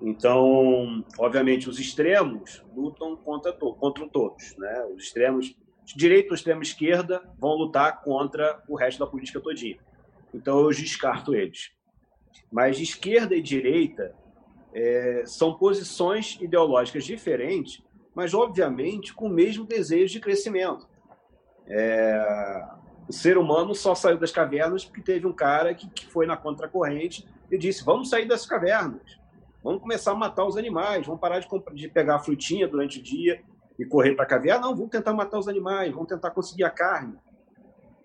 Então, 0.00 1.04
obviamente, 1.18 1.68
os 1.68 1.78
extremos 1.78 2.62
lutam 2.74 3.16
contra, 3.16 3.52
to 3.52 3.74
contra 3.74 4.08
todos. 4.08 4.56
Né? 4.56 4.84
Os 4.94 5.04
extremos, 5.04 5.56
direita 5.96 6.30
ou 6.30 6.34
extrema 6.34 6.62
esquerda, 6.62 7.22
vão 7.38 7.54
lutar 7.54 8.02
contra 8.02 8.62
o 8.68 8.76
resto 8.76 8.98
da 8.98 9.06
política 9.06 9.40
todinha. 9.40 9.78
Então 10.34 10.60
eu 10.60 10.68
descarto 10.68 11.34
eles. 11.34 11.72
Mas 12.52 12.78
esquerda 12.78 13.34
e 13.34 13.40
direita 13.40 14.14
é, 14.74 15.22
são 15.24 15.56
posições 15.56 16.38
ideológicas 16.40 17.04
diferentes, 17.04 17.82
mas 18.14 18.34
obviamente 18.34 19.14
com 19.14 19.26
o 19.26 19.32
mesmo 19.32 19.64
desejo 19.64 20.12
de 20.12 20.20
crescimento. 20.20 20.86
É, 21.66 22.62
o 23.08 23.12
ser 23.12 23.38
humano 23.38 23.74
só 23.74 23.94
saiu 23.94 24.18
das 24.18 24.30
cavernas 24.30 24.84
porque 24.84 25.00
teve 25.00 25.26
um 25.26 25.32
cara 25.32 25.74
que, 25.74 25.88
que 25.88 26.06
foi 26.06 26.26
na 26.26 26.36
contracorrente 26.36 27.26
e 27.50 27.56
disse: 27.56 27.84
vamos 27.84 28.10
sair 28.10 28.26
das 28.26 28.44
cavernas, 28.44 29.18
vamos 29.66 29.82
começar 29.82 30.12
a 30.12 30.14
matar 30.14 30.46
os 30.46 30.56
animais, 30.56 31.06
vamos 31.06 31.20
parar 31.20 31.38
de, 31.38 31.48
de 31.74 31.88
pegar 31.88 32.16
a 32.16 32.18
frutinha 32.18 32.66
durante 32.66 32.98
o 32.98 33.02
dia 33.02 33.42
e 33.78 33.84
correr 33.84 34.14
para 34.14 34.24
a 34.24 34.28
caverna. 34.28 34.66
Não, 34.66 34.74
vamos 34.74 34.90
tentar 34.90 35.12
matar 35.12 35.38
os 35.38 35.48
animais, 35.48 35.92
vamos 35.92 36.08
tentar 36.08 36.30
conseguir 36.30 36.64
a 36.64 36.70
carne 36.70 37.18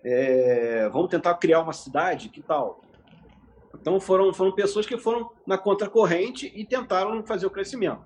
é, 0.04 0.88
vamos 0.88 1.08
tentar 1.08 1.34
criar 1.34 1.60
uma 1.60 1.72
cidade, 1.72 2.28
que 2.28 2.42
tal? 2.42 2.82
Então 3.74 4.00
foram, 4.00 4.32
foram 4.32 4.52
pessoas 4.52 4.86
que 4.86 4.98
foram 4.98 5.30
na 5.46 5.56
contracorrente 5.56 6.52
e 6.54 6.64
tentaram 6.64 7.24
fazer 7.24 7.46
o 7.46 7.50
crescimento. 7.50 8.02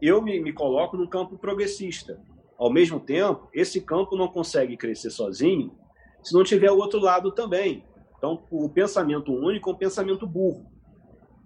Eu 0.00 0.20
me, 0.22 0.40
me 0.40 0.52
coloco 0.52 0.96
num 0.96 1.06
campo 1.06 1.38
progressista. 1.38 2.20
Ao 2.58 2.70
mesmo 2.70 3.00
tempo, 3.00 3.48
esse 3.52 3.80
campo 3.80 4.16
não 4.16 4.28
consegue 4.28 4.76
crescer 4.76 5.10
sozinho 5.10 5.76
se 6.22 6.32
não 6.32 6.44
tiver 6.44 6.70
o 6.70 6.78
outro 6.78 7.00
lado 7.00 7.32
também. 7.32 7.84
Então, 8.16 8.44
o 8.50 8.68
pensamento 8.68 9.32
único 9.32 9.70
é 9.70 9.72
um 9.72 9.76
pensamento 9.76 10.26
burro. 10.26 10.66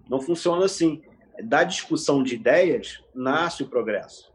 Não 0.09 0.21
funciona 0.21 0.65
assim. 0.65 1.01
Da 1.43 1.63
discussão 1.63 2.23
de 2.23 2.35
ideias 2.35 3.03
nasce 3.13 3.63
o 3.63 3.67
progresso. 3.67 4.31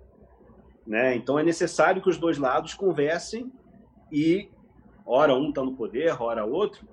Né? 0.86 1.16
Então, 1.16 1.38
é 1.38 1.42
necessário 1.42 2.02
que 2.02 2.08
os 2.08 2.18
dois 2.18 2.38
lados 2.38 2.74
conversem 2.74 3.50
e 4.12 4.48
ora 5.06 5.34
um 5.34 5.48
está 5.48 5.62
no 5.62 5.74
poder, 5.74 6.20
ora 6.20 6.44
outro, 6.44 6.86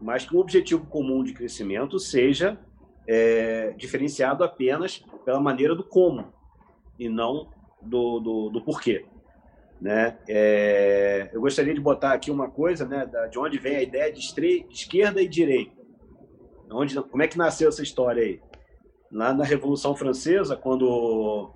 mas 0.00 0.24
que 0.24 0.36
o 0.36 0.40
objetivo 0.40 0.86
comum 0.86 1.22
de 1.22 1.32
crescimento 1.32 1.98
seja 1.98 2.58
é, 3.06 3.72
diferenciado 3.76 4.42
apenas 4.44 5.04
pela 5.24 5.40
maneira 5.40 5.74
do 5.74 5.84
como 5.84 6.32
e 6.98 7.08
não 7.08 7.48
do, 7.80 8.20
do, 8.20 8.50
do 8.50 8.60
porquê. 8.60 9.06
Né? 9.80 10.16
É, 10.28 11.30
eu 11.32 11.40
gostaria 11.40 11.74
de 11.74 11.80
botar 11.80 12.12
aqui 12.12 12.30
uma 12.30 12.50
coisa, 12.50 12.86
né, 12.86 13.08
de 13.30 13.38
onde 13.38 13.58
vem 13.58 13.76
a 13.76 13.82
ideia 13.82 14.12
de, 14.12 14.20
esquerda 14.70 15.20
e 15.20 15.28
direita. 15.28 15.76
Onde, 16.70 17.00
como 17.00 17.22
é 17.22 17.28
que 17.28 17.38
nasceu 17.38 17.68
essa 17.68 17.82
história 17.82 18.22
aí? 18.22 18.40
Lá 19.10 19.32
na 19.32 19.44
Revolução 19.44 19.94
Francesa, 19.94 20.56
quando 20.56 21.52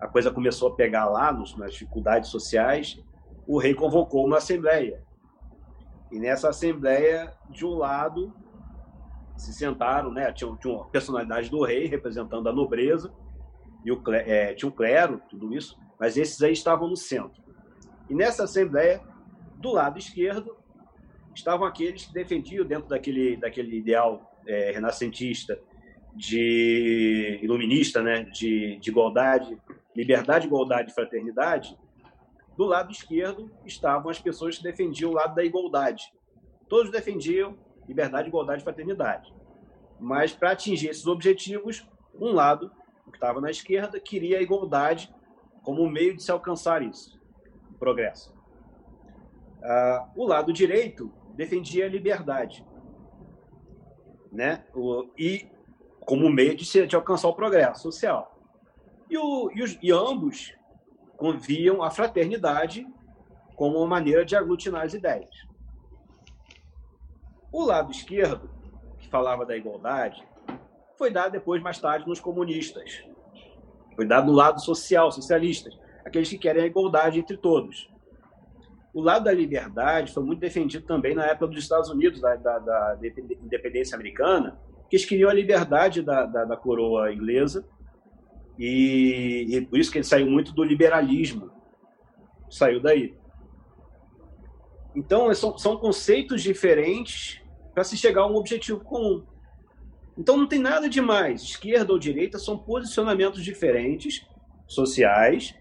a 0.00 0.06
coisa 0.06 0.30
começou 0.30 0.68
a 0.68 0.74
pegar 0.74 1.06
lá 1.06 1.32
nos, 1.32 1.56
nas 1.56 1.72
dificuldades 1.72 2.30
sociais, 2.30 3.02
o 3.46 3.58
rei 3.58 3.74
convocou 3.74 4.26
uma 4.26 4.38
assembleia 4.38 5.02
e 6.10 6.18
nessa 6.18 6.48
assembleia, 6.48 7.34
de 7.50 7.66
um 7.66 7.74
lado, 7.74 8.34
se 9.36 9.52
sentaram, 9.52 10.10
né? 10.10 10.32
Tinha, 10.32 10.54
tinha 10.56 10.74
uma 10.74 10.86
personalidade 10.86 11.50
do 11.50 11.62
rei 11.62 11.86
representando 11.86 12.48
a 12.48 12.52
nobreza, 12.52 13.12
e 13.84 13.92
o, 13.92 14.02
é, 14.12 14.54
tinha 14.54 14.68
o 14.68 14.72
clero, 14.72 15.20
tudo 15.28 15.54
isso, 15.54 15.78
mas 16.00 16.16
esses 16.16 16.42
aí 16.42 16.52
estavam 16.52 16.88
no 16.88 16.96
centro. 16.96 17.42
E 18.08 18.14
nessa 18.14 18.44
assembleia 18.44 19.02
do 19.56 19.70
lado 19.70 19.98
esquerdo 19.98 20.56
estavam 21.34 21.66
aqueles 21.66 22.06
que 22.06 22.12
defendiam, 22.12 22.66
dentro 22.66 22.88
daquele, 22.88 23.36
daquele 23.36 23.76
ideal 23.76 24.34
é, 24.46 24.72
renascentista, 24.72 25.60
de 26.18 27.38
iluminista, 27.40 28.02
né, 28.02 28.24
de, 28.24 28.76
de 28.78 28.90
igualdade, 28.90 29.56
liberdade, 29.94 30.48
igualdade 30.48 30.90
e 30.90 30.94
fraternidade, 30.94 31.78
do 32.56 32.64
lado 32.64 32.90
esquerdo 32.90 33.48
estavam 33.64 34.10
as 34.10 34.18
pessoas 34.18 34.58
que 34.58 34.64
defendiam 34.64 35.12
o 35.12 35.14
lado 35.14 35.36
da 35.36 35.44
igualdade. 35.44 36.12
Todos 36.68 36.90
defendiam 36.90 37.56
liberdade, 37.86 38.28
igualdade 38.28 38.62
e 38.62 38.64
fraternidade. 38.64 39.32
Mas 40.00 40.32
para 40.32 40.50
atingir 40.50 40.88
esses 40.88 41.06
objetivos, 41.06 41.88
um 42.20 42.32
lado, 42.32 42.72
que 43.10 43.16
estava 43.16 43.40
na 43.40 43.50
esquerda, 43.50 44.00
queria 44.00 44.38
a 44.38 44.42
igualdade 44.42 45.14
como 45.62 45.88
meio 45.88 46.16
de 46.16 46.22
se 46.22 46.32
alcançar 46.32 46.82
isso, 46.82 47.20
o 47.70 47.74
progresso. 47.74 48.36
Uh, 49.62 50.10
o 50.16 50.26
lado 50.26 50.52
direito 50.52 51.12
defendia 51.36 51.86
a 51.86 51.88
liberdade, 51.88 52.66
né? 54.32 54.64
O, 54.74 55.08
e 55.16 55.48
como 56.08 56.30
meio 56.30 56.56
de, 56.56 56.64
se, 56.64 56.86
de 56.86 56.96
alcançar 56.96 57.28
o 57.28 57.34
progresso 57.34 57.82
social. 57.82 58.34
E, 59.10 59.18
o, 59.18 59.50
e, 59.54 59.62
os, 59.62 59.78
e 59.82 59.92
ambos 59.92 60.54
conviam 61.18 61.82
a 61.82 61.90
fraternidade 61.90 62.86
como 63.54 63.76
uma 63.76 63.86
maneira 63.86 64.24
de 64.24 64.34
aglutinar 64.34 64.86
as 64.86 64.94
ideias. 64.94 65.46
O 67.52 67.62
lado 67.62 67.92
esquerdo, 67.92 68.48
que 68.98 69.06
falava 69.06 69.44
da 69.44 69.54
igualdade, 69.54 70.26
foi 70.96 71.10
dado 71.10 71.32
depois, 71.32 71.60
mais 71.60 71.78
tarde, 71.78 72.08
nos 72.08 72.20
comunistas. 72.20 73.04
Foi 73.94 74.06
dado 74.06 74.28
no 74.28 74.32
lado 74.32 74.62
social, 74.62 75.12
socialistas, 75.12 75.78
aqueles 76.06 76.30
que 76.30 76.38
querem 76.38 76.62
a 76.62 76.66
igualdade 76.66 77.18
entre 77.18 77.36
todos. 77.36 77.92
O 78.94 79.02
lado 79.02 79.24
da 79.24 79.32
liberdade 79.32 80.14
foi 80.14 80.22
muito 80.22 80.40
defendido 80.40 80.86
também 80.86 81.14
na 81.14 81.26
época 81.26 81.48
dos 81.48 81.58
Estados 81.58 81.90
Unidos, 81.90 82.18
da, 82.18 82.34
da, 82.34 82.58
da 82.60 82.98
independência 83.42 83.94
americana, 83.94 84.58
que 84.88 84.96
eles 84.96 85.06
queriam 85.06 85.30
a 85.30 85.34
liberdade 85.34 86.02
da, 86.02 86.24
da, 86.24 86.44
da 86.44 86.56
coroa 86.56 87.12
inglesa 87.12 87.68
e, 88.58 89.46
e, 89.48 89.60
por 89.66 89.78
isso 89.78 89.90
que 89.90 89.98
ele 89.98 90.04
saiu 90.04 90.28
muito 90.28 90.52
do 90.52 90.64
liberalismo, 90.64 91.50
saiu 92.50 92.80
daí. 92.80 93.16
Então 94.96 95.32
são, 95.34 95.56
são 95.56 95.76
conceitos 95.76 96.42
diferentes 96.42 97.40
para 97.72 97.84
se 97.84 97.96
chegar 97.96 98.22
a 98.22 98.26
um 98.26 98.34
objetivo 98.34 98.80
comum. 98.80 99.24
Então 100.16 100.36
não 100.36 100.48
tem 100.48 100.58
nada 100.58 100.88
demais. 100.88 101.42
Esquerda 101.42 101.92
ou 101.92 101.98
direita 101.98 102.38
são 102.38 102.58
posicionamentos 102.58 103.44
diferentes, 103.44 104.26
sociais, 104.66 105.54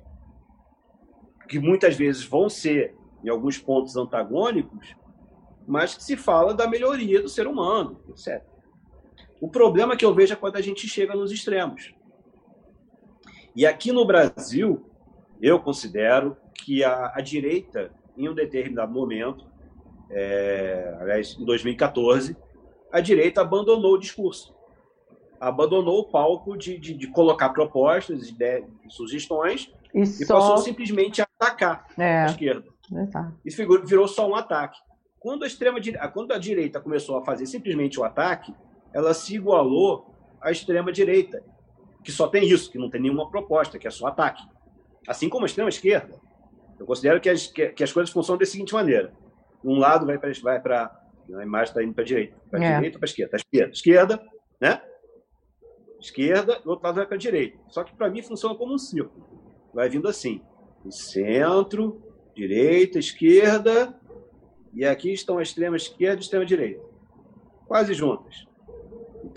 que 1.47 1.59
muitas 1.59 1.95
vezes 1.95 2.23
vão 2.23 2.49
ser, 2.49 2.95
em 3.23 3.29
alguns 3.29 3.59
pontos, 3.59 3.95
antagônicos, 3.95 4.95
mas 5.67 5.93
que 5.93 6.03
se 6.03 6.17
fala 6.17 6.53
da 6.53 6.67
melhoria 6.67 7.21
do 7.21 7.29
ser 7.29 7.45
humano, 7.45 8.01
etc. 8.09 8.43
O 9.39 9.47
problema 9.47 9.95
que 9.95 10.05
eu 10.05 10.13
vejo 10.13 10.33
é 10.33 10.35
quando 10.35 10.55
a 10.55 10.61
gente 10.61 10.87
chega 10.87 11.15
nos 11.15 11.31
extremos. 11.31 11.93
E 13.55 13.65
aqui 13.65 13.91
no 13.91 14.05
Brasil, 14.05 14.85
eu 15.41 15.59
considero 15.59 16.37
que 16.53 16.83
a, 16.83 17.13
a 17.15 17.21
direita, 17.21 17.91
em 18.15 18.27
um 18.27 18.33
determinado 18.33 18.91
momento, 18.91 19.45
é, 20.09 20.95
aliás, 20.99 21.37
em 21.39 21.45
2014, 21.45 22.35
a 22.91 22.99
direita 22.99 23.41
abandonou 23.41 23.93
o 23.93 23.97
discurso. 23.97 24.55
Abandonou 25.39 25.99
o 25.99 26.03
palco 26.05 26.57
de, 26.57 26.79
de, 26.79 26.93
de 26.93 27.07
colocar 27.07 27.49
propostas, 27.49 28.27
ideias, 28.29 28.65
sugestões 28.89 29.71
e, 29.93 30.01
e 30.01 30.05
só... 30.07 30.39
passou 30.39 30.57
simplesmente 30.57 31.21
a 31.21 31.27
atacar 31.39 31.85
é. 31.97 32.21
a 32.21 32.25
esquerda. 32.27 32.65
Exato. 32.91 33.33
Isso 33.45 33.85
virou 33.85 34.07
só 34.07 34.27
um 34.27 34.35
ataque. 34.35 34.79
Quando 35.19 35.43
a, 35.43 35.47
extrema, 35.47 35.79
quando 36.13 36.31
a 36.31 36.37
direita 36.37 36.79
começou 36.79 37.17
a 37.17 37.25
fazer 37.25 37.45
simplesmente 37.45 37.99
o 37.99 38.03
ataque, 38.03 38.53
ela 38.97 39.13
se 39.13 39.35
igualou 39.35 40.11
à 40.41 40.49
extrema-direita, 40.49 41.43
que 42.03 42.11
só 42.11 42.27
tem 42.27 42.49
isso, 42.49 42.71
que 42.71 42.79
não 42.79 42.89
tem 42.89 42.99
nenhuma 42.99 43.29
proposta, 43.29 43.77
que 43.77 43.87
é 43.87 43.91
só 43.91 44.07
ataque. 44.07 44.41
Assim 45.07 45.29
como 45.29 45.43
a 45.43 45.45
extrema-esquerda. 45.45 46.19
Eu 46.79 46.85
considero 46.87 47.21
que 47.21 47.29
as, 47.29 47.45
que, 47.45 47.69
que 47.69 47.83
as 47.83 47.93
coisas 47.93 48.11
funcionam 48.11 48.39
da 48.39 48.45
seguinte 48.47 48.73
maneira. 48.73 49.13
Um 49.63 49.77
lado 49.77 50.03
vai 50.03 50.17
para 50.17 50.31
vai 50.41 50.57
a 50.57 51.43
imagem 51.43 51.67
está 51.67 51.83
indo 51.83 51.93
para 51.93 52.03
a 52.03 52.07
direita, 52.07 52.35
para 52.49 52.59
a 52.59 52.63
é. 52.63 52.75
direita 52.75 52.95
ou 52.95 52.99
para 52.99 53.07
a 53.07 53.11
esquerda? 53.11 53.35
esquerda, 53.35 53.71
esquerda, 53.71 54.27
né? 54.59 54.81
Esquerda, 55.99 56.61
o 56.65 56.69
outro 56.69 56.85
lado 56.85 56.95
vai 56.95 57.05
para 57.05 57.15
a 57.15 57.19
direita. 57.19 57.59
Só 57.67 57.83
que 57.83 57.95
para 57.95 58.09
mim 58.09 58.23
funciona 58.23 58.55
como 58.55 58.73
um 58.73 58.79
círculo. 58.79 59.27
Vai 59.75 59.89
vindo 59.89 60.07
assim: 60.07 60.41
centro, 60.89 62.01
direita, 62.33 62.97
esquerda, 62.97 63.95
e 64.73 64.83
aqui 64.85 65.13
estão 65.13 65.37
a 65.37 65.43
extrema 65.43 65.75
esquerda 65.75 66.15
e 66.15 66.17
a 66.17 66.21
extrema 66.21 66.45
direita, 66.47 66.83
quase 67.67 67.93
juntas. 67.93 68.46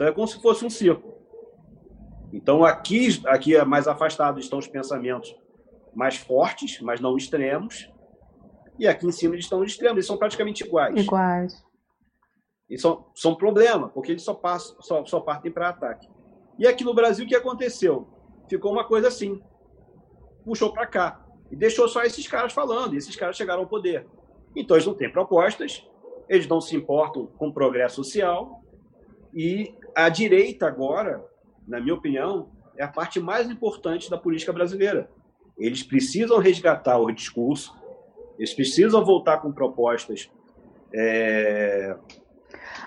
Então 0.01 0.09
é 0.09 0.13
como 0.13 0.27
se 0.27 0.41
fosse 0.41 0.65
um 0.65 0.71
círculo. 0.71 1.15
Então 2.33 2.65
aqui, 2.65 3.21
aqui 3.27 3.55
é 3.55 3.63
mais 3.67 3.87
afastado 3.87 4.41
estão 4.41 4.59
os 4.59 4.67
pensamentos 4.67 5.37
mais 5.95 6.17
fortes, 6.17 6.81
mas 6.81 7.01
não 7.01 7.19
extremos, 7.19 7.93
e 8.79 8.89
aqui 8.89 9.07
em 9.07 9.13
cima 9.13 9.35
eles 9.35 9.45
estão 9.45 9.61
os 9.61 9.73
extremos, 9.73 9.97
eles 9.97 10.07
são 10.07 10.17
praticamente 10.17 10.65
iguais. 10.65 10.97
Iguais. 10.97 11.63
E 12.71 12.79
são, 12.79 13.11
são 13.15 13.35
problema, 13.35 13.91
porque 13.91 14.13
eles 14.13 14.23
só, 14.23 14.33
passam, 14.33 14.81
só, 14.81 15.05
só 15.05 15.21
partem 15.21 15.53
para 15.53 15.69
ataque. 15.69 16.09
E 16.59 16.67
aqui 16.67 16.83
no 16.83 16.95
Brasil, 16.95 17.27
o 17.27 17.29
que 17.29 17.37
aconteceu? 17.37 18.09
Ficou 18.49 18.73
uma 18.73 18.85
coisa 18.85 19.09
assim. 19.09 19.39
Puxou 20.47 20.73
para 20.73 20.87
cá. 20.87 21.27
E 21.51 21.57
deixou 21.57 21.87
só 21.89 22.05
esses 22.05 22.27
caras 22.27 22.55
falando. 22.55 22.95
E 22.95 22.97
esses 22.97 23.15
caras 23.17 23.37
chegaram 23.37 23.61
ao 23.61 23.69
poder. 23.69 24.07
Então, 24.57 24.77
eles 24.77 24.87
não 24.87 24.95
têm 24.95 25.13
propostas, 25.13 25.87
eles 26.27 26.47
não 26.47 26.61
se 26.61 26.75
importam 26.75 27.27
com 27.27 27.49
o 27.49 27.53
progresso 27.53 27.97
social. 27.97 28.60
E 29.35 29.75
a 29.95 30.09
direita 30.09 30.67
agora, 30.67 31.25
na 31.67 31.81
minha 31.81 31.95
opinião, 31.95 32.51
é 32.77 32.85
a 32.85 32.89
parte 32.89 33.21
mais 33.21 33.49
importante 33.51 34.11
da 34.11 34.17
política 34.17 34.53
brasileira. 34.53 35.11
Eles 35.59 35.83
precisam 35.83 36.39
resgatar 36.39 36.99
o 36.99 37.11
discurso, 37.13 37.77
eles 38.39 38.55
precisam 38.55 39.05
voltar 39.05 39.39
com 39.39 39.53
propostas 39.53 40.31
é, 40.95 41.97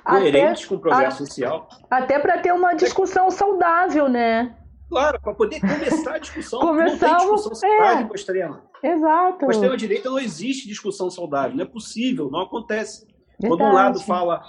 coerentes 0.03 0.63
até, 0.63 0.67
com 0.67 0.75
o 0.75 0.79
progresso 0.79 1.23
a, 1.23 1.25
social. 1.25 1.69
Até 1.89 2.19
para 2.19 2.39
ter 2.39 2.51
uma 2.51 2.73
discussão 2.73 3.29
saudável, 3.29 4.09
né? 4.09 4.57
Claro, 4.89 5.19
para 5.21 5.33
poder 5.33 5.59
começar 5.59 6.15
a 6.15 6.17
discussão. 6.17 6.59
Começar, 6.59 7.07
não 7.09 7.17
tem 7.17 7.27
discussão 7.27 7.55
saudável 7.55 7.97
é, 7.97 8.03
com 8.03 8.13
a 8.13 8.15
extrema. 8.15 8.63
Exato. 8.83 9.37
Com 9.39 9.47
a 9.47 9.51
extrema-direita 9.51 10.09
não 10.09 10.19
existe 10.19 10.67
discussão 10.67 11.09
saudável, 11.09 11.55
não 11.55 11.63
é 11.63 11.67
possível, 11.67 12.29
não 12.29 12.41
acontece. 12.41 13.07
Verdade. 13.39 13.47
Quando 13.47 13.63
um 13.63 13.73
lado 13.73 13.99
fala 14.01 14.43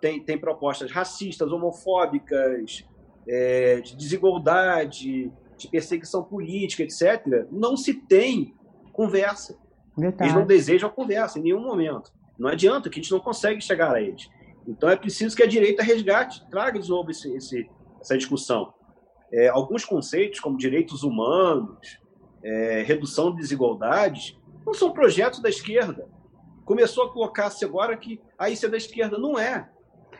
tem, 0.00 0.22
tem 0.22 0.38
propostas 0.38 0.90
racistas, 0.90 1.52
homofóbicas, 1.52 2.84
é, 3.28 3.80
de 3.80 3.96
desigualdade, 3.96 5.30
de 5.56 5.68
perseguição 5.68 6.24
política, 6.24 6.82
etc., 6.82 7.46
não 7.50 7.76
se 7.76 7.94
tem 7.94 8.54
conversa. 8.92 9.58
Verdade. 9.96 10.24
Eles 10.24 10.34
não 10.34 10.46
desejam 10.46 10.88
a 10.88 10.92
conversa 10.92 11.38
em 11.38 11.42
nenhum 11.42 11.60
momento. 11.60 12.12
Não 12.38 12.48
adianta, 12.48 12.88
que 12.88 12.98
a 12.98 13.02
gente 13.02 13.12
não 13.12 13.20
consegue 13.20 13.60
chegar 13.60 13.94
a 13.94 14.00
eles. 14.00 14.28
Então 14.66 14.88
é 14.88 14.96
preciso 14.96 15.36
que 15.36 15.42
a 15.42 15.46
direita 15.46 15.82
resgate, 15.82 16.48
traga 16.50 16.78
de 16.78 16.88
novo 16.88 17.10
esse, 17.10 17.32
esse, 17.34 17.68
essa 18.00 18.16
discussão. 18.16 18.72
É, 19.32 19.48
alguns 19.48 19.84
conceitos, 19.84 20.40
como 20.40 20.56
direitos 20.56 21.02
humanos, 21.02 22.00
é, 22.42 22.82
redução 22.82 23.30
de 23.30 23.40
desigualdades, 23.40 24.38
não 24.64 24.74
são 24.74 24.92
projetos 24.92 25.40
da 25.40 25.48
esquerda 25.48 26.08
começou 26.64 27.04
a 27.04 27.12
colocar-se 27.12 27.64
agora 27.64 27.96
que 27.96 28.20
a 28.38 28.50
isso 28.50 28.66
é 28.66 28.68
da 28.68 28.76
esquerda. 28.76 29.18
Não 29.18 29.38
é. 29.38 29.68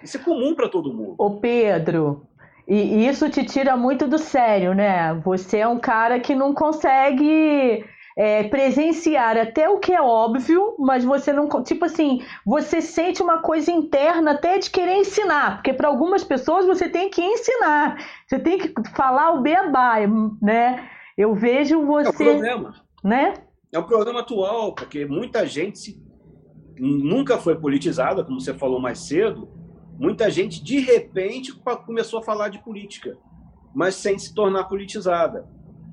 Isso 0.03 0.17
é 0.17 0.21
comum 0.21 0.55
para 0.55 0.69
todo 0.69 0.93
mundo. 0.93 1.15
Ô 1.19 1.39
Pedro, 1.39 2.27
e 2.67 3.07
isso 3.07 3.29
te 3.29 3.45
tira 3.45 3.77
muito 3.77 4.07
do 4.07 4.19
sério, 4.19 4.75
né? 4.75 5.15
Você 5.25 5.59
é 5.59 5.69
um 5.69 5.79
cara 5.79 6.21
que 6.21 6.35
não 6.35 6.55
consegue 6.55 7.85
é, 8.17 8.45
presenciar 8.45 9.37
até 9.37 9.69
o 9.69 9.79
que 9.79 9.93
é 9.93 10.01
óbvio, 10.01 10.75
mas 10.79 11.05
você 11.05 11.33
não. 11.33 11.49
Tipo 11.63 11.85
assim, 11.85 12.23
você 12.45 12.81
sente 12.81 13.23
uma 13.23 13.39
coisa 13.39 13.71
interna 13.71 14.33
até 14.33 14.59
de 14.59 14.71
querer 14.71 14.97
ensinar, 14.97 15.57
porque 15.57 15.73
para 15.73 15.89
algumas 15.89 16.23
pessoas 16.23 16.67
você 16.67 16.89
tem 16.89 17.11
que 17.11 17.23
ensinar, 17.23 17.97
você 18.27 18.39
tem 18.39 18.59
que 18.59 18.73
falar 18.95 19.33
o 19.33 19.41
beabá, 19.41 19.97
né? 20.41 20.89
Eu 21.17 21.35
vejo 21.35 21.85
você. 21.85 22.25
É 22.25 22.31
um 22.31 22.33
problema. 22.33 22.75
Né? 23.03 23.35
É 23.73 23.79
um 23.79 23.85
problema 23.85 24.21
atual, 24.21 24.75
porque 24.75 25.05
muita 25.07 25.47
gente 25.47 25.79
se 25.79 26.02
nunca 26.79 27.39
foi 27.39 27.57
politizada, 27.57 28.25
como 28.25 28.41
você 28.41 28.55
falou 28.55 28.81
mais 28.81 28.99
cedo, 28.99 29.49
muita 29.99 30.31
gente 30.31 30.63
de 30.63 30.81
repente 30.81 31.53
começou 31.87 32.21
a 32.21 32.23
falar 32.23 32.49
de 32.49 32.59
política, 32.59 33.17
mas 33.75 33.95
sem 33.95 34.19
se 34.19 34.35
tornar 34.35 34.65
politizada, 34.65 35.49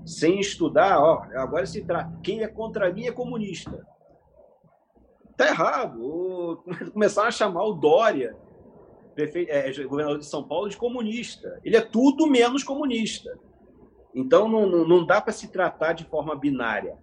sem 0.05 0.39
estudar. 0.39 0.99
Ó, 0.99 1.23
agora 1.35 1.65
se 1.65 1.83
trata 1.83 2.17
quem 2.21 2.41
é 2.41 2.47
contra 2.47 2.91
mim 2.91 3.05
é 3.05 3.11
comunista. 3.11 3.85
Tá 5.37 5.47
errado. 5.47 6.63
Começaram 6.91 7.29
a 7.29 7.31
chamar 7.31 7.63
o 7.63 7.73
Dória, 7.73 8.35
prefeito, 9.15 9.51
é, 9.51 9.71
governador 9.83 10.19
de 10.19 10.25
São 10.25 10.43
Paulo, 10.43 10.69
de 10.69 10.77
comunista. 10.77 11.59
Ele 11.63 11.77
é 11.77 11.81
tudo 11.81 12.27
menos 12.27 12.63
comunista. 12.63 13.37
Então 14.13 14.49
não, 14.49 14.87
não 14.87 15.05
dá 15.05 15.21
para 15.21 15.31
se 15.31 15.49
tratar 15.49 15.93
de 15.93 16.03
forma 16.03 16.35
binária. 16.35 16.97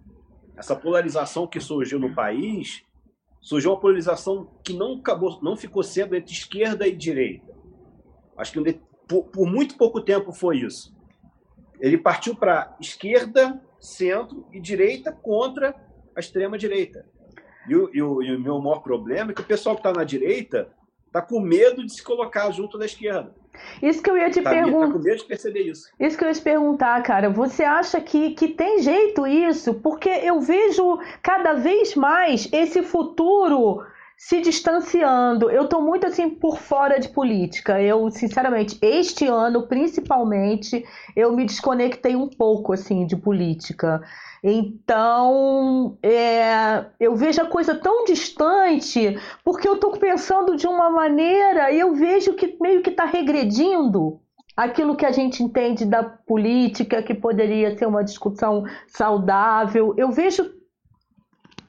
Essa 0.55 0.75
polarização 0.75 1.47
que 1.47 1.59
surgiu 1.59 1.99
no 1.99 2.13
país 2.13 2.83
surgiu 3.47 3.71
uma 3.71 3.79
polarização 3.79 4.49
que 4.61 4.73
não 4.73 4.95
acabou, 4.95 5.39
não 5.41 5.55
ficou 5.55 5.81
sendo 5.81 6.17
entre 6.17 6.33
esquerda 6.33 6.85
e 6.85 6.93
direita. 6.93 7.55
Acho 8.35 8.51
que 8.51 8.79
por, 9.07 9.47
muito 9.47 9.77
pouco 9.77 10.01
tempo 10.01 10.33
foi 10.33 10.57
isso. 10.57 10.93
Ele 11.79 11.97
partiu 11.97 12.35
para 12.35 12.75
esquerda, 12.77 13.57
centro 13.79 14.45
e 14.51 14.59
direita 14.59 15.13
contra 15.13 15.73
a 16.13 16.19
extrema 16.19 16.57
direita. 16.57 17.05
E 17.69 17.71
e 17.71 17.97
e 17.99 18.01
o 18.01 18.39
meu 18.39 18.59
maior 18.59 18.79
problema 18.79 19.31
é 19.31 19.33
que 19.33 19.41
o 19.41 19.45
pessoal 19.45 19.77
que 19.77 19.79
está 19.79 19.93
na 19.93 20.03
direita 20.03 20.69
está 21.07 21.21
com 21.21 21.39
medo 21.39 21.85
de 21.85 21.91
se 21.91 22.03
colocar 22.03 22.51
junto 22.51 22.77
da 22.77 22.85
esquerda. 22.85 23.33
Isso 23.81 24.03
que 24.03 24.09
eu 24.09 24.17
ia 24.17 24.29
te 24.29 24.41
tá, 24.41 24.49
perguntar. 24.51 24.87
Tá 24.87 24.93
com 24.93 24.99
medo 24.99 25.17
de 25.17 25.25
perceber 25.25 25.61
isso. 25.61 25.89
Isso 25.99 26.17
que 26.17 26.23
eu 26.23 26.27
ia 26.27 26.33
te 26.33 26.41
perguntar, 26.41 27.01
cara. 27.01 27.29
Você 27.29 27.63
acha 27.63 27.99
que, 27.99 28.31
que 28.31 28.49
tem 28.49 28.81
jeito 28.81 29.25
isso? 29.25 29.73
Porque 29.75 30.09
eu 30.09 30.39
vejo 30.39 30.99
cada 31.23 31.53
vez 31.53 31.95
mais 31.95 32.47
esse 32.51 32.83
futuro 32.83 33.83
se 34.17 34.41
distanciando. 34.41 35.51
Eu 35.51 35.65
estou 35.65 35.79
muito 35.79 36.07
assim 36.07 36.27
por 36.27 36.57
fora 36.57 36.99
de 36.99 37.07
política. 37.09 37.79
Eu, 37.79 38.09
sinceramente, 38.09 38.77
este 38.81 39.27
ano, 39.27 39.67
principalmente, 39.67 40.83
eu 41.15 41.31
me 41.33 41.45
desconectei 41.45 42.15
um 42.15 42.27
pouco 42.27 42.73
assim 42.73 43.05
de 43.05 43.15
política. 43.15 44.01
Então, 44.43 45.97
é, 46.01 46.85
eu 46.99 47.15
vejo 47.15 47.41
a 47.41 47.45
coisa 47.45 47.75
tão 47.75 48.05
distante, 48.05 49.19
porque 49.43 49.67
eu 49.67 49.75
estou 49.75 49.91
pensando 49.97 50.55
de 50.55 50.65
uma 50.65 50.89
maneira 50.89 51.71
e 51.71 51.79
eu 51.79 51.93
vejo 51.93 52.33
que 52.33 52.57
meio 52.59 52.81
que 52.81 52.89
está 52.89 53.05
regredindo 53.05 54.19
aquilo 54.55 54.95
que 54.95 55.05
a 55.05 55.11
gente 55.11 55.43
entende 55.43 55.85
da 55.85 56.03
política, 56.03 57.03
que 57.03 57.13
poderia 57.13 57.77
ser 57.77 57.85
uma 57.85 58.03
discussão 58.03 58.63
saudável. 58.87 59.93
Eu 59.95 60.11
vejo 60.11 60.51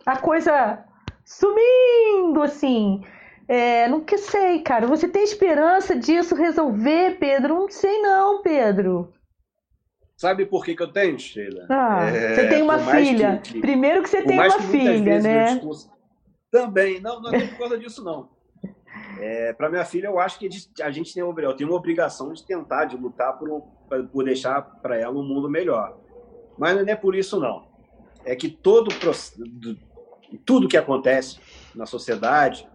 a 0.07 0.17
coisa 0.17 0.88
sumindo, 1.29 2.41
assim. 2.43 3.03
É, 3.47 3.87
não 3.89 4.01
que 4.01 4.17
sei, 4.17 4.61
cara. 4.61 4.87
Você 4.87 5.07
tem 5.07 5.23
esperança 5.23 5.95
disso 5.95 6.35
resolver, 6.35 7.19
Pedro? 7.19 7.55
Não 7.55 7.71
sei 7.71 8.01
não, 8.01 8.43
Pedro. 8.43 9.13
Sabe 10.17 10.47
por 10.47 10.65
que, 10.65 10.75
que 10.75 10.83
eu 10.83 10.93
tenho, 10.93 11.19
Sheila? 11.19 11.67
Ah, 11.69 12.07
é, 12.07 12.35
você 12.35 12.49
tem 12.49 12.63
uma 12.63 12.79
filha. 12.79 13.41
Que, 13.45 13.53
que, 13.53 13.61
Primeiro 13.61 14.03
que 14.03 14.09
você 14.09 14.23
tem 14.23 14.39
uma 14.39 14.61
filha, 14.63 15.21
né? 15.21 15.55
Discurso... 15.55 15.91
Também, 16.51 16.99
não, 17.01 17.21
não 17.21 17.31
é 17.31 17.47
por 17.47 17.59
causa 17.59 17.79
disso, 17.79 18.03
não. 18.03 18.31
É, 19.21 19.53
para 19.53 19.69
minha 19.69 19.85
filha, 19.85 20.07
eu 20.07 20.19
acho 20.19 20.39
que 20.39 20.49
a 20.83 20.91
gente 20.91 21.15
tem, 21.15 21.23
eu 21.23 21.55
tenho 21.55 21.71
uma 21.71 21.77
obrigação 21.77 22.33
de 22.33 22.45
tentar, 22.45 22.87
de 22.87 22.97
lutar 22.97 23.39
por, 23.39 23.63
por 24.11 24.25
deixar 24.25 24.63
para 24.63 24.97
ela 24.97 25.15
um 25.15 25.23
mundo 25.23 25.49
melhor. 25.49 25.99
Mas 26.59 26.75
não 26.75 26.93
é 26.93 26.97
por 26.97 27.15
isso, 27.15 27.39
não. 27.39 27.69
É 28.25 28.35
que 28.35 28.49
todo 28.49 28.89
tudo 30.37 30.69
que 30.69 30.77
acontece 30.77 31.39
na 31.75 31.87
sociedade, 31.87 32.69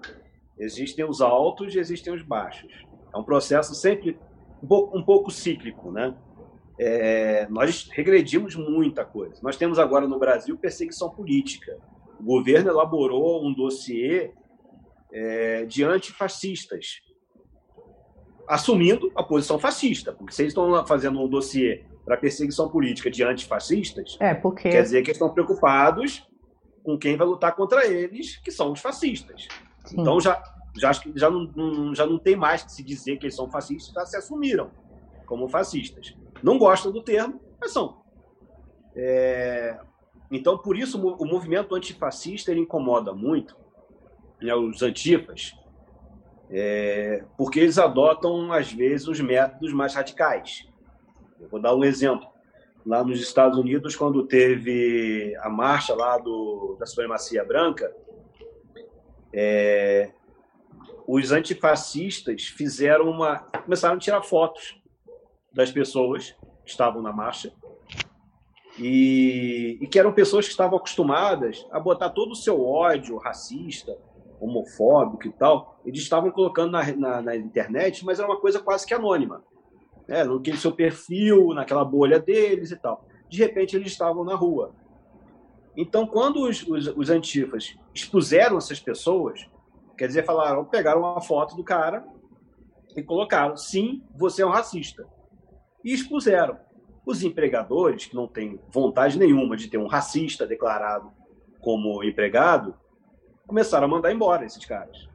existem 0.58 1.06
os 1.06 1.22
altos 1.22 1.76
e 1.76 1.80
existem 1.80 2.14
os 2.14 2.22
baixos. 2.22 2.72
É 3.14 3.18
um 3.18 3.24
processo 3.24 3.76
sempre 3.76 4.18
um 4.62 4.68
pouco, 4.68 4.98
um 4.98 5.04
pouco 5.04 5.32
cíclico, 5.32 5.92
né? 5.92 6.16
é, 6.80 7.48
nós 7.50 7.88
regredimos 7.92 8.56
muita 8.56 9.06
coisa. 9.06 9.40
Nós 9.42 9.58
temos 9.58 9.78
agora 9.78 10.08
no 10.08 10.18
Brasil 10.18 10.58
perseguição 10.58 11.10
política. 11.10 11.78
O 12.20 12.24
governo 12.24 12.70
elaborou 12.70 13.46
um 13.46 13.54
dossiê 13.54 14.32
é, 15.12 15.66
de 15.66 15.84
antifascistas, 15.84 17.02
assumindo 18.48 19.12
a 19.16 19.24
posição 19.24 19.60
fascista, 19.60 20.12
porque 20.12 20.34
se 20.34 20.42
eles 20.42 20.52
estão 20.52 20.86
fazendo 20.86 21.22
um 21.22 21.28
dossiê 21.28 21.84
para 22.04 22.18
perseguição 22.18 22.68
política 22.70 23.10
de 23.10 23.24
antifascistas, 23.24 24.18
é 24.20 24.34
porque... 24.34 24.70
quer 24.70 24.82
dizer 24.84 25.04
que 25.04 25.12
estão 25.12 25.30
preocupados 25.30 26.28
com 26.84 26.98
quem 26.98 27.16
vai 27.16 27.26
lutar 27.26 27.56
contra 27.56 27.88
eles, 27.88 28.38
que 28.38 28.52
são 28.52 28.72
os 28.72 28.80
fascistas. 28.80 29.48
Sim. 29.86 30.02
Então 30.02 30.20
já 30.20 30.42
já 30.76 30.92
já 31.16 31.30
não, 31.30 31.94
já 31.94 32.06
não 32.06 32.18
tem 32.18 32.36
mais 32.36 32.64
que 32.64 32.72
se 32.72 32.84
dizer 32.84 33.18
que 33.18 33.26
eles 33.26 33.36
são 33.36 33.50
fascistas, 33.50 33.94
já 33.94 34.06
se 34.06 34.18
assumiram 34.18 34.72
como 35.26 35.48
fascistas 35.48 36.16
não 36.44 36.58
gostam 36.58 36.92
do 36.92 37.02
termo, 37.02 37.40
mas 37.60 37.72
são. 37.72 38.04
É... 38.96 39.80
Então, 40.30 40.58
por 40.58 40.78
isso, 40.78 41.00
o 41.00 41.26
movimento 41.26 41.74
antifascista 41.74 42.52
ele 42.52 42.60
incomoda 42.60 43.14
muito 43.14 43.56
né, 44.42 44.54
os 44.54 44.82
antifas, 44.82 45.56
é... 46.52 47.24
porque 47.38 47.62
eles 47.62 47.78
adotam, 47.78 48.52
às 48.52 48.72
vezes, 48.72 49.08
os 49.08 49.22
métodos 49.22 49.72
mais 49.72 49.96
radicais. 49.96 50.68
Eu 51.40 51.48
vou 51.48 51.62
dar 51.62 51.74
um 51.74 51.84
exemplo. 51.84 52.28
Lá 52.86 53.04
nos 53.04 53.22
Estados 53.22 53.58
Unidos, 53.58 53.96
quando 53.96 54.26
teve 54.26 55.36
a 55.42 55.50
marcha 55.50 55.96
lá 55.96 56.18
do, 56.18 56.76
da 56.80 56.86
supremacia 56.86 57.44
branca, 57.44 57.94
é... 59.34 60.12
os 61.08 61.32
antifascistas 61.32 62.44
fizeram 62.44 63.10
uma 63.10 63.40
começaram 63.40 63.96
a 63.96 64.00
tirar 64.00 64.22
fotos 64.22 64.82
das 65.54 65.72
pessoas 65.72 66.36
que 66.66 66.72
estavam 66.72 67.02
na 67.02 67.14
marcha 67.14 67.54
e, 68.78 69.78
e, 69.82 69.88
que 69.88 70.00
eram 70.00 70.12
pessoas 70.12 70.46
que 70.46 70.52
estavam 70.52 70.78
acostumadas 70.78 71.66
a 71.72 71.80
botar 71.80 72.10
todo 72.10 72.32
o 72.32 72.36
seu 72.36 72.66
ódio 72.66 73.18
racista, 73.18 73.96
homofóbico 74.40 75.28
e 75.28 75.32
tal, 75.32 75.80
eles 75.86 76.02
estavam 76.02 76.32
colocando 76.32 76.72
na, 76.72 76.84
na, 76.96 77.22
na 77.22 77.36
internet, 77.36 78.04
mas 78.04 78.20
era 78.20 78.28
uma 78.28 78.40
coisa 78.40 78.60
quase 78.60 78.86
que 78.86 78.94
anônima. 78.94 79.44
Né? 80.14 80.24
Naquele 80.24 80.58
seu 80.58 80.72
perfil, 80.72 81.56
naquela 81.56 81.84
bolha 81.84 82.20
deles 82.20 82.70
e 82.70 82.76
tal. 82.76 83.04
De 83.28 83.40
repente, 83.40 83.76
eles 83.76 83.92
estavam 83.92 84.24
na 84.24 84.36
rua. 84.36 84.76
Então, 85.76 86.06
quando 86.06 86.48
os, 86.48 86.62
os, 86.68 86.88
os 86.96 87.10
antifas 87.10 87.76
expuseram 87.96 88.60
essas 88.60 88.80
pessoas, 88.80 89.50
quer 89.98 90.06
dizer, 90.06 90.24
falaram, 90.24 90.64
pegaram 90.66 91.02
uma 91.02 91.20
foto 91.20 91.56
do 91.56 91.64
cara 91.64 92.06
e 92.96 93.02
colocaram, 93.02 93.58
sim, 93.58 94.04
você 94.16 94.44
é 94.44 94.46
um 94.46 94.52
racista 94.52 95.08
e 95.84 95.92
expuseram. 95.92 96.60
Os 97.04 97.24
empregadores, 97.24 98.06
que 98.06 98.16
não 98.16 98.28
têm 98.28 98.60
vontade 98.70 99.18
nenhuma 99.18 99.58
de 99.58 99.68
ter 99.68 99.80
um 99.80 99.88
racista 99.88 100.46
declarado 100.46 101.12
como 101.60 102.04
empregado, 102.04 102.76
começaram 103.48 103.86
a 103.86 103.90
mandar 103.90 104.12
embora 104.14 104.46
esses 104.46 104.64
caras. 104.64 105.10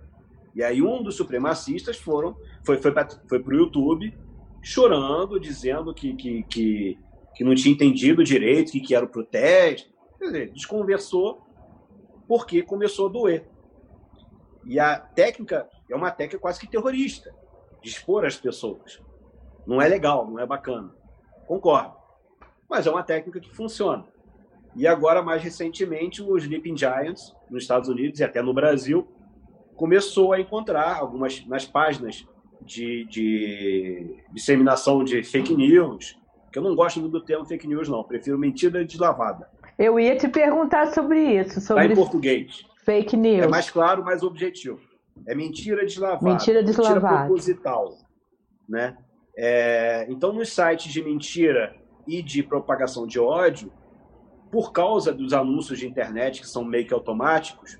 E 0.56 0.62
aí 0.62 0.82
um 0.82 1.04
dos 1.04 1.14
supremacistas 1.14 1.96
foram, 1.96 2.36
foi, 2.64 2.78
foi 2.78 2.90
para 2.90 3.54
o 3.54 3.56
YouTube 3.56 4.12
chorando, 4.62 5.38
dizendo 5.38 5.92
que, 5.94 6.14
que, 6.14 6.42
que, 6.44 6.98
que, 7.34 7.44
não 7.44 7.54
tinha 7.54 7.74
entendido 7.74 8.24
direito, 8.24 8.72
que, 8.72 8.80
que 8.80 8.94
era 8.94 9.04
o 9.04 9.08
protesto. 9.08 9.90
Quer 10.18 10.24
dizer, 10.26 10.52
desconversou 10.52 11.46
porque 12.26 12.62
começou 12.62 13.08
a 13.08 13.12
doer. 13.12 13.48
E 14.64 14.78
a 14.78 14.98
técnica 14.98 15.68
é 15.90 15.96
uma 15.96 16.10
técnica 16.10 16.38
quase 16.38 16.60
que 16.60 16.66
terrorista, 16.66 17.34
de 17.82 17.88
expor 17.88 18.26
as 18.26 18.36
pessoas. 18.36 19.00
Não 19.66 19.80
é 19.80 19.88
legal, 19.88 20.28
não 20.28 20.38
é 20.38 20.46
bacana. 20.46 20.94
Concordo. 21.46 21.96
Mas 22.68 22.86
é 22.86 22.90
uma 22.90 23.02
técnica 23.02 23.40
que 23.40 23.54
funciona. 23.54 24.04
E 24.76 24.86
agora, 24.86 25.22
mais 25.22 25.42
recentemente, 25.42 26.22
o 26.22 26.36
Sleeping 26.36 26.76
Giants, 26.76 27.34
nos 27.50 27.62
Estados 27.62 27.88
Unidos 27.88 28.20
e 28.20 28.24
até 28.24 28.42
no 28.42 28.52
Brasil, 28.52 29.08
começou 29.74 30.32
a 30.32 30.40
encontrar 30.40 30.96
algumas 30.98 31.44
nas 31.46 31.64
páginas 31.64 32.26
de, 32.60 33.04
de 33.04 34.22
disseminação 34.32 35.04
de 35.04 35.22
fake 35.22 35.54
news, 35.54 36.18
que 36.52 36.58
eu 36.58 36.62
não 36.62 36.74
gosto 36.74 37.00
muito 37.00 37.12
do 37.12 37.24
termo 37.24 37.44
fake 37.44 37.66
news, 37.66 37.88
não. 37.88 38.02
Prefiro 38.02 38.38
mentira 38.38 38.84
deslavada. 38.84 39.48
Eu 39.78 39.98
ia 39.98 40.16
te 40.16 40.28
perguntar 40.28 40.92
sobre 40.92 41.40
isso. 41.40 41.60
Sobre 41.60 41.86
tá 41.86 41.92
em 41.92 41.96
português. 41.96 42.64
Fake 42.84 43.16
news. 43.16 43.44
É 43.44 43.48
mais 43.48 43.70
claro, 43.70 44.04
mais 44.04 44.22
objetivo. 44.22 44.80
É 45.26 45.34
mentira 45.34 45.84
deslavada. 45.84 46.24
Mentira 46.24 46.62
deslavada. 46.62 47.00
Mentira 47.00 47.24
proposital. 47.26 47.96
Né? 48.68 48.96
É, 49.36 50.06
então, 50.08 50.32
nos 50.32 50.52
sites 50.52 50.92
de 50.92 51.02
mentira 51.02 51.76
e 52.06 52.22
de 52.22 52.42
propagação 52.42 53.06
de 53.06 53.20
ódio, 53.20 53.72
por 54.50 54.72
causa 54.72 55.12
dos 55.12 55.32
anúncios 55.32 55.78
de 55.78 55.86
internet 55.86 56.40
que 56.40 56.48
são 56.48 56.64
meio 56.64 56.86
que 56.86 56.94
automáticos, 56.94 57.78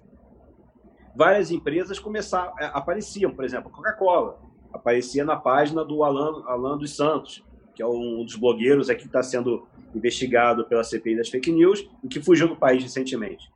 várias 1.16 1.51
empresas 1.51 1.99
começaram, 1.99 2.53
é, 2.61 2.66
apareciam, 2.66 3.31
por 3.33 3.45
exemplo, 3.45 3.70
a 3.70 3.72
Coca-Cola 3.72 4.39
aparecia 4.72 5.24
na 5.24 5.36
página 5.36 5.84
do 5.84 6.02
Alan, 6.04 6.42
Alan 6.46 6.78
dos 6.78 6.94
Santos, 6.94 7.44
que 7.74 7.82
é 7.82 7.86
um 7.86 8.24
dos 8.24 8.36
blogueiros 8.36 8.90
aqui 8.90 9.02
que 9.02 9.06
está 9.06 9.22
sendo 9.22 9.66
investigado 9.94 10.66
pela 10.66 10.82
CPI 10.82 11.16
das 11.16 11.28
fake 11.28 11.52
news 11.52 11.88
e 12.02 12.08
que 12.08 12.20
fugiu 12.20 12.48
do 12.48 12.56
país 12.56 12.82
recentemente. 12.82 13.50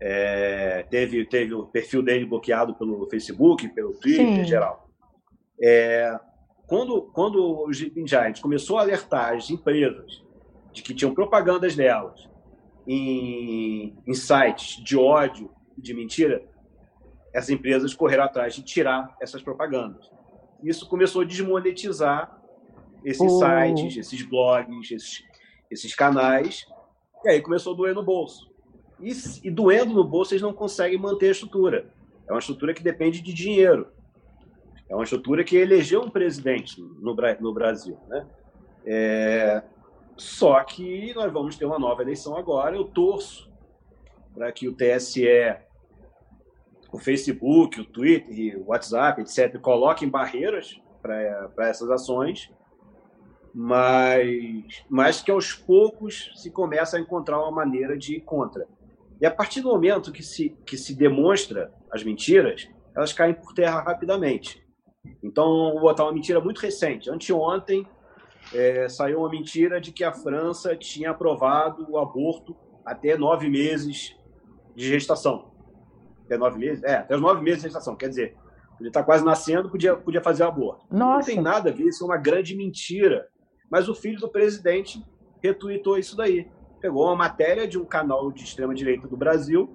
É, 0.00 0.84
teve, 0.90 1.24
teve 1.24 1.54
o 1.54 1.66
perfil 1.66 2.02
dele 2.02 2.26
bloqueado 2.26 2.74
pelo 2.74 3.08
Facebook, 3.08 3.66
pelo 3.68 3.94
Twitter 3.94 4.26
em 4.26 4.44
geral. 4.44 4.88
É, 5.60 6.18
quando, 6.66 7.02
quando 7.12 7.42
o 7.42 7.70
Sleeping 7.70 8.06
Giants 8.06 8.40
começou 8.40 8.78
a 8.78 8.82
alertar 8.82 9.34
as 9.34 9.48
empresas 9.48 10.22
de 10.72 10.82
que 10.82 10.92
tinham 10.92 11.14
propagandas 11.14 11.74
delas 11.74 12.28
em, 12.86 13.96
em 14.06 14.14
sites 14.14 14.82
de 14.84 14.96
ódio 14.96 15.50
e 15.78 15.80
de 15.80 15.94
mentira, 15.94 16.44
essas 17.32 17.50
empresas 17.50 17.94
correram 17.94 18.24
atrás 18.24 18.54
de 18.54 18.62
tirar 18.62 19.16
essas 19.20 19.42
propagandas. 19.42 20.10
Isso 20.62 20.88
começou 20.88 21.22
a 21.22 21.24
desmonetizar 21.24 22.40
esses 23.04 23.32
oh. 23.32 23.38
sites, 23.38 23.96
esses 23.96 24.22
blogs, 24.22 24.90
esses, 24.90 25.24
esses 25.70 25.94
canais, 25.94 26.66
e 27.24 27.28
aí 27.28 27.40
começou 27.40 27.74
a 27.74 27.76
doer 27.76 27.94
no 27.94 28.02
bolso. 28.02 28.50
e, 29.00 29.12
e 29.44 29.50
doendo 29.50 29.94
no 29.94 30.04
bolso 30.04 30.32
eles 30.32 30.42
não 30.42 30.52
conseguem 30.52 30.98
manter 30.98 31.28
a 31.28 31.32
estrutura. 31.32 31.92
É 32.28 32.32
uma 32.32 32.40
estrutura 32.40 32.74
que 32.74 32.82
depende 32.82 33.20
de 33.22 33.32
dinheiro. 33.32 33.88
É 34.88 34.94
uma 34.94 35.04
estrutura 35.04 35.44
que 35.44 35.56
elegeu 35.56 36.02
um 36.02 36.10
presidente 36.10 36.80
no, 36.80 37.14
no 37.40 37.54
Brasil. 37.54 37.98
Né? 38.08 38.26
É, 38.84 39.62
só 40.16 40.62
que 40.64 41.12
nós 41.14 41.32
vamos 41.32 41.56
ter 41.56 41.64
uma 41.64 41.78
nova 41.78 42.02
eleição 42.02 42.36
agora. 42.36 42.76
Eu 42.76 42.84
torço 42.84 43.50
para 44.34 44.50
que 44.52 44.68
o 44.68 44.74
TSE, 44.74 45.56
o 46.96 46.98
Facebook, 46.98 47.78
o 47.78 47.84
Twitter, 47.84 48.58
o 48.58 48.70
WhatsApp, 48.70 49.20
etc., 49.20 49.60
coloquem 49.60 50.08
barreiras 50.08 50.80
para 51.02 51.68
essas 51.68 51.90
ações, 51.90 52.50
mas, 53.54 54.82
mas 54.88 55.20
que 55.20 55.30
aos 55.30 55.52
poucos 55.52 56.32
se 56.36 56.50
começa 56.50 56.96
a 56.96 57.00
encontrar 57.00 57.38
uma 57.38 57.50
maneira 57.50 57.98
de 57.98 58.16
ir 58.16 58.20
contra. 58.22 58.66
E 59.20 59.26
a 59.26 59.30
partir 59.30 59.60
do 59.60 59.68
momento 59.68 60.10
que 60.10 60.22
se, 60.22 60.56
que 60.64 60.76
se 60.78 60.94
demonstra 60.94 61.70
as 61.90 62.02
mentiras, 62.02 62.66
elas 62.94 63.12
caem 63.12 63.34
por 63.34 63.52
terra 63.52 63.82
rapidamente. 63.82 64.66
Então, 65.22 65.72
vou 65.72 65.82
botar 65.82 66.04
uma 66.04 66.12
mentira 66.12 66.40
muito 66.40 66.60
recente. 66.60 67.10
Anteontem, 67.10 67.86
é, 68.54 68.88
saiu 68.88 69.20
uma 69.20 69.28
mentira 69.28 69.80
de 69.80 69.92
que 69.92 70.02
a 70.02 70.12
França 70.12 70.74
tinha 70.74 71.10
aprovado 71.10 71.86
o 71.90 71.98
aborto 71.98 72.56
até 72.84 73.18
nove 73.18 73.50
meses 73.50 74.16
de 74.74 74.88
gestação. 74.88 75.55
Até 76.26 76.36
nove 76.36 76.58
meses? 76.58 76.82
É, 76.84 76.96
até 76.96 77.14
os 77.14 77.20
nove 77.20 77.40
meses 77.40 77.60
de 77.60 77.68
gestação. 77.68 77.96
Quer 77.96 78.08
dizer, 78.08 78.36
ele 78.78 78.88
está 78.88 79.02
quase 79.02 79.24
nascendo, 79.24 79.70
podia, 79.70 79.96
podia 79.96 80.20
fazer 80.20 80.42
aborto. 80.42 80.84
Nossa. 80.90 81.28
Não 81.28 81.34
tem 81.34 81.40
nada 81.40 81.70
a 81.70 81.72
ver, 81.72 81.84
isso 81.84 82.04
é 82.04 82.06
uma 82.06 82.16
grande 82.16 82.54
mentira. 82.54 83.26
Mas 83.70 83.88
o 83.88 83.94
filho 83.94 84.18
do 84.18 84.28
presidente 84.28 85.04
retuitou 85.42 85.98
isso 85.98 86.16
daí. 86.16 86.48
Pegou 86.80 87.06
uma 87.06 87.16
matéria 87.16 87.66
de 87.66 87.78
um 87.78 87.84
canal 87.84 88.30
de 88.30 88.44
extrema-direita 88.44 89.08
do 89.08 89.16
Brasil, 89.16 89.74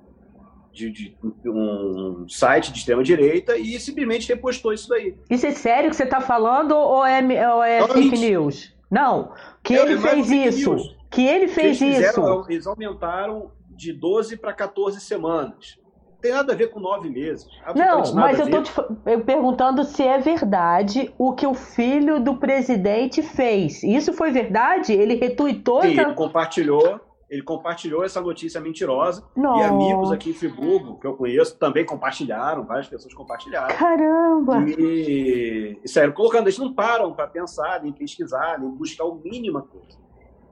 de, 0.71 0.89
de, 0.91 1.17
um 1.45 2.25
site 2.29 2.71
de 2.71 2.79
extrema-direita, 2.79 3.57
e 3.57 3.77
simplesmente 3.79 4.29
repostou 4.29 4.71
isso 4.71 4.87
daí. 4.87 5.17
Isso 5.29 5.45
é 5.45 5.51
sério 5.51 5.89
que 5.89 5.95
você 5.95 6.03
está 6.03 6.21
falando 6.21 6.71
ou 6.73 7.05
é, 7.05 7.53
ou 7.53 7.63
é 7.63 7.87
fake 7.87 8.17
news? 8.17 8.73
Não, 8.89 9.33
que 9.63 9.73
é, 9.73 9.81
ele 9.81 9.93
é 9.95 9.97
fez 9.97 10.29
isso. 10.29 10.73
News. 10.73 10.95
Que 11.09 11.25
ele 11.25 11.47
fez 11.47 11.81
eles 11.81 11.95
fizeram, 11.95 12.41
isso. 12.41 12.51
Eles 12.51 12.67
aumentaram 12.67 13.51
de 13.69 13.91
12 13.91 14.37
para 14.37 14.53
14 14.53 15.01
semanas 15.01 15.80
tem 16.21 16.31
nada 16.31 16.53
a 16.53 16.55
ver 16.55 16.69
com 16.69 16.79
nove 16.79 17.09
meses. 17.09 17.47
Não, 17.75 18.13
mas 18.13 18.39
eu 18.39 18.47
estou 18.47 18.95
perguntando 19.25 19.83
se 19.83 20.03
é 20.03 20.19
verdade 20.19 21.13
o 21.17 21.33
que 21.33 21.47
o 21.47 21.53
filho 21.53 22.19
do 22.19 22.35
presidente 22.35 23.21
fez. 23.21 23.83
Isso 23.83 24.13
foi 24.13 24.31
verdade? 24.31 24.93
Ele 24.93 25.15
retuitou 25.15 25.81
Sim, 25.81 25.93
essa... 25.93 26.01
ele 26.01 26.13
compartilhou. 26.13 26.99
Ele 27.29 27.41
compartilhou 27.41 28.03
essa 28.03 28.19
notícia 28.19 28.59
mentirosa. 28.59 29.23
Não. 29.37 29.57
E 29.57 29.63
amigos 29.63 30.11
aqui 30.11 30.31
em 30.31 30.33
Friburgo, 30.33 30.99
que 30.99 31.07
eu 31.07 31.13
conheço, 31.13 31.57
também 31.57 31.85
compartilharam, 31.85 32.65
várias 32.65 32.89
pessoas 32.89 33.13
compartilharam. 33.13 33.73
Caramba! 33.73 34.65
E, 34.67 35.79
e 35.81 35.87
sério, 35.87 36.11
colocando, 36.11 36.47
eles 36.47 36.57
não 36.57 36.73
param 36.73 37.13
para 37.13 37.27
pensar, 37.27 37.81
nem 37.81 37.93
pesquisar, 37.93 38.59
nem 38.59 38.69
buscar 38.69 39.05
o 39.05 39.15
mínimo 39.15 39.61
coisa. 39.61 39.97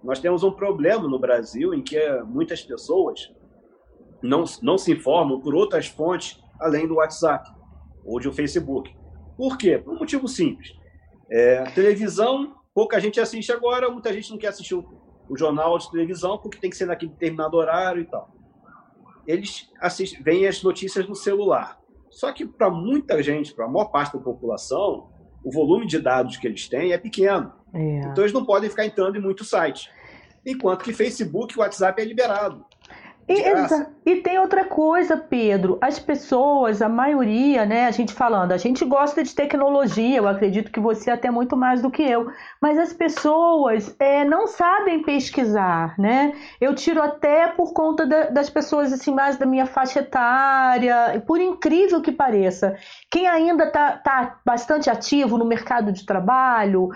Nós 0.01 0.21
temos 0.21 0.41
um 0.41 0.51
problema 0.51 1.05
no 1.05 1.19
Brasil 1.19 1.73
em 1.73 1.81
que 1.81 1.99
muitas 2.23 2.61
pessoas 2.63 3.29
não, 4.21 4.43
não 4.61 4.77
se 4.77 4.91
informam 4.91 5.39
por 5.39 5.55
outras 5.55 5.87
fontes 5.87 6.39
além 6.59 6.87
do 6.87 6.95
WhatsApp 6.95 7.49
ou 8.03 8.19
de 8.19 8.27
um 8.27 8.33
Facebook. 8.33 8.95
Por 9.37 9.57
quê? 9.57 9.77
Por 9.77 9.93
um 9.93 9.99
motivo 9.99 10.27
simples. 10.27 10.75
É, 11.31 11.63
televisão, 11.71 12.55
pouca 12.73 12.99
gente 12.99 13.19
assiste 13.19 13.51
agora, 13.51 13.89
muita 13.89 14.11
gente 14.11 14.31
não 14.31 14.37
quer 14.37 14.47
assistir 14.47 14.75
o, 14.75 14.85
o 15.29 15.37
jornal 15.37 15.77
de 15.77 15.89
televisão 15.91 16.37
porque 16.37 16.57
tem 16.57 16.69
que 16.69 16.75
ser 16.75 16.85
naquele 16.85 17.11
determinado 17.11 17.55
horário 17.55 18.01
e 18.01 18.05
tal. 18.05 18.33
Eles 19.27 19.69
assistem, 19.79 20.23
veem 20.23 20.47
as 20.47 20.63
notícias 20.63 21.07
no 21.07 21.15
celular. 21.15 21.79
Só 22.09 22.31
que 22.33 22.45
para 22.45 22.69
muita 22.69 23.21
gente, 23.21 23.53
para 23.53 23.65
a 23.65 23.67
maior 23.69 23.85
parte 23.85 24.17
da 24.17 24.19
população, 24.19 25.09
o 25.43 25.51
volume 25.51 25.85
de 25.85 25.99
dados 25.99 26.37
que 26.37 26.47
eles 26.47 26.67
têm 26.67 26.91
é 26.91 26.97
pequeno. 26.97 27.53
É. 27.73 27.99
Então 27.99 28.23
eles 28.23 28.33
não 28.33 28.43
podem 28.43 28.69
ficar 28.69 28.85
entrando 28.85 29.15
em 29.17 29.21
muitos 29.21 29.49
sites. 29.49 29.89
Enquanto 30.45 30.83
que 30.83 30.93
Facebook 30.93 31.53
e 31.53 31.59
WhatsApp 31.59 32.01
é 32.01 32.05
liberado. 32.05 32.65
E, 33.29 34.11
e, 34.11 34.15
tem 34.21 34.39
outra 34.39 34.65
coisa, 34.65 35.15
Pedro. 35.15 35.77
As 35.81 35.99
pessoas, 35.99 36.81
a 36.81 36.89
maioria, 36.89 37.63
né? 37.63 37.85
A 37.85 37.91
gente 37.91 38.11
falando, 38.11 38.53
a 38.53 38.57
gente 38.57 38.83
gosta 38.83 39.23
de 39.23 39.35
tecnologia. 39.35 40.17
Eu 40.17 40.27
acredito 40.27 40.71
que 40.71 40.79
você 40.79 41.11
até 41.11 41.29
muito 41.29 41.55
mais 41.55 41.79
do 41.79 41.91
que 41.91 42.01
eu. 42.01 42.31
Mas 42.59 42.79
as 42.79 42.91
pessoas 42.91 43.95
é, 43.99 44.25
não 44.25 44.47
sabem 44.47 45.03
pesquisar, 45.03 45.93
né? 45.99 46.33
Eu 46.59 46.73
tiro 46.73 47.03
até 47.03 47.47
por 47.47 47.71
conta 47.71 48.03
da, 48.07 48.31
das 48.31 48.49
pessoas 48.49 48.91
assim 48.91 49.13
mais 49.13 49.37
da 49.37 49.45
minha 49.45 49.67
faixa 49.67 49.99
etária. 49.99 51.23
Por 51.27 51.39
incrível 51.39 52.01
que 52.01 52.11
pareça, 52.11 52.75
quem 53.11 53.27
ainda 53.27 53.65
está 53.65 53.91
tá 53.91 54.39
bastante 54.43 54.89
ativo 54.89 55.37
no 55.37 55.45
mercado 55.45 55.91
de 55.91 56.03
trabalho, 56.03 56.89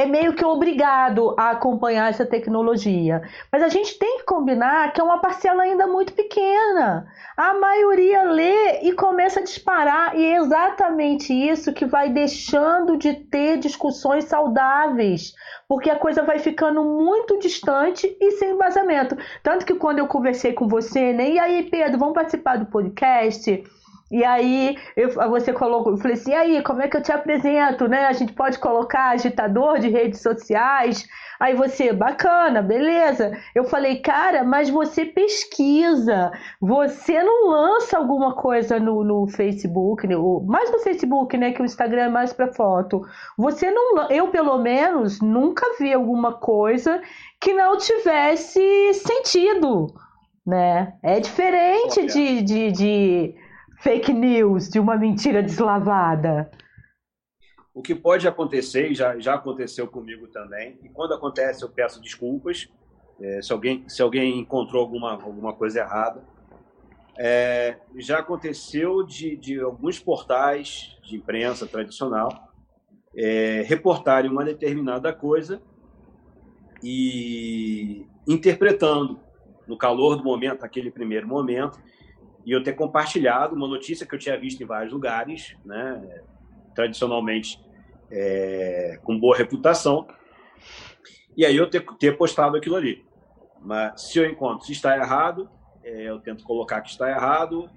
é 0.00 0.06
meio 0.06 0.32
que 0.32 0.44
obrigado 0.44 1.34
a 1.38 1.50
acompanhar 1.50 2.08
essa 2.08 2.24
tecnologia. 2.24 3.20
Mas 3.52 3.62
a 3.62 3.68
gente 3.68 3.98
tem 3.98 4.18
que 4.18 4.24
combinar 4.24 4.92
que 4.92 5.00
é 5.00 5.04
uma 5.04 5.18
parcela 5.18 5.62
ainda 5.62 5.86
muito 5.86 6.14
pequena. 6.14 7.06
A 7.36 7.52
maioria 7.54 8.22
lê 8.22 8.80
e 8.80 8.92
começa 8.92 9.40
a 9.40 9.42
disparar, 9.42 10.16
e 10.16 10.24
é 10.24 10.36
exatamente 10.36 11.34
isso 11.34 11.74
que 11.74 11.84
vai 11.84 12.08
deixando 12.08 12.96
de 12.96 13.12
ter 13.12 13.58
discussões 13.58 14.24
saudáveis, 14.24 15.34
porque 15.68 15.90
a 15.90 15.98
coisa 15.98 16.22
vai 16.22 16.38
ficando 16.38 16.82
muito 16.82 17.38
distante 17.38 18.16
e 18.18 18.30
sem 18.32 18.52
embasamento. 18.52 19.16
Tanto 19.42 19.66
que 19.66 19.74
quando 19.74 19.98
eu 19.98 20.06
conversei 20.06 20.54
com 20.54 20.66
você, 20.66 21.12
né, 21.12 21.30
e 21.30 21.38
aí, 21.38 21.62
Pedro, 21.64 21.98
vamos 21.98 22.14
participar 22.14 22.56
do 22.56 22.66
podcast? 22.66 23.62
E 24.10 24.24
aí 24.24 24.76
eu, 24.96 25.10
você 25.30 25.52
colocou, 25.52 25.92
eu 25.92 25.98
falei 25.98 26.14
assim, 26.14 26.32
e 26.32 26.34
aí, 26.34 26.62
como 26.62 26.82
é 26.82 26.88
que 26.88 26.96
eu 26.96 27.02
te 27.02 27.12
apresento, 27.12 27.86
né? 27.86 28.06
A 28.06 28.12
gente 28.12 28.32
pode 28.32 28.58
colocar 28.58 29.10
agitador 29.10 29.78
de 29.78 29.88
redes 29.88 30.20
sociais. 30.20 31.06
Aí 31.38 31.54
você, 31.54 31.92
bacana, 31.92 32.60
beleza. 32.60 33.32
Eu 33.54 33.64
falei, 33.64 34.00
cara, 34.00 34.42
mas 34.42 34.68
você 34.68 35.06
pesquisa, 35.06 36.32
você 36.60 37.22
não 37.22 37.48
lança 37.48 37.96
alguma 37.96 38.34
coisa 38.34 38.80
no, 38.80 39.04
no 39.04 39.28
Facebook, 39.28 40.06
né? 40.06 40.16
mais 40.44 40.70
no 40.72 40.80
Facebook, 40.80 41.36
né? 41.38 41.52
Que 41.52 41.62
o 41.62 41.64
Instagram 41.64 42.02
é 42.02 42.08
mais 42.08 42.32
para 42.32 42.52
foto. 42.52 43.02
Você 43.38 43.70
não, 43.70 44.10
eu 44.10 44.28
pelo 44.28 44.58
menos 44.58 45.20
nunca 45.20 45.64
vi 45.78 45.92
alguma 45.92 46.32
coisa 46.32 47.00
que 47.40 47.54
não 47.54 47.78
tivesse 47.78 48.92
sentido, 48.92 49.86
né? 50.44 50.94
É 51.02 51.20
diferente 51.20 52.06
de, 52.06 52.42
de, 52.42 52.72
de 52.72 53.34
fake 53.80 54.12
news, 54.12 54.68
de 54.68 54.78
uma 54.78 54.96
mentira 54.96 55.42
deslavada? 55.42 56.50
O 57.74 57.82
que 57.82 57.94
pode 57.94 58.26
acontecer, 58.28 58.94
já, 58.94 59.18
já 59.18 59.34
aconteceu 59.34 59.88
comigo 59.88 60.28
também, 60.28 60.78
e 60.82 60.88
quando 60.88 61.14
acontece 61.14 61.62
eu 61.62 61.68
peço 61.68 62.00
desculpas, 62.00 62.68
é, 63.20 63.42
se, 63.42 63.52
alguém, 63.52 63.88
se 63.88 64.00
alguém 64.02 64.38
encontrou 64.38 64.82
alguma, 64.82 65.12
alguma 65.12 65.52
coisa 65.52 65.80
errada. 65.80 66.22
É, 67.18 67.76
já 67.96 68.18
aconteceu 68.18 69.02
de, 69.04 69.36
de 69.36 69.60
alguns 69.60 69.98
portais 69.98 70.96
de 71.02 71.16
imprensa 71.16 71.66
tradicional 71.66 72.50
é, 73.14 73.62
reportarem 73.66 74.30
uma 74.30 74.44
determinada 74.44 75.12
coisa 75.12 75.60
e 76.82 78.06
interpretando 78.26 79.20
no 79.66 79.76
calor 79.76 80.16
do 80.16 80.24
momento, 80.24 80.64
aquele 80.64 80.90
primeiro 80.90 81.28
momento, 81.28 81.78
e 82.50 82.52
eu 82.52 82.64
ter 82.64 82.72
compartilhado 82.72 83.54
uma 83.54 83.68
notícia 83.68 84.04
que 84.04 84.12
eu 84.12 84.18
tinha 84.18 84.36
visto 84.36 84.60
em 84.60 84.66
vários 84.66 84.92
lugares, 84.92 85.56
né, 85.64 86.20
tradicionalmente 86.74 87.64
é, 88.10 88.98
com 89.04 89.16
boa 89.16 89.36
reputação, 89.36 90.08
e 91.36 91.46
aí 91.46 91.56
eu 91.56 91.70
ter, 91.70 91.86
ter 91.96 92.18
postado 92.18 92.56
aquilo 92.56 92.74
ali. 92.74 93.06
Mas 93.60 94.02
se 94.02 94.18
eu 94.18 94.28
encontro 94.28 94.66
se 94.66 94.72
está 94.72 94.96
errado, 94.96 95.48
é, 95.84 96.08
eu 96.08 96.18
tento 96.18 96.42
colocar 96.42 96.80
que 96.80 96.90
está 96.90 97.08
errado, 97.08 97.70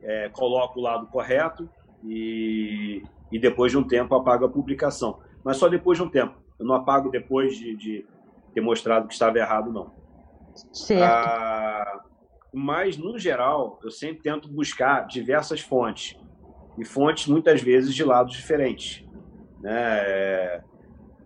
é, 0.00 0.28
coloco 0.28 0.78
o 0.78 0.82
lado 0.84 1.08
correto 1.08 1.68
e, 2.04 3.02
e 3.32 3.40
depois 3.40 3.72
de 3.72 3.78
um 3.78 3.82
tempo 3.82 4.14
apago 4.14 4.44
a 4.44 4.48
publicação. 4.48 5.18
Mas 5.42 5.56
só 5.56 5.68
depois 5.68 5.98
de 5.98 6.04
um 6.04 6.08
tempo. 6.08 6.40
Eu 6.60 6.64
não 6.64 6.76
apago 6.76 7.10
depois 7.10 7.56
de, 7.56 7.74
de 7.74 8.06
ter 8.54 8.60
mostrado 8.60 9.08
que 9.08 9.14
estava 9.14 9.36
errado, 9.36 9.72
não. 9.72 9.92
Certo. 10.72 11.02
Ah, 11.02 12.04
mas, 12.52 12.96
no 12.98 13.18
geral, 13.18 13.80
eu 13.82 13.90
sempre 13.90 14.22
tento 14.22 14.48
buscar 14.48 15.06
diversas 15.06 15.60
fontes, 15.60 16.18
e 16.78 16.84
fontes 16.84 17.26
muitas 17.26 17.62
vezes 17.62 17.94
de 17.94 18.04
lados 18.04 18.34
diferentes. 18.34 19.04
Né? 19.60 19.72
É, 19.74 20.62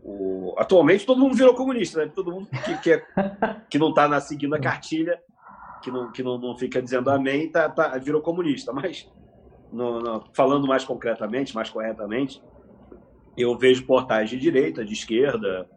o... 0.02 0.54
Atualmente 0.58 1.06
todo 1.06 1.20
mundo 1.20 1.34
virou 1.34 1.54
comunista, 1.54 2.04
né? 2.04 2.12
todo 2.14 2.32
mundo 2.32 2.48
que, 2.64 2.78
que, 2.78 2.92
é, 2.92 3.04
que 3.70 3.78
não 3.78 3.90
está 3.90 4.20
seguindo 4.20 4.54
a 4.54 4.60
cartilha, 4.60 5.20
que 5.82 5.90
não, 5.90 6.10
que 6.10 6.22
não, 6.22 6.38
não 6.38 6.56
fica 6.56 6.80
dizendo 6.80 7.10
amém, 7.10 7.50
tá, 7.50 7.68
tá, 7.68 7.96
virou 7.98 8.20
comunista. 8.20 8.72
Mas, 8.72 9.10
no, 9.72 10.00
no, 10.00 10.24
falando 10.32 10.66
mais 10.66 10.84
concretamente, 10.84 11.54
mais 11.54 11.70
corretamente, 11.70 12.42
eu 13.36 13.56
vejo 13.56 13.84
portais 13.84 14.30
de 14.30 14.36
direita, 14.36 14.84
de 14.84 14.92
esquerda, 14.92 15.68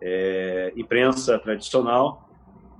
é, 0.00 0.72
imprensa 0.76 1.38
tradicional, 1.38 2.29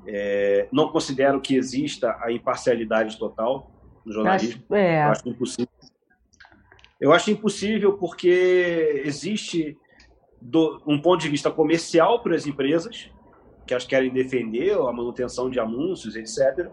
É, 0.07 0.69
não 0.73 0.91
considero 0.91 1.41
que 1.41 1.57
exista 1.57 2.17
a 2.23 2.33
imparcialidade 2.33 3.19
total 3.19 3.71
no 4.05 4.13
jornalismo. 4.13 4.63
Acho, 4.71 4.75
é. 4.75 5.05
Eu 5.05 5.11
acho 5.11 5.29
impossível. 5.29 5.69
Eu 7.01 7.13
acho 7.13 7.31
impossível 7.31 7.93
porque 7.95 9.03
existe 9.05 9.79
do, 10.41 10.83
um 10.87 11.01
ponto 11.01 11.21
de 11.21 11.29
vista 11.29 11.51
comercial 11.51 12.23
para 12.23 12.35
as 12.35 12.47
empresas, 12.47 13.11
que 13.67 13.73
elas 13.73 13.85
querem 13.85 14.11
defender 14.11 14.75
a 14.75 14.93
manutenção 14.93 15.51
de 15.51 15.61
anúncios, 15.61 16.17
etc. 16.17 16.71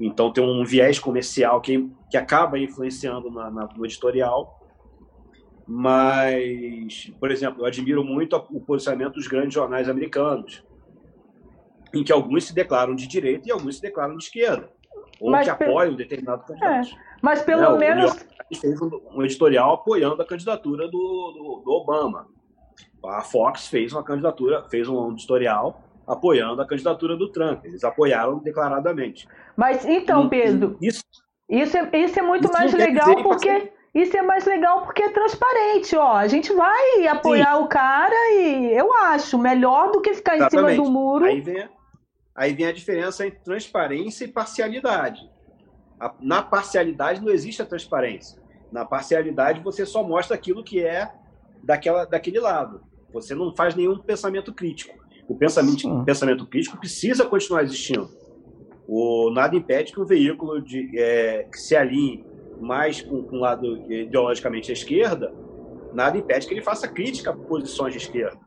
Então 0.00 0.32
tem 0.32 0.42
um 0.42 0.64
viés 0.64 0.98
comercial 0.98 1.60
que, 1.60 1.88
que 2.10 2.16
acaba 2.16 2.58
influenciando 2.58 3.30
na, 3.30 3.50
na, 3.50 3.66
no 3.66 3.84
editorial. 3.84 4.58
Mas, 5.66 7.12
por 7.20 7.30
exemplo, 7.30 7.62
eu 7.62 7.66
admiro 7.66 8.02
muito 8.02 8.36
o 8.50 8.60
posicionamento 8.60 9.14
dos 9.14 9.28
grandes 9.28 9.54
jornais 9.54 9.88
americanos, 9.88 10.64
em 11.94 12.02
que 12.02 12.12
alguns 12.12 12.46
se 12.46 12.54
declaram 12.54 12.94
de 12.94 13.06
direita 13.06 13.48
e 13.48 13.52
alguns 13.52 13.76
se 13.76 13.82
declaram 13.82 14.16
de 14.16 14.24
esquerda, 14.24 14.70
ou 15.20 15.30
mas 15.30 15.48
que 15.48 15.54
pe... 15.56 15.64
apoiam 15.64 15.94
determinado 15.94 16.44
candidato. 16.44 16.88
É, 16.88 16.98
mas 17.20 17.42
pelo 17.42 17.62
Não, 17.62 17.78
menos. 17.78 18.12
O 18.12 18.56
fez 18.56 18.78
um 18.82 19.22
editorial 19.22 19.74
apoiando 19.74 20.20
a 20.20 20.26
candidatura 20.26 20.86
do, 20.86 20.90
do, 20.92 21.62
do 21.64 21.70
Obama. 21.70 22.26
A 23.04 23.22
Fox 23.22 23.66
fez 23.66 23.92
uma 23.92 24.02
candidatura, 24.02 24.64
fez 24.68 24.88
um 24.88 25.12
editorial 25.12 25.80
apoiando 26.06 26.60
a 26.60 26.66
candidatura 26.66 27.16
do 27.16 27.30
Trump. 27.30 27.64
Eles 27.64 27.82
apoiaram 27.84 28.38
declaradamente. 28.38 29.26
Mas 29.56 29.84
então, 29.84 30.28
Pedro, 30.28 30.76
isso, 30.80 31.02
isso, 31.48 31.76
é, 31.76 31.90
isso 31.98 32.18
é 32.18 32.22
muito 32.22 32.44
isso 32.44 32.52
mais 32.52 32.72
legal 32.72 33.22
porque. 33.22 33.72
Isso 33.94 34.16
é 34.16 34.22
mais 34.22 34.46
legal 34.46 34.80
porque 34.86 35.02
é 35.02 35.10
transparente, 35.10 35.94
ó. 35.94 36.14
A 36.14 36.26
gente 36.26 36.50
vai 36.54 37.06
apoiar 37.08 37.56
Sim. 37.56 37.62
o 37.62 37.66
cara 37.66 38.14
e 38.32 38.72
eu 38.74 38.90
acho 38.90 39.36
melhor 39.36 39.92
do 39.92 40.00
que 40.00 40.14
ficar 40.14 40.34
Exatamente. 40.36 40.72
em 40.72 40.74
cima 40.76 40.84
do 40.86 40.90
muro. 40.90 41.26
Aí 41.26 41.42
vem, 41.42 41.68
aí 42.34 42.52
vem 42.54 42.66
a 42.66 42.72
diferença 42.72 43.26
entre 43.26 43.40
transparência 43.40 44.24
e 44.24 44.28
parcialidade. 44.28 45.30
Na 46.20 46.42
parcialidade 46.42 47.20
não 47.20 47.32
existe 47.32 47.62
a 47.62 47.66
transparência. 47.66 48.40
Na 48.70 48.84
parcialidade 48.84 49.60
você 49.60 49.84
só 49.86 50.02
mostra 50.02 50.34
aquilo 50.34 50.64
que 50.64 50.84
é 50.84 51.12
daquela, 51.62 52.04
daquele 52.04 52.40
lado. 52.40 52.82
Você 53.12 53.34
não 53.34 53.54
faz 53.54 53.74
nenhum 53.74 53.98
pensamento 53.98 54.52
crítico. 54.52 55.02
O 55.28 55.36
pensamento, 55.36 56.04
pensamento 56.04 56.46
crítico 56.46 56.78
precisa 56.78 57.24
continuar 57.24 57.62
existindo. 57.62 58.10
O, 58.88 59.30
nada 59.30 59.54
impede 59.54 59.92
que 59.92 60.00
o 60.00 60.04
veículo 60.04 60.60
de, 60.60 60.98
é, 60.98 61.44
que 61.44 61.58
se 61.58 61.76
alinhe 61.76 62.24
mais 62.60 63.00
com, 63.00 63.22
com 63.22 63.36
o 63.36 63.40
lado 63.40 63.90
ideologicamente 63.90 64.70
à 64.70 64.72
esquerda, 64.72 65.32
nada 65.92 66.18
impede 66.18 66.46
que 66.46 66.54
ele 66.54 66.62
faça 66.62 66.88
crítica 66.88 67.30
a 67.30 67.36
posições 67.36 67.92
de 67.92 67.98
esquerda. 67.98 68.38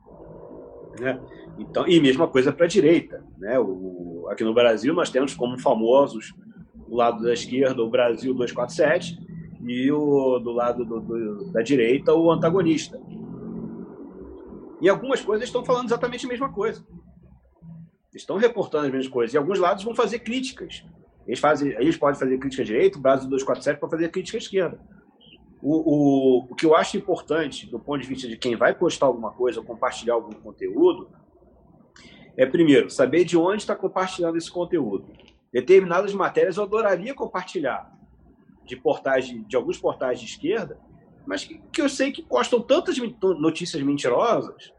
Né? 0.99 1.19
Então, 1.57 1.87
e 1.87 1.99
mesma 1.99 2.27
coisa 2.27 2.51
para 2.51 2.65
a 2.65 2.69
direita. 2.69 3.23
Né? 3.37 3.57
O, 3.59 4.27
aqui 4.29 4.43
no 4.43 4.53
Brasil 4.53 4.93
nós 4.93 5.09
temos 5.09 5.33
como 5.33 5.59
famosos 5.59 6.33
do 6.87 6.95
lado 6.95 7.23
da 7.23 7.33
esquerda 7.33 7.81
o 7.81 7.89
Brasil 7.89 8.33
247 8.33 9.17
e 9.67 9.91
o, 9.91 10.39
do 10.39 10.51
lado 10.51 10.85
do, 10.85 10.99
do, 10.99 11.51
da 11.51 11.61
direita 11.61 12.13
o 12.13 12.31
antagonista. 12.31 12.99
E 14.81 14.89
algumas 14.89 15.21
coisas 15.21 15.47
estão 15.47 15.63
falando 15.63 15.85
exatamente 15.85 16.25
a 16.25 16.29
mesma 16.29 16.51
coisa. 16.51 16.85
Estão 18.13 18.37
reportando 18.37 18.85
as 18.85 18.91
mesmas 18.91 19.11
coisas. 19.11 19.33
E 19.33 19.37
alguns 19.37 19.59
lados 19.59 19.83
vão 19.83 19.95
fazer 19.95 20.19
críticas. 20.19 20.85
Eles, 21.25 21.39
fazem, 21.39 21.71
eles 21.71 21.97
podem 21.97 22.19
fazer 22.19 22.37
crítica 22.37 22.61
à 22.61 22.65
direita, 22.65 22.97
o 22.97 23.01
Brasil 23.01 23.27
247 23.27 23.79
pode 23.79 23.91
fazer 23.91 24.09
crítica 24.09 24.37
à 24.37 24.39
esquerda. 24.39 24.79
O, 25.61 25.73
o, 25.73 26.47
o 26.51 26.55
que 26.55 26.65
eu 26.65 26.75
acho 26.75 26.95
importante, 26.97 27.65
do 27.65 27.79
ponto 27.79 28.01
de 28.01 28.07
vista 28.07 28.27
de 28.27 28.37
quem 28.37 28.55
vai 28.55 28.75
postar 28.75 29.07
alguma 29.07 29.31
coisa 29.31 29.61
compartilhar 29.63 30.13
algum 30.13 30.31
conteúdo, 30.33 31.09
é, 32.37 32.45
primeiro, 32.45 32.89
saber 32.89 33.23
de 33.23 33.37
onde 33.37 33.57
está 33.57 33.75
compartilhando 33.75 34.37
esse 34.37 34.51
conteúdo. 34.51 35.11
Determinadas 35.51 36.13
matérias 36.13 36.57
eu 36.57 36.63
adoraria 36.63 37.13
compartilhar 37.13 37.93
de 38.65 38.75
portais 38.75 39.27
de, 39.27 39.39
de 39.39 39.55
alguns 39.55 39.77
portais 39.77 40.19
de 40.19 40.25
esquerda, 40.25 40.77
mas 41.25 41.43
que, 41.43 41.61
que, 41.71 41.81
eu 41.81 41.87
sei 41.87 42.11
que 42.11 42.21
postam 42.21 42.61
tantas 42.61 42.97
notícias 42.97 43.81
mentirosas, 43.81 44.73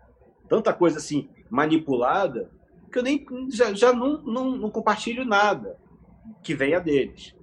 tanta 0.48 0.72
coisa 0.72 0.98
assim 0.98 1.28
manipulada, 1.48 2.50
que 2.92 2.98
eu 2.98 3.02
nem 3.02 3.24
já, 3.50 3.72
já 3.72 3.92
não, 3.92 4.22
não, 4.22 4.57
não 4.57 4.70
compartilho 4.70 5.24
nada 5.24 5.78
que 6.42 6.54
venha 6.54 6.78
deles. 6.78 7.34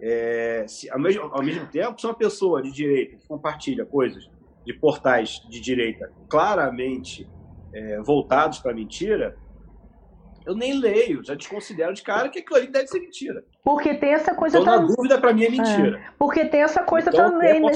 É, 0.00 0.64
se, 0.66 0.88
ao, 0.90 0.98
mesmo, 0.98 1.24
ao 1.24 1.42
mesmo 1.42 1.66
tempo, 1.66 2.00
se 2.00 2.06
uma 2.06 2.14
pessoa 2.14 2.62
de 2.62 2.70
direita 2.70 3.16
que 3.16 3.26
compartilha 3.26 3.84
coisas 3.84 4.30
de 4.64 4.72
portais 4.72 5.42
de 5.48 5.60
direita 5.60 6.12
claramente 6.28 7.28
é, 7.72 8.00
voltados 8.00 8.58
para 8.58 8.74
mentira, 8.74 9.36
eu 10.46 10.54
nem 10.54 10.78
leio, 10.78 11.24
já 11.24 11.34
desconsidero 11.34 11.92
de 11.92 12.02
cara 12.02 12.28
que 12.28 12.38
aquilo 12.38 12.56
ali 12.56 12.66
deve 12.66 12.86
ser 12.86 13.00
mentira. 13.00 13.44
Porque 13.62 13.94
tem 13.94 14.12
essa 14.12 14.34
coisa 14.34 14.58
então, 14.58 14.80
também. 14.80 14.96
dúvida, 14.96 15.20
para 15.20 15.32
mim 15.32 15.44
é 15.44 15.50
mentira. 15.50 15.98
É. 15.98 16.10
Porque 16.18 16.44
tem 16.46 16.62
essa 16.62 16.82
coisa 16.82 17.10
então, 17.10 17.30
também, 17.30 17.60
né? 17.60 17.72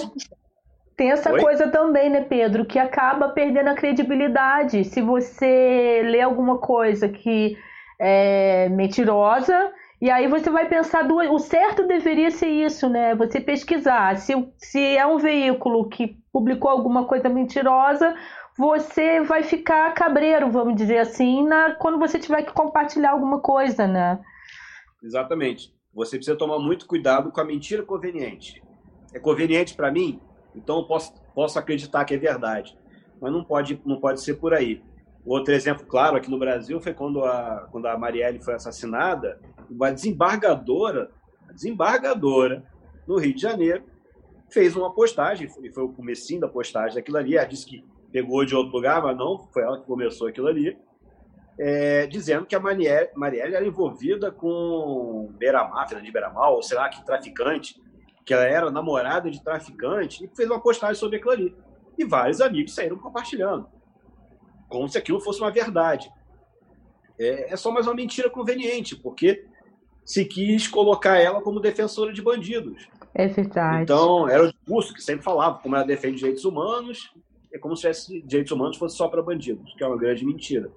Tem 0.97 1.11
essa 1.11 1.33
Oi? 1.33 1.41
coisa 1.41 1.69
também, 1.69 2.09
né, 2.09 2.23
Pedro, 2.23 2.65
que 2.65 2.79
acaba 2.79 3.29
perdendo 3.29 3.69
a 3.69 3.75
credibilidade. 3.75 4.85
Se 4.85 5.03
você 5.03 6.03
lê 6.05 6.21
alguma 6.21 6.59
coisa 6.59 7.09
que 7.09 7.57
é 8.01 8.69
mentirosa, 8.69 9.73
e 10.01 10.11
aí 10.11 10.29
você 10.29 10.51
vai 10.51 10.69
pensar, 10.69 11.03
do, 11.03 11.17
o 11.17 11.39
certo 11.39 11.87
deveria 11.87 12.31
ser 12.31 12.49
isso, 12.49 12.89
né? 12.89 13.15
Você 13.15 13.41
pesquisar. 13.41 14.17
Se, 14.17 14.35
se 14.57 14.97
é 14.97 15.07
um 15.07 15.19
veículo 15.19 15.89
que 15.89 16.17
publicou 16.33 16.71
alguma 16.71 17.07
coisa 17.07 17.29
mentirosa, 17.29 18.15
você 18.57 19.21
vai 19.21 19.43
ficar 19.43 19.93
cabreiro, 19.95 20.51
vamos 20.51 20.77
dizer 20.77 20.99
assim, 20.99 21.47
na, 21.47 21.75
quando 21.75 21.99
você 21.99 22.19
tiver 22.19 22.43
que 22.43 22.53
compartilhar 22.53 23.11
alguma 23.11 23.41
coisa, 23.41 23.87
né? 23.87 24.21
Exatamente. 25.03 25.75
Você 25.93 26.17
precisa 26.17 26.37
tomar 26.37 26.59
muito 26.59 26.87
cuidado 26.87 27.31
com 27.31 27.41
a 27.41 27.45
mentira 27.45 27.83
conveniente. 27.83 28.63
É 29.13 29.19
conveniente 29.19 29.75
para 29.75 29.91
mim, 29.91 30.21
então 30.55 30.79
eu 30.79 30.85
posso, 30.85 31.13
posso 31.35 31.59
acreditar 31.59 32.05
que 32.05 32.15
é 32.15 32.19
verdade. 32.19 32.77
Mas 33.21 33.33
não 33.33 33.45
pode, 33.45 33.81
não 33.85 34.01
pode 34.01 34.21
ser 34.21 34.35
por 34.35 34.55
aí. 34.55 34.83
Outro 35.25 35.55
exemplo 35.55 35.87
claro 35.87 36.17
aqui 36.17 36.31
no 36.31 36.39
Brasil 36.39 36.81
foi 36.81 36.93
quando 36.93 37.25
a, 37.25 37.69
quando 37.71 37.87
a 37.87 37.97
Marielle 37.97 38.43
foi 38.43 38.55
assassinada, 38.55 39.41
uma 39.71 39.91
desembargadora, 39.91 41.11
desembargadora 41.53 42.65
no 43.07 43.19
Rio 43.19 43.35
de 43.35 43.41
Janeiro, 43.41 43.85
fez 44.51 44.77
uma 44.77 44.93
postagem, 44.93 45.49
foi, 45.49 45.71
foi 45.71 45.85
o 45.85 45.89
comecinho 45.89 46.41
da 46.41 46.49
postagem 46.49 46.97
daquilo 46.97 47.17
ali, 47.17 47.37
ela 47.37 47.47
disse 47.47 47.67
que 47.67 47.85
pegou 48.15 48.45
de 48.45 48.55
outro 48.55 48.73
lugar, 48.73 49.03
mas 49.03 49.17
não, 49.17 49.37
foi 49.53 49.65
ela 49.65 49.77
que 49.77 49.87
começou 49.87 50.29
aquilo 50.29 50.47
ali, 50.47 50.79
é, 51.59 52.07
dizendo 52.07 52.47
que 52.47 52.55
a 52.55 52.61
Marielle, 52.61 53.11
Marielle 53.17 53.57
era 53.57 53.67
envolvida 53.67 54.31
com 54.31 55.35
Beiramar, 55.37 55.89
Fernando 55.89 56.07
de 56.07 56.13
Beiramar, 56.13 56.53
ou 56.53 56.63
sei 56.63 56.77
lá, 56.77 56.89
que 56.89 57.05
traficante, 57.05 57.83
que 58.25 58.33
ela 58.33 58.45
era 58.45 58.71
namorada 58.71 59.29
de 59.29 59.43
traficante, 59.43 60.25
e 60.25 60.29
fez 60.29 60.49
uma 60.49 60.61
postagem 60.61 60.95
sobre 60.95 61.17
aquilo 61.17 61.33
ali. 61.33 61.57
E 61.99 62.05
vários 62.05 62.41
amigos 62.41 62.73
saíram 62.73 62.97
compartilhando, 62.99 63.67
como 64.69 64.89
se 64.89 64.97
aquilo 64.97 65.19
fosse 65.19 65.41
uma 65.41 65.51
verdade. 65.51 66.09
É, 67.19 67.53
é 67.53 67.57
só 67.57 67.73
mais 67.73 67.85
uma 67.85 67.95
mentira 67.97 68.31
conveniente, 68.31 68.95
porque 68.95 69.45
se 70.05 70.25
quis 70.25 70.69
colocar 70.69 71.17
ela 71.17 71.43
como 71.43 71.59
defensora 71.59 72.13
de 72.13 72.23
bandidos. 72.23 72.89
É 73.13 73.27
verdade. 73.27 73.83
Então, 73.83 74.29
era 74.29 74.45
o 74.45 74.53
discurso 74.53 74.95
que 74.95 75.03
sempre 75.03 75.25
falava, 75.25 75.59
como 75.59 75.75
ela 75.75 75.85
defende 75.85 76.19
direitos 76.19 76.45
humanos, 76.45 77.13
é 77.55 77.59
como 77.59 77.77
se 77.77 77.83
tivesse 77.83 78.21
direitos 78.23 78.51
humanos 78.51 78.77
fosse 78.77 78.97
só 78.97 79.07
para 79.07 79.23
bandidos, 79.23 79.73
que 79.75 79.85
é 79.85 79.87
uma 79.87 79.97
grande 79.97 80.27
mentira. 80.27 80.73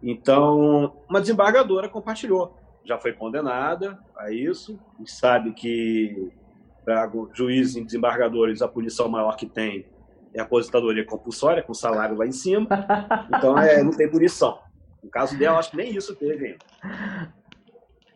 Então, 0.00 0.96
uma 1.10 1.20
desembargadora 1.20 1.88
compartilhou. 1.88 2.56
Já 2.84 2.96
foi 2.96 3.12
condenada 3.12 3.98
a 4.16 4.30
isso. 4.30 4.78
A 4.94 4.98
gente 4.98 5.10
sabe 5.10 5.52
que 5.52 6.30
para 6.84 7.10
juízes 7.34 7.74
e 7.74 7.84
desembargadores 7.84 8.62
a 8.62 8.68
punição 8.68 9.08
maior 9.08 9.36
que 9.36 9.44
tem 9.44 9.86
é 10.32 10.40
a 10.40 10.44
aposentadoria 10.44 11.04
compulsória, 11.04 11.64
com 11.64 11.74
salário 11.74 12.16
lá 12.16 12.24
em 12.24 12.32
cima. 12.32 12.68
Então, 13.36 13.58
é, 13.58 13.82
não 13.82 13.90
tem 13.90 14.08
punição. 14.08 14.60
No 15.02 15.10
caso 15.10 15.36
dela, 15.36 15.58
acho 15.58 15.72
que 15.72 15.76
nem 15.76 15.94
isso 15.96 16.14
teve 16.14 16.46
ainda. 16.46 17.32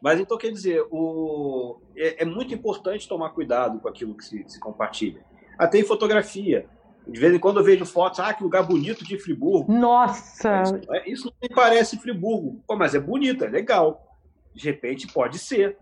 Mas 0.00 0.20
então, 0.20 0.38
quer 0.38 0.50
dizer, 0.52 0.84
o... 0.88 1.80
é, 1.96 2.22
é 2.22 2.24
muito 2.24 2.54
importante 2.54 3.08
tomar 3.08 3.30
cuidado 3.30 3.80
com 3.80 3.88
aquilo 3.88 4.14
que 4.14 4.24
se, 4.24 4.44
se 4.46 4.60
compartilha. 4.60 5.24
Até 5.58 5.78
em 5.78 5.84
fotografia. 5.84 6.68
De 7.06 7.18
vez 7.18 7.34
em 7.34 7.38
quando 7.38 7.58
eu 7.58 7.64
vejo 7.64 7.84
fotos, 7.84 8.20
ah, 8.20 8.32
que 8.32 8.42
lugar 8.42 8.62
bonito 8.62 9.04
de 9.04 9.18
Friburgo. 9.18 9.72
Nossa! 9.72 10.62
É, 10.90 11.10
isso 11.10 11.26
não 11.26 11.34
me 11.42 11.54
parece 11.54 11.98
Friburgo. 11.98 12.62
Pô, 12.66 12.76
mas 12.76 12.94
é 12.94 13.00
bonito, 13.00 13.44
é 13.44 13.48
legal. 13.48 14.06
De 14.54 14.64
repente 14.64 15.12
pode 15.12 15.38
ser. 15.38 15.78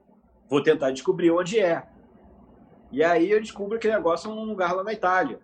Vou 0.49 0.63
tentar 0.63 0.91
descobrir 0.91 1.31
onde 1.31 1.61
é. 1.61 1.83
E 2.91 3.05
aí 3.05 3.31
eu 3.31 3.41
descubro 3.41 3.79
que 3.79 3.87
o 3.87 3.93
negócio 3.93 4.31
é 4.31 4.35
um 4.35 4.45
lugar 4.45 4.75
lá 4.75 4.83
na 4.83 4.93
Itália. 4.93 5.39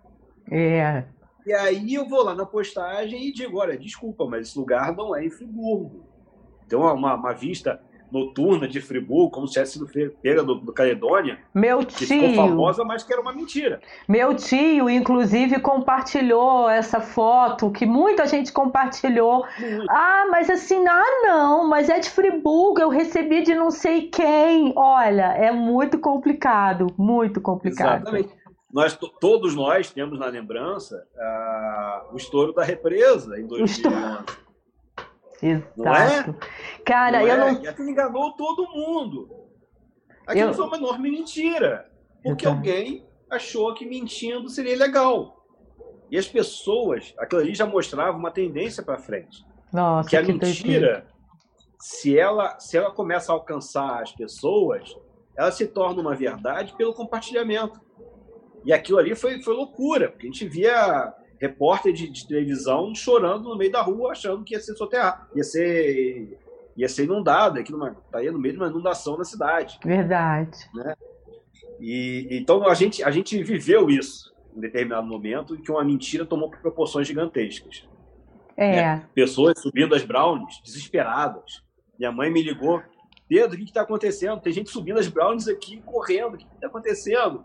É. 0.51 1.05
E 1.47 1.53
aí 1.53 1.95
eu 1.95 2.09
vou 2.09 2.25
lá 2.25 2.35
na 2.35 2.45
postagem 2.45 3.29
e 3.29 3.33
digo, 3.33 3.59
olha, 3.59 3.79
desculpa, 3.79 4.27
mas 4.27 4.49
esse 4.49 4.59
lugar 4.59 4.95
não 4.97 5.15
é 5.15 5.25
em 5.25 5.31
Friburgo. 5.31 6.05
Tem 6.69 6.77
uma, 6.77 6.93
uma, 6.93 7.15
uma 7.15 7.33
vista 7.33 7.81
noturna 8.19 8.67
de 8.67 8.81
Friburgo, 8.81 9.31
como 9.31 9.47
se 9.47 9.55
tivesse 9.55 9.73
sido 9.73 9.87
feira 9.87 10.43
do, 10.43 10.57
do 10.57 10.73
Caledônia. 10.73 11.39
Meu 11.55 11.85
tio. 11.85 11.99
Que 11.99 12.07
ficou 12.07 12.35
famosa, 12.35 12.85
mas 12.85 13.03
que 13.03 13.13
era 13.13 13.21
uma 13.21 13.33
mentira. 13.33 13.81
Meu 14.09 14.35
tio, 14.35 14.89
inclusive, 14.89 15.61
compartilhou 15.61 16.69
essa 16.69 17.01
foto, 17.01 17.71
que 17.71 17.85
muita 17.85 18.27
gente 18.27 18.53
compartilhou. 18.53 19.45
Muito. 19.59 19.91
Ah, 19.91 20.27
mas 20.31 20.49
assim, 20.49 20.87
ah, 20.87 21.23
não, 21.23 21.69
mas 21.69 21.89
é 21.89 21.99
de 21.99 22.11
Friburgo, 22.11 22.81
eu 22.81 22.89
recebi 22.89 23.43
de 23.43 23.55
não 23.55 23.71
sei 23.71 24.09
quem. 24.09 24.73
Olha, 24.77 25.33
é 25.35 25.53
muito 25.53 25.99
complicado, 25.99 26.87
muito 26.97 27.41
complicado. 27.41 28.03
Exatamente. 28.03 28.47
Nós, 28.73 28.99
todos 29.21 29.55
nós 29.55 29.91
temos 29.91 30.19
na 30.19 30.27
lembrança 30.27 31.07
uh, 31.15 32.15
o 32.15 32.17
estouro 32.17 32.53
da 32.53 32.63
represa 32.63 33.39
em 33.41 33.47
2011. 33.47 34.46
Exato. 35.43 35.73
Não 35.77 35.95
é? 35.95 36.35
Cara, 36.85 37.21
não 37.21 37.27
eu 37.27 37.35
é? 37.35 37.37
não. 37.39 37.63
E 37.63 37.69
aquilo 37.69 37.91
enganou 37.91 38.33
todo 38.33 38.69
mundo. 38.69 39.29
Aquilo 40.27 40.51
eu... 40.51 40.55
foi 40.55 40.67
uma 40.67 40.77
enorme 40.77 41.11
mentira. 41.11 41.91
Porque 42.23 42.47
alguém 42.47 43.07
achou 43.31 43.73
que 43.75 43.87
mentindo 43.87 44.49
seria 44.49 44.77
legal. 44.77 45.45
E 46.11 46.19
as 46.19 46.27
pessoas, 46.29 47.15
aquilo 47.19 47.41
ali 47.41 47.55
já 47.55 47.67
mostrava 47.67 48.17
uma 48.17 48.31
tendência 48.31 48.83
para 48.83 48.99
frente. 48.99 49.45
Nossa, 49.73 50.09
que 50.09 50.17
a 50.17 50.25
que 50.25 50.33
mentira, 50.33 51.07
se 51.81 52.19
ela, 52.19 52.59
se 52.59 52.77
ela 52.77 52.91
começa 52.91 53.33
a 53.33 53.35
alcançar 53.35 54.03
as 54.03 54.13
pessoas, 54.13 54.97
ela 55.37 55.51
se 55.51 55.67
torna 55.67 56.01
uma 56.01 56.15
verdade 56.15 56.75
pelo 56.77 56.95
compartilhamento. 56.95 57.81
E 58.65 58.73
aquilo 58.73 58.99
ali 58.99 59.15
foi, 59.15 59.41
foi 59.43 59.55
loucura, 59.55 60.09
porque 60.11 60.27
a 60.27 60.31
gente 60.31 60.49
via 60.49 61.13
repórter 61.41 61.93
de, 61.93 62.09
de, 62.09 62.27
televisão 62.27 62.95
chorando 62.95 63.49
no 63.49 63.57
meio 63.57 63.71
da 63.71 63.83
rua, 63.83 64.13
achando 64.13 64.45
que 64.45 64.55
ia 64.55 64.61
ser 64.61 64.75
soterrado, 64.75 65.27
ia 65.35 65.45
ser, 65.45 66.39
ia 66.77 66.89
ser 66.89 67.05
inundado, 67.05 67.59
aqui 67.59 67.71
numa, 67.73 67.95
tá 68.11 68.19
aí 68.19 68.31
no 68.31 68.39
meio 68.39 68.55
de 68.55 68.61
uma 68.61 68.69
inundação 68.69 69.17
na 69.17 69.25
cidade. 69.25 69.79
Verdade. 69.85 70.59
Né? 70.75 70.95
E, 71.81 72.29
então 72.31 72.67
a 72.69 72.75
gente, 72.75 73.03
a 73.03 73.11
gente 73.11 73.43
viveu 73.43 73.91
isso 73.91 74.35
em 74.57 74.61
determinado 74.61 75.07
momento 75.07 75.55
em 75.55 75.63
que 75.63 75.71
uma 75.71 75.85
mentira 75.85 76.25
tomou 76.25 76.51
proporções 76.51 77.07
gigantescas. 77.07 77.87
É. 78.57 78.77
Né? 78.77 79.07
Pessoas 79.15 79.61
subindo 79.61 79.95
as 79.95 80.03
brownies, 80.03 80.61
desesperadas. 80.65 81.63
Minha 81.99 82.11
mãe 82.11 82.31
me 82.31 82.43
ligou, 82.43 82.83
Pedro, 83.29 83.55
o 83.55 83.59
que 83.59 83.65
está 83.65 83.83
acontecendo? 83.83 84.41
Tem 84.41 84.53
gente 84.53 84.71
subindo 84.71 84.99
as 84.99 85.09
brownies 85.09 85.49
aqui, 85.49 85.83
correndo, 85.85 86.35
o 86.35 86.39
que 86.39 86.47
está 86.55 86.67
acontecendo? 86.67 87.45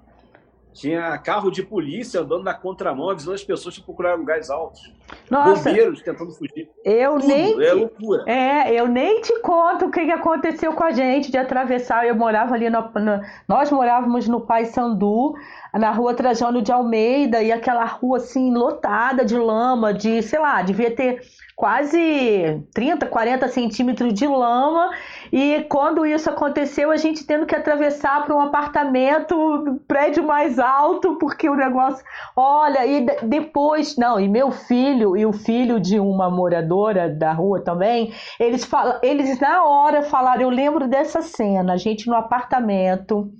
Tinha 0.74 1.18
carro 1.18 1.52
de 1.52 1.62
polícia 1.62 2.22
andando 2.22 2.44
na 2.44 2.54
contramão, 2.54 3.10
avisando 3.10 3.36
as 3.36 3.44
pessoas 3.44 3.78
que 3.78 3.84
procuraram 3.84 4.20
lugares 4.20 4.50
altos. 4.50 4.92
Nossa, 5.30 5.70
Bombeiros 5.70 6.02
tentando 6.02 6.32
fugir. 6.32 6.70
Eu 6.86 7.16
Tudo, 7.16 7.28
nem. 7.28 7.64
É 7.64 7.74
loucura. 7.74 8.24
É, 8.26 8.74
eu 8.74 8.88
nem 8.88 9.22
te 9.22 9.38
conto 9.42 9.86
o 9.86 9.92
que 9.92 10.00
aconteceu 10.00 10.74
com 10.74 10.84
a 10.84 10.92
gente 10.92 11.30
de 11.30 11.38
atravessar. 11.38 12.08
Eu 12.08 12.16
morava 12.16 12.54
ali 12.56 12.70
no, 12.70 12.82
no 12.82 13.22
nós 13.48 13.70
morávamos 13.70 14.28
no 14.28 14.42
Pai 14.42 14.66
Sandu, 14.66 15.34
na 15.74 15.92
rua 15.92 16.14
Trajano 16.14 16.62
de 16.62 16.72
Almeida, 16.72 17.44
e 17.44 17.52
aquela 17.52 17.86
rua 17.86 18.18
assim, 18.18 18.54
lotada 18.54 19.26
de 19.26 19.38
lama, 19.38 19.94
de, 19.94 20.22
sei 20.22 20.40
lá, 20.40 20.62
devia 20.62 20.96
ter 20.96 21.22
quase 21.56 22.64
30, 22.74 23.06
40 23.06 23.48
centímetros 23.50 24.14
de 24.14 24.26
lama. 24.26 24.90
E 25.32 25.64
quando 25.70 26.06
isso 26.06 26.30
aconteceu, 26.30 26.92
a 26.92 26.98
gente 26.98 27.26
tendo 27.26 27.46
que 27.46 27.56
atravessar 27.56 28.26
para 28.26 28.36
um 28.36 28.42
apartamento, 28.42 29.80
prédio 29.88 30.24
mais 30.24 30.60
alto, 30.60 31.18
porque 31.18 31.50
o 31.50 31.56
negócio. 31.56 32.04
Olha, 32.36 32.86
e 32.86 33.06
depois. 33.24 33.96
Não, 33.96 34.20
e 34.20 34.28
meu 34.28 34.52
filho 34.52 35.16
e 35.16 35.26
o 35.26 35.32
filho 35.32 35.80
de 35.80 36.00
uma 36.00 36.30
moradora 36.30 37.10
da 37.10 37.32
rua 37.32 37.62
também, 37.62 38.14
eles, 38.40 38.66
falam, 38.66 39.00
eles 39.02 39.40
na 39.40 39.64
hora 39.64 40.04
falaram. 40.04 40.42
Eu 40.42 40.50
lembro 40.50 40.88
dessa 40.88 41.22
cena, 41.22 41.74
a 41.74 41.78
gente 41.78 42.08
no 42.08 42.16
apartamento. 42.16 43.32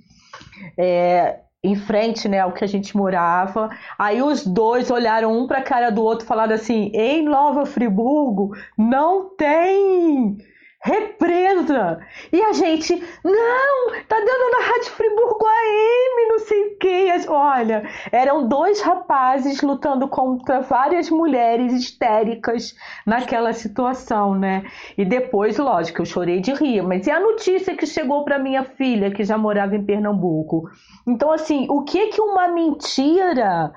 É, 0.78 1.40
em 1.64 1.76
frente, 1.76 2.28
né, 2.28 2.40
ao 2.40 2.52
que 2.52 2.64
a 2.64 2.66
gente 2.66 2.96
morava. 2.96 3.70
Aí 3.98 4.20
os 4.20 4.44
dois 4.44 4.90
olharam 4.90 5.32
um 5.32 5.46
para 5.46 5.58
a 5.58 5.62
cara 5.62 5.90
do 5.90 6.02
outro, 6.02 6.26
falaram 6.26 6.54
assim: 6.54 6.90
"Em 6.94 7.22
Nova 7.22 7.64
Friburgo 7.64 8.50
não 8.76 9.28
tem 9.36 10.38
represa. 10.82 12.00
E 12.32 12.42
a 12.42 12.52
gente, 12.52 12.94
não, 13.24 13.92
tá 14.08 14.16
dando 14.16 14.50
na 14.50 14.66
Rádio 14.66 14.90
Friburgo 14.90 15.46
AM, 15.46 16.28
não 16.28 16.38
sei 16.40 16.62
o 16.66 16.76
que. 16.76 17.28
Olha, 17.28 17.88
eram 18.10 18.48
dois 18.48 18.80
rapazes 18.80 19.62
lutando 19.62 20.08
contra 20.08 20.60
várias 20.60 21.08
mulheres 21.08 21.72
histéricas 21.72 22.74
naquela 23.06 23.52
situação, 23.52 24.34
né? 24.34 24.64
E 24.98 25.04
depois, 25.04 25.56
lógico, 25.56 26.02
eu 26.02 26.06
chorei 26.06 26.40
de 26.40 26.52
rir. 26.52 26.82
Mas 26.82 27.06
e 27.06 27.10
a 27.10 27.20
notícia 27.20 27.76
que 27.76 27.86
chegou 27.86 28.24
para 28.24 28.38
minha 28.38 28.64
filha, 28.64 29.10
que 29.10 29.22
já 29.24 29.38
morava 29.38 29.76
em 29.76 29.84
Pernambuco? 29.84 30.68
Então, 31.06 31.30
assim, 31.30 31.66
o 31.70 31.82
que 31.84 32.08
que 32.08 32.20
uma 32.20 32.48
mentira 32.48 33.72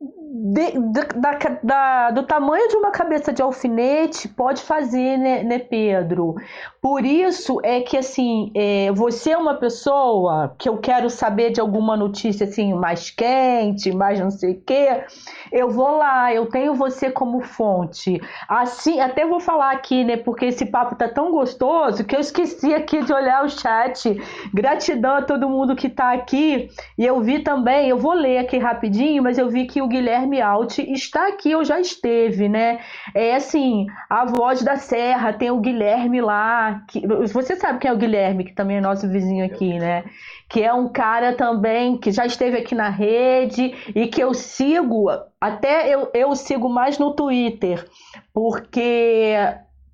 de, 0.00 0.70
de, 0.72 1.20
da, 1.20 1.38
da, 1.62 2.10
do 2.12 2.22
tamanho 2.22 2.66
de 2.68 2.76
uma 2.76 2.90
cabeça 2.90 3.32
de 3.32 3.42
alfinete 3.42 4.28
pode 4.28 4.62
fazer, 4.62 5.18
né, 5.18 5.42
né 5.42 5.58
Pedro? 5.58 6.36
Por 6.80 7.04
isso 7.04 7.60
é 7.62 7.82
que, 7.82 7.98
assim, 7.98 8.50
é, 8.54 8.90
você 8.92 9.32
é 9.32 9.36
uma 9.36 9.56
pessoa 9.56 10.54
que 10.58 10.68
eu 10.68 10.78
quero 10.78 11.10
saber 11.10 11.50
de 11.50 11.60
alguma 11.60 11.96
notícia, 11.96 12.46
assim, 12.46 12.72
mais 12.72 13.10
quente, 13.10 13.92
mais 13.92 14.18
não 14.18 14.30
sei 14.30 14.52
o 14.52 14.62
quê, 14.62 15.04
eu 15.52 15.68
vou 15.68 15.98
lá, 15.98 16.32
eu 16.32 16.46
tenho 16.46 16.74
você 16.74 17.10
como 17.10 17.42
fonte. 17.42 18.18
Assim, 18.48 19.00
até 19.00 19.26
vou 19.26 19.40
falar 19.40 19.72
aqui, 19.72 20.04
né, 20.04 20.16
porque 20.16 20.46
esse 20.46 20.64
papo 20.64 20.94
tá 20.94 21.08
tão 21.08 21.30
gostoso 21.30 22.04
que 22.04 22.16
eu 22.16 22.20
esqueci 22.20 22.72
aqui 22.72 23.04
de 23.04 23.12
olhar 23.12 23.44
o 23.44 23.50
chat. 23.50 24.18
Gratidão 24.54 25.16
a 25.16 25.22
todo 25.22 25.50
mundo 25.50 25.76
que 25.76 25.90
tá 25.90 26.12
aqui. 26.12 26.70
E 26.96 27.04
eu 27.04 27.20
vi 27.20 27.40
também, 27.40 27.88
eu 27.88 27.98
vou 27.98 28.14
ler 28.14 28.38
aqui 28.38 28.56
rapidinho, 28.56 29.22
mas 29.22 29.36
eu 29.36 29.50
vi 29.50 29.66
que 29.66 29.82
o 29.82 29.89
Guilherme 29.90 30.40
Alt 30.40 30.78
está 30.78 31.28
aqui, 31.28 31.54
ou 31.54 31.62
já 31.64 31.78
esteve, 31.78 32.48
né? 32.48 32.80
É 33.14 33.34
assim, 33.34 33.86
a 34.08 34.24
voz 34.24 34.62
da 34.62 34.76
Serra, 34.76 35.34
tem 35.34 35.50
o 35.50 35.60
Guilherme 35.60 36.22
lá, 36.22 36.82
que, 36.88 37.06
você 37.06 37.56
sabe 37.56 37.80
quem 37.80 37.90
é 37.90 37.92
o 37.92 37.98
Guilherme, 37.98 38.44
que 38.44 38.54
também 38.54 38.78
é 38.78 38.80
nosso 38.80 39.06
vizinho 39.06 39.44
aqui, 39.44 39.78
né? 39.78 40.04
Que 40.48 40.62
é 40.62 40.72
um 40.72 40.88
cara 40.88 41.34
também 41.34 41.98
que 41.98 42.10
já 42.10 42.24
esteve 42.24 42.56
aqui 42.56 42.74
na 42.74 42.88
rede 42.88 43.74
e 43.94 44.06
que 44.06 44.22
eu 44.22 44.32
sigo, 44.32 45.10
até 45.38 45.94
eu, 45.94 46.08
eu 46.14 46.34
sigo 46.34 46.68
mais 46.68 46.98
no 46.98 47.12
Twitter, 47.12 47.84
porque 48.32 49.34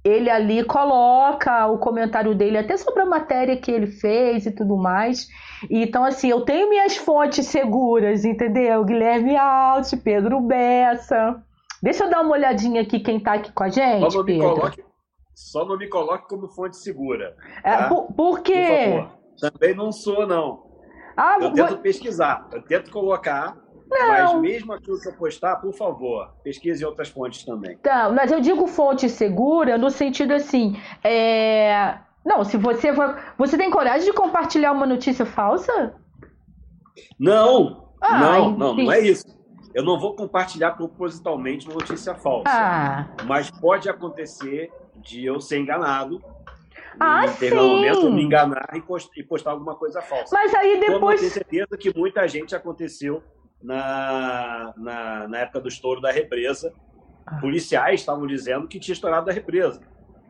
ele 0.06 0.30
ali 0.30 0.64
coloca 0.64 1.66
o 1.66 1.78
comentário 1.78 2.34
dele 2.34 2.58
até 2.58 2.76
sobre 2.76 3.02
a 3.02 3.06
matéria 3.06 3.56
que 3.56 3.70
ele 3.70 3.86
fez 3.86 4.46
e 4.46 4.50
tudo 4.50 4.76
mais. 4.76 5.28
Então, 5.70 6.04
assim, 6.04 6.28
eu 6.28 6.42
tenho 6.42 6.68
minhas 6.68 6.96
fontes 6.96 7.46
seguras, 7.46 8.24
entendeu? 8.24 8.84
Guilherme 8.84 9.36
Alt, 9.36 9.92
Pedro 10.04 10.40
Bessa. 10.40 11.42
Deixa 11.82 12.04
eu 12.04 12.10
dar 12.10 12.22
uma 12.22 12.32
olhadinha 12.32 12.82
aqui 12.82 13.00
quem 13.00 13.18
tá 13.18 13.34
aqui 13.34 13.52
com 13.52 13.64
a 13.64 13.68
gente. 13.68 14.02
Pedro. 14.02 14.24
me 14.24 14.38
coloque 14.38 14.86
só 15.36 15.66
não 15.66 15.76
me 15.76 15.86
coloque 15.86 16.26
como 16.28 16.48
fonte 16.48 16.78
segura. 16.78 17.36
É, 17.62 17.76
tá? 17.76 17.84
É, 17.84 17.88
por, 17.88 18.12
por 18.14 18.40
quê? 18.40 19.06
Por 19.38 19.50
Também 19.50 19.74
não 19.74 19.92
sou, 19.92 20.26
não. 20.26 20.64
Ah, 21.14 21.36
eu 21.40 21.52
tento 21.52 21.78
pesquisar, 21.78 22.48
eu 22.52 22.62
tento 22.62 22.90
colocar, 22.90 23.56
não. 23.90 24.08
mas 24.08 24.40
mesmo 24.40 24.72
aquilo 24.72 25.00
que 25.00 25.08
eu 25.08 25.12
postar, 25.14 25.56
por 25.56 25.72
favor, 25.72 26.32
pesquise 26.42 26.84
outras 26.84 27.08
fontes 27.08 27.44
também. 27.44 27.76
Tá, 27.78 28.10
mas 28.10 28.32
eu 28.32 28.40
digo 28.40 28.66
fonte 28.66 29.08
segura 29.08 29.78
no 29.78 29.90
sentido 29.90 30.32
assim, 30.32 30.76
é... 31.02 31.98
não, 32.24 32.44
se 32.44 32.56
você 32.56 32.92
você 33.38 33.56
tem 33.56 33.70
coragem 33.70 34.06
de 34.06 34.12
compartilhar 34.12 34.72
uma 34.72 34.86
notícia 34.86 35.24
falsa? 35.24 35.94
Não, 37.18 37.90
ah, 38.00 38.18
não, 38.18 38.50
não, 38.50 38.74
não 38.74 38.92
é 38.92 39.00
isso. 39.00 39.24
Eu 39.74 39.84
não 39.84 40.00
vou 40.00 40.16
compartilhar 40.16 40.70
propositalmente 40.72 41.66
uma 41.66 41.74
notícia 41.74 42.14
falsa, 42.14 42.48
ah. 42.48 43.06
mas 43.26 43.50
pode 43.50 43.88
acontecer 43.90 44.72
de 44.96 45.24
eu 45.24 45.38
ser 45.38 45.58
enganado. 45.58 46.22
Ah, 46.98 47.28
sim. 47.28 47.50
momento 47.54 48.10
me 48.10 48.22
enganar 48.22 48.70
e 49.14 49.22
postar 49.22 49.50
alguma 49.50 49.74
coisa 49.74 50.00
falsa. 50.00 50.34
Mas 50.34 50.54
aí 50.54 50.80
depois. 50.80 50.96
Então, 50.96 51.12
eu 51.12 51.18
tenho 51.18 51.30
certeza 51.30 51.76
que 51.76 51.94
muita 51.94 52.26
gente 52.26 52.56
aconteceu 52.56 53.22
na, 53.66 54.72
na, 54.76 55.28
na 55.28 55.38
época 55.38 55.60
do 55.60 55.68
estouro 55.68 56.00
da 56.00 56.12
represa. 56.12 56.72
Ah. 57.26 57.36
Policiais 57.40 58.00
estavam 58.00 58.24
dizendo 58.24 58.68
que 58.68 58.78
tinha 58.78 58.92
estourado 58.92 59.26
da 59.26 59.32
represa. 59.32 59.80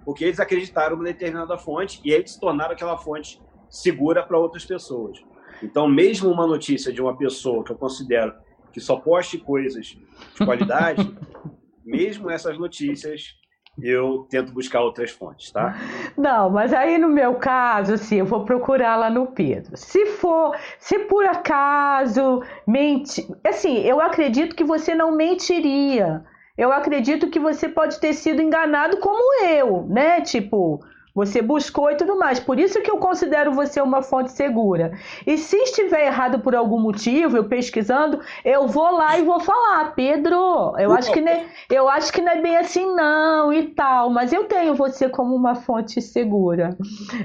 Porque 0.04 0.24
eles 0.24 0.40
acreditaram 0.40 0.96
em 0.96 1.00
uma 1.00 1.04
determinada 1.04 1.58
fonte 1.58 2.00
e 2.02 2.12
eles 2.12 2.36
tornaram 2.36 2.72
aquela 2.72 2.96
fonte 2.96 3.42
segura 3.68 4.22
para 4.22 4.38
outras 4.38 4.64
pessoas. 4.64 5.22
Então, 5.62 5.86
mesmo 5.86 6.30
uma 6.30 6.46
notícia 6.46 6.90
de 6.90 7.02
uma 7.02 7.16
pessoa 7.16 7.62
que 7.62 7.72
eu 7.72 7.76
considero 7.76 8.34
que 8.72 8.80
só 8.80 8.96
poste 8.96 9.36
coisas 9.36 9.86
de 9.86 10.44
qualidade, 10.44 11.14
mesmo 11.84 12.30
essas 12.30 12.58
notícias 12.58 13.34
eu 13.82 14.26
tento 14.30 14.52
buscar 14.52 14.80
outras 14.80 15.10
fontes, 15.10 15.50
tá? 15.50 15.76
Não, 16.16 16.48
mas 16.50 16.72
aí 16.72 16.98
no 16.98 17.08
meu 17.08 17.34
caso, 17.34 17.94
assim, 17.94 18.16
eu 18.16 18.24
vou 18.24 18.44
procurar 18.44 18.96
lá 18.96 19.10
no 19.10 19.26
Pedro. 19.26 19.76
Se 19.76 20.06
for, 20.06 20.56
se 20.78 21.00
por 21.00 21.24
acaso 21.24 22.42
mente, 22.66 23.26
assim, 23.46 23.78
eu 23.78 24.00
acredito 24.00 24.56
que 24.56 24.64
você 24.64 24.94
não 24.94 25.14
mentiria. 25.14 26.24
Eu 26.56 26.72
acredito 26.72 27.28
que 27.28 27.38
você 27.38 27.68
pode 27.68 28.00
ter 28.00 28.14
sido 28.14 28.40
enganado 28.40 28.98
como 28.98 29.44
eu, 29.44 29.86
né? 29.88 30.22
Tipo, 30.22 30.80
Você 31.16 31.40
buscou 31.40 31.90
e 31.90 31.96
tudo 31.96 32.18
mais. 32.18 32.38
Por 32.38 32.60
isso 32.60 32.82
que 32.82 32.90
eu 32.90 32.98
considero 32.98 33.52
você 33.52 33.80
uma 33.80 34.02
fonte 34.02 34.32
segura. 34.32 34.92
E 35.26 35.38
se 35.38 35.56
estiver 35.56 36.08
errado 36.08 36.40
por 36.40 36.54
algum 36.54 36.78
motivo, 36.78 37.38
eu 37.38 37.44
pesquisando, 37.44 38.20
eu 38.44 38.68
vou 38.68 38.92
lá 38.92 39.18
e 39.18 39.22
vou 39.22 39.40
falar, 39.40 39.94
Pedro, 39.94 40.74
eu 40.78 40.92
acho 40.92 41.10
que 41.10 41.22
nem, 41.22 41.46
eu 41.70 41.88
acho 41.88 42.12
que 42.12 42.20
não 42.20 42.32
é 42.32 42.42
bem 42.42 42.58
assim 42.58 42.94
não 42.94 43.50
e 43.50 43.68
tal, 43.68 44.10
mas 44.10 44.30
eu 44.30 44.44
tenho 44.44 44.74
você 44.74 45.08
como 45.08 45.34
uma 45.34 45.54
fonte 45.54 46.02
segura. 46.02 46.76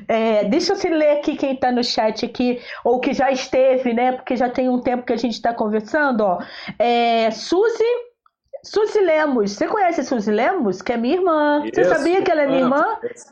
É, 0.07 0.45
deixa 0.45 0.73
eu 0.73 0.97
ler 0.97 1.17
aqui 1.17 1.35
quem 1.35 1.53
está 1.53 1.69
no 1.69 1.83
chat 1.83 2.25
aqui, 2.25 2.61
ou 2.85 3.01
que 3.01 3.13
já 3.13 3.29
esteve, 3.29 3.93
né? 3.93 4.13
Porque 4.13 4.37
já 4.37 4.49
tem 4.49 4.69
um 4.69 4.79
tempo 4.79 5.05
que 5.05 5.11
a 5.11 5.17
gente 5.17 5.33
está 5.33 5.53
conversando, 5.53 6.21
ó. 6.21 6.39
É, 6.79 7.29
Suzy 7.31 8.10
Suzy 8.63 8.99
Lemos, 8.99 9.51
você 9.51 9.67
conhece 9.67 10.03
Suzy 10.03 10.31
Lemos? 10.31 10.81
Que 10.81 10.93
é 10.93 10.97
minha 10.97 11.15
irmã. 11.15 11.63
Isso. 11.65 11.75
Você 11.75 11.85
sabia 11.85 12.21
que 12.21 12.31
ela 12.31 12.41
é 12.41 12.47
minha 12.47 12.59
irmã? 12.59 12.85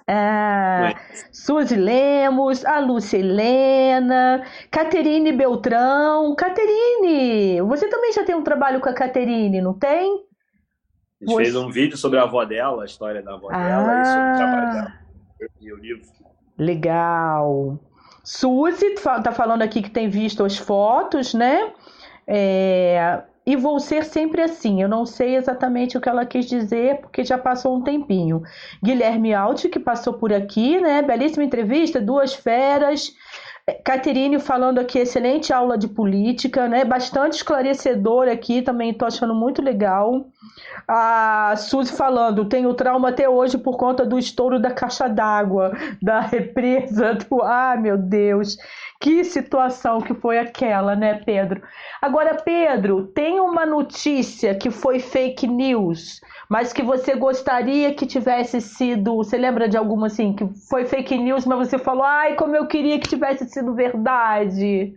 É. 0.08 0.96
Suzy 1.32 1.76
Lemos, 1.76 2.66
a 2.66 2.80
Lúcia 2.80 3.18
Helena, 3.18 4.44
Caterine 4.72 5.32
Beltrão. 5.32 6.36
Caterine, 6.36 7.62
você 7.62 7.88
também 7.88 8.12
já 8.12 8.24
tem 8.24 8.36
um 8.36 8.44
trabalho 8.44 8.80
com 8.80 8.90
a 8.90 8.94
Caterine, 8.94 9.62
não 9.62 9.74
tem? 9.74 10.14
A 11.22 11.26
gente 11.26 11.34
você... 11.34 11.44
fez 11.44 11.56
um 11.56 11.70
vídeo 11.70 11.98
sobre 11.98 12.18
a 12.18 12.24
avó 12.24 12.44
dela, 12.46 12.84
a 12.84 12.86
história 12.86 13.22
da 13.22 13.36
avó 13.36 13.50
ah. 13.52 13.58
dela 13.58 14.02
e 14.02 14.06
sobre 14.06 14.32
o 14.32 14.36
trabalho 14.36 14.74
dela. 14.74 14.94
E 15.62 15.74
o 15.74 15.78
livro. 15.78 16.04
Legal. 16.58 17.80
Suzy 18.24 18.96
tá 18.96 19.32
falando 19.32 19.62
aqui 19.62 19.82
que 19.82 19.90
tem 19.90 20.10
visto 20.10 20.44
as 20.44 20.58
fotos, 20.58 21.34
né? 21.34 21.72
É, 22.28 23.24
e 23.50 23.56
vou 23.56 23.80
ser 23.80 24.06
sempre 24.06 24.44
assim. 24.44 24.80
Eu 24.80 24.88
não 24.88 25.08
sei 25.08 25.36
exatamente 25.36 25.98
o 25.98 26.02
que 26.02 26.08
ela 26.08 26.24
quis 26.24 26.46
dizer, 26.46 27.02
porque 27.02 27.24
já 27.24 27.36
passou 27.36 27.76
um 27.76 27.82
tempinho. 27.82 28.44
Guilherme 28.84 29.34
Alt, 29.34 29.66
que 29.70 29.80
passou 29.80 30.14
por 30.14 30.32
aqui, 30.32 30.80
né? 30.80 31.02
Belíssima 31.02 31.44
entrevista, 31.44 32.00
duas 32.00 32.32
feras. 32.32 33.12
Caterine 33.84 34.40
falando 34.40 34.78
aqui, 34.78 35.00
excelente 35.00 35.52
aula 35.52 35.80
de 35.80 35.88
política, 35.88 36.68
né? 36.68 36.86
Bastante 36.86 37.38
esclarecedor 37.38 38.28
aqui, 38.28 38.62
também 38.62 38.92
estou 38.92 39.08
achando 39.08 39.34
muito 39.34 39.64
legal. 39.64 40.28
A 40.88 41.56
Suzy 41.58 41.92
falando, 41.92 42.46
tenho 42.46 42.74
trauma 42.74 43.10
até 43.10 43.28
hoje 43.28 43.58
por 43.58 43.78
conta 43.78 44.06
do 44.06 44.18
estouro 44.18 44.60
da 44.60 44.72
caixa 44.72 45.08
d'água, 45.08 45.72
da 46.02 46.22
represa 46.22 47.14
do. 47.16 47.40
Ah, 47.50 47.76
meu 47.78 47.98
Deus! 47.98 48.58
Que 49.02 49.24
situação 49.24 50.02
que 50.02 50.14
foi 50.14 50.38
aquela, 50.38 50.96
né, 50.96 51.22
Pedro? 51.26 51.62
Agora, 52.02 52.36
Pedro, 52.36 53.08
tem 53.08 53.40
uma 53.40 53.66
notícia 53.66 54.54
que 54.56 54.70
foi 54.70 55.00
fake 55.00 55.48
news, 55.48 56.20
mas 56.50 56.74
que 56.74 56.84
você 56.84 57.16
gostaria 57.16 57.94
que 57.94 58.06
tivesse 58.06 58.60
sido. 58.60 59.16
Você 59.16 59.38
lembra 59.38 59.70
de 59.70 59.78
alguma 59.78 60.08
assim, 60.08 60.34
que 60.34 60.46
foi 60.70 60.86
fake 60.86 61.18
news, 61.18 61.46
mas 61.46 61.70
você 61.70 61.78
falou, 61.78 62.04
ai, 62.04 62.36
como 62.36 62.56
eu 62.56 62.68
queria 62.68 63.00
que 63.00 63.08
tivesse 63.08 63.48
sido 63.48 63.74
verdade? 63.74 64.94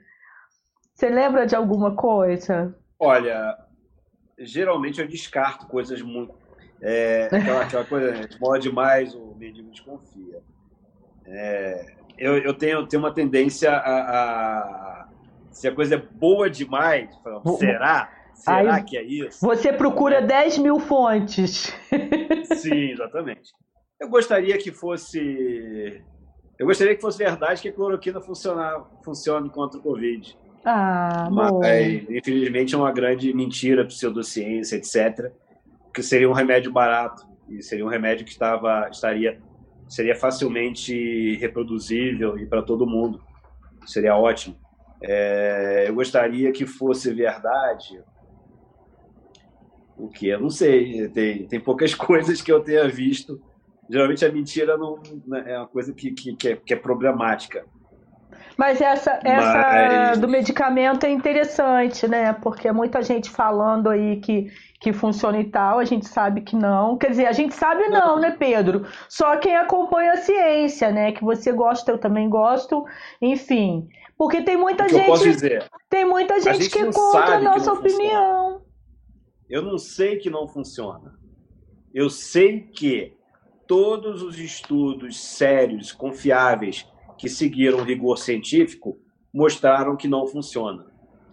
Você 0.94 1.08
lembra 1.08 1.46
de 1.46 1.54
alguma 1.54 1.94
coisa? 1.94 2.74
Olha, 2.98 3.56
geralmente 4.44 5.00
eu 5.00 5.08
descarto 5.08 5.66
coisas 5.66 6.00
muito. 6.02 6.34
É, 6.80 7.26
aquela, 7.26 7.62
aquela 7.62 7.84
coisa, 7.84 8.26
esmola 8.28 8.58
demais, 8.58 9.14
o 9.14 9.34
mendigo 9.36 9.70
desconfia. 9.70 10.42
É, 11.26 11.94
eu, 12.18 12.38
eu 12.38 12.54
tenho, 12.54 12.86
tenho 12.86 13.02
uma 13.02 13.12
tendência 13.12 13.70
a, 13.70 14.00
a, 14.00 15.08
Se 15.50 15.68
a 15.68 15.74
coisa 15.74 15.94
é 15.94 15.98
boa 15.98 16.50
demais, 16.50 17.10
será? 17.58 18.12
Será 18.34 18.76
Aí, 18.76 18.84
que 18.84 18.96
é 18.96 19.02
isso? 19.02 19.44
Você 19.46 19.72
procura 19.72 20.20
10 20.20 20.58
mil 20.58 20.80
fontes. 20.80 21.72
Sim, 22.56 22.90
exatamente. 22.90 23.52
Eu 24.00 24.08
gostaria 24.08 24.58
que 24.58 24.72
fosse. 24.72 26.02
Eu 26.58 26.66
gostaria 26.66 26.94
que 26.94 27.00
fosse 27.00 27.18
verdade 27.18 27.62
que 27.62 27.68
a 27.68 27.72
cloroquina 27.72 28.20
funciona, 28.20 28.84
funcione 29.04 29.48
contra 29.48 29.78
o 29.78 29.82
Covid. 29.82 30.36
Ah, 30.64 31.28
Mas, 31.30 31.50
bom. 31.50 31.60
infelizmente, 32.10 32.74
é 32.74 32.78
uma 32.78 32.92
grande 32.92 33.32
mentira, 33.34 33.84
pseudociência, 33.84 34.76
etc. 34.76 35.32
Que 35.92 36.02
seria 36.02 36.28
um 36.28 36.32
remédio 36.32 36.72
barato 36.72 37.26
e 37.48 37.62
seria 37.62 37.84
um 37.84 37.88
remédio 37.88 38.24
que 38.24 38.30
estava, 38.30 38.88
estaria 38.90 39.40
seria 39.92 40.16
facilmente 40.16 41.36
reproduzível 41.36 42.38
e 42.38 42.46
para 42.46 42.62
todo 42.62 42.86
mundo. 42.86 43.20
Seria 43.84 44.16
ótimo. 44.16 44.56
É, 45.02 45.84
eu 45.86 45.94
gostaria 45.94 46.50
que 46.50 46.64
fosse 46.64 47.12
verdade. 47.12 48.02
O 49.98 50.08
que? 50.08 50.28
Eu 50.28 50.40
não 50.40 50.48
sei. 50.48 51.08
Tem, 51.10 51.46
tem 51.46 51.60
poucas 51.60 51.92
coisas 51.94 52.40
que 52.40 52.50
eu 52.50 52.60
tenha 52.60 52.88
visto. 52.88 53.38
Geralmente 53.90 54.24
a 54.24 54.32
mentira 54.32 54.78
não, 54.78 54.98
né, 55.26 55.44
é 55.46 55.58
uma 55.58 55.66
coisa 55.66 55.92
que, 55.92 56.12
que, 56.12 56.34
que, 56.36 56.48
é, 56.48 56.56
que 56.56 56.72
é 56.72 56.76
problemática. 56.76 57.66
Mas 58.56 58.80
essa, 58.80 59.18
essa 59.24 59.52
Mas... 59.52 60.18
do 60.18 60.28
medicamento 60.28 61.04
é 61.04 61.10
interessante, 61.10 62.06
né? 62.06 62.32
Porque 62.32 62.70
muita 62.70 63.02
gente 63.02 63.30
falando 63.30 63.88
aí 63.88 64.16
que 64.20 64.50
que 64.82 64.92
funciona 64.92 65.38
e 65.38 65.44
tal, 65.44 65.78
a 65.78 65.84
gente 65.84 66.08
sabe 66.08 66.40
que 66.40 66.56
não. 66.56 66.98
Quer 66.98 67.10
dizer, 67.10 67.26
a 67.26 67.32
gente 67.32 67.54
sabe 67.54 67.86
não, 67.88 68.18
né, 68.18 68.32
Pedro? 68.36 68.84
Só 69.08 69.36
quem 69.36 69.56
acompanha 69.56 70.14
a 70.14 70.16
ciência, 70.16 70.90
né? 70.90 71.12
Que 71.12 71.22
você 71.22 71.52
gosta, 71.52 71.92
eu 71.92 71.98
também 71.98 72.28
gosto, 72.28 72.84
enfim. 73.20 73.88
Porque 74.18 74.42
tem 74.42 74.56
muita 74.56 74.88
gente. 74.88 75.02
Eu 75.02 75.06
posso 75.06 75.22
dizer, 75.22 75.70
tem 75.88 76.04
muita 76.04 76.40
gente, 76.40 76.64
gente 76.64 76.70
que 76.70 76.78
é 76.80 76.92
contra 76.92 77.36
a 77.36 77.40
nossa 77.40 77.72
opinião. 77.72 78.54
Funciona. 78.54 78.62
Eu 79.48 79.62
não 79.62 79.78
sei 79.78 80.16
que 80.16 80.28
não 80.28 80.48
funciona. 80.48 81.14
Eu 81.94 82.10
sei 82.10 82.62
que 82.62 83.16
todos 83.68 84.20
os 84.20 84.36
estudos 84.36 85.22
sérios, 85.22 85.92
confiáveis, 85.92 86.90
que 87.18 87.28
seguiram 87.28 87.78
o 87.78 87.84
rigor 87.84 88.18
científico, 88.18 88.98
mostraram 89.32 89.96
que 89.96 90.08
não 90.08 90.26
funciona. 90.26 90.86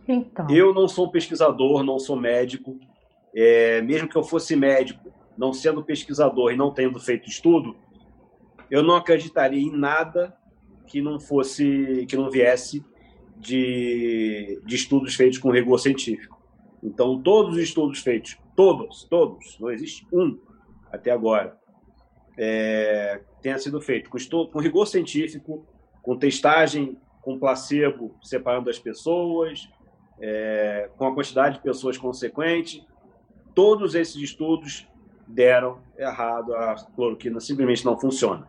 Então. 0.08 0.50
Eu 0.50 0.74
não 0.74 0.88
sou 0.88 1.12
pesquisador, 1.12 1.84
não 1.84 2.00
sou 2.00 2.16
médico, 2.16 2.80
é, 3.36 3.82
mesmo 3.82 4.08
que 4.08 4.16
eu 4.16 4.24
fosse 4.24 4.56
médico, 4.56 5.12
não 5.38 5.54
sendo 5.54 5.84
pesquisador 5.84 6.52
e 6.52 6.58
não 6.58 6.74
tendo 6.74 7.00
feito 7.00 7.30
estudo, 7.30 7.76
eu 8.70 8.84
não 8.84 8.96
acreditaria 8.96 9.62
em 9.62 9.72
nada 9.72 10.36
que 10.88 11.02
não 11.02 11.20
fosse, 11.20 12.06
que 12.08 12.16
não 12.16 12.30
viesse 12.30 12.84
de, 13.38 14.62
de 14.66 14.76
estudos 14.76 15.16
feitos 15.16 15.38
com 15.38 15.52
rigor 15.52 15.78
científico. 15.80 16.40
Então, 16.84 17.22
todos 17.22 17.56
os 17.56 17.62
estudos 17.62 18.00
feitos, 18.00 18.38
todos, 18.56 19.04
todos, 19.04 19.58
não 19.60 19.70
existe 19.70 20.08
um 20.12 20.38
até 20.92 21.12
agora, 21.12 21.58
é, 22.38 23.22
tenha 23.41 23.57
sido 23.57 23.80
feito 23.82 24.10
com, 24.10 24.60
rigor 24.60 24.86
científico, 24.86 25.66
com 26.02 26.18
testagem 26.18 26.98
com 27.22 27.38
placebo 27.38 28.16
separando 28.24 28.70
as 28.70 28.80
pessoas, 28.80 29.70
é, 30.20 30.90
com 30.98 31.06
a 31.06 31.14
quantidade 31.14 31.57
de 31.57 31.61
pessoas 31.61 31.98
consequente, 31.98 32.86
todos 33.53 33.95
esses 33.95 34.16
estudos 34.16 34.88
deram 35.28 35.80
errado, 35.98 36.56
a 36.56 36.76
cloroquina 36.95 37.40
simplesmente 37.40 37.86
não 37.86 37.99
funciona. 37.99 38.48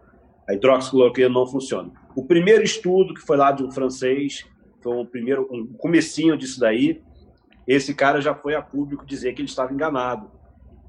A 0.49 0.55
hidroxicloroquina 0.55 1.29
não 1.29 1.47
funciona. 1.47 1.91
O 2.17 2.25
primeiro 2.25 2.63
estudo, 2.63 3.15
que 3.15 3.21
foi 3.21 3.37
lá 3.37 3.53
de 3.53 3.63
um 3.63 3.71
francês, 3.71 4.47
foi 4.81 4.97
um 4.97 5.05
primeiro, 5.05 5.47
um 5.51 5.67
comecinho 5.75 6.37
disso 6.37 6.59
daí, 6.59 7.03
esse 7.67 7.95
cara 7.95 8.21
já 8.21 8.35
foi 8.35 8.55
a 8.55 8.63
público 8.63 9.05
dizer 9.05 9.33
que 9.35 9.43
ele 9.43 9.49
estava 9.49 9.73
enganado. 9.73 10.31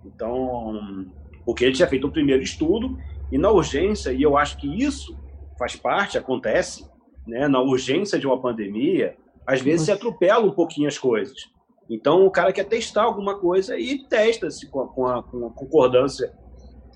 Então, 0.06 1.06
porque 1.46 1.66
ele 1.66 1.76
tinha 1.76 1.88
feito 1.88 2.08
o 2.08 2.12
primeiro 2.12 2.42
estudo 2.42 2.98
e 3.32 3.38
na 3.38 3.50
urgência, 3.50 4.12
e 4.12 4.22
eu 4.22 4.38
acho 4.38 4.58
que 4.58 4.68
isso 4.68 5.18
faz 5.58 5.76
parte, 5.76 6.18
acontece, 6.18 6.90
né, 7.26 7.48
na 7.48 7.62
urgência 7.62 8.20
de 8.20 8.28
uma 8.28 8.42
pandemia, 8.42 9.16
às 9.46 9.62
vezes 9.62 9.86
se 9.86 9.92
atropela 9.92 10.46
um 10.46 10.52
pouquinho 10.52 10.88
as 10.88 10.98
coisas. 10.98 11.50
Então, 11.90 12.26
o 12.26 12.32
cara 12.32 12.54
quer 12.54 12.64
testar 12.66 13.04
alguma 13.04 13.38
coisa 13.38 13.78
e 13.78 14.08
testa-se 14.08 14.70
com, 14.70 14.88
com, 14.88 15.08
a, 15.08 15.22
concordância 15.24 16.34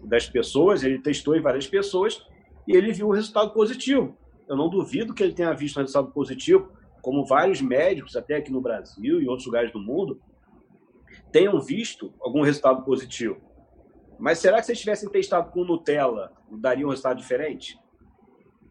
das 0.04 0.30
pessoas. 0.30 0.84
Ele 0.84 1.00
testou 1.02 1.36
em 1.36 1.42
várias 1.42 1.68
pessoas 1.68 2.26
e 2.68 2.76
ele 2.76 2.94
viu 2.94 3.08
o 3.08 3.12
resultado 3.12 3.52
positivo. 3.52 4.16
Eu 4.48 4.56
não 4.56 4.70
duvido 4.70 5.14
que 5.14 5.22
ele 5.22 5.34
tenha 5.34 5.54
visto 5.54 5.78
um 5.78 5.82
resultado 5.82 6.12
positivo, 6.12 6.72
como 7.02 7.26
vários 7.26 7.62
médicos, 7.62 8.16
até 8.16 8.38
aqui 8.38 8.52
no 8.52 8.62
Brasil 8.62 9.22
e 9.22 9.28
outros 9.28 9.46
lugares 9.46 9.72
do 9.72 9.80
mundo, 9.80 10.20
tenham 11.32 11.60
visto 11.60 12.14
algum 12.22 12.42
resultado 12.42 12.84
positivo. 12.84 13.38
Mas 14.18 14.40
será 14.40 14.62
que 14.62 14.70
eles 14.70 14.80
tivessem 14.80 15.10
testado 15.10 15.52
com 15.52 15.64
Nutella, 15.64 16.32
daria 16.52 16.86
um 16.86 16.90
resultado 16.90 17.18
diferente? 17.18 17.80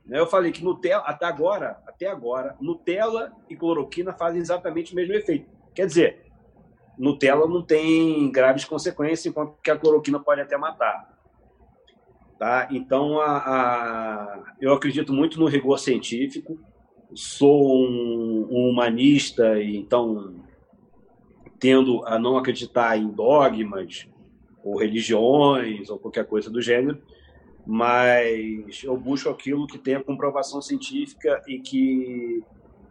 Eu 0.08 0.26
falei 0.26 0.52
que 0.52 0.62
Nutella, 0.62 1.02
até 1.06 1.24
agora, 1.24 1.82
até 1.86 2.06
agora, 2.06 2.56
Nutella 2.60 3.32
e 3.48 3.56
cloroquina 3.56 4.12
fazem 4.12 4.40
exatamente 4.40 4.92
o 4.92 4.96
mesmo 4.96 5.14
efeito. 5.14 5.48
Quer 5.74 5.86
dizer, 5.86 6.24
Nutella 6.98 7.46
não 7.48 7.62
tem 7.62 8.30
graves 8.30 8.64
consequências, 8.64 9.26
enquanto 9.26 9.56
que 9.62 9.70
a 9.70 9.78
cloroquina 9.78 10.20
pode 10.20 10.40
até 10.40 10.56
matar. 10.56 11.14
Tá? 12.38 12.68
Então, 12.70 13.20
a, 13.20 13.36
a, 13.38 14.54
eu 14.60 14.72
acredito 14.72 15.12
muito 15.12 15.38
no 15.40 15.46
rigor 15.46 15.78
científico, 15.78 16.58
sou 17.14 17.78
um, 17.78 18.48
um 18.50 18.68
humanista, 18.68 19.62
então 19.62 20.42
tendo 21.58 22.04
a 22.06 22.18
não 22.18 22.36
acreditar 22.36 22.98
em 22.98 23.08
dogmas 23.08 24.06
ou 24.64 24.78
religiões 24.78 25.90
ou 25.90 25.98
qualquer 25.98 26.26
coisa 26.26 26.50
do 26.50 26.60
gênero, 26.60 27.00
mas 27.66 28.82
eu 28.82 28.96
busco 28.96 29.28
aquilo 29.28 29.66
que 29.66 29.78
tenha 29.78 30.02
comprovação 30.02 30.60
científica 30.60 31.42
e 31.46 31.60
que, 31.60 32.42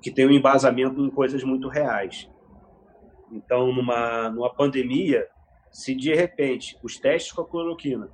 que 0.02 0.12
tenha 0.12 0.28
um 0.28 0.32
embasamento 0.32 1.04
em 1.04 1.10
coisas 1.10 1.44
muito 1.44 1.68
reais. 1.68 2.30
Então, 3.32 3.74
numa, 3.74 4.30
numa 4.30 4.54
pandemia, 4.54 5.28
se 5.72 5.95
de 5.95 6.14
repente 6.14 6.78
os 6.84 7.00
testes 7.00 7.32
com 7.32 7.41
a 7.41 7.45
cloroquina 7.45 8.10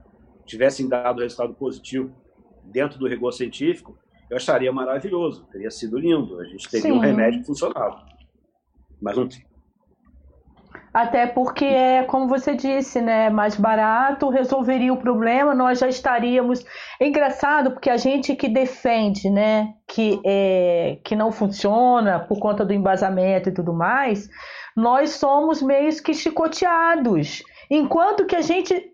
tivessem 0.45 0.87
dado 0.87 1.21
resultado 1.21 1.53
positivo 1.53 2.15
dentro 2.63 2.97
do 2.97 3.07
rigor 3.07 3.33
científico, 3.33 3.97
eu 4.29 4.37
acharia 4.37 4.71
maravilhoso, 4.71 5.45
teria 5.51 5.71
sido 5.71 5.97
lindo, 5.97 6.39
a 6.39 6.45
gente 6.45 6.69
teria 6.69 6.83
Sim. 6.83 6.91
um 6.93 6.99
remédio 6.99 7.41
que 7.41 7.47
funcionava. 7.47 8.05
Mas 9.01 9.17
não 9.17 9.27
tem. 9.27 9.48
Até 10.93 11.27
porque 11.27 11.65
é, 11.65 12.03
como 12.03 12.27
você 12.27 12.55
disse, 12.55 12.99
né, 12.99 13.29
mais 13.29 13.55
barato, 13.55 14.29
resolveria 14.29 14.91
o 14.91 14.97
problema, 14.97 15.53
nós 15.53 15.79
já 15.79 15.87
estaríamos. 15.87 16.65
É 16.99 17.07
engraçado, 17.07 17.71
porque 17.71 17.89
a 17.89 17.97
gente 17.97 18.35
que 18.35 18.49
defende, 18.49 19.29
né, 19.29 19.73
que, 19.87 20.19
é, 20.25 20.97
que 21.03 21.15
não 21.15 21.31
funciona 21.31 22.19
por 22.19 22.39
conta 22.39 22.65
do 22.65 22.73
embasamento 22.73 23.49
e 23.49 23.53
tudo 23.53 23.73
mais, 23.73 24.29
nós 24.75 25.11
somos 25.11 25.61
meio 25.61 25.89
que 26.01 26.13
chicoteados. 26.13 27.43
Enquanto 27.69 28.25
que 28.25 28.35
a 28.35 28.41
gente, 28.41 28.91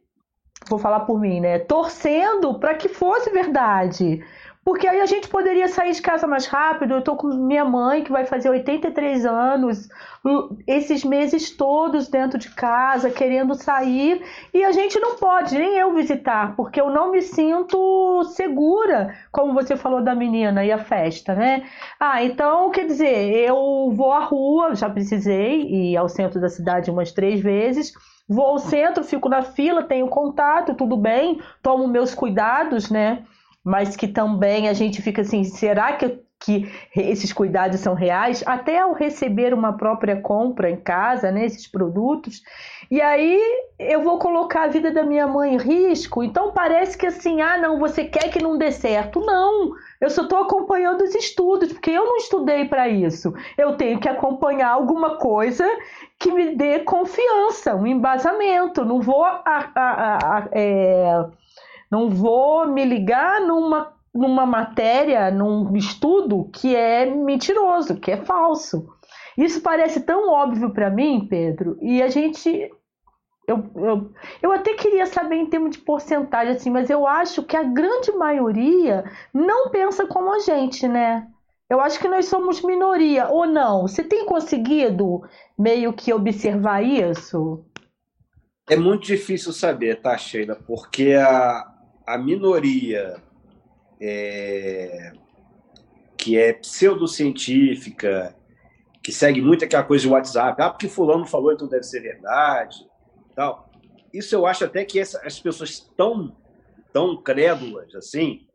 vou 0.68 0.80
falar 0.80 1.02
por 1.02 1.20
mim, 1.20 1.40
né, 1.40 1.60
torcendo 1.60 2.60
para 2.60 2.76
que 2.76 2.90
fosse 2.90 3.30
verdade. 3.30 4.22
Porque 4.66 4.88
aí 4.88 5.00
a 5.00 5.06
gente 5.06 5.28
poderia 5.28 5.68
sair 5.68 5.92
de 5.92 6.02
casa 6.02 6.26
mais 6.26 6.48
rápido. 6.48 6.96
Eu 6.96 7.04
tô 7.04 7.16
com 7.16 7.28
minha 7.28 7.64
mãe, 7.64 8.04
que 8.04 8.12
vai 8.12 8.26
fazer 8.26 8.50
83 8.50 9.24
anos, 9.24 9.88
esses 10.66 11.04
meses 11.04 11.52
todos 11.56 12.08
dentro 12.08 12.40
de 12.40 12.50
casa, 12.50 13.12
querendo 13.12 13.54
sair, 13.54 14.24
e 14.52 14.64
a 14.64 14.72
gente 14.72 15.00
não 15.00 15.18
pode, 15.18 15.56
nem 15.56 15.76
eu 15.76 15.94
visitar, 15.94 16.56
porque 16.56 16.82
eu 16.82 16.90
não 16.90 17.12
me 17.12 17.22
sinto 17.22 18.24
segura, 18.24 19.16
como 19.32 19.54
você 19.54 19.78
falou 19.78 20.04
da 20.04 20.16
menina 20.16 20.66
e 20.66 20.72
a 20.72 20.80
festa, 20.80 21.36
né? 21.36 21.64
Ah, 22.00 22.24
então, 22.24 22.72
quer 22.72 22.88
dizer, 22.88 23.36
eu 23.48 23.92
vou 23.96 24.12
à 24.12 24.20
rua, 24.20 24.74
já 24.74 24.90
precisei 24.90 25.62
ir 25.62 25.96
ao 25.96 26.10
centro 26.10 26.42
da 26.42 26.50
cidade 26.50 26.90
umas 26.90 27.12
três 27.12 27.40
vezes. 27.40 27.94
Vou 28.28 28.46
ao 28.46 28.58
centro, 28.58 29.04
fico 29.04 29.30
na 29.30 29.44
fila, 29.44 29.84
tenho 29.84 30.08
contato, 30.08 30.74
tudo 30.74 30.98
bem, 30.98 31.40
tomo 31.62 31.88
meus 31.88 32.16
cuidados, 32.16 32.90
né? 32.90 33.24
Mas 33.66 33.96
que 33.96 34.08
também 34.08 34.70
a 34.70 34.74
gente 34.74 35.02
fica 35.02 35.24
assim, 35.24 35.44
será 35.44 35.94
que, 35.94 36.20
que 36.40 36.72
esses 36.96 37.34
cuidados 37.34 37.80
são 37.80 37.96
reais? 37.96 38.44
Até 38.46 38.78
ao 38.78 38.94
receber 38.94 39.56
uma 39.56 39.74
própria 39.74 40.22
compra 40.22 40.70
em 40.70 40.76
casa, 40.76 41.32
né, 41.32 41.46
esses 41.46 41.66
produtos, 41.66 42.44
e 42.92 43.02
aí 43.02 43.42
eu 43.80 44.04
vou 44.04 44.20
colocar 44.20 44.66
a 44.66 44.68
vida 44.68 44.92
da 44.92 45.04
minha 45.04 45.26
mãe 45.26 45.56
em 45.56 45.58
risco. 45.58 46.24
Então 46.24 46.52
parece 46.52 46.96
que 46.96 47.08
assim, 47.08 47.42
ah, 47.42 47.58
não, 47.58 47.80
você 47.80 48.06
quer 48.06 48.30
que 48.30 48.42
não 48.42 48.56
dê 48.56 48.72
certo. 48.72 49.20
Não, 49.20 49.72
eu 50.00 50.10
só 50.12 50.22
estou 50.22 50.44
acompanhando 50.44 51.02
os 51.02 51.16
estudos, 51.16 51.74
porque 51.74 51.90
eu 51.90 52.06
não 52.06 52.18
estudei 52.18 52.66
para 52.66 52.88
isso. 52.88 53.34
Eu 53.58 53.76
tenho 53.76 54.00
que 54.00 54.08
acompanhar 54.08 54.70
alguma 54.70 55.18
coisa 55.18 55.68
que 56.20 56.32
me 56.32 56.56
dê 56.56 56.80
confiança, 56.82 57.76
um 57.76 57.88
embasamento. 57.88 58.86
Não 58.86 59.02
vou 59.02 59.24
a, 59.24 59.42
a, 59.44 60.38
a, 60.38 60.50
é 60.52 61.26
não 61.92 62.10
vou 62.10 62.68
me 62.68 62.84
ligar 62.86 63.42
numa, 63.42 63.94
numa 64.14 64.46
matéria, 64.46 65.30
num 65.32 65.76
estudo 65.76 66.50
que 66.54 66.76
é 66.76 67.06
mentiroso, 67.06 67.98
que 67.98 68.12
é 68.12 68.18
falso. 68.18 68.88
Isso 69.38 69.62
parece 69.62 70.02
tão 70.02 70.30
óbvio 70.30 70.72
para 70.72 70.90
mim, 70.90 71.28
Pedro, 71.30 71.78
e 71.82 72.02
a 72.02 72.08
gente. 72.08 72.72
Eu, 73.48 73.64
eu, 73.76 74.12
eu 74.42 74.52
até 74.52 74.74
queria 74.74 75.06
saber 75.06 75.36
em 75.36 75.46
termos 75.46 75.76
de 75.76 75.84
porcentagem, 75.84 76.56
assim, 76.56 76.72
mas 76.72 76.90
eu 76.90 77.06
acho 77.06 77.44
que 77.44 77.56
a 77.56 77.62
grande 77.62 78.12
maioria 78.14 79.04
não 79.32 79.70
pensa 79.70 80.08
como 80.08 80.34
a 80.34 80.40
gente, 80.40 80.88
né? 80.88 81.28
Eu 81.70 81.80
acho 81.80 82.00
que 82.00 82.08
nós 82.08 82.26
somos 82.26 82.62
minoria, 82.62 83.28
ou 83.28 83.46
não? 83.46 83.84
Você 83.84 84.04
tem 84.04 84.26
conseguido 84.26 85.22
meio 85.58 85.94
que 85.94 86.14
observar 86.14 86.84
isso? 86.84 87.64
É 88.68 88.76
muito 88.76 89.06
difícil 89.06 89.54
saber, 89.54 90.02
tá, 90.02 90.18
Sheila? 90.18 90.56
Porque 90.56 91.14
a, 91.14 91.75
a 92.06 92.18
minoria 92.18 93.22
é, 94.00 95.14
que 96.18 96.38
é 96.38 96.54
pseudocientífica, 96.54 98.36
que 99.02 99.12
segue 99.12 99.42
muito 99.42 99.64
aquela 99.64 99.84
coisa 99.84 100.04
de 100.04 100.10
WhatsApp, 100.10 100.62
ah, 100.62 100.70
porque 100.70 100.88
fulano 100.88 101.26
falou, 101.26 101.52
então 101.52 101.68
deve 101.68 101.84
ser 101.84 102.02
verdade, 102.02 102.88
tal. 103.36 103.70
Isso 104.14 104.34
eu 104.34 104.46
acho 104.46 104.66
até 104.66 104.84
que 104.86 105.00
essa, 105.00 105.22
as 105.26 105.40
pessoas 105.40 105.80
tão, 105.96 106.36
tão 106.94 107.22
crédulas 107.22 107.94
assim 107.96 108.48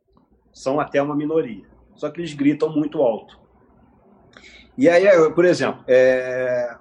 são 0.51 0.79
até 0.79 1.01
uma 1.01 1.15
minoria. 1.15 1.65
Só 1.95 2.09
que 2.09 2.19
eles 2.19 2.33
gritam 2.33 2.69
muito 2.69 3.01
alto. 3.01 3.39
E 4.77 4.89
aí, 4.89 5.05
por 5.33 5.45
exemplo, 5.45 5.83
é, 5.87 6.75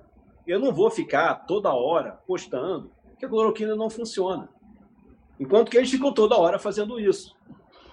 eu 0.46 0.58
não 0.58 0.72
vou 0.72 0.90
ficar 0.90 1.34
toda 1.46 1.72
hora 1.72 2.12
postando 2.26 2.90
que 3.18 3.26
a 3.26 3.28
cloroquina 3.28 3.76
não 3.76 3.90
funciona. 3.90 4.48
Enquanto 5.40 5.70
que 5.70 5.78
eles 5.78 5.90
ficam 5.90 6.12
toda 6.12 6.36
hora 6.36 6.58
fazendo 6.58 7.00
isso. 7.00 7.34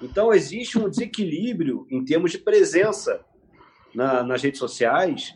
Então, 0.02 0.34
existe 0.34 0.78
um 0.78 0.90
desequilíbrio 0.90 1.88
em 1.90 2.04
termos 2.04 2.32
de 2.32 2.38
presença 2.38 3.26
na, 3.96 4.22
nas 4.22 4.44
redes 4.44 4.60
sociais, 4.60 5.34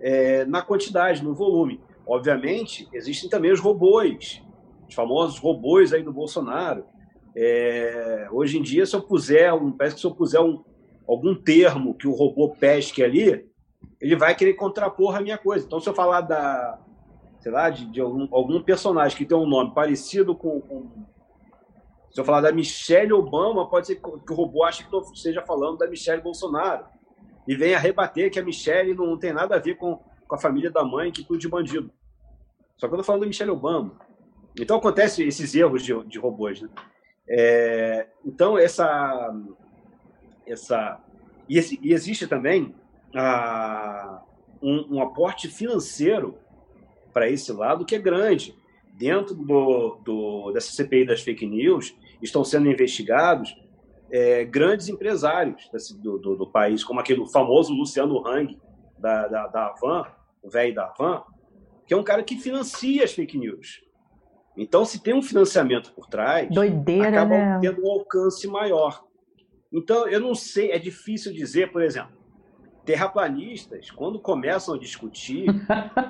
é, 0.00 0.44
na 0.44 0.62
quantidade, 0.62 1.24
no 1.24 1.34
volume. 1.34 1.80
Obviamente, 2.06 2.88
existem 2.92 3.28
também 3.28 3.50
os 3.50 3.58
robôs, 3.58 4.40
os 4.88 4.94
famosos 4.94 5.38
robôs 5.38 5.92
aí 5.92 6.02
do 6.02 6.12
Bolsonaro. 6.12 6.84
É, 7.36 8.28
hoje 8.30 8.56
em 8.56 8.62
dia, 8.62 8.86
se 8.86 8.94
eu 8.94 9.02
puser, 9.02 9.52
um, 9.52 9.72
parece 9.72 9.96
que 9.96 10.00
se 10.00 10.06
eu 10.06 10.14
puser 10.14 10.40
um, 10.40 10.64
algum 11.06 11.34
termo 11.34 11.94
que 11.94 12.06
o 12.06 12.12
robô 12.12 12.50
pesque 12.50 13.02
ali, 13.02 13.44
ele 14.00 14.16
vai 14.16 14.34
querer 14.36 14.54
contrapor 14.54 15.16
a 15.16 15.20
minha 15.20 15.36
coisa. 15.36 15.66
Então, 15.66 15.80
se 15.80 15.88
eu 15.88 15.94
falar 15.94 16.22
da, 16.22 16.78
sei 17.40 17.50
lá, 17.50 17.68
de, 17.68 17.86
de 17.86 18.00
algum, 18.00 18.28
algum, 18.30 18.62
personagem 18.62 19.18
que 19.18 19.26
tem 19.26 19.36
um 19.36 19.48
nome 19.48 19.74
parecido 19.74 20.34
com, 20.34 20.60
com 20.60 20.88
se 22.10 22.20
eu 22.20 22.24
falar 22.24 22.40
da 22.40 22.52
Michelle 22.52 23.12
Obama, 23.12 23.68
pode 23.68 23.86
ser 23.86 23.96
que 23.96 24.32
o 24.32 24.34
robô 24.34 24.64
ache 24.64 24.86
que 24.86 24.94
eu 24.94 25.00
esteja 25.00 25.42
falando 25.42 25.78
da 25.78 25.88
Michelle 25.88 26.20
Bolsonaro. 26.20 26.84
E 27.46 27.54
venha 27.54 27.78
rebater 27.78 28.30
que 28.30 28.38
a 28.38 28.44
Michelle 28.44 28.94
não 28.94 29.16
tem 29.16 29.32
nada 29.32 29.54
a 29.54 29.58
ver 29.58 29.76
com, 29.76 30.00
com 30.26 30.34
a 30.34 30.38
família 30.38 30.70
da 30.70 30.84
mãe, 30.84 31.12
que 31.12 31.24
tudo 31.24 31.38
de 31.38 31.48
bandido. 31.48 31.90
Só 32.76 32.88
que 32.88 32.94
eu 32.94 32.96
estou 32.96 33.04
falando 33.04 33.22
da 33.22 33.28
Michelle 33.28 33.52
Obama. 33.52 33.92
Então 34.58 34.78
acontece 34.78 35.22
esses 35.22 35.54
erros 35.54 35.84
de, 35.84 35.94
de 36.04 36.18
robôs, 36.18 36.60
né? 36.60 36.68
É, 37.28 38.08
então 38.24 38.58
essa 38.58 39.32
essa 40.44 41.00
e, 41.48 41.58
e 41.80 41.92
existe 41.92 42.26
também 42.26 42.74
a, 43.14 44.20
um, 44.60 44.96
um 44.96 45.02
aporte 45.02 45.46
financeiro 45.46 46.36
para 47.12 47.28
esse 47.28 47.52
lado 47.52 47.84
que 47.84 47.94
é 47.94 47.98
grande 48.00 48.59
dentro 49.00 49.34
do, 49.34 49.98
do, 50.04 50.52
dessa 50.52 50.72
CPI 50.72 51.06
das 51.06 51.22
fake 51.22 51.46
news, 51.46 51.96
estão 52.20 52.44
sendo 52.44 52.70
investigados 52.70 53.56
é, 54.10 54.44
grandes 54.44 54.90
empresários 54.90 55.70
desse, 55.72 55.98
do, 55.98 56.18
do, 56.18 56.36
do, 56.36 56.46
país, 56.46 56.84
como 56.84 57.00
aquele 57.00 57.26
famoso 57.30 57.72
Luciano 57.72 58.26
Hang, 58.28 58.60
da, 58.98 59.26
da, 59.26 59.46
da 59.46 59.66
Avan, 59.68 60.04
o 60.42 60.50
velho 60.50 60.74
da 60.74 60.84
Avan, 60.84 61.22
que 61.86 61.94
é 61.94 61.96
um 61.96 62.02
cara 62.02 62.22
que 62.22 62.36
financia 62.36 63.02
as 63.02 63.12
fake 63.12 63.38
news. 63.38 63.80
Então, 64.54 64.84
se 64.84 65.02
tem 65.02 65.14
um 65.14 65.22
financiamento 65.22 65.94
por 65.94 66.06
trás, 66.06 66.50
Doideira, 66.50 67.08
acaba 67.08 67.38
né? 67.38 67.58
tendo 67.62 67.82
um 67.82 67.90
alcance 67.90 68.46
maior. 68.46 69.02
Então, 69.72 70.06
eu 70.08 70.20
não 70.20 70.34
sei, 70.34 70.72
é 70.72 70.78
difícil 70.78 71.32
dizer, 71.32 71.72
por 71.72 71.80
exemplo, 71.80 72.18
terraplanistas, 72.84 73.90
quando 73.90 74.20
começam 74.20 74.74
a 74.74 74.78
discutir, 74.78 75.46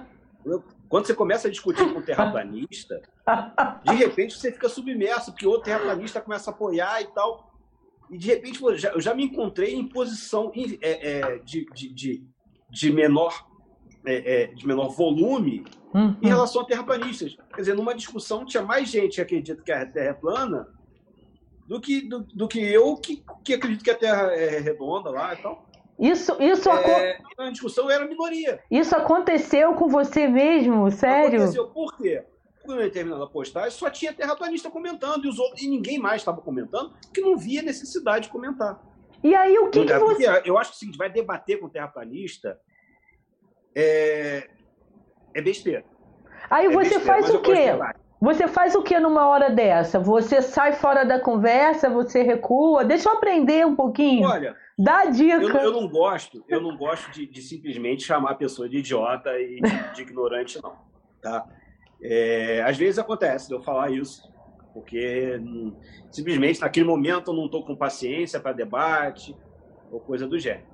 Quando 0.91 1.07
você 1.07 1.15
começa 1.15 1.47
a 1.47 1.51
discutir 1.51 1.89
com 1.93 2.01
um 2.01 2.03
terraplanista, 2.03 3.01
de 3.85 3.95
repente 3.95 4.37
você 4.37 4.51
fica 4.51 4.69
submerso, 4.69 5.31
porque 5.31 5.47
outro 5.47 5.63
terraplanista 5.63 6.21
começa 6.21 6.51
a 6.51 6.53
apoiar 6.53 7.01
e 7.01 7.07
tal. 7.07 7.55
E 8.11 8.19
de 8.19 8.27
repente 8.27 8.61
eu 8.61 8.77
já, 8.77 8.91
eu 8.91 9.01
já 9.01 9.15
me 9.15 9.23
encontrei 9.23 9.73
em 9.73 9.87
posição 9.87 10.51
é, 10.83 11.11
é, 11.11 11.39
de, 11.39 11.65
de, 11.73 12.27
de, 12.69 12.93
menor, 12.93 13.47
é, 14.05 14.47
de 14.49 14.67
menor 14.67 14.89
volume 14.89 15.65
uhum. 15.95 16.17
em 16.21 16.27
relação 16.27 16.63
a 16.63 16.65
terraplanistas. 16.65 17.37
Quer 17.55 17.61
dizer, 17.61 17.77
numa 17.77 17.95
discussão 17.95 18.45
tinha 18.45 18.65
mais 18.65 18.89
gente 18.89 19.15
que 19.15 19.21
acredita 19.21 19.63
que 19.63 19.71
a 19.71 19.87
Terra 19.87 20.11
é 20.11 20.13
plana 20.13 20.67
do 21.69 21.81
que, 21.81 22.01
do, 22.01 22.25
do 22.35 22.49
que 22.49 22.59
eu 22.59 22.97
que, 22.97 23.23
que 23.45 23.55
acredito 23.55 23.85
que 23.85 23.91
a 23.93 23.97
Terra 23.97 24.35
é 24.35 24.59
redonda 24.59 25.09
lá 25.09 25.35
e 25.35 25.37
tal. 25.37 25.70
Isso, 26.01 26.35
isso 26.41 26.71
é, 26.71 27.19
discussão 27.51 27.91
era 27.91 28.07
minoria. 28.07 28.59
Isso 28.71 28.97
aconteceu 28.97 29.75
com 29.75 29.87
você 29.87 30.27
mesmo, 30.27 30.91
sério? 30.91 31.41
Aconteceu 31.41 31.69
por 31.69 31.95
quê? 31.99 32.25
Quando 32.65 32.81
eu 32.81 32.91
terminando 32.91 33.23
a 33.23 33.29
postagem, 33.29 33.71
só 33.71 33.91
tinha 33.91 34.13
terraplanista 34.13 34.71
comentando 34.71 35.27
e, 35.27 35.29
os 35.29 35.39
outros, 35.39 35.63
e 35.63 35.69
ninguém 35.69 35.99
mais 35.99 36.23
estava 36.23 36.41
comentando, 36.41 36.93
porque 37.03 37.21
não 37.21 37.37
via 37.37 37.61
necessidade 37.61 38.27
de 38.27 38.33
comentar. 38.33 38.81
E 39.23 39.35
aí 39.35 39.59
o 39.59 39.69
que, 39.69 39.85
que 39.85 39.99
você... 39.99 40.43
Eu 40.45 40.57
acho 40.57 40.71
que 40.71 40.77
o 40.77 40.79
seguinte, 40.79 40.97
vai 40.97 41.11
debater 41.11 41.61
com 41.61 41.67
o 41.67 41.71
terraplanista 41.71 42.59
é, 43.75 44.49
é 45.35 45.43
besteira. 45.43 45.85
Aí 46.49 46.67
é 46.67 46.71
você 46.71 46.99
besteira, 46.99 47.05
faz 47.05 47.31
o 47.31 47.41
quê? 47.41 47.67
Você 48.21 48.47
faz 48.47 48.75
o 48.75 48.83
que 48.83 48.99
numa 48.99 49.27
hora 49.29 49.51
dessa? 49.51 49.99
Você 49.99 50.43
sai 50.43 50.73
fora 50.73 51.05
da 51.05 51.19
conversa, 51.19 51.89
você 51.89 52.23
recua? 52.23 52.85
Deixa 52.85 53.09
eu 53.09 53.15
aprender 53.15 53.67
um 53.67 53.75
pouquinho. 53.75 54.29
Olha, 54.29 54.55
dá 54.83 55.05
dica. 55.05 55.43
Eu, 55.43 55.49
eu 55.49 55.73
não 55.73 55.89
gosto, 55.89 56.45
eu 56.49 56.61
não 56.61 56.77
gosto 56.77 57.11
de, 57.11 57.27
de, 57.27 57.43
simplesmente 57.43 58.03
chamar 58.03 58.31
a 58.31 58.35
pessoa 58.35 58.69
de 58.69 58.79
idiota 58.79 59.39
e 59.39 59.61
de, 59.61 59.95
de 59.95 60.03
ignorante, 60.03 60.61
não. 60.63 60.77
Tá? 61.21 61.47
É, 62.03 62.63
às 62.63 62.77
vezes 62.77 62.99
acontece 62.99 63.49
de 63.49 63.55
eu 63.55 63.61
falar 63.61 63.91
isso, 63.91 64.33
porque 64.73 65.41
simplesmente 66.11 66.61
naquele 66.61 66.87
momento 66.87 67.31
eu 67.31 67.35
não 67.35 67.47
estou 67.47 67.65
com 67.65 67.77
paciência 67.77 68.41
para 68.41 68.53
debate 68.53 69.37
ou 69.91 70.01
coisa 70.01 70.27
do 70.27 70.39
gênero. 70.39 70.67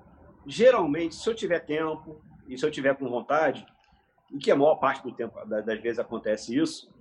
Geralmente, 0.47 1.17
se 1.17 1.29
eu 1.29 1.35
tiver 1.35 1.61
tempo 1.61 2.21
e 2.49 2.57
se 2.57 2.65
eu 2.65 2.71
tiver 2.71 2.95
com 2.95 3.09
vontade, 3.09 3.67
e 4.33 4.39
que 4.39 4.51
a 4.51 4.57
maior 4.57 4.77
parte 4.77 5.03
do 5.03 5.13
tempo 5.13 5.35
das 5.47 5.81
vezes 5.81 5.99
acontece 5.99 6.57
isso, 6.57 6.93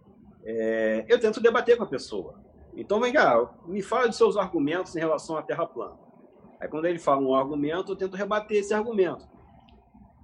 é, 0.44 1.06
eu 1.08 1.20
tento 1.20 1.42
debater 1.42 1.78
com 1.78 1.84
a 1.84 1.88
pessoa. 1.88 2.40
Então, 2.76 3.00
vem 3.00 3.14
cá, 3.14 3.50
me 3.66 3.82
fala 3.82 4.10
de 4.10 4.16
seus 4.16 4.36
argumentos 4.38 4.96
em 4.96 5.00
relação 5.00 5.38
à 5.38 5.42
Terra 5.42 5.66
plana. 5.66 6.05
Aí, 6.60 6.68
quando 6.68 6.86
ele 6.86 7.00
fala 7.00 7.22
um 7.22 7.36
argumento, 7.36 7.92
eu 7.92 7.96
tento 7.96 8.16
rebater 8.16 8.58
esse 8.58 8.74
argumento. 8.74 9.28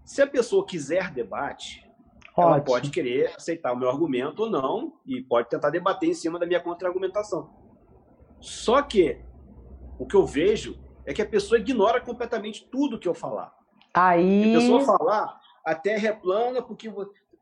Se 0.04 0.22
a 0.22 0.28
pessoa 0.28 0.66
quiser 0.66 1.12
debate, 1.12 1.88
Ótimo. 2.36 2.54
ela 2.54 2.62
pode 2.62 2.90
querer 2.90 3.34
aceitar 3.36 3.74
o 3.74 3.78
meu 3.78 3.90
argumento 3.90 4.44
ou 4.44 4.50
não, 4.50 4.94
e 5.06 5.22
pode 5.22 5.50
tentar 5.50 5.70
debater 5.70 6.10
em 6.10 6.14
cima 6.14 6.40
da 6.40 6.46
minha 6.46 6.60
contra-argumentação. 6.60 7.50
Só 8.40 8.82
que 8.82 9.22
o 10.00 10.06
que 10.06 10.16
eu 10.16 10.26
vejo 10.26 10.80
é 11.06 11.14
que 11.14 11.22
a 11.22 11.28
pessoa 11.28 11.60
ignora 11.60 12.02
completamente 12.02 12.68
tudo 12.70 13.00
que 13.00 13.08
eu 13.08 13.14
falar. 13.14 13.54
Aí... 13.94 14.56
A 14.56 14.60
pessoa 14.60 14.82
falar, 14.82 15.40
a 15.66 15.76
Terra 15.76 16.08
é 16.08 16.14
plana 16.14 16.62
porque 16.62 16.92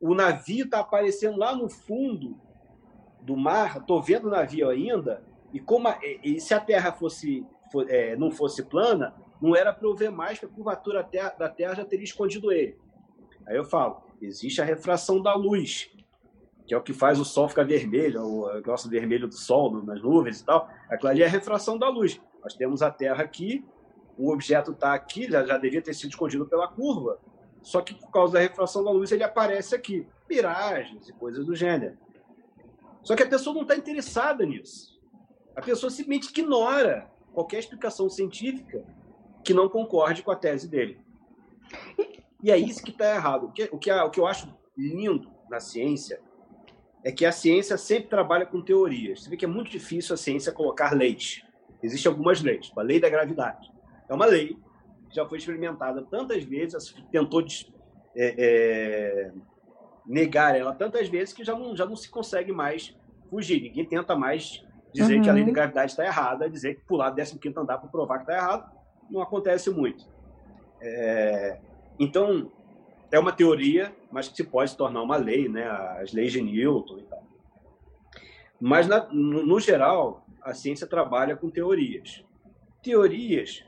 o 0.00 0.14
navio 0.14 0.64
está 0.64 0.80
aparecendo 0.80 1.38
lá 1.38 1.54
no 1.54 1.68
fundo 1.68 2.38
do 3.22 3.36
mar, 3.36 3.78
estou 3.78 4.02
vendo 4.02 4.26
o 4.26 4.30
navio 4.30 4.68
ainda, 4.68 5.24
e 5.52 5.60
como 5.60 5.88
a, 5.88 5.98
e 6.02 6.40
se 6.40 6.54
a 6.54 6.60
Terra 6.60 6.92
fosse 6.92 7.46
é, 7.88 8.16
não 8.16 8.30
fosse 8.30 8.62
plana, 8.64 9.14
não 9.40 9.56
era 9.56 9.72
para 9.72 9.88
eu 9.88 9.94
ver 9.94 10.10
mais 10.10 10.38
que 10.38 10.44
a 10.44 10.48
curvatura 10.48 11.08
da 11.38 11.48
Terra 11.48 11.74
já 11.74 11.84
teria 11.84 12.04
escondido 12.04 12.52
ele. 12.52 12.78
Aí 13.46 13.56
eu 13.56 13.64
falo, 13.64 14.02
existe 14.20 14.60
a 14.60 14.64
refração 14.64 15.20
da 15.20 15.34
luz, 15.34 15.90
que 16.66 16.74
é 16.74 16.76
o 16.76 16.82
que 16.82 16.92
faz 16.92 17.18
o 17.18 17.24
Sol 17.24 17.48
ficar 17.48 17.64
vermelho, 17.64 18.22
o 18.22 18.60
nosso 18.60 18.88
vermelho 18.88 19.26
do 19.26 19.34
Sol 19.34 19.82
nas 19.82 20.02
nuvens 20.02 20.40
e 20.40 20.44
tal. 20.44 20.68
Aquilo 20.88 21.10
ali 21.10 21.22
é 21.22 21.26
a 21.26 21.28
refração 21.28 21.78
da 21.78 21.88
luz. 21.88 22.20
Nós 22.42 22.54
temos 22.54 22.82
a 22.82 22.90
Terra 22.90 23.22
aqui, 23.22 23.64
o 24.16 24.32
objeto 24.32 24.72
está 24.72 24.94
aqui, 24.94 25.30
já, 25.30 25.44
já 25.44 25.58
devia 25.58 25.82
ter 25.82 25.94
sido 25.94 26.10
escondido 26.10 26.46
pela 26.46 26.68
curva, 26.68 27.18
só 27.62 27.80
que 27.80 27.94
por 27.94 28.10
causa 28.10 28.34
da 28.34 28.40
refração 28.40 28.84
da 28.84 28.90
luz 28.90 29.10
ele 29.10 29.24
aparece 29.24 29.74
aqui. 29.74 30.06
Miragens 30.28 31.08
e 31.08 31.12
coisas 31.12 31.44
do 31.44 31.54
gênero. 31.54 31.98
Só 33.02 33.16
que 33.16 33.22
a 33.22 33.28
pessoa 33.28 33.54
não 33.54 33.62
está 33.62 33.76
interessada 33.76 34.44
nisso. 34.44 34.98
A 35.56 35.60
pessoa 35.60 35.90
simplesmente 35.90 36.28
ignora 36.28 37.09
qualquer 37.32 37.58
explicação 37.58 38.08
científica 38.08 38.84
que 39.44 39.54
não 39.54 39.68
concorde 39.68 40.22
com 40.22 40.30
a 40.30 40.36
tese 40.36 40.68
dele. 40.68 41.00
E 42.42 42.50
é 42.50 42.56
isso 42.56 42.82
que 42.82 42.90
está 42.90 43.14
errado. 43.14 43.46
O 43.46 43.52
que, 43.52 43.68
o, 43.72 43.78
que, 43.78 43.90
o 43.90 44.10
que 44.10 44.20
eu 44.20 44.26
acho 44.26 44.52
lindo 44.76 45.30
na 45.48 45.60
ciência 45.60 46.20
é 47.04 47.10
que 47.10 47.24
a 47.24 47.32
ciência 47.32 47.76
sempre 47.76 48.08
trabalha 48.08 48.46
com 48.46 48.60
teorias. 48.60 49.22
Você 49.22 49.30
vê 49.30 49.36
que 49.36 49.44
é 49.44 49.48
muito 49.48 49.70
difícil 49.70 50.14
a 50.14 50.18
ciência 50.18 50.52
colocar 50.52 50.92
leis. 50.92 51.42
Existem 51.82 52.10
algumas 52.10 52.42
leis. 52.42 52.70
A 52.76 52.82
lei 52.82 53.00
da 53.00 53.08
gravidade. 53.08 53.70
É 54.08 54.14
uma 54.14 54.26
lei 54.26 54.56
que 55.08 55.16
já 55.16 55.26
foi 55.26 55.38
experimentada 55.38 56.02
tantas 56.02 56.44
vezes, 56.44 56.94
tentou 57.10 57.44
é, 58.14 58.34
é, 58.38 59.32
negar 60.06 60.56
ela 60.56 60.74
tantas 60.74 61.08
vezes 61.08 61.32
que 61.34 61.44
já 61.44 61.56
não, 61.56 61.74
já 61.74 61.86
não 61.86 61.96
se 61.96 62.08
consegue 62.08 62.52
mais 62.52 62.96
fugir. 63.28 63.62
Ninguém 63.62 63.84
tenta 63.84 64.14
mais 64.14 64.64
dizer 64.92 65.16
uhum. 65.16 65.22
que 65.22 65.30
a 65.30 65.32
lei 65.32 65.42
da 65.42 65.48
uhum. 65.48 65.54
gravidade 65.54 65.92
está 65.92 66.04
errada, 66.04 66.50
dizer 66.50 66.74
que 66.74 66.80
pular 66.82 67.10
do 67.10 67.16
15 67.16 67.58
andar 67.58 67.78
para 67.78 67.88
provar 67.88 68.18
que 68.18 68.24
está 68.24 68.34
errado, 68.34 68.70
não 69.10 69.20
acontece 69.20 69.70
muito. 69.70 70.06
É... 70.80 71.58
Então, 71.98 72.50
é 73.10 73.18
uma 73.18 73.32
teoria, 73.32 73.94
mas 74.10 74.28
que 74.28 74.36
se 74.36 74.44
pode 74.44 74.76
tornar 74.76 75.02
uma 75.02 75.16
lei, 75.16 75.48
né? 75.48 75.64
as 76.00 76.12
leis 76.12 76.32
de 76.32 76.40
Newton 76.40 76.98
e 76.98 77.02
tal. 77.02 77.22
Mas, 78.60 78.86
na, 78.86 79.06
no, 79.06 79.44
no 79.44 79.60
geral, 79.60 80.24
a 80.42 80.54
ciência 80.54 80.86
trabalha 80.86 81.36
com 81.36 81.50
teorias. 81.50 82.24
Teorias 82.82 83.64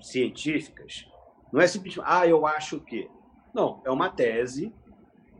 científicas 0.00 1.06
não 1.54 1.60
é 1.60 1.68
simplesmente, 1.68 2.04
ah, 2.04 2.26
eu 2.26 2.44
acho 2.46 2.80
que. 2.80 3.08
Não, 3.54 3.80
é 3.84 3.90
uma 3.90 4.10
tese 4.10 4.74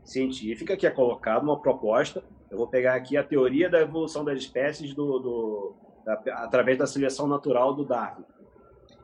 científica 0.01 0.77
que 0.77 0.87
é 0.87 0.89
colocada, 0.89 1.43
uma 1.43 1.59
proposta. 1.59 2.23
Eu 2.55 2.59
vou 2.59 2.67
pegar 2.67 2.95
aqui 2.95 3.17
a 3.17 3.23
teoria 3.23 3.69
da 3.69 3.81
evolução 3.81 4.23
das 4.23 4.39
espécies 4.39 4.93
do, 4.93 5.19
do 5.19 5.75
da, 6.05 6.13
através 6.35 6.77
da 6.77 6.87
seleção 6.87 7.27
natural 7.27 7.73
do 7.73 7.83
Darwin. 7.83 8.23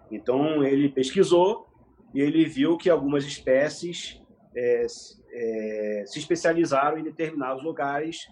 Então, 0.10 0.64
ele 0.64 0.88
pesquisou 0.88 1.68
e 2.14 2.22
ele 2.22 2.46
viu 2.46 2.78
que 2.78 2.90
algumas 2.90 3.26
espécies 3.26 4.22
é, 4.56 4.86
é, 5.34 6.04
se 6.08 6.18
especializaram 6.18 6.98
em 6.98 7.04
determinados 7.04 7.62
lugares 7.62 8.26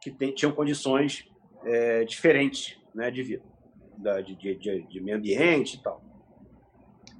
que 0.00 0.10
tem, 0.10 0.34
tinham 0.34 0.50
condições 0.50 1.28
é, 1.64 2.04
diferentes 2.04 2.76
né, 2.92 3.08
de 3.08 3.22
vida, 3.22 3.44
da, 3.96 4.20
de, 4.20 4.34
de, 4.34 4.82
de, 4.82 5.00
meio 5.00 5.16
ambiente 5.16 5.76
e 5.76 5.80
tal. 5.80 6.02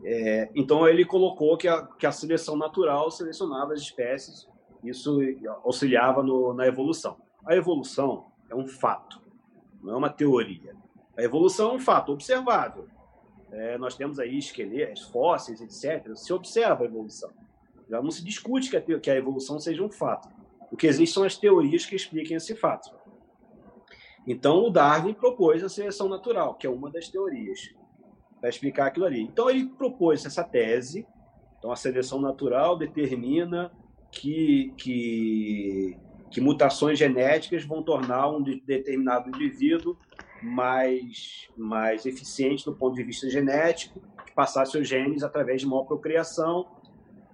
É, 0.03 0.51
então, 0.53 0.89
ele 0.89 1.05
colocou 1.05 1.57
que 1.57 1.69
a, 1.69 1.87
que 1.87 2.07
a 2.09 2.13
seleção 2.13 2.57
natural 2.57 3.09
selecionava 3.09 3.73
as 3.73 3.83
espécies 3.83 4.49
isso 4.83 5.21
auxiliava 5.65 6.25
no, 6.25 6.53
na 6.53 6.67
evolução. 6.67 7.25
A 7.45 7.55
evolução 7.55 8.27
é 8.49 8.55
um 8.55 8.67
fato, 8.67 9.21
não 9.83 9.95
é 9.95 9.97
uma 9.97 10.11
teoria. 10.11 10.75
A 11.17 11.23
evolução 11.23 11.71
é 11.71 11.75
um 11.75 11.81
fato 11.81 12.13
observável. 12.13 12.89
É, 13.51 13.79
nós 13.79 13.95
temos 13.95 14.19
aí 14.19 14.39
esqueletos, 14.39 15.03
fósseis, 15.03 15.61
etc. 15.61 16.15
Se 16.15 16.33
observa 16.33 16.83
a 16.83 16.87
evolução. 16.87 17.31
Já 17.89 18.03
não 18.03 18.11
se 18.11 18.25
discute 18.25 18.69
que 18.69 18.77
a, 18.77 19.01
que 19.01 19.11
a 19.11 19.17
evolução 19.17 19.59
seja 19.59 19.83
um 19.83 19.91
fato. 19.91 20.29
O 20.71 20.77
que 20.77 20.87
existe 20.87 21.15
são 21.15 21.25
as 21.25 21.39
teorias 21.39 21.87
que 21.87 21.95
expliquem 21.95 22.37
esse 22.37 22.55
fato. 22.55 22.91
Então, 24.27 24.65
o 24.65 24.71
Darwin 24.71 25.15
propôs 25.15 25.63
a 25.63 25.69
seleção 25.69 26.09
natural, 26.09 26.55
que 26.57 26.67
é 26.67 26.71
uma 26.71 26.91
das 26.91 27.09
teorias, 27.09 27.73
para 28.41 28.49
explicar 28.49 28.87
aquilo 28.87 29.07
ali. 29.07 29.23
Então, 29.23 29.49
ele 29.49 29.67
propôs 29.67 30.27
essa 30.27 30.43
tese. 30.43 31.07
Então, 31.59 31.71
a 31.71 31.77
seleção 31.77 32.21
natural 32.21 32.77
determina 32.77 33.71
que, 34.11 34.75
que, 34.77 35.97
que 36.31 36.41
mutações 36.41 36.99
genéticas 36.99 37.65
vão 37.65 37.83
tornar 37.83 38.29
um 38.29 38.43
determinado 38.43 39.29
indivíduo 39.29 39.97
mais, 40.43 41.49
mais 41.57 42.05
eficiente 42.05 42.65
do 42.65 42.75
ponto 42.75 42.95
de 42.95 43.03
vista 43.03 43.29
genético, 43.29 44.01
que 44.25 44.33
passar 44.33 44.67
seus 44.67 44.89
genes 44.89 45.23
através 45.23 45.61
de 45.61 45.67
maior 45.67 45.85
procriação, 45.85 46.67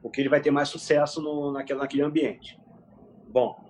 porque 0.01 0.21
ele 0.21 0.29
vai 0.29 0.41
ter 0.41 0.51
mais 0.51 0.69
sucesso 0.69 1.21
no, 1.21 1.53
naquele, 1.53 1.79
naquele 1.79 2.03
ambiente. 2.03 2.59
Bom, 3.29 3.65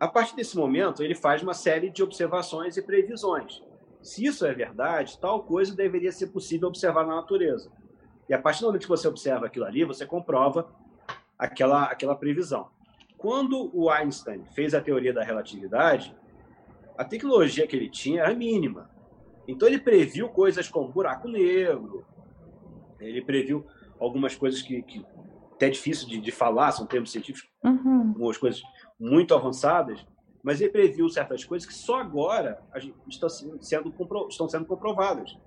a 0.00 0.08
partir 0.08 0.34
desse 0.34 0.56
momento, 0.56 1.02
ele 1.02 1.14
faz 1.14 1.42
uma 1.42 1.54
série 1.54 1.90
de 1.90 2.02
observações 2.02 2.76
e 2.76 2.82
previsões. 2.82 3.62
Se 4.02 4.24
isso 4.24 4.44
é 4.44 4.52
verdade, 4.52 5.18
tal 5.18 5.44
coisa 5.44 5.76
deveria 5.76 6.10
ser 6.10 6.28
possível 6.28 6.68
observar 6.68 7.06
na 7.06 7.14
natureza. 7.14 7.70
E 8.28 8.34
a 8.34 8.38
partir 8.38 8.60
do 8.60 8.66
momento 8.66 8.82
que 8.82 8.88
você 8.88 9.06
observa 9.06 9.46
aquilo 9.46 9.64
ali, 9.64 9.84
você 9.84 10.04
comprova 10.04 10.68
aquela, 11.38 11.84
aquela 11.84 12.16
previsão. 12.16 12.68
Quando 13.22 13.70
o 13.72 13.88
Einstein 13.88 14.44
fez 14.52 14.74
a 14.74 14.80
teoria 14.80 15.12
da 15.12 15.22
relatividade, 15.22 16.12
a 16.98 17.04
tecnologia 17.04 17.68
que 17.68 17.76
ele 17.76 17.88
tinha 17.88 18.22
era 18.22 18.34
mínima. 18.34 18.90
Então 19.46 19.68
ele 19.68 19.78
previu 19.78 20.28
coisas 20.28 20.68
como 20.68 20.88
buraco 20.88 21.28
negro, 21.28 22.04
ele 22.98 23.22
previu 23.22 23.64
algumas 24.00 24.34
coisas 24.34 24.60
que, 24.60 24.82
que 24.82 25.06
até 25.54 25.68
é 25.68 25.70
difícil 25.70 26.08
de, 26.08 26.20
de, 26.20 26.32
falar, 26.32 26.72
são 26.72 26.84
termos 26.84 27.12
científicos, 27.12 27.48
uhum. 27.64 28.08
algumas 28.08 28.38
coisas 28.38 28.60
muito 28.98 29.34
avançadas, 29.36 30.04
mas 30.42 30.60
ele 30.60 30.70
previu 30.70 31.08
certas 31.08 31.44
coisas 31.44 31.66
que 31.66 31.74
só 31.74 32.00
agora 32.00 32.60
estão 33.08 33.28
sendo, 33.28 33.92
compro, 33.92 34.26
estão 34.28 34.48
sendo 34.48 34.64
comprovadas. 34.64 35.38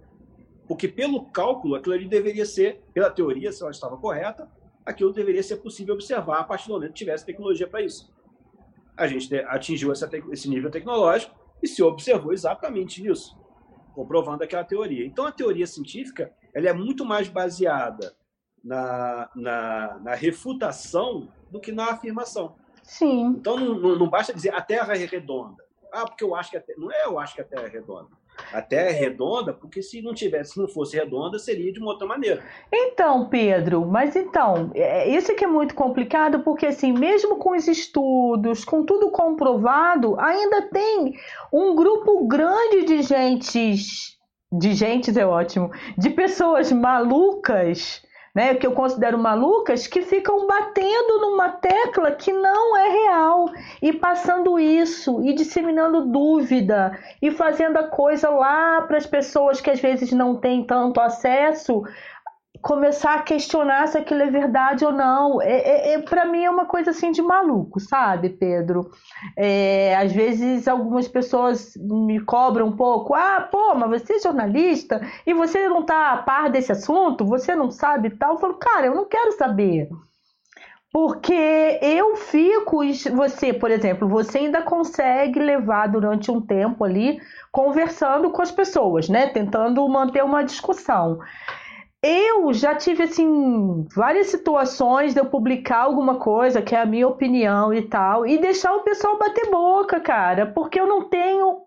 Porque 0.65 0.88
pelo 0.88 1.26
cálculo, 1.26 1.76
aquilo 1.76 1.93
ali 1.93 2.07
deveria 2.07 2.45
ser, 2.45 2.81
pela 2.93 3.11
teoria, 3.11 3.52
se 3.52 3.61
ela 3.61 3.72
estava 3.72 3.97
correta, 3.97 4.49
aquilo 4.85 5.11
deveria 5.11 5.41
ser 5.41 5.57
possível 5.57 5.95
observar 5.95 6.39
a 6.39 6.43
partir 6.43 6.67
do 6.67 6.73
momento 6.73 6.91
que 6.91 6.99
tivesse 6.99 7.25
tecnologia 7.25 7.67
para 7.67 7.81
isso. 7.81 8.13
A 8.95 9.07
gente 9.07 9.33
atingiu 9.35 9.91
esse 9.91 10.49
nível 10.49 10.69
tecnológico 10.69 11.35
e 11.61 11.67
se 11.67 11.81
observou 11.81 12.31
exatamente 12.31 13.05
isso, 13.05 13.37
comprovando 13.93 14.43
aquela 14.43 14.63
teoria. 14.63 15.05
Então, 15.05 15.25
a 15.25 15.31
teoria 15.31 15.67
científica 15.67 16.31
ela 16.53 16.69
é 16.69 16.73
muito 16.73 17.03
mais 17.03 17.27
baseada 17.27 18.15
na, 18.63 19.29
na, 19.35 19.99
na 19.99 20.15
refutação 20.15 21.29
do 21.51 21.59
que 21.59 21.71
na 21.71 21.91
afirmação. 21.91 22.55
Sim. 22.83 23.27
Então, 23.27 23.57
não, 23.57 23.79
não, 23.79 23.95
não, 23.99 24.09
basta 24.09 24.33
dizer 24.33 24.53
a 24.53 24.61
Terra 24.61 24.95
é 24.95 25.05
redonda. 25.05 25.63
Ah, 25.91 26.05
porque 26.05 26.23
eu 26.23 26.35
acho 26.35 26.51
que 26.51 26.57
a 26.57 26.61
Terra... 26.61 26.79
Não 26.79 26.91
é 26.91 27.05
eu 27.05 27.19
acho 27.19 27.35
que 27.35 27.41
a 27.41 27.45
Terra 27.45 27.63
é 27.63 27.69
redonda. 27.69 28.09
A 28.53 28.61
Terra 28.61 28.89
é 28.89 28.93
redonda 28.93 29.53
porque 29.53 29.81
se 29.81 30.01
não 30.01 30.13
tivesse, 30.13 30.53
se 30.53 30.59
não 30.59 30.67
fosse 30.67 30.95
redonda, 30.95 31.39
seria 31.39 31.72
de 31.72 31.80
uma 31.80 31.91
outra 31.91 32.07
maneira. 32.07 32.43
Então, 32.72 33.27
Pedro, 33.30 33.85
mas 33.85 34.15
então, 34.15 34.72
é, 34.73 35.09
isso 35.09 35.35
que 35.35 35.43
é 35.43 35.47
muito 35.47 35.76
complicado 35.76 36.39
porque 36.39 36.65
assim, 36.65 36.91
mesmo 36.93 37.38
com 37.38 37.55
os 37.55 37.67
estudos, 37.67 38.63
com 38.63 38.84
tudo 38.84 39.09
comprovado, 39.11 40.19
ainda 40.19 40.61
tem 40.63 41.13
um 41.51 41.76
grupo 41.76 42.27
grande 42.27 42.85
de 42.85 43.01
gentes, 43.01 44.17
de 44.51 44.73
gentes 44.73 45.17
é 45.17 45.26
ótimo, 45.26 45.72
de 45.97 46.09
pessoas 46.09 46.72
malucas 46.72 48.05
né, 48.35 48.53
que 48.53 48.67
eu 48.67 48.73
considero 48.73 49.17
malucas, 49.17 49.87
que 49.87 50.01
ficam 50.01 50.45
batendo 50.45 51.21
numa 51.21 51.49
tecla 51.51 52.11
que 52.11 52.33
não 52.33 52.75
é 52.75 52.89
real 52.89 53.49
e 53.81 53.93
passando 53.93 54.59
isso 54.59 55.23
e 55.23 55.33
disseminando 55.33 56.05
dúvida 56.05 56.99
e 57.21 57.31
fazendo 57.31 57.77
a 57.77 57.83
coisa 57.87 58.29
lá 58.29 58.81
para 58.81 58.97
as 58.97 59.05
pessoas 59.05 59.61
que 59.61 59.71
às 59.71 59.79
vezes 59.79 60.11
não 60.11 60.35
têm 60.35 60.65
tanto 60.65 60.99
acesso 60.99 61.83
começar 62.65 63.13
a 63.13 63.21
questionar 63.21 63.87
se 63.87 63.95
aquilo 63.95 64.23
é 64.23 64.31
verdade 64.31 64.83
ou 64.83 64.91
não. 64.91 65.39
É, 65.39 65.53
é, 65.53 65.93
é 65.93 66.01
para 66.01 66.25
mim 66.25 66.43
é 66.43 66.49
uma 66.49 66.65
coisa 66.65 66.89
assim 66.89 67.11
de 67.11 67.21
maluco, 67.21 67.79
sabe, 67.79 68.29
Pedro? 68.29 68.89
É, 69.37 69.95
às 69.95 70.11
vezes 70.11 70.67
algumas 70.67 71.07
pessoas 71.07 71.73
me 71.77 72.19
cobram 72.19 72.65
um 72.65 72.75
pouco. 72.75 73.13
Ah, 73.13 73.47
pô, 73.51 73.75
mas 73.75 74.01
você 74.01 74.13
é 74.15 74.19
jornalista 74.19 74.99
e 75.27 75.31
você 75.31 75.69
não 75.69 75.83
tá 75.83 76.13
a 76.13 76.17
par 76.23 76.49
desse 76.49 76.71
assunto, 76.71 77.23
você 77.23 77.55
não 77.55 77.69
sabe 77.69 78.09
tal. 78.09 78.33
Eu 78.33 78.39
falo, 78.39 78.55
cara, 78.55 78.87
eu 78.87 78.95
não 78.95 79.05
quero 79.05 79.31
saber. 79.33 79.87
Porque 80.91 81.77
eu 81.83 82.15
fico, 82.15 82.79
você, 83.13 83.53
por 83.53 83.69
exemplo, 83.69 84.07
você 84.07 84.39
ainda 84.39 84.63
consegue 84.63 85.39
levar 85.39 85.87
durante 85.87 86.31
um 86.31 86.41
tempo 86.41 86.83
ali 86.83 87.19
conversando 87.51 88.31
com 88.31 88.41
as 88.41 88.49
pessoas, 88.49 89.07
né? 89.07 89.27
Tentando 89.27 89.87
manter 89.87 90.23
uma 90.23 90.41
discussão. 90.41 91.19
Eu 92.07 92.53
já 92.53 92.76
tive 92.76 93.02
assim 93.02 93.88
várias 93.95 94.27
situações 94.27 95.15
de 95.15 95.19
eu 95.19 95.26
publicar 95.26 95.80
alguma 95.80 96.19
coisa 96.19 96.61
que 96.61 96.76
é 96.76 96.82
a 96.82 96.86
minha 96.86 97.07
opinião 97.07 97.73
e 97.73 97.82
tal 97.82 98.27
e 98.27 98.38
deixar 98.38 98.76
o 98.76 98.84
pessoal 98.84 99.18
bater 99.18 99.49
boca, 99.49 99.99
cara, 99.99 100.45
porque 100.45 100.80
eu 100.80 100.86
não 100.86 101.10
tenho 101.10 101.64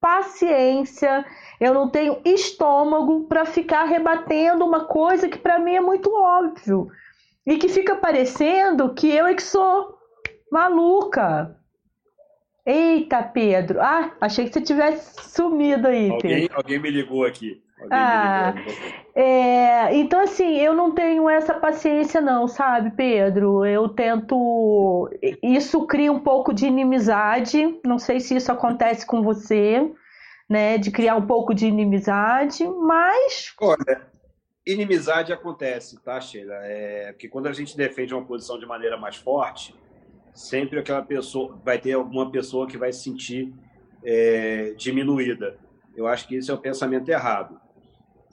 paciência, 0.00 1.26
eu 1.60 1.74
não 1.74 1.88
tenho 1.88 2.20
estômago 2.24 3.24
para 3.24 3.44
ficar 3.44 3.82
rebatendo 3.82 4.64
uma 4.64 4.84
coisa 4.84 5.28
que 5.28 5.38
para 5.38 5.58
mim 5.58 5.74
é 5.74 5.80
muito 5.80 6.14
óbvio 6.14 6.88
e 7.44 7.58
que 7.58 7.68
fica 7.68 7.96
parecendo 7.96 8.94
que 8.94 9.10
eu 9.10 9.26
é 9.26 9.34
que 9.34 9.42
sou 9.42 9.98
maluca. 10.48 11.56
Eita, 12.64 13.20
Pedro. 13.20 13.80
Ah, 13.80 14.12
achei 14.20 14.46
que 14.46 14.52
você 14.52 14.60
tivesse 14.60 15.28
sumido 15.28 15.88
aí, 15.88 16.08
alguém, 16.08 16.20
Pedro. 16.20 16.56
Alguém 16.56 16.78
me 16.78 16.88
ligou 16.88 17.24
aqui. 17.24 17.60
Ah, 17.90 18.54
é, 19.14 19.94
então 19.96 20.20
assim, 20.20 20.58
eu 20.58 20.74
não 20.74 20.92
tenho 20.92 21.28
essa 21.28 21.54
paciência 21.54 22.20
não, 22.20 22.46
sabe, 22.46 22.90
Pedro? 22.90 23.64
Eu 23.64 23.88
tento, 23.88 25.10
isso 25.42 25.86
cria 25.86 26.12
um 26.12 26.20
pouco 26.20 26.52
de 26.52 26.66
inimizade. 26.66 27.78
Não 27.84 27.98
sei 27.98 28.20
se 28.20 28.36
isso 28.36 28.52
acontece 28.52 29.06
com 29.06 29.22
você, 29.22 29.90
né? 30.48 30.78
De 30.78 30.90
criar 30.90 31.16
um 31.16 31.26
pouco 31.26 31.54
de 31.54 31.66
inimizade, 31.66 32.66
mas. 32.66 33.54
Olha, 33.60 34.06
inimizade 34.66 35.32
acontece, 35.32 36.00
tá, 36.02 36.20
Sheila? 36.20 36.54
É 36.62 37.12
porque 37.12 37.28
quando 37.28 37.48
a 37.48 37.52
gente 37.52 37.76
defende 37.76 38.14
uma 38.14 38.24
posição 38.24 38.58
de 38.58 38.66
maneira 38.66 38.96
mais 38.96 39.16
forte, 39.16 39.74
sempre 40.34 40.78
aquela 40.78 41.02
pessoa 41.02 41.58
vai 41.64 41.78
ter 41.78 41.92
alguma 41.92 42.30
pessoa 42.30 42.66
que 42.66 42.78
vai 42.78 42.92
se 42.92 43.02
sentir 43.04 43.52
é, 44.04 44.74
diminuída. 44.76 45.58
Eu 45.94 46.06
acho 46.06 46.26
que 46.26 46.36
esse 46.36 46.50
é 46.50 46.54
o 46.54 46.58
pensamento 46.58 47.08
errado. 47.08 47.60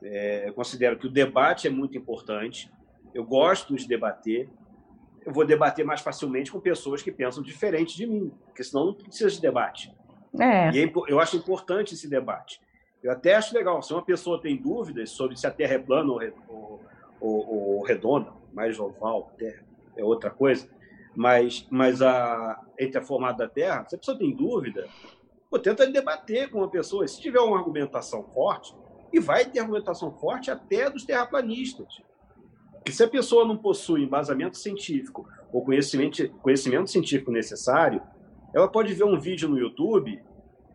É, 0.04 0.48
eu 0.48 0.54
considero 0.54 0.98
que 0.98 1.08
o 1.08 1.10
debate 1.10 1.68
é 1.68 1.70
muito 1.70 1.98
importante. 1.98 2.72
Eu 3.14 3.24
gosto 3.24 3.76
de 3.76 3.88
debater. 3.88 4.50
Eu 5.26 5.34
vou 5.34 5.46
debater 5.46 5.86
mais 5.86 6.02
facilmente 6.02 6.52
com 6.52 6.60
pessoas 6.60 7.02
que 7.02 7.12
pensam 7.12 7.44
diferente 7.44 7.96
de 7.96 8.06
mim, 8.08 8.32
porque 8.46 8.64
senão 8.64 8.88
não 8.88 8.94
precisa 8.94 9.30
de 9.30 9.42
debate. 9.42 9.94
É. 10.40 10.72
E 10.72 10.84
é 10.84 10.92
eu 11.08 11.20
acho 11.20 11.36
importante 11.36 11.94
esse 11.94 12.10
debate. 12.10 12.62
Eu 13.02 13.12
até 13.12 13.36
acho 13.36 13.56
legal, 13.56 13.82
se 13.82 13.94
uma 13.94 14.04
pessoa 14.04 14.42
tem 14.42 14.58
dúvidas 14.58 15.12
sobre 15.12 15.38
se 15.38 15.48
a 15.48 15.52
Terra 15.52 15.76
é 15.76 15.80
plana 15.80 16.12
ou, 16.48 16.82
ou, 17.20 17.78
ou 17.78 17.84
redonda, 17.84 18.32
mais 18.54 18.80
oval, 18.80 19.32
Terra 19.38 19.64
é 19.96 20.04
outra 20.04 20.30
coisa, 20.30 20.68
mas, 21.16 21.66
mas 21.70 22.02
a, 22.02 22.62
entre 22.78 22.98
a 22.98 23.02
formada 23.02 23.46
da 23.46 23.50
Terra, 23.50 23.86
se 23.88 23.96
a 23.96 23.98
pessoa 23.98 24.18
tem 24.18 24.36
dúvida, 24.36 24.88
pô, 25.50 25.58
tenta 25.58 25.88
debater 25.88 26.50
com 26.50 26.60
uma 26.60 26.70
pessoa. 26.70 27.08
Se 27.08 27.20
tiver 27.22 27.40
uma 27.40 27.58
argumentação 27.58 28.24
forte, 28.24 28.76
e 29.12 29.20
vai 29.20 29.46
ter 29.46 29.60
argumentação 29.60 30.12
forte 30.12 30.52
até 30.52 30.90
dos 30.90 31.06
terraplanistas. 31.06 32.02
Que 32.86 32.92
se 32.92 33.04
a 33.04 33.08
pessoa 33.08 33.46
não 33.46 33.58
possui 33.58 34.04
embasamento 34.04 34.58
científico 34.58 35.28
ou 35.52 35.64
conhecimento, 35.64 36.30
conhecimento 36.42 36.90
científico 36.90 37.32
necessário, 37.32 38.02
ela 38.54 38.68
pode 38.68 38.94
ver 38.94 39.04
um 39.04 39.20
vídeo 39.20 39.50
no 39.50 39.58
YouTube 39.58 40.22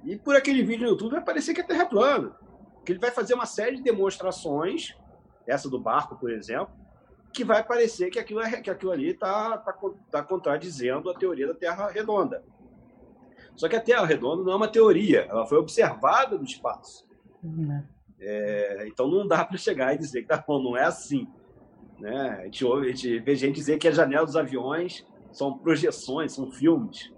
e 0.05 0.16
por 0.16 0.36
aquele 0.36 0.62
vídeo 0.62 0.85
no 0.85 0.90
YouTube 0.90 1.12
vai 1.12 1.24
parecer 1.24 1.55
que 1.55 1.61
a 1.61 1.65
Terra 1.65 1.82
é 1.82 1.86
plana. 1.86 2.36
Que 2.85 2.93
ele 2.93 2.98
vai 2.98 3.11
fazer 3.11 3.35
uma 3.35 3.47
série 3.47 3.77
de 3.77 3.82
demonstrações, 3.82 4.94
essa 5.47 5.69
do 5.69 5.81
barco, 5.81 6.16
por 6.16 6.31
exemplo, 6.31 6.74
que 7.32 7.44
vai 7.44 7.65
parecer 7.65 8.11
que 8.11 8.19
aquilo, 8.19 8.40
é, 8.40 8.61
que 8.61 8.70
aquilo 8.70 8.93
ali 8.93 9.11
está 9.11 9.59
tá, 9.59 9.74
tá 10.11 10.23
contradizendo 10.23 11.11
a 11.11 11.15
teoria 11.15 11.48
da 11.48 11.55
Terra 11.55 11.89
redonda. 11.89 12.44
Só 13.56 13.69
que 13.69 13.77
a 13.77 13.81
Terra 13.81 14.05
redonda 14.05 14.44
não 14.44 14.52
é 14.52 14.56
uma 14.56 14.69
teoria, 14.69 15.23
ela 15.23 15.47
foi 15.47 15.59
observada 15.59 16.36
no 16.36 16.44
espaço. 16.44 17.06
Uhum. 17.43 17.82
É, 18.27 18.87
então 18.89 19.07
não 19.07 19.27
dá 19.27 19.45
para 19.45 19.59
chegar 19.59 19.95
e 19.95 19.99
dizer 19.99 20.23
que 20.23 20.29
tá 20.29 20.43
bom, 20.47 20.63
não 20.63 20.77
é 20.77 20.85
assim. 20.85 21.29
Né? 21.99 22.39
A, 22.41 22.45
gente 22.45 22.65
ouve, 22.65 22.87
a 22.87 22.91
gente 22.91 23.19
vê 23.19 23.37
gente 23.37 23.55
dizer 23.55 23.79
que 23.79 23.87
a 23.87 23.93
janela 23.93 24.25
dos 24.25 24.37
aviões 24.37 25.07
são 25.31 25.59
projeções, 25.59 26.33
são 26.33 26.51
filmes. 26.51 27.13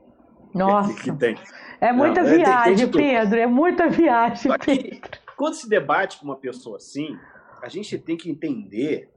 Nossa, 0.53 0.93
que, 0.95 1.11
que 1.11 1.17
tem. 1.17 1.37
é 1.81 1.93
muita 1.93 2.23
não, 2.23 2.31
viagem, 2.31 2.77
tem, 2.77 2.91
tem 2.91 3.17
Pedro, 3.21 3.39
é 3.39 3.47
muita 3.47 3.89
viagem. 3.89 4.53
Que, 4.59 5.01
quando 5.37 5.55
se 5.55 5.69
debate 5.69 6.19
com 6.19 6.25
uma 6.25 6.37
pessoa 6.37 6.79
assim, 6.79 7.17
a 7.63 7.69
gente 7.69 7.97
tem 7.99 8.17
que 8.17 8.31
entender 8.31 9.11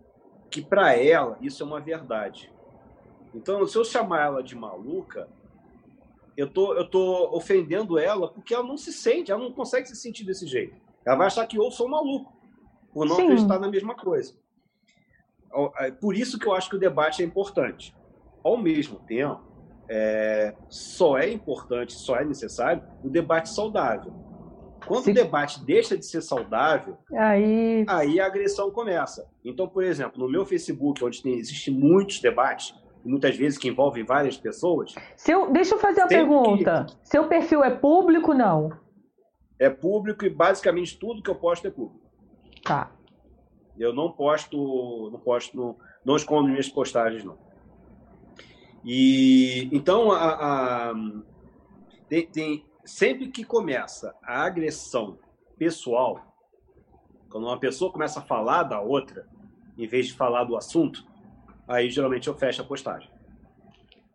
que 0.49 0.61
para 0.61 0.95
ela 0.95 1.37
isso 1.41 1.63
é 1.63 1.65
uma 1.65 1.79
verdade. 1.79 2.51
Então, 3.33 3.65
se 3.65 3.77
eu 3.77 3.85
chamar 3.85 4.25
ela 4.25 4.43
de 4.43 4.55
maluca, 4.55 5.27
eu 6.35 6.47
tô, 6.47 6.73
eu 6.73 6.89
tô 6.89 7.29
ofendendo 7.35 7.97
ela 7.97 8.27
porque 8.27 8.53
ela 8.53 8.63
não 8.63 8.77
se 8.77 8.91
sente, 8.91 9.31
ela 9.31 9.41
não 9.41 9.51
consegue 9.51 9.87
se 9.87 9.95
sentir 9.95 10.25
desse 10.25 10.47
jeito. 10.47 10.75
Ela 11.05 11.15
vai 11.15 11.27
achar 11.27 11.45
que 11.47 11.57
eu 11.57 11.69
sou 11.71 11.89
maluco 11.89 12.33
por 12.93 13.05
não 13.05 13.15
Sim. 13.15 13.23
acreditar 13.23 13.59
na 13.59 13.69
mesma 13.69 13.95
coisa. 13.95 14.33
É 15.77 15.91
por 15.91 16.15
isso 16.15 16.37
que 16.37 16.47
eu 16.47 16.53
acho 16.53 16.69
que 16.69 16.75
o 16.75 16.79
debate 16.79 17.23
é 17.23 17.25
importante. 17.25 17.95
Ao 18.43 18.57
mesmo 18.57 18.99
tempo, 18.99 19.41
é, 19.89 20.53
só 20.69 21.17
é 21.17 21.31
importante, 21.31 21.93
só 21.93 22.15
é 22.15 22.23
necessário 22.23 22.83
o 23.03 23.09
debate 23.09 23.49
saudável. 23.49 24.13
Quando 24.85 25.05
Sim. 25.05 25.11
o 25.11 25.13
debate 25.15 25.63
deixa 25.65 25.97
de 25.97 26.05
ser 26.05 26.21
saudável, 26.21 26.97
aí... 27.13 27.85
aí 27.87 28.19
a 28.19 28.25
agressão 28.25 28.71
começa. 28.71 29.27
Então, 29.43 29.67
por 29.67 29.83
exemplo, 29.83 30.19
no 30.19 30.29
meu 30.29 30.45
Facebook, 30.45 31.03
onde 31.03 31.21
tem, 31.21 31.33
existe 31.33 31.69
muitos 31.69 32.19
debates, 32.19 32.73
muitas 33.03 33.35
vezes 33.35 33.57
que 33.57 33.67
envolvem 33.67 34.03
várias 34.03 34.37
pessoas. 34.37 34.93
Seu, 35.15 35.51
deixa 35.51 35.75
eu 35.75 35.79
fazer 35.79 36.01
uma 36.01 36.07
pergunta. 36.07 36.85
Que... 36.87 37.09
Seu 37.09 37.27
perfil 37.27 37.63
é 37.63 37.71
público 37.71 38.33
não? 38.33 38.71
É 39.59 39.69
público 39.69 40.25
e 40.25 40.29
basicamente 40.29 40.97
tudo 40.97 41.21
que 41.21 41.29
eu 41.29 41.35
posto 41.35 41.67
é 41.67 41.69
público. 41.69 42.09
Tá. 42.63 42.91
Eu 43.77 43.93
não 43.93 44.11
posto, 44.11 45.09
não 45.11 45.19
posto, 45.19 45.77
não, 46.03 46.15
escondo 46.15 46.47
minhas 46.49 46.69
postagens, 46.69 47.23
não. 47.23 47.37
E 48.83 49.69
então 49.71 50.11
a, 50.11 50.89
a 50.89 50.93
tem, 52.07 52.25
tem, 52.25 52.65
sempre 52.85 53.27
que 53.27 53.43
começa 53.43 54.15
a 54.23 54.43
agressão 54.43 55.19
pessoal, 55.57 56.33
quando 57.29 57.45
uma 57.45 57.59
pessoa 57.59 57.91
começa 57.91 58.19
a 58.19 58.23
falar 58.23 58.63
da 58.63 58.79
outra, 58.79 59.27
em 59.77 59.87
vez 59.87 60.07
de 60.07 60.13
falar 60.13 60.45
do 60.45 60.57
assunto, 60.57 61.05
aí 61.67 61.89
geralmente 61.89 62.27
eu 62.27 62.33
fecho 62.33 62.61
a 62.61 62.65
postagem. 62.65 63.09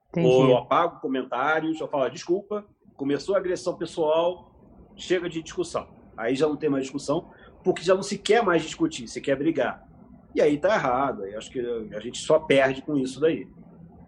Entendi. 0.09 0.27
Ou 0.27 0.49
eu 0.49 0.57
apago 0.57 1.01
comentários, 1.01 1.81
eu 1.81 1.89
falo, 1.89 2.09
desculpa, 2.09 2.67
começou 2.97 3.35
a 3.35 3.39
agressão 3.39 3.77
pessoal, 3.77 4.54
chega 4.97 5.29
de 5.29 5.43
discussão. 5.43 5.89
Aí 6.17 6.35
já 6.35 6.47
não 6.47 6.57
tem 6.57 6.71
mais 6.71 6.85
discussão, 6.85 7.31
porque 7.63 7.83
já 7.83 7.95
não 7.95 8.03
se 8.03 8.19
quer 8.19 8.43
mais 8.43 8.63
discutir, 8.63 9.09
se 9.09 9.21
quer 9.21 9.37
brigar. 9.37 9.87
E 10.35 10.41
aí 10.41 10.59
tá 10.59 10.75
errado, 10.75 11.23
aí 11.23 11.35
acho 11.35 11.51
que 11.51 11.61
a 11.95 12.01
gente 12.01 12.19
só 12.19 12.39
perde 12.39 12.83
com 12.83 12.97
isso 12.97 13.21
daí. 13.21 13.49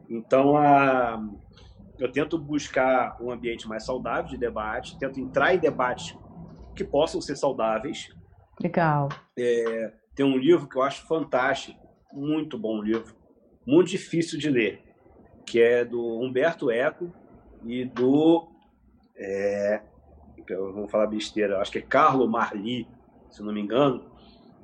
Então, 0.09 0.57
a, 0.57 1.21
eu 1.99 2.11
tento 2.11 2.39
buscar 2.39 3.17
um 3.21 3.31
ambiente 3.31 3.69
mais 3.69 3.85
saudável 3.85 4.31
de 4.31 4.37
debate, 4.37 4.99
tento 4.99 5.21
entrar 5.21 5.55
em 5.55 5.59
debates 5.59 6.17
que 6.75 6.85
possam 6.85 7.21
ser 7.21 7.37
saudáveis. 7.37 8.09
Legal. 8.61 9.09
É, 9.37 9.93
tem 10.15 10.25
um 10.25 10.37
livro 10.37 10.69
que 10.69 10.77
eu 10.77 10.83
acho 10.83 11.07
fantástico, 11.07 11.79
muito 12.13 12.59
bom 12.59 12.83
livro, 12.83 13.15
muito 13.67 13.91
difícil 13.91 14.39
de 14.39 14.51
ler, 14.51 14.83
que 15.45 15.61
é 15.61 15.85
do 15.85 16.21
Humberto 16.21 16.71
Eco 16.71 17.13
e 17.65 17.85
do 17.85 18.49
é, 19.17 19.83
eu 20.52 20.73
vou 20.73 20.89
falar 20.89 21.06
besteira, 21.06 21.60
acho 21.60 21.73
que 21.73 21.78
é 21.78 21.82
Carlo 21.82 22.28
Marli, 22.28 22.86
se 23.31 23.43
não 23.43 23.52
me 23.52 23.60
engano, 23.60 24.05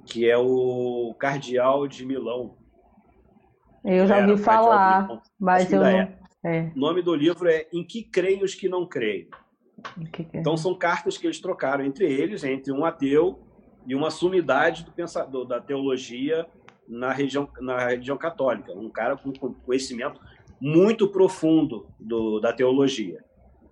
que 0.05 0.29
é 0.29 0.37
o 0.37 1.15
cardeal 1.19 1.87
de 1.87 2.05
Milão. 2.05 2.57
Eu 3.85 4.07
já 4.07 4.19
ouvi 4.19 4.43
falar, 4.43 5.23
mas 5.39 5.73
eu 5.73 5.81
não. 5.81 5.87
É. 5.87 6.19
É. 6.45 6.73
O 6.75 6.79
nome 6.79 7.03
do 7.03 7.15
livro 7.15 7.49
é 7.49 7.67
Em 7.73 7.85
que 7.85 8.03
creem 8.03 8.43
os 8.43 8.55
que 8.55 8.69
não 8.69 8.85
creem. 8.85 9.29
Que 10.13 10.25
que 10.25 10.37
é? 10.37 10.41
Então 10.41 10.57
são 10.57 10.75
cartas 10.75 11.17
que 11.17 11.27
eles 11.27 11.41
trocaram 11.41 11.85
entre 11.85 12.05
eles, 12.05 12.43
entre 12.43 12.73
um 12.73 12.85
ateu 12.85 13.41
e 13.87 13.95
uma 13.95 14.11
sumidade 14.11 14.85
do 14.85 14.93
pensador 14.93 15.45
da 15.45 15.61
teologia 15.61 16.47
na 16.89 17.13
região 17.13 17.49
na 17.61 17.89
religião 17.89 18.17
católica, 18.17 18.73
um 18.73 18.91
cara 18.91 19.17
com 19.17 19.33
conhecimento 19.33 20.21
muito 20.61 21.09
profundo 21.09 21.87
do, 21.99 22.41
da 22.41 22.53
teologia. 22.53 23.25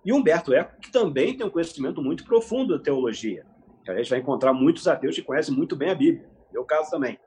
E 0.03 0.11
Humberto 0.11 0.53
Eco, 0.53 0.79
que 0.81 0.91
também 0.91 1.37
tem 1.37 1.45
um 1.45 1.49
conhecimento 1.49 2.01
muito 2.01 2.23
profundo 2.23 2.77
da 2.77 2.83
teologia. 2.83 3.45
A 3.87 3.95
gente 3.95 4.09
vai 4.09 4.19
encontrar 4.19 4.53
muitos 4.53 4.87
ateus 4.87 5.15
que 5.15 5.21
conhecem 5.21 5.55
muito 5.55 5.75
bem 5.75 5.89
a 5.89 5.95
Bíblia. 5.95 6.29
Meu 6.51 6.63
caso 6.63 6.91
também. 6.91 7.19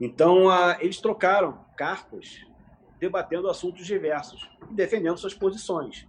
Então, 0.00 0.46
eles 0.80 1.00
trocaram 1.00 1.64
cartas 1.76 2.44
debatendo 2.98 3.48
assuntos 3.48 3.86
diversos 3.86 4.48
e 4.70 4.74
defendendo 4.74 5.18
suas 5.18 5.34
posições. 5.34 6.06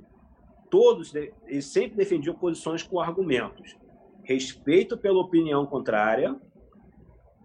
Todos 0.69 1.13
eles 1.13 1.65
sempre 1.65 1.97
defendiam 1.97 2.35
posições 2.35 2.83
com 2.83 2.99
argumentos. 2.99 3.77
Respeito 4.23 4.97
pela 4.97 5.19
opinião 5.19 5.65
contrária, 5.65 6.35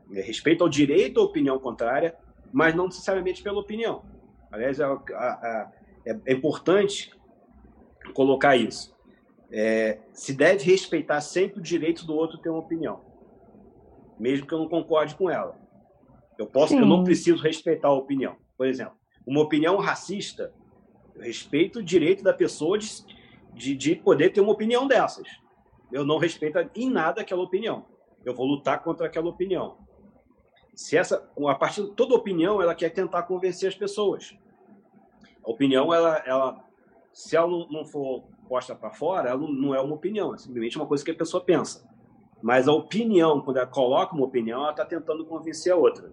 né, 0.09 0.21
respeito 0.23 0.65
ao 0.65 0.71
direito 0.71 1.21
à 1.21 1.25
opinião 1.25 1.59
contrária, 1.59 2.17
mas 2.53 2.75
não 2.75 2.87
necessariamente 2.87 3.43
pela 3.43 3.61
opinião. 3.61 4.03
Aliás, 4.51 4.81
é, 4.81 4.85
é, 6.07 6.21
é 6.27 6.33
importante 6.33 7.13
colocar 8.11 8.57
isso. 8.57 8.95
É, 9.51 9.99
se 10.13 10.33
deve 10.33 10.65
respeitar 10.65 11.21
sempre 11.21 11.59
o 11.59 11.63
direito 11.63 12.07
do 12.07 12.15
outro 12.15 12.39
ter 12.39 12.51
uma 12.51 12.61
opinião, 12.61 13.01
mesmo 14.19 14.47
que 14.47 14.55
eu 14.55 14.59
não 14.59 14.69
concorde 14.69 15.15
com 15.15 15.29
ela. 15.29 15.59
Eu 16.39 16.47
posso, 16.47 16.75
Sim. 16.75 16.81
eu 16.81 16.87
não 16.87 17.03
preciso 17.05 17.43
respeitar 17.43 17.89
a 17.89 17.93
opinião. 17.93 18.37
Por 18.57 18.67
exemplo, 18.67 18.95
uma 19.27 19.41
opinião 19.41 19.77
racista, 19.77 20.53
eu 21.15 21.23
respeito 21.23 21.81
o 21.81 21.83
direito 21.83 22.23
da 22.23 22.33
pessoa 22.33 22.79
de, 22.79 22.89
de, 23.53 23.75
de 23.75 23.95
poder 23.97 24.31
ter 24.31 24.41
uma 24.41 24.53
opinião 24.53 24.87
dessas. 24.87 25.27
Eu 25.93 26.05
não 26.05 26.19
respeito 26.19 26.59
em 26.75 26.89
nada 26.89 27.21
aquela 27.21 27.43
opinião. 27.43 27.87
Eu 28.25 28.35
vou 28.35 28.47
lutar 28.47 28.83
contra 28.83 29.07
aquela 29.07 29.29
opinião. 29.29 29.79
Se 30.75 30.97
essa, 30.97 31.29
a 31.47 31.55
partir 31.55 31.87
toda 31.89 32.15
opinião, 32.15 32.63
ela 32.63 32.75
quer 32.75 32.91
tentar 32.91 33.25
convencer 33.25 33.69
as 33.69 33.75
pessoas. 33.75 34.37
A 35.45 35.51
opinião, 35.51 35.93
ela, 35.93 36.23
ela 36.25 36.65
se 37.13 37.37
ela 37.37 37.49
não, 37.71 37.85
for 37.85 38.25
posta 38.49 38.75
para 38.75 38.91
fora, 38.91 39.31
ela 39.31 39.41
não, 39.41 39.53
não, 39.53 39.75
é 39.75 39.81
uma 39.81 39.95
opinião, 39.95 40.35
é 40.35 40.39
simplesmente 40.39 40.77
uma 40.77 40.87
coisa 40.87 41.05
que 41.05 41.11
a 41.11 41.15
pessoa 41.15 41.43
pensa. 41.43 41.89
Mas 42.43 42.67
a 42.67 42.73
opinião, 42.73 43.41
quando 43.41 43.59
ela 43.59 43.67
coloca 43.67 44.15
uma 44.15 44.25
opinião, 44.25 44.61
ela 44.61 44.71
está 44.71 44.85
tentando 44.85 45.25
convencer 45.27 45.73
a 45.73 45.77
outra. 45.77 46.13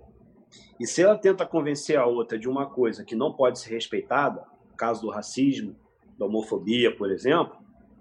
E 0.80 0.86
se 0.86 1.02
ela 1.02 1.18
tenta 1.18 1.46
convencer 1.46 1.98
a 1.98 2.06
outra 2.06 2.38
de 2.38 2.48
uma 2.50 2.66
coisa 2.66 3.04
que 3.04 3.16
não 3.16 3.34
pode 3.34 3.60
ser 3.60 3.74
respeitada, 3.74 4.44
caso 4.76 5.02
do 5.02 5.10
racismo, 5.10 5.76
da 6.18 6.26
homofobia, 6.26 6.96
por 6.96 7.12
exemplo, 7.12 7.58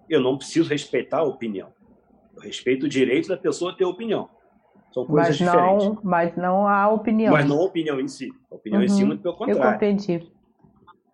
eu 0.09 0.21
não 0.21 0.37
preciso 0.37 0.69
respeitar 0.69 1.19
a 1.19 1.25
opinião. 1.25 1.73
Eu 2.35 2.43
respeito 2.43 2.87
o 2.87 2.89
direito 2.89 3.29
da 3.29 3.37
pessoa 3.37 3.73
a 3.73 3.75
ter 3.75 3.85
opinião. 3.85 4.29
São 4.93 5.07
coisas 5.07 5.41
mas 5.41 5.41
não, 5.41 5.77
diferentes. 5.77 6.05
Mas 6.05 6.37
não 6.37 6.69
a 6.69 6.89
opinião. 6.89 7.33
Mas 7.33 7.47
não 7.47 7.59
a 7.61 7.65
opinião 7.65 8.01
em 8.01 8.09
si. 8.09 8.31
A 8.51 8.55
opinião 8.55 8.81
uhum. 8.81 8.87
em 8.87 8.89
si, 8.89 9.03
uhum. 9.03 9.09
muito 9.09 9.23
pelo 9.23 9.37
contrário. 9.37 9.63
Eu 9.63 9.73
compreendi. 9.73 10.36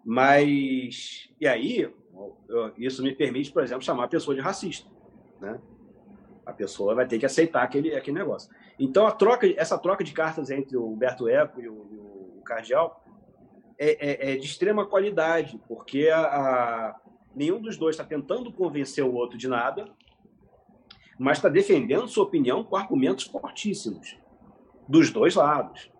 Mas, 0.05 1.31
e 1.41 1.47
aí, 1.47 1.93
isso 2.77 3.03
me 3.03 3.15
permite, 3.15 3.53
por 3.53 3.63
exemplo, 3.63 3.83
chamar 3.83 4.05
a 4.05 4.09
pessoa 4.09 4.35
de 4.35 4.41
racista. 4.41 4.91
Né? 5.41 5.61
A 6.45 6.53
pessoa 6.53 6.95
vai 6.95 7.07
ter 7.07 7.19
que 7.19 7.27
aceitar 7.27 7.63
aquele, 7.63 7.95
aquele 7.95 8.19
negócio. 8.19 8.51
Então, 8.79 9.07
a 9.07 9.13
troca, 9.13 9.47
essa 9.57 9.79
troca 9.79 10.03
de 10.03 10.13
cartas 10.13 10.51
entre 10.51 10.77
o 10.77 10.87
Humberto 10.87 11.29
Eco 11.29 11.61
e 11.61 11.69
o, 11.69 11.75
o 12.39 12.43
Cardial 12.45 13.05
é, 13.79 14.31
é, 14.31 14.33
é, 14.33 14.37
de 14.37 14.47
extrema 14.47 14.87
qualidade, 14.87 15.61
porque 15.69 16.09
a, 16.09 16.21
a, 16.21 17.01
nenhum 17.35 17.61
dos 17.61 17.77
dois 17.77 17.95
está 17.95 18.05
tentando 18.05 18.53
convencer 18.53 19.05
o 19.05 19.15
outro 19.15 19.39
de 19.39 19.49
nada, 19.49 19.87
mas 21.19 21.39
está 21.39 21.49
defendendo 21.49 22.09
sua 22.09 22.25
opinião 22.25 22.65
com 22.65 22.77
argumentos 22.77 23.25
fortíssimos, 23.25 24.17
dos 24.89 25.11
dois 25.11 25.35
lados. 25.37 25.92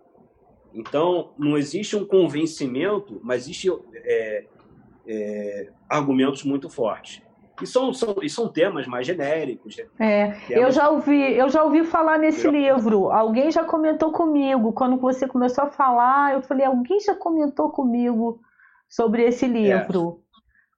Então, 0.73 1.31
não 1.37 1.57
existe 1.57 1.95
um 1.95 2.05
convencimento, 2.05 3.19
mas 3.23 3.43
existe 3.43 3.69
é, 3.93 4.45
é, 5.07 5.69
argumentos 5.87 6.43
muito 6.43 6.69
fortes. 6.69 7.21
E 7.61 7.67
são, 7.67 7.93
são, 7.93 8.15
e 8.21 8.29
são 8.29 8.47
temas 8.47 8.87
mais 8.87 9.05
genéricos. 9.05 9.77
Né? 9.77 9.85
É, 9.99 10.31
temas... 10.47 10.63
eu 10.63 10.71
já 10.71 10.89
ouvi, 10.89 11.37
eu 11.37 11.49
já 11.49 11.63
ouvi 11.63 11.83
falar 11.83 12.17
nesse 12.17 12.47
eu... 12.47 12.51
livro. 12.51 13.11
Alguém 13.11 13.51
já 13.51 13.63
comentou 13.63 14.11
comigo. 14.11 14.73
Quando 14.73 14.97
você 14.97 15.27
começou 15.27 15.65
a 15.65 15.69
falar, 15.69 16.33
eu 16.33 16.41
falei, 16.41 16.65
alguém 16.65 16.99
já 16.99 17.15
comentou 17.15 17.69
comigo 17.69 18.41
sobre 18.89 19.23
esse 19.23 19.45
livro. 19.45 20.19
É. 20.19 20.23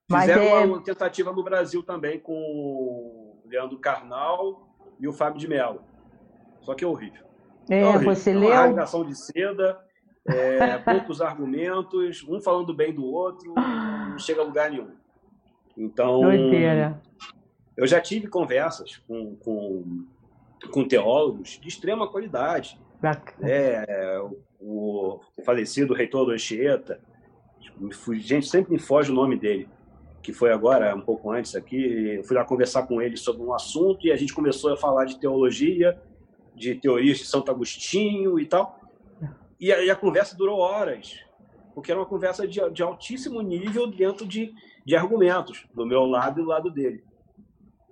Mas 0.09 0.21
Fizeram 0.25 0.43
é... 0.43 0.65
uma 0.65 0.83
tentativa 0.83 1.31
no 1.31 1.43
Brasil 1.43 1.81
também 1.81 2.19
com 2.19 2.33
o 2.33 3.41
Leandro 3.45 3.79
Carnal 3.79 4.67
e 4.99 5.07
o 5.07 5.13
Fábio 5.13 5.39
de 5.39 5.47
Mello. 5.47 5.81
Só 6.61 6.73
que 6.73 6.83
é 6.83 6.87
horrível. 6.87 7.23
É, 7.69 7.79
é 7.79 7.87
horrível. 7.87 8.15
você 8.15 8.31
é 8.31 8.35
leu. 8.35 8.49
Rasgação 8.49 9.05
de 9.05 9.15
seda, 9.15 9.79
é, 10.27 10.77
poucos 10.79 11.21
argumentos, 11.21 12.25
um 12.27 12.41
falando 12.41 12.73
bem 12.73 12.93
do 12.93 13.05
outro, 13.05 13.53
não 13.55 14.17
chega 14.17 14.41
a 14.41 14.43
lugar 14.43 14.71
nenhum. 14.71 14.91
Então, 15.77 16.21
Doideira. 16.21 17.01
eu 17.77 17.85
já 17.85 18.01
tive 18.01 18.27
conversas 18.27 18.97
com, 19.07 19.35
com, 19.35 20.05
com 20.71 20.87
teólogos 20.87 21.59
de 21.61 21.67
extrema 21.67 22.07
qualidade. 22.07 22.79
É, 23.41 24.19
o, 24.59 25.19
o 25.37 25.43
falecido 25.43 25.93
reitor 25.93 26.25
do 26.25 26.31
Anchieta, 26.31 26.99
gente, 28.13 28.47
sempre 28.47 28.71
me 28.71 28.79
foge 28.79 29.11
o 29.11 29.15
nome 29.15 29.37
dele, 29.37 29.69
que 30.23 30.33
foi 30.33 30.51
agora, 30.51 30.95
um 30.95 31.01
pouco 31.01 31.29
antes 31.31 31.55
aqui, 31.55 32.15
eu 32.17 32.23
fui 32.23 32.35
lá 32.35 32.43
conversar 32.43 32.87
com 32.87 33.01
ele 33.01 33.17
sobre 33.17 33.43
um 33.43 33.53
assunto 33.53 34.07
e 34.07 34.11
a 34.11 34.15
gente 34.15 34.33
começou 34.33 34.73
a 34.73 34.77
falar 34.77 35.05
de 35.05 35.19
teologia, 35.19 36.01
de 36.55 36.73
teorias 36.73 37.19
de 37.19 37.25
Santo 37.25 37.51
Agostinho 37.51 38.39
e 38.39 38.45
tal. 38.45 38.79
E 39.59 39.71
a, 39.71 39.83
e 39.83 39.89
a 39.89 39.95
conversa 39.95 40.35
durou 40.35 40.59
horas, 40.59 41.19
porque 41.73 41.91
era 41.91 41.99
uma 41.99 42.05
conversa 42.05 42.47
de, 42.47 42.59
de 42.71 42.83
altíssimo 42.83 43.41
nível 43.41 43.87
dentro 43.87 44.25
de 44.25 44.53
de 44.85 44.95
argumentos, 44.95 45.65
do 45.73 45.85
meu 45.85 46.05
lado 46.05 46.39
e 46.39 46.43
do 46.43 46.47
lado 46.47 46.69
dele. 46.69 47.03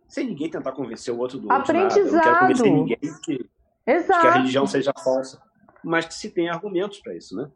Sem 0.07 0.27
ninguém 0.27 0.49
tentar 0.49 0.73
convencer 0.73 1.11
o 1.11 1.17
outro 1.17 1.39
do 1.39 1.51
outro. 1.51 1.57
Aprendizado. 1.57 2.13
Nada. 2.13 2.13
Eu 2.13 2.13
não 2.13 2.21
quero 2.21 2.39
convencer 2.39 2.71
ninguém 2.71 2.97
que, 3.23 3.49
Exato. 3.87 4.21
que 4.21 4.27
a 4.27 4.31
religião 4.33 4.67
seja 4.67 4.93
falsa. 5.03 5.41
Mas 5.83 6.05
que 6.05 6.13
se 6.13 6.29
tem 6.29 6.49
argumentos 6.49 6.99
para 6.99 7.15
isso, 7.15 7.35
né? 7.35 7.49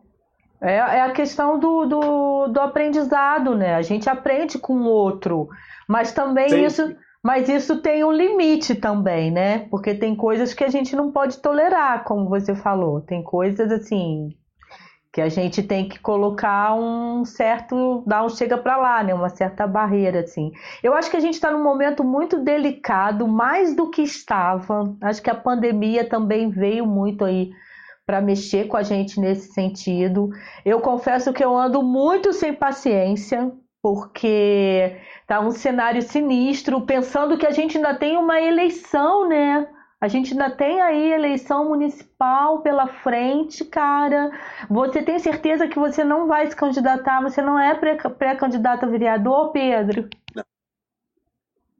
É, 0.59 0.73
é 0.73 1.01
a 1.01 1.11
questão 1.11 1.59
do, 1.59 1.85
do, 1.85 2.47
do, 2.47 2.59
aprendizado, 2.59 3.55
né? 3.55 3.75
A 3.75 3.83
gente 3.83 4.09
aprende 4.09 4.57
com 4.57 4.73
o 4.73 4.85
outro, 4.85 5.47
mas 5.87 6.11
também 6.11 6.49
Sim. 6.49 6.65
isso, 6.65 6.95
mas 7.23 7.49
isso 7.49 7.81
tem 7.81 8.03
um 8.03 8.11
limite 8.11 8.75
também, 8.75 9.31
né? 9.31 9.59
Porque 9.69 9.93
tem 9.93 10.15
coisas 10.15 10.53
que 10.53 10.63
a 10.63 10.69
gente 10.69 10.95
não 10.95 11.11
pode 11.11 11.37
tolerar, 11.39 12.03
como 12.03 12.29
você 12.29 12.55
falou. 12.55 13.01
Tem 13.01 13.23
coisas 13.23 13.71
assim 13.71 14.29
que 15.11 15.21
a 15.21 15.29
gente 15.29 15.63
tem 15.63 15.89
que 15.89 15.97
colocar 15.99 16.75
um 16.75 17.25
certo, 17.25 18.03
dar 18.05 18.23
um 18.23 18.29
chega 18.29 18.55
para 18.55 18.77
lá, 18.77 19.03
né? 19.03 19.15
Uma 19.15 19.29
certa 19.29 19.65
barreira, 19.65 20.19
assim. 20.19 20.51
Eu 20.83 20.93
acho 20.93 21.09
que 21.09 21.17
a 21.17 21.19
gente 21.19 21.33
está 21.33 21.49
num 21.49 21.63
momento 21.63 22.03
muito 22.03 22.43
delicado, 22.43 23.27
mais 23.27 23.75
do 23.75 23.89
que 23.89 24.03
estava. 24.03 24.95
Acho 25.01 25.21
que 25.21 25.29
a 25.31 25.35
pandemia 25.35 26.07
também 26.07 26.51
veio 26.51 26.85
muito 26.85 27.25
aí 27.25 27.49
para 28.05 28.21
mexer 28.21 28.67
com 28.67 28.77
a 28.77 28.83
gente 28.83 29.19
nesse 29.19 29.51
sentido. 29.53 30.29
Eu 30.63 30.79
confesso 30.81 31.33
que 31.33 31.43
eu 31.43 31.57
ando 31.57 31.81
muito 31.81 32.31
sem 32.31 32.53
paciência, 32.53 33.51
porque 33.81 34.97
tá 35.27 35.41
um 35.41 35.51
cenário 35.51 36.01
sinistro, 36.01 36.81
pensando 36.81 37.37
que 37.37 37.45
a 37.45 37.51
gente 37.51 37.77
ainda 37.77 37.93
tem 37.93 38.17
uma 38.17 38.41
eleição, 38.41 39.27
né? 39.27 39.67
A 39.99 40.07
gente 40.07 40.31
ainda 40.31 40.49
tem 40.49 40.79
aí 40.79 41.11
eleição 41.11 41.67
municipal 41.67 42.61
pela 42.61 42.87
frente, 42.87 43.65
cara. 43.65 44.31
Você 44.69 45.01
tem 45.01 45.19
certeza 45.19 45.67
que 45.67 45.77
você 45.77 46.03
não 46.03 46.27
vai 46.27 46.47
se 46.47 46.55
candidatar? 46.55 47.21
Você 47.23 47.41
não 47.41 47.59
é 47.59 47.75
pré-candidato 47.75 48.85
a 48.85 48.87
vereador, 48.87 49.51
Pedro? 49.51 50.07
Não. 50.35 50.43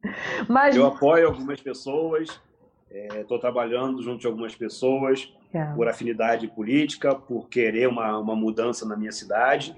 Mas... 0.50 0.76
Eu 0.76 0.88
apoio 0.88 1.28
algumas 1.28 1.62
pessoas, 1.62 2.42
estou 2.90 3.38
é, 3.38 3.42
trabalhando 3.42 4.02
junto 4.02 4.20
de 4.20 4.28
algumas 4.28 4.56
pessoas 4.56 5.32
é. 5.54 5.64
por 5.76 5.88
afinidade 5.88 6.48
política, 6.48 7.14
por 7.14 7.48
querer 7.48 7.88
uma, 7.88 8.18
uma 8.18 8.36
mudança 8.36 8.86
na 8.86 8.98
minha 8.98 9.12
cidade. 9.12 9.76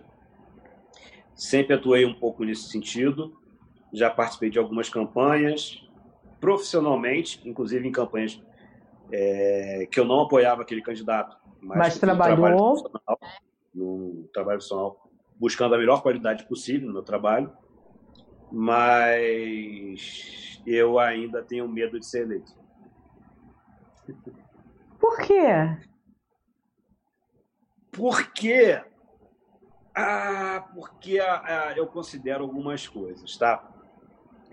Sempre 1.36 1.76
atuei 1.76 2.06
um 2.06 2.14
pouco 2.14 2.46
nesse 2.46 2.70
sentido. 2.70 3.39
Já 3.92 4.10
participei 4.10 4.50
de 4.50 4.60
algumas 4.60 4.90
campanhas, 4.90 5.84
profissionalmente, 6.40 7.48
inclusive 7.48 7.88
em 7.88 7.92
campanhas 7.92 8.42
é, 9.12 9.88
que 9.92 10.00
eu 10.00 10.06
não 10.06 10.22
apoiava 10.22 10.62
aquele 10.62 10.82
candidato, 10.82 11.38
mas, 11.62 11.78
mas 11.78 12.00
trabalhou 12.00 12.76
no 13.74 14.28
trabalho 14.34 14.58
profissional, 14.58 15.10
buscando 15.40 15.76
a 15.76 15.78
melhor 15.78 16.02
qualidade 16.02 16.46
possível 16.46 16.88
no 16.88 16.94
meu 16.94 17.04
trabalho, 17.04 17.52
mas 18.52 20.62
eu 20.66 21.00
ainda 21.00 21.42
tenho 21.42 21.68
medo 21.68 22.00
de 22.00 22.06
ser 22.06 22.24
eleito. 22.24 22.54
Por 25.00 25.18
quê? 25.20 25.46
Por 27.92 28.34
quê? 28.34 28.84
Ah, 29.96 30.68
porque 30.74 31.20
ah, 31.20 31.74
eu 31.76 31.88
considero 31.88 32.44
algumas 32.44 32.88
coisas, 32.88 33.38
tá? 33.38 33.79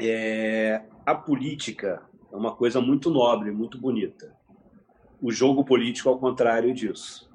É, 0.00 0.82
a 1.04 1.14
política 1.14 2.02
é 2.32 2.36
uma 2.36 2.54
coisa 2.54 2.80
muito 2.80 3.10
nobre, 3.10 3.50
muito 3.50 3.78
bonita. 3.78 4.34
O 5.20 5.32
jogo 5.32 5.64
político, 5.64 6.08
ao 6.08 6.18
contrário 6.18 6.74
disso. 6.74 7.30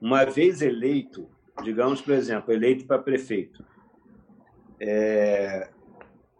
Uma 0.00 0.24
vez 0.24 0.62
eleito, 0.62 1.28
digamos, 1.62 2.00
por 2.00 2.14
exemplo, 2.14 2.52
eleito 2.52 2.86
para 2.86 2.98
prefeito, 2.98 3.64
é, 4.80 5.68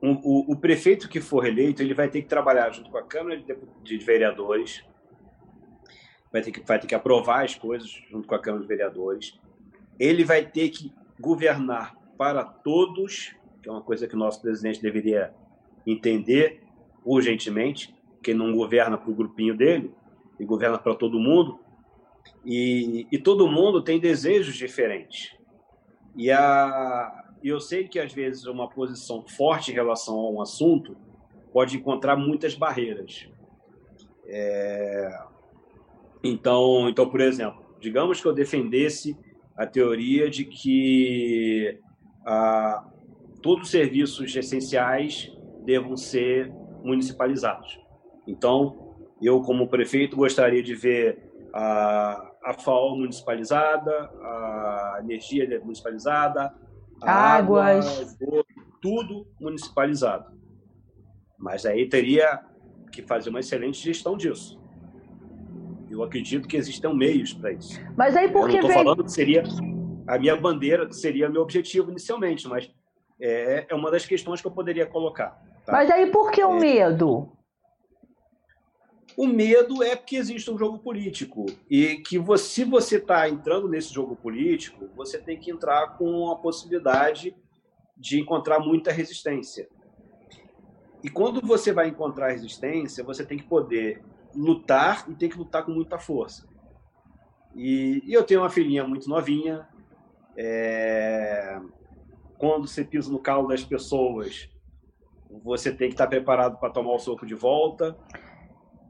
um, 0.02 0.12
o, 0.22 0.52
o, 0.52 0.56
prefeito 0.56 1.08
que 1.08 1.20
for 1.20 1.46
eleito, 1.46 1.82
ele 1.82 1.92
vai 1.92 2.08
ter 2.08 2.22
que 2.22 2.28
trabalhar 2.28 2.70
junto 2.70 2.90
com 2.90 2.96
a 2.96 3.02
Câmara 3.02 3.36
de, 3.36 3.54
de 3.82 3.98
Vereadores, 3.98 4.82
vai 6.32 6.40
ter, 6.40 6.52
que, 6.52 6.60
vai 6.60 6.78
ter 6.78 6.86
que 6.86 6.94
aprovar 6.94 7.44
as 7.44 7.54
coisas 7.54 7.90
junto 8.08 8.26
com 8.26 8.34
a 8.34 8.38
Câmara 8.38 8.62
de 8.62 8.68
Vereadores, 8.68 9.38
ele 9.98 10.24
vai 10.24 10.46
ter 10.46 10.70
que 10.70 10.90
governar 11.18 11.94
para 12.16 12.42
todos, 12.42 13.34
que 13.62 13.68
é 13.68 13.72
uma 13.72 13.82
coisa 13.82 14.06
que 14.06 14.14
o 14.14 14.18
nosso 14.18 14.40
presidente 14.40 14.80
deveria 14.80 15.32
entender 15.86 16.62
urgentemente, 17.04 17.94
que 18.22 18.34
não 18.34 18.52
governa 18.52 18.98
para 18.98 19.10
o 19.10 19.14
grupinho 19.14 19.56
dele, 19.56 19.92
e 20.38 20.44
governa 20.44 20.78
para 20.78 20.94
todo 20.94 21.18
mundo, 21.18 21.58
e, 22.44 23.06
e, 23.10 23.18
todo 23.18 23.48
mundo 23.48 23.82
tem 23.82 23.98
desejos 23.98 24.54
diferentes. 24.54 25.36
E 26.16 26.30
a, 26.30 27.24
eu 27.42 27.60
sei 27.60 27.86
que 27.86 27.98
às 27.98 28.12
vezes 28.12 28.46
uma 28.46 28.68
posição 28.68 29.22
forte 29.22 29.70
em 29.70 29.74
relação 29.74 30.18
a 30.18 30.30
um 30.30 30.40
assunto 30.40 30.96
pode 31.52 31.76
encontrar 31.76 32.16
muitas 32.16 32.54
barreiras. 32.54 33.28
É... 34.26 35.10
Então, 36.22 36.88
então, 36.88 37.08
por 37.08 37.20
exemplo, 37.20 37.62
digamos 37.80 38.20
que 38.20 38.26
eu 38.26 38.32
defendesse 38.32 39.16
a 39.56 39.66
teoria 39.66 40.30
de 40.30 40.44
que 40.44 41.78
ah, 42.24 42.86
todos 43.42 43.64
os 43.64 43.70
serviços 43.70 44.34
essenciais 44.34 45.32
devam 45.64 45.96
ser 45.96 46.52
municipalizados. 46.82 47.78
Então, 48.26 48.96
eu, 49.20 49.40
como 49.42 49.68
prefeito, 49.68 50.16
gostaria 50.16 50.62
de 50.62 50.74
ver 50.74 51.30
a, 51.52 52.30
a 52.44 52.54
FAO 52.54 52.96
municipalizada, 52.96 53.92
a 53.92 55.00
energia 55.02 55.60
municipalizada, 55.60 56.54
a 57.02 57.36
águas, 57.36 58.00
água, 58.20 58.44
tudo 58.80 59.26
municipalizado. 59.40 60.38
Mas 61.38 61.64
aí 61.64 61.88
teria 61.88 62.40
que 62.92 63.02
fazer 63.02 63.30
uma 63.30 63.40
excelente 63.40 63.82
gestão 63.82 64.16
disso. 64.16 64.60
Eu 65.90 66.02
acredito 66.02 66.46
que 66.46 66.56
existem 66.56 66.94
meios 66.96 67.32
para 67.32 67.52
isso. 67.52 67.80
Mas 67.96 68.16
aí 68.16 68.30
por 68.30 68.48
que 68.48 68.56
Eu 68.56 68.62
não 68.62 68.68
estou 68.68 68.84
falando 68.84 69.04
que 69.04 69.12
seria 69.12 69.42
a 70.06 70.18
minha 70.18 70.36
bandeira, 70.36 70.90
seria 70.92 71.28
meu 71.28 71.42
objetivo 71.42 71.90
inicialmente, 71.90 72.46
mas 72.46 72.70
é, 73.20 73.66
é 73.68 73.74
uma 73.74 73.90
das 73.90 74.06
questões 74.06 74.40
que 74.40 74.46
eu 74.46 74.52
poderia 74.52 74.86
colocar. 74.86 75.42
Tá? 75.64 75.72
Mas 75.72 75.90
aí 75.90 76.10
por 76.10 76.30
que 76.30 76.42
o 76.42 76.56
é... 76.56 76.60
medo? 76.60 77.32
O 79.16 79.26
medo 79.26 79.82
é 79.82 79.96
porque 79.96 80.16
existe 80.16 80.50
um 80.50 80.56
jogo 80.56 80.78
político 80.78 81.44
e 81.68 81.96
que 81.96 82.18
você, 82.18 82.44
se 82.44 82.64
você 82.64 82.96
está 82.96 83.28
entrando 83.28 83.68
nesse 83.68 83.92
jogo 83.92 84.16
político, 84.16 84.88
você 84.96 85.18
tem 85.18 85.38
que 85.38 85.50
entrar 85.50 85.98
com 85.98 86.30
a 86.30 86.36
possibilidade 86.36 87.36
de 87.96 88.18
encontrar 88.18 88.60
muita 88.60 88.90
resistência. 88.92 89.68
E 91.02 91.10
quando 91.10 91.40
você 91.46 91.72
vai 91.72 91.88
encontrar 91.88 92.30
resistência, 92.30 93.04
você 93.04 93.24
tem 93.24 93.36
que 93.36 93.44
poder 93.44 94.02
lutar 94.34 95.04
e 95.10 95.14
tem 95.14 95.28
que 95.28 95.36
lutar 95.36 95.64
com 95.64 95.72
muita 95.72 95.98
força. 95.98 96.48
E, 97.54 98.02
e 98.06 98.12
eu 98.12 98.22
tenho 98.22 98.40
uma 98.40 98.50
filhinha 98.50 98.86
muito 98.86 99.08
novinha. 99.08 99.68
É... 100.36 101.60
Quando 102.40 102.66
você 102.66 102.82
pisa 102.82 103.12
no 103.12 103.18
calo 103.18 103.48
das 103.48 103.62
pessoas, 103.62 104.48
você 105.44 105.70
tem 105.70 105.88
que 105.88 105.94
estar 105.94 106.06
preparado 106.06 106.58
para 106.58 106.70
tomar 106.70 106.94
o 106.94 106.98
soco 106.98 107.26
de 107.26 107.34
volta. 107.34 107.94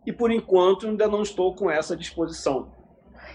E 0.06 0.12
por 0.12 0.30
enquanto 0.30 0.86
ainda 0.86 1.08
não 1.08 1.20
estou 1.20 1.52
com 1.56 1.68
essa 1.68 1.96
disposição. 1.96 2.70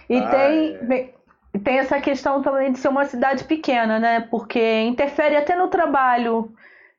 E 0.10 0.18
ah, 0.18 0.30
tem, 0.30 0.76
é... 0.90 1.14
tem 1.60 1.80
essa 1.80 2.00
questão 2.00 2.42
também 2.42 2.72
de 2.72 2.80
ser 2.80 2.88
uma 2.88 3.04
cidade 3.04 3.44
pequena, 3.44 4.00
né? 4.00 4.22
Porque 4.22 4.84
interfere 4.84 5.36
até 5.36 5.54
no 5.54 5.68
trabalho 5.68 6.50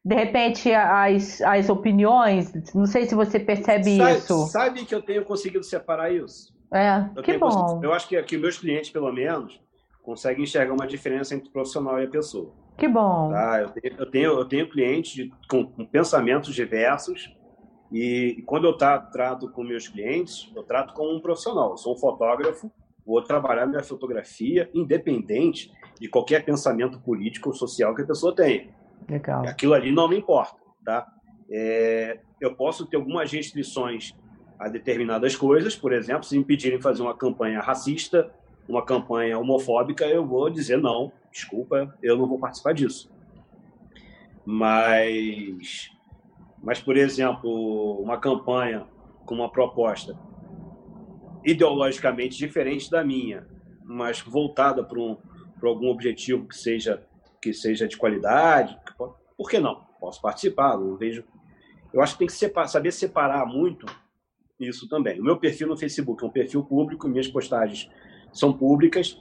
de 0.05 0.15
repente 0.15 0.71
as, 0.71 1.41
as 1.41 1.71
opiniões, 1.71 2.53
não 2.75 2.85
sei 2.85 3.07
se 3.07 3.15
você 3.15 3.41
percebe 3.41 3.97
sabe, 3.97 4.13
isso. 4.13 4.47
Sabe 4.49 4.85
que 4.85 4.95
eu 4.95 5.01
tenho 5.01 5.25
conseguido 5.25 5.65
separar 5.65 6.13
isso? 6.13 6.55
É, 6.71 7.07
eu 7.17 7.23
que 7.23 7.39
bom. 7.39 7.81
Eu 7.83 7.95
acho 7.95 8.07
que 8.07 8.17
aqui 8.17 8.37
meus 8.37 8.59
clientes, 8.59 8.91
pelo 8.91 9.11
menos, 9.11 9.59
conseguem 10.03 10.45
enxergar 10.45 10.75
uma 10.75 10.87
diferença 10.87 11.35
entre 11.35 11.49
o 11.49 11.53
profissional 11.53 11.99
e 11.99 12.05
a 12.05 12.09
pessoa. 12.09 12.66
Que 12.77 12.89
bom. 12.89 13.31
Tá? 13.31 13.61
Eu, 13.61 13.69
tenho, 13.71 13.95
eu, 13.99 14.11
tenho, 14.11 14.33
eu 14.33 14.45
tenho 14.45 14.71
clientes 14.71 15.13
de, 15.13 15.33
com, 15.49 15.67
com, 15.67 15.87
pensamentos 15.87 16.55
diversos 16.55 17.35
e, 17.91 18.37
e 18.39 18.43
quando 18.43 18.67
eu 18.67 18.77
tá, 18.77 18.99
trato 18.99 19.51
com 19.51 19.63
meus 19.63 19.89
clientes, 19.89 20.51
eu 20.55 20.63
trato 20.63 20.93
como 20.93 21.17
um 21.17 21.21
profissional. 21.21 21.71
Eu 21.71 21.77
sou 21.77 21.95
um 21.95 21.99
fotógrafo, 21.99 22.71
vou 23.05 23.23
trabalhar 23.23 23.67
minha 23.67 23.83
fotografia 23.83 24.69
independente 24.75 25.73
de 25.99 26.09
qualquer 26.09 26.45
pensamento 26.45 27.01
político 27.01 27.49
ou 27.49 27.55
social 27.55 27.95
que 27.95 28.03
a 28.03 28.07
pessoa 28.07 28.35
tenha. 28.35 28.69
Legal. 29.09 29.47
Aquilo 29.47 29.73
ali 29.75 29.93
não 29.93 30.09
me 30.09 30.19
importa, 30.19 30.59
tá? 30.85 31.07
É, 31.51 32.19
eu 32.41 32.55
posso 32.55 32.87
ter 32.87 32.97
algumas 32.97 33.31
restrições 33.31 34.13
a 34.59 34.69
determinadas 34.69 35.37
coisas, 35.37 35.77
por 35.77 35.93
exemplo, 35.93 36.25
se 36.25 36.37
me 36.37 36.45
pedirem 36.45 36.81
fazer 36.81 37.03
uma 37.03 37.15
campanha 37.15 37.61
racista, 37.61 38.31
uma 38.69 38.85
campanha 38.85 39.39
homofóbica, 39.39 40.07
eu 40.07 40.27
vou 40.27 40.51
dizer 40.51 40.79
não, 40.79 41.13
desculpa, 41.37 41.95
eu 42.03 42.17
não 42.17 42.27
vou 42.27 42.39
participar 42.39 42.73
disso. 42.73 43.11
Mas, 44.45 45.91
mas 46.63 46.81
por 46.81 46.97
exemplo, 46.97 48.01
uma 48.01 48.19
campanha 48.19 48.87
com 49.27 49.35
uma 49.35 49.51
proposta 49.51 50.19
ideologicamente 51.45 52.39
diferente 52.39 52.91
da 52.91 53.05
minha, 53.05 53.47
mas 53.85 54.21
voltada 54.21 54.83
para 54.83 54.99
um, 54.99 55.17
para 55.61 55.69
algum 55.69 55.89
objetivo 55.89 56.47
que 56.49 56.57
seja 56.57 57.07
que 57.41 57.53
seja 57.53 57.87
de 57.87 57.97
qualidade, 57.97 58.77
por 59.37 59.49
que 59.49 59.61
não? 59.61 59.85
Posso 60.01 60.21
participar, 60.21 60.77
não 60.77 60.97
vejo. 60.97 61.23
Eu 61.93 62.01
acho 62.01 62.15
que 62.15 62.21
tem 62.21 62.27
que 62.27 62.33
separar, 62.33 62.67
saber 62.67 62.91
separar 62.91 63.47
muito 63.47 63.87
isso 64.59 64.89
também. 64.89 65.21
O 65.21 65.25
meu 65.25 65.37
perfil 65.37 65.69
no 65.69 65.77
Facebook 65.77 66.25
é 66.25 66.27
um 66.27 66.31
perfil 66.31 66.65
público, 66.65 67.07
minhas 67.07 67.29
postagens 67.29 67.89
são 68.33 68.53
públicas. 68.53 69.21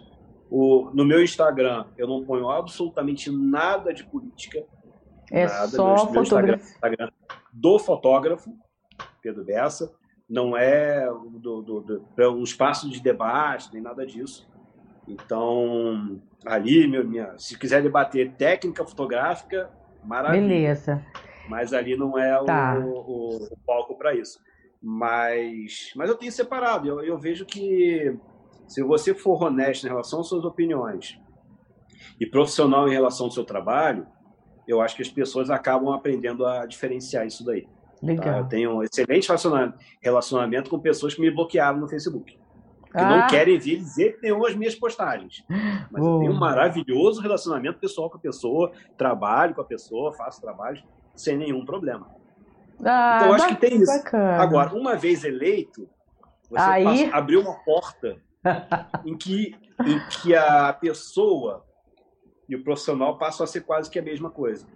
O, 0.49 0.91
no 0.93 1.03
meu 1.05 1.23
Instagram, 1.23 1.85
eu 1.97 2.07
não 2.07 2.23
ponho 2.23 2.49
absolutamente 2.49 3.31
nada 3.31 3.93
de 3.93 4.03
política. 4.03 4.63
É 5.31 5.45
nada. 5.45 5.67
só 5.67 6.11
meu, 6.11 6.22
Instagram, 6.22 6.57
Instagram, 6.57 7.09
do 7.51 7.80
fotógrafo, 7.80 8.55
Pedro 9.22 9.43
Bessa. 9.43 9.91
Não 10.30 10.57
é 10.57 11.07
do, 11.07 11.61
do, 11.61 11.81
do, 11.81 12.31
um 12.31 12.43
espaço 12.43 12.89
de 12.89 12.99
debate, 12.99 13.69
nem 13.73 13.81
nada 13.81 14.05
disso. 14.05 14.47
Então, 15.07 16.19
ali, 16.45 16.88
meu, 16.88 17.07
minha, 17.07 17.38
se 17.38 17.57
quiser 17.57 17.81
debater 17.81 18.34
técnica 18.34 18.84
fotográfica, 18.84 19.69
maravilha. 20.03 20.41
Beleza. 20.41 21.05
Mas 21.47 21.73
ali 21.73 21.95
não 21.95 22.17
é 22.17 22.43
tá. 22.43 22.80
o, 22.80 22.89
o, 22.89 23.43
o 23.51 23.57
palco 23.65 23.95
para 23.95 24.15
isso. 24.15 24.39
Mas, 24.81 25.91
mas 25.95 26.09
eu 26.09 26.15
tenho 26.15 26.31
separado. 26.31 26.88
Eu, 26.88 27.03
eu 27.03 27.17
vejo 27.17 27.45
que 27.45 28.17
se 28.67 28.83
você 28.83 29.13
for 29.13 29.43
honesto 29.43 29.85
em 29.85 29.89
relação 29.89 30.21
às 30.21 30.27
suas 30.27 30.43
opiniões 30.43 31.19
e 32.19 32.25
profissional 32.25 32.87
em 32.87 32.91
relação 32.91 33.27
ao 33.27 33.31
seu 33.31 33.43
trabalho, 33.43 34.07
eu 34.67 34.81
acho 34.81 34.95
que 34.95 35.01
as 35.01 35.09
pessoas 35.09 35.49
acabam 35.49 35.93
aprendendo 35.93 36.45
a 36.45 36.65
diferenciar 36.65 37.25
isso 37.25 37.45
daí. 37.45 37.63
Tá? 37.63 37.69
Legal. 38.01 38.25
Tá? 38.25 38.39
Eu 38.39 38.45
tenho 38.45 38.75
um 38.77 38.83
excelente 38.83 39.29
relacionamento 40.01 40.69
com 40.69 40.79
pessoas 40.79 41.13
que 41.13 41.21
me 41.21 41.31
bloquearam 41.31 41.79
no 41.79 41.87
Facebook 41.87 42.37
que 42.95 43.01
ah. 43.01 43.09
não 43.09 43.27
querem 43.27 43.59
ver 43.59 43.77
dizer 43.77 44.17
nenhum 44.23 44.45
as 44.45 44.55
minhas 44.55 44.73
postagens. 44.73 45.43
Mas 45.91 46.03
eu 46.03 46.19
tenho 46.19 46.31
um 46.31 46.39
maravilhoso 46.39 47.21
relacionamento 47.21 47.77
pessoal 47.77 48.09
com 48.09 48.17
a 48.17 48.19
pessoa, 48.19 48.71
trabalho 48.97 49.53
com 49.53 49.61
a 49.61 49.65
pessoa, 49.65 50.13
faço 50.13 50.39
trabalho 50.39 50.81
sem 51.13 51.37
nenhum 51.37 51.65
problema. 51.65 52.07
Ah, 52.83 53.17
então 53.17 53.27
eu 53.27 53.33
acho 53.35 53.47
que 53.49 53.55
tem 53.55 53.81
isso. 53.81 53.91
Agora, 54.13 54.73
uma 54.73 54.95
vez 54.95 55.25
eleito, 55.25 55.89
você 56.49 56.61
Aí... 56.61 56.83
passa, 56.83 57.17
abriu 57.17 57.41
uma 57.41 57.55
porta 57.65 58.17
em 59.05 59.17
que, 59.17 59.55
em 59.85 59.99
que 60.09 60.35
a 60.35 60.73
pessoa 60.73 61.65
e 62.47 62.55
o 62.55 62.63
profissional 62.63 63.17
passam 63.17 63.43
a 63.43 63.47
ser 63.47 63.61
quase 63.61 63.89
que 63.89 63.99
a 63.99 64.03
mesma 64.03 64.30
coisa. 64.30 64.67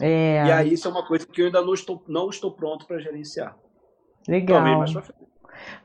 É. 0.00 0.44
E 0.46 0.52
aí 0.52 0.72
isso 0.72 0.88
é 0.88 0.90
uma 0.90 1.06
coisa 1.06 1.26
que 1.26 1.40
eu 1.40 1.46
ainda 1.46 1.62
não 1.62 1.74
estou, 1.74 2.02
não 2.08 2.28
estou 2.28 2.50
pronto 2.52 2.86
para 2.86 2.98
gerenciar. 2.98 3.56
Legal. 4.26 4.58
Talvez 4.58 4.78
mais 4.78 4.92
pra 4.92 5.02
frente. 5.02 5.22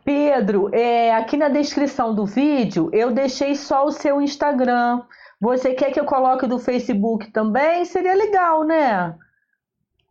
Pedro, 0.03 0.73
é, 0.73 1.13
aqui 1.13 1.37
na 1.37 1.49
descrição 1.49 2.15
do 2.15 2.25
vídeo 2.25 2.89
eu 2.93 3.11
deixei 3.11 3.55
só 3.55 3.85
o 3.85 3.91
seu 3.91 4.21
Instagram. 4.21 5.03
Você 5.39 5.73
quer 5.73 5.91
que 5.91 5.99
eu 5.99 6.05
coloque 6.05 6.47
do 6.47 6.57
Facebook 6.57 7.31
também? 7.31 7.85
Seria 7.85 8.15
legal, 8.15 8.63
né? 8.63 9.15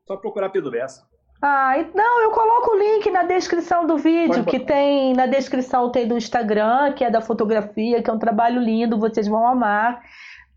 Só 0.07 0.17
procurar 0.17 0.51
Pedro 0.51 0.71
Bessa. 0.71 1.06
Ah, 1.41 1.75
não, 1.95 2.23
eu 2.23 2.31
coloco 2.31 2.73
o 2.73 2.79
link 2.79 3.11
na 3.11 3.23
descrição 3.23 3.87
do 3.87 3.99
vídeo, 3.99 4.45
que 4.45 4.59
tem 4.59 5.13
na 5.15 5.27
descrição 5.27 5.91
tem 5.91 6.09
do 6.09 6.17
Instagram, 6.17 6.93
que 6.93 7.05
é 7.05 7.11
da 7.11 7.21
fotografia, 7.21 8.03
que 8.03 8.09
é 8.09 8.13
um 8.13 8.19
trabalho 8.19 8.61
lindo, 8.61 8.99
vocês 8.99 9.29
vão 9.29 9.47
amar. 9.47 10.01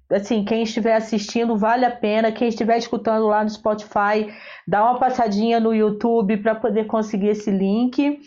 Assim, 0.09 0.43
quem 0.43 0.63
estiver 0.63 0.95
assistindo 0.95 1.55
vale 1.55 1.85
a 1.85 1.91
pena, 1.91 2.31
quem 2.31 2.47
estiver 2.47 2.77
escutando 2.77 3.27
lá 3.27 3.43
no 3.43 3.49
Spotify, 3.49 4.33
dá 4.67 4.83
uma 4.83 4.97
passadinha 4.97 5.59
no 5.59 5.73
YouTube 5.73 6.37
para 6.37 6.55
poder 6.55 6.87
conseguir 6.87 7.27
esse 7.27 7.51
link. 7.51 8.19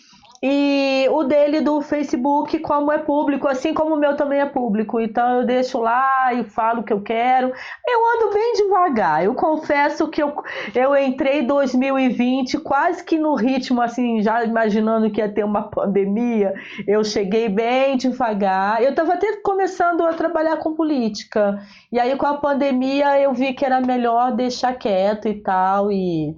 E 0.45 1.07
o 1.13 1.23
dele 1.23 1.61
do 1.61 1.81
Facebook, 1.81 2.59
como 2.59 2.91
é 2.91 2.99
público, 2.99 3.47
assim 3.47 3.73
como 3.73 3.95
o 3.95 3.99
meu 3.99 4.17
também 4.17 4.41
é 4.41 4.47
público. 4.47 4.99
Então 4.99 5.39
eu 5.39 5.47
deixo 5.47 5.79
lá 5.79 6.35
e 6.35 6.43
falo 6.43 6.81
o 6.81 6.83
que 6.83 6.93
eu 6.93 7.01
quero. 7.01 7.53
Eu 7.87 8.01
ando 8.17 8.35
bem 8.35 8.53
devagar. 8.55 9.25
Eu 9.25 9.37
confesso 9.37 10.09
que 10.09 10.21
eu, 10.21 10.35
eu 10.75 10.97
entrei 10.97 11.43
em 11.43 11.47
2020 11.47 12.59
quase 12.59 13.05
que 13.05 13.19
no 13.19 13.37
ritmo, 13.37 13.81
assim, 13.81 14.21
já 14.21 14.43
imaginando 14.43 15.13
que 15.13 15.21
ia 15.21 15.33
ter 15.33 15.45
uma 15.45 15.71
pandemia. 15.71 16.55
Eu 16.89 17.05
cheguei 17.05 17.49
bem 17.49 17.97
devagar. 17.97 18.83
Eu 18.83 18.91
estava 18.91 19.15
até 19.15 19.37
começando 19.43 20.03
a 20.03 20.13
trabalhar 20.13 20.57
com 20.57 20.75
política. 20.75 21.61
E 21.93 22.01
aí 22.01 22.17
com 22.17 22.27
a 22.27 22.39
pandemia 22.39 23.17
eu 23.21 23.33
vi 23.33 23.53
que 23.55 23.65
era 23.65 23.81
melhor 23.81 24.33
deixar 24.33 24.75
quieto 24.75 25.29
e 25.29 25.35
tal. 25.35 25.93
E 25.93 26.37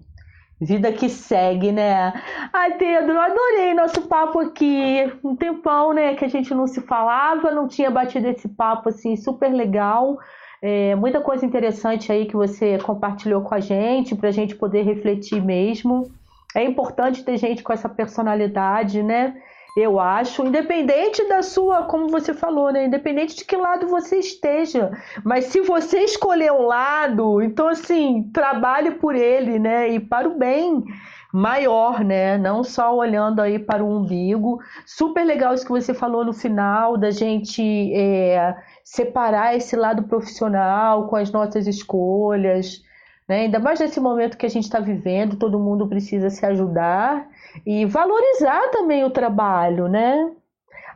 Vida 0.61 0.93
que 0.93 1.09
segue, 1.09 1.73
né? 1.73 2.13
Ai, 2.53 2.75
Pedro, 2.75 3.19
adorei 3.19 3.75
nosso 3.75 4.03
papo 4.03 4.39
aqui. 4.39 5.13
Um 5.23 5.35
tempão, 5.35 5.93
né, 5.93 6.15
que 6.15 6.25
a 6.25 6.29
gente 6.29 6.55
não 6.55 6.67
se 6.67 6.81
falava, 6.81 7.51
não 7.51 7.67
tinha 7.67 7.91
batido 7.91 8.29
esse 8.29 8.49
papo 8.49 8.89
assim 8.89 9.17
super 9.17 9.53
legal. 9.53 10.19
É, 10.63 10.95
muita 10.95 11.21
coisa 11.21 11.45
interessante 11.45 12.11
aí 12.11 12.27
que 12.27 12.37
você 12.37 12.79
compartilhou 12.79 13.43
com 13.43 13.55
a 13.55 13.61
gente, 13.61 14.15
para 14.15 14.29
a 14.29 14.33
gente 14.33 14.55
poder 14.55 14.83
refletir 14.83 15.43
mesmo. 15.45 16.11
É 16.55 16.63
importante 16.63 17.25
ter 17.25 17.37
gente 17.37 17.63
com 17.63 17.73
essa 17.73 17.89
personalidade, 17.89 19.03
né? 19.03 19.35
Eu 19.77 19.99
acho, 19.99 20.47
independente 20.47 21.27
da 21.29 21.43
sua, 21.43 21.83
como 21.83 22.09
você 22.09 22.33
falou, 22.33 22.73
né? 22.73 22.85
Independente 22.85 23.35
de 23.35 23.45
que 23.45 23.57
lado 23.57 23.89
você 23.89 24.19
esteja. 24.19 24.93
Mas 25.25 25.47
se 25.47 25.61
você 25.63 26.01
escolher 26.05 26.53
um 26.53 26.63
lado, 26.63 27.43
então 27.43 27.69
assim, 27.69 28.31
trabalhe 28.33 28.93
por 28.93 29.17
ele, 29.17 29.59
né? 29.59 29.89
E 29.89 29.99
para 29.99 30.29
o 30.29 30.39
bem 30.39 30.85
maior, 31.33 32.05
né? 32.05 32.39
Não 32.39 32.63
só 32.63 32.95
olhando 32.95 33.43
aí 33.43 33.59
para 33.59 33.83
o 33.83 33.97
umbigo. 33.97 34.61
Super 34.87 35.25
legal 35.25 35.53
isso 35.53 35.67
que 35.67 35.73
você 35.73 35.93
falou 35.93 36.25
no 36.25 36.33
final, 36.33 36.97
da 36.97 37.11
gente 37.11 37.61
é, 37.93 38.55
separar 38.85 39.57
esse 39.57 39.75
lado 39.75 40.05
profissional 40.05 41.09
com 41.09 41.17
as 41.17 41.33
nossas 41.33 41.67
escolhas. 41.67 42.81
Né? 43.29 43.41
Ainda 43.41 43.59
mais 43.59 43.81
nesse 43.81 43.99
momento 43.99 44.37
que 44.37 44.47
a 44.47 44.51
gente 44.51 44.65
está 44.65 44.79
vivendo, 44.79 45.35
todo 45.35 45.59
mundo 45.59 45.89
precisa 45.89 46.31
se 46.31 46.47
ajudar 46.47 47.27
e 47.67 47.85
valorizar 47.87 48.69
também 48.71 49.05
o 49.05 49.11
trabalho, 49.11 49.89
né? 49.89 50.31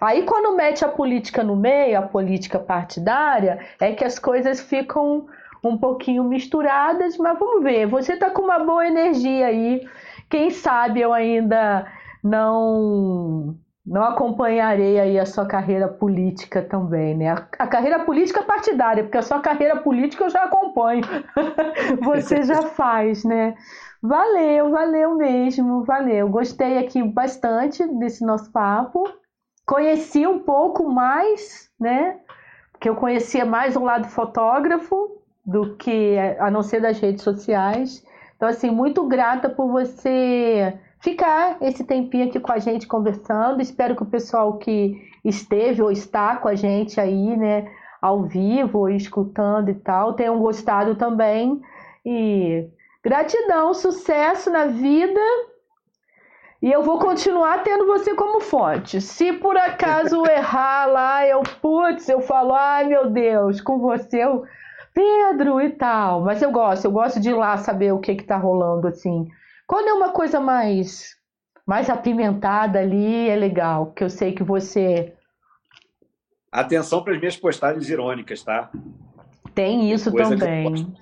Aí 0.01 0.23
quando 0.23 0.57
mete 0.57 0.85
a 0.85 0.89
política 0.89 1.43
no 1.43 1.57
meio, 1.57 1.99
a 1.99 2.03
política 2.03 2.59
partidária, 2.59 3.59
é 3.81 3.93
que 3.93 4.05
as 4.05 4.19
coisas 4.19 4.61
ficam 4.61 5.27
um 5.63 5.77
pouquinho 5.77 6.23
misturadas, 6.25 7.17
mas 7.19 7.39
vamos 7.39 7.63
ver. 7.65 7.87
Você 7.87 8.15
está 8.15 8.31
com 8.31 8.43
uma 8.43 8.59
boa 8.61 8.87
energia 8.87 9.47
aí. 9.47 9.87
Quem 10.31 10.51
sabe 10.51 11.01
eu 11.01 11.13
ainda 11.13 11.87
não 12.23 13.57
não 13.89 14.05
acompanharei 14.05 15.01
aí 15.01 15.19
a 15.19 15.25
sua 15.25 15.47
carreira 15.47 15.89
política 15.89 16.61
também, 16.61 17.17
né? 17.17 17.31
A, 17.31 17.47
a, 17.59 17.67
carreira 17.67 18.01
política 18.01 18.43
partidária, 18.43 19.03
porque 19.03 19.17
a 19.17 19.23
sua 19.23 19.41
carreira 19.41 19.77
política 19.77 20.25
eu 20.25 20.31
já 20.31 20.45
acompanho. 20.45 21.03
Você 22.05 22.43
já 22.43 22.63
faz, 22.63 23.25
né? 23.25 23.55
Valeu, 24.03 24.71
valeu 24.71 25.17
mesmo, 25.17 25.85
valeu. 25.85 26.29
Gostei 26.29 26.79
aqui 26.79 27.03
bastante 27.03 27.85
desse 27.99 28.25
nosso 28.25 28.51
papo. 28.53 29.05
Conheci 29.67 30.27
um 30.27 30.39
pouco 30.39 30.89
mais, 30.89 31.69
né? 31.79 32.21
Porque 32.73 32.89
eu 32.89 32.95
conhecia 32.95 33.45
mais 33.45 33.75
o 33.75 33.83
lado 33.83 34.07
fotógrafo 34.09 35.21
do 35.45 35.77
que 35.77 36.17
a 36.39 36.51
não 36.51 36.63
ser 36.63 36.81
das 36.81 37.01
redes 37.01 37.25
sociais. 37.25 38.05
Então, 38.37 38.49
assim, 38.49 38.71
muito 38.71 39.05
grata 39.09 39.49
por 39.49 39.69
você 39.69 40.79
ficar 41.01 41.57
esse 41.61 41.85
tempinho 41.85 42.29
aqui 42.29 42.39
com 42.39 42.53
a 42.53 42.59
gente 42.59 42.87
conversando. 42.87 43.61
Espero 43.61 43.97
que 43.97 44.03
o 44.05 44.07
pessoal 44.07 44.59
que 44.59 44.95
esteve 45.25 45.83
ou 45.83 45.91
está 45.91 46.37
com 46.37 46.47
a 46.47 46.55
gente 46.55 47.01
aí, 47.01 47.37
né, 47.37 47.69
ao 48.01 48.23
vivo, 48.23 48.89
escutando 48.89 49.71
e 49.71 49.75
tal, 49.75 50.15
tenham 50.15 50.39
gostado 50.39 50.95
também. 50.95 51.61
E 52.07 52.69
Gratidão, 53.05 53.73
sucesso 53.75 54.51
na 54.51 54.67
vida. 54.67 55.21
E 56.61 56.71
eu 56.71 56.83
vou 56.83 56.99
continuar 56.99 57.63
tendo 57.63 57.87
você 57.87 58.15
como 58.15 58.41
fonte. 58.41 59.01
Se 59.01 59.33
por 59.33 59.57
acaso 59.57 60.27
errar 60.27 60.87
lá, 60.87 61.27
eu, 61.27 61.41
putz, 61.63 62.09
eu 62.09 62.21
falo, 62.21 62.53
ai 62.53 62.85
meu 62.85 63.09
Deus, 63.11 63.61
com 63.61 63.79
você 63.79 64.25
eu, 64.25 64.45
Pedro 64.93 65.61
e 65.61 65.71
tal. 65.71 66.23
Mas 66.23 66.43
eu 66.43 66.51
gosto, 66.51 66.85
eu 66.85 66.91
gosto 66.91 67.21
de 67.21 67.31
ir 67.31 67.35
lá 67.35 67.57
saber 67.57 67.93
o 67.93 68.01
que 68.01 68.17
que 68.17 68.25
tá 68.25 68.37
rolando, 68.37 68.89
assim. 68.89 69.29
Quando 69.69 69.89
é 69.89 69.93
uma 69.93 70.11
coisa 70.11 70.41
mais, 70.41 71.17
mais 71.65 71.89
apimentada 71.89 72.81
ali, 72.81 73.29
é 73.29 73.37
legal, 73.37 73.93
que 73.93 74.03
eu 74.03 74.11
sei 74.11 74.33
que 74.33 74.43
você... 74.43 75.15
Atenção 76.51 77.05
para 77.05 77.13
as 77.13 77.21
minhas 77.21 77.37
postagens 77.37 77.89
irônicas, 77.89 78.43
tá? 78.43 78.71
Tem 79.55 79.93
isso 79.93 80.11
também. 80.11 80.93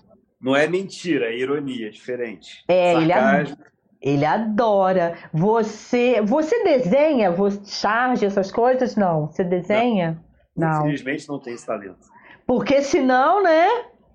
Não 0.40 0.54
é 0.54 0.66
mentira, 0.66 1.26
é 1.26 1.38
ironia, 1.38 1.88
é 1.88 1.90
diferente. 1.90 2.64
É, 2.68 2.92
Sarcasmo. 2.92 3.56
ele, 4.00 4.14
ele 4.16 4.24
adora. 4.24 5.16
Você, 5.32 6.20
você 6.22 6.62
desenha, 6.62 7.30
você 7.30 7.60
charge 7.64 8.26
essas 8.26 8.52
coisas? 8.52 8.96
Não. 8.96 9.26
Você 9.26 9.42
desenha? 9.42 10.22
Não. 10.56 10.68
não. 10.68 10.80
Infelizmente 10.80 11.28
não 11.28 11.38
tem 11.38 11.54
esse 11.54 11.66
talento. 11.66 12.08
Porque 12.46 12.82
senão, 12.82 13.42
né? 13.42 13.66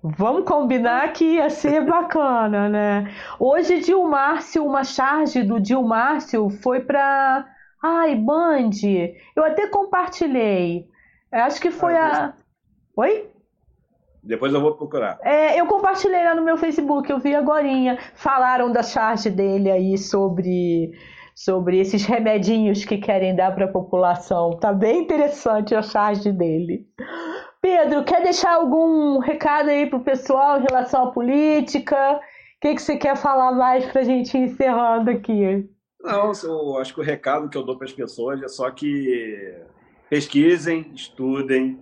Vamos 0.02 0.44
combinar 0.44 1.12
que 1.12 1.34
ia 1.34 1.48
ser 1.50 1.84
bacana, 1.86 2.68
né? 2.68 3.14
Hoje, 3.38 3.80
Dilmárcio, 3.80 4.64
uma 4.64 4.82
charge 4.82 5.42
do 5.42 5.60
Dilmárcio 5.60 6.48
foi 6.48 6.80
para. 6.80 7.46
Ai, 7.82 8.14
Band. 8.14 8.70
Eu 9.36 9.44
até 9.44 9.68
compartilhei. 9.68 10.88
Acho 11.30 11.60
que 11.60 11.70
foi 11.70 11.96
ah, 11.96 12.26
a. 12.26 12.34
Oi? 12.96 13.31
Depois 14.22 14.54
eu 14.54 14.60
vou 14.60 14.76
procurar. 14.76 15.18
É, 15.22 15.60
eu 15.60 15.66
compartilhei 15.66 16.22
lá 16.22 16.34
no 16.34 16.44
meu 16.44 16.56
Facebook, 16.56 17.10
eu 17.10 17.18
vi 17.18 17.34
agora. 17.34 17.66
Falaram 18.14 18.70
da 18.70 18.82
charge 18.82 19.28
dele 19.30 19.70
aí 19.70 19.98
sobre, 19.98 20.92
sobre 21.34 21.80
esses 21.80 22.04
remedinhos 22.04 22.84
que 22.84 22.98
querem 22.98 23.34
dar 23.34 23.52
para 23.54 23.64
a 23.64 23.72
população. 23.72 24.50
Tá 24.58 24.72
bem 24.72 25.02
interessante 25.02 25.74
a 25.74 25.82
charge 25.82 26.30
dele. 26.30 26.86
Pedro, 27.60 28.04
quer 28.04 28.22
deixar 28.22 28.54
algum 28.54 29.18
recado 29.18 29.70
aí 29.70 29.86
pro 29.86 30.00
pessoal 30.00 30.60
em 30.60 30.64
relação 30.68 31.08
à 31.08 31.10
política? 31.10 32.16
O 32.16 32.20
que, 32.60 32.74
que 32.74 32.82
você 32.82 32.96
quer 32.96 33.16
falar 33.16 33.52
mais 33.52 33.84
para 33.86 34.02
a 34.02 34.04
gente 34.04 34.36
ir 34.36 34.42
encerrando 34.42 35.10
aqui? 35.10 35.68
Não, 36.00 36.32
eu 36.44 36.78
acho 36.78 36.94
que 36.94 37.00
o 37.00 37.04
recado 37.04 37.48
que 37.48 37.56
eu 37.56 37.62
dou 37.62 37.76
para 37.76 37.86
as 37.86 37.92
pessoas 37.92 38.42
é 38.42 38.48
só 38.48 38.70
que 38.70 39.56
pesquisem, 40.10 40.90
estudem, 40.94 41.78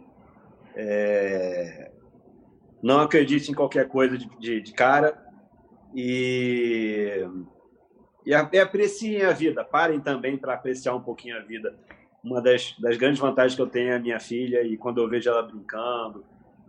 é, 0.75 1.90
não 2.83 3.01
acredite 3.01 3.51
em 3.51 3.55
qualquer 3.55 3.89
coisa 3.89 4.17
de, 4.17 4.29
de, 4.39 4.61
de 4.61 4.73
cara 4.73 5.17
e, 5.95 7.27
e, 8.25 8.35
apreciem 8.35 9.23
a 9.23 9.33
vida. 9.33 9.65
Parem 9.65 10.01
também 10.01 10.37
para 10.37 10.55
apreciar 10.55 10.95
um 10.95 11.01
pouquinho 11.01 11.37
a 11.37 11.41
vida. 11.41 11.77
Uma 12.23 12.41
das, 12.41 12.75
das 12.79 12.97
grandes 12.97 13.21
vantagens 13.21 13.55
que 13.55 13.63
eu 13.63 13.67
tenho 13.67 13.91
é 13.91 13.97
a 13.97 14.01
minha 14.01 14.21
filha 14.21 14.63
e 14.63 14.77
quando 14.77 15.01
eu 15.01 15.09
vejo 15.09 15.29
ela 15.29 15.43
brincando, 15.43 16.25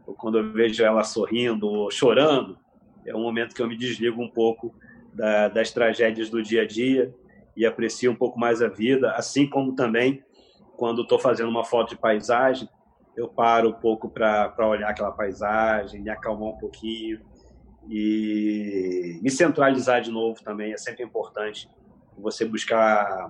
ou 0.05 0.13
quando 0.13 0.37
eu 0.37 0.51
vejo 0.51 0.83
ela 0.83 1.03
sorrindo 1.03 1.67
ou 1.67 1.91
chorando, 1.91 2.57
é 3.05 3.15
um 3.15 3.21
momento 3.21 3.55
que 3.55 3.61
eu 3.61 3.67
me 3.67 3.77
desligo 3.77 4.21
um 4.21 4.29
pouco 4.29 4.73
da, 5.13 5.47
das 5.47 5.71
tragédias 5.71 6.29
do 6.29 6.41
dia 6.41 6.63
a 6.63 6.67
dia 6.67 7.13
e 7.55 7.65
aprecio 7.65 8.11
um 8.11 8.15
pouco 8.15 8.39
mais 8.39 8.61
a 8.61 8.67
vida, 8.67 9.11
assim 9.11 9.47
como 9.47 9.75
também 9.75 10.23
quando 10.77 11.03
estou 11.03 11.19
fazendo 11.19 11.49
uma 11.49 11.63
foto 11.63 11.89
de 11.89 11.97
paisagem, 11.97 12.67
eu 13.15 13.27
paro 13.27 13.69
um 13.69 13.73
pouco 13.73 14.09
para 14.09 14.67
olhar 14.67 14.89
aquela 14.89 15.11
paisagem, 15.11 16.01
me 16.01 16.09
acalmar 16.09 16.49
um 16.49 16.57
pouquinho 16.57 17.19
e 17.89 19.19
me 19.21 19.29
centralizar 19.29 20.01
de 20.01 20.11
novo 20.11 20.41
também. 20.43 20.73
É 20.73 20.77
sempre 20.77 21.03
importante 21.03 21.69
você 22.17 22.45
buscar 22.45 23.29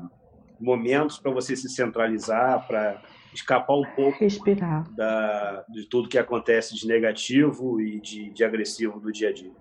momentos 0.60 1.18
para 1.18 1.32
você 1.32 1.56
se 1.56 1.70
centralizar, 1.70 2.66
para 2.68 3.02
escapar 3.34 3.76
um 3.76 3.86
pouco 3.96 4.20
Respirar. 4.20 4.84
Da, 4.96 5.64
de 5.70 5.88
tudo 5.90 6.10
que 6.10 6.18
acontece 6.18 6.76
de 6.76 6.88
negativo 6.88 7.82
e 7.82 8.00
de, 8.00 8.30
de 8.30 8.44
agressivo 8.44 9.00
do 9.00 9.12
dia 9.12 9.30
a 9.30 9.34
dia. 9.34 9.52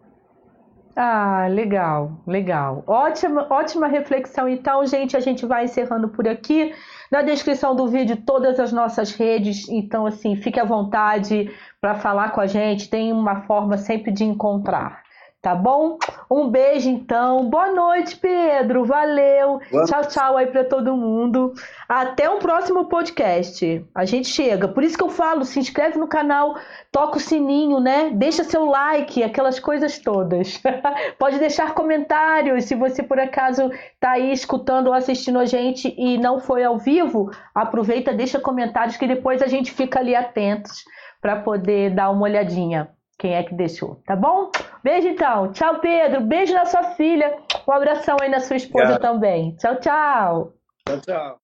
Ah, 0.97 1.47
legal, 1.49 2.21
legal. 2.27 2.83
Ótima, 2.87 3.47
ótima 3.49 3.87
reflexão. 3.87 4.49
Então, 4.49 4.85
gente, 4.87 5.17
a 5.17 5.21
gente 5.21 5.47
vai 5.47 5.65
encerrando 5.65 6.09
por 6.09 6.29
aqui. 6.29 6.75
Na 7.11 7.23
descrição 7.23 7.75
do 7.75 7.89
vídeo, 7.89 8.17
todas 8.17 8.61
as 8.61 8.73
nossas 8.73 9.13
redes. 9.13 9.69
Então, 9.69 10.07
assim, 10.07 10.37
fique 10.37 10.61
à 10.61 10.65
vontade 10.65 11.51
para 11.81 11.97
falar 11.97 12.31
com 12.31 12.41
a 12.41 12.47
gente. 12.47 12.89
Tem 12.89 13.13
uma 13.13 13.43
forma 13.43 13.77
sempre 13.77 14.13
de 14.13 14.23
encontrar. 14.23 15.03
Tá 15.43 15.55
bom? 15.55 15.97
Um 16.31 16.51
beijo 16.51 16.91
então. 16.91 17.49
Boa 17.49 17.73
noite, 17.73 18.15
Pedro. 18.15 18.85
Valeu. 18.85 19.59
Boa. 19.71 19.85
Tchau, 19.87 20.05
tchau 20.05 20.37
aí 20.37 20.47
para 20.47 20.65
todo 20.65 20.95
mundo. 20.95 21.55
Até 21.89 22.29
o 22.29 22.35
um 22.35 22.39
próximo 22.39 22.85
podcast. 22.91 23.83
A 23.95 24.05
gente 24.05 24.29
chega. 24.29 24.69
Por 24.69 24.85
isso 24.85 24.99
que 24.99 25.03
eu 25.03 25.09
falo, 25.09 25.47
se 25.47 25.59
inscreve 25.59 25.99
no 25.99 26.07
canal, 26.07 26.57
toca 26.93 27.17
o 27.17 27.21
sininho, 27.21 27.81
né? 27.81 28.11
Deixa 28.11 28.45
seu 28.45 28.67
like, 28.67 29.23
aquelas 29.23 29.59
coisas 29.59 29.99
todas. 29.99 30.61
Pode 31.19 31.39
deixar 31.39 31.73
comentários 31.73 32.67
se 32.67 32.75
você 32.75 33.03
por 33.03 33.19
acaso 33.19 33.71
tá 33.99 34.11
aí 34.11 34.33
escutando 34.33 34.89
ou 34.89 34.93
assistindo 34.93 35.39
a 35.39 35.47
gente 35.47 35.95
e 35.97 36.19
não 36.19 36.39
foi 36.39 36.65
ao 36.65 36.77
vivo, 36.77 37.31
aproveita, 37.55 38.13
deixa 38.13 38.39
comentários 38.39 38.99
que 38.99 39.07
depois 39.07 39.41
a 39.41 39.47
gente 39.47 39.73
fica 39.73 40.01
ali 40.01 40.15
atentos 40.15 40.85
para 41.19 41.37
poder 41.37 41.95
dar 41.95 42.11
uma 42.11 42.25
olhadinha 42.25 42.91
quem 43.21 43.35
é 43.35 43.43
que 43.43 43.55
deixou, 43.55 44.01
tá 44.07 44.17
bom? 44.17 44.51
Beijo 44.83 45.09
então. 45.09 45.53
Tchau, 45.53 45.79
Pedro. 45.81 46.23
Beijo 46.23 46.55
na 46.55 46.65
sua 46.65 46.83
filha. 46.95 47.39
Um 47.69 47.73
abração 47.73 48.17
aí 48.21 48.29
na 48.29 48.41
sua 48.41 48.57
esposa 48.57 48.95
Obrigado. 48.95 49.03
também. 49.03 49.55
Tchau, 49.57 49.77
tchau. 49.77 50.53
Tchau, 50.87 51.01
tchau. 51.01 51.41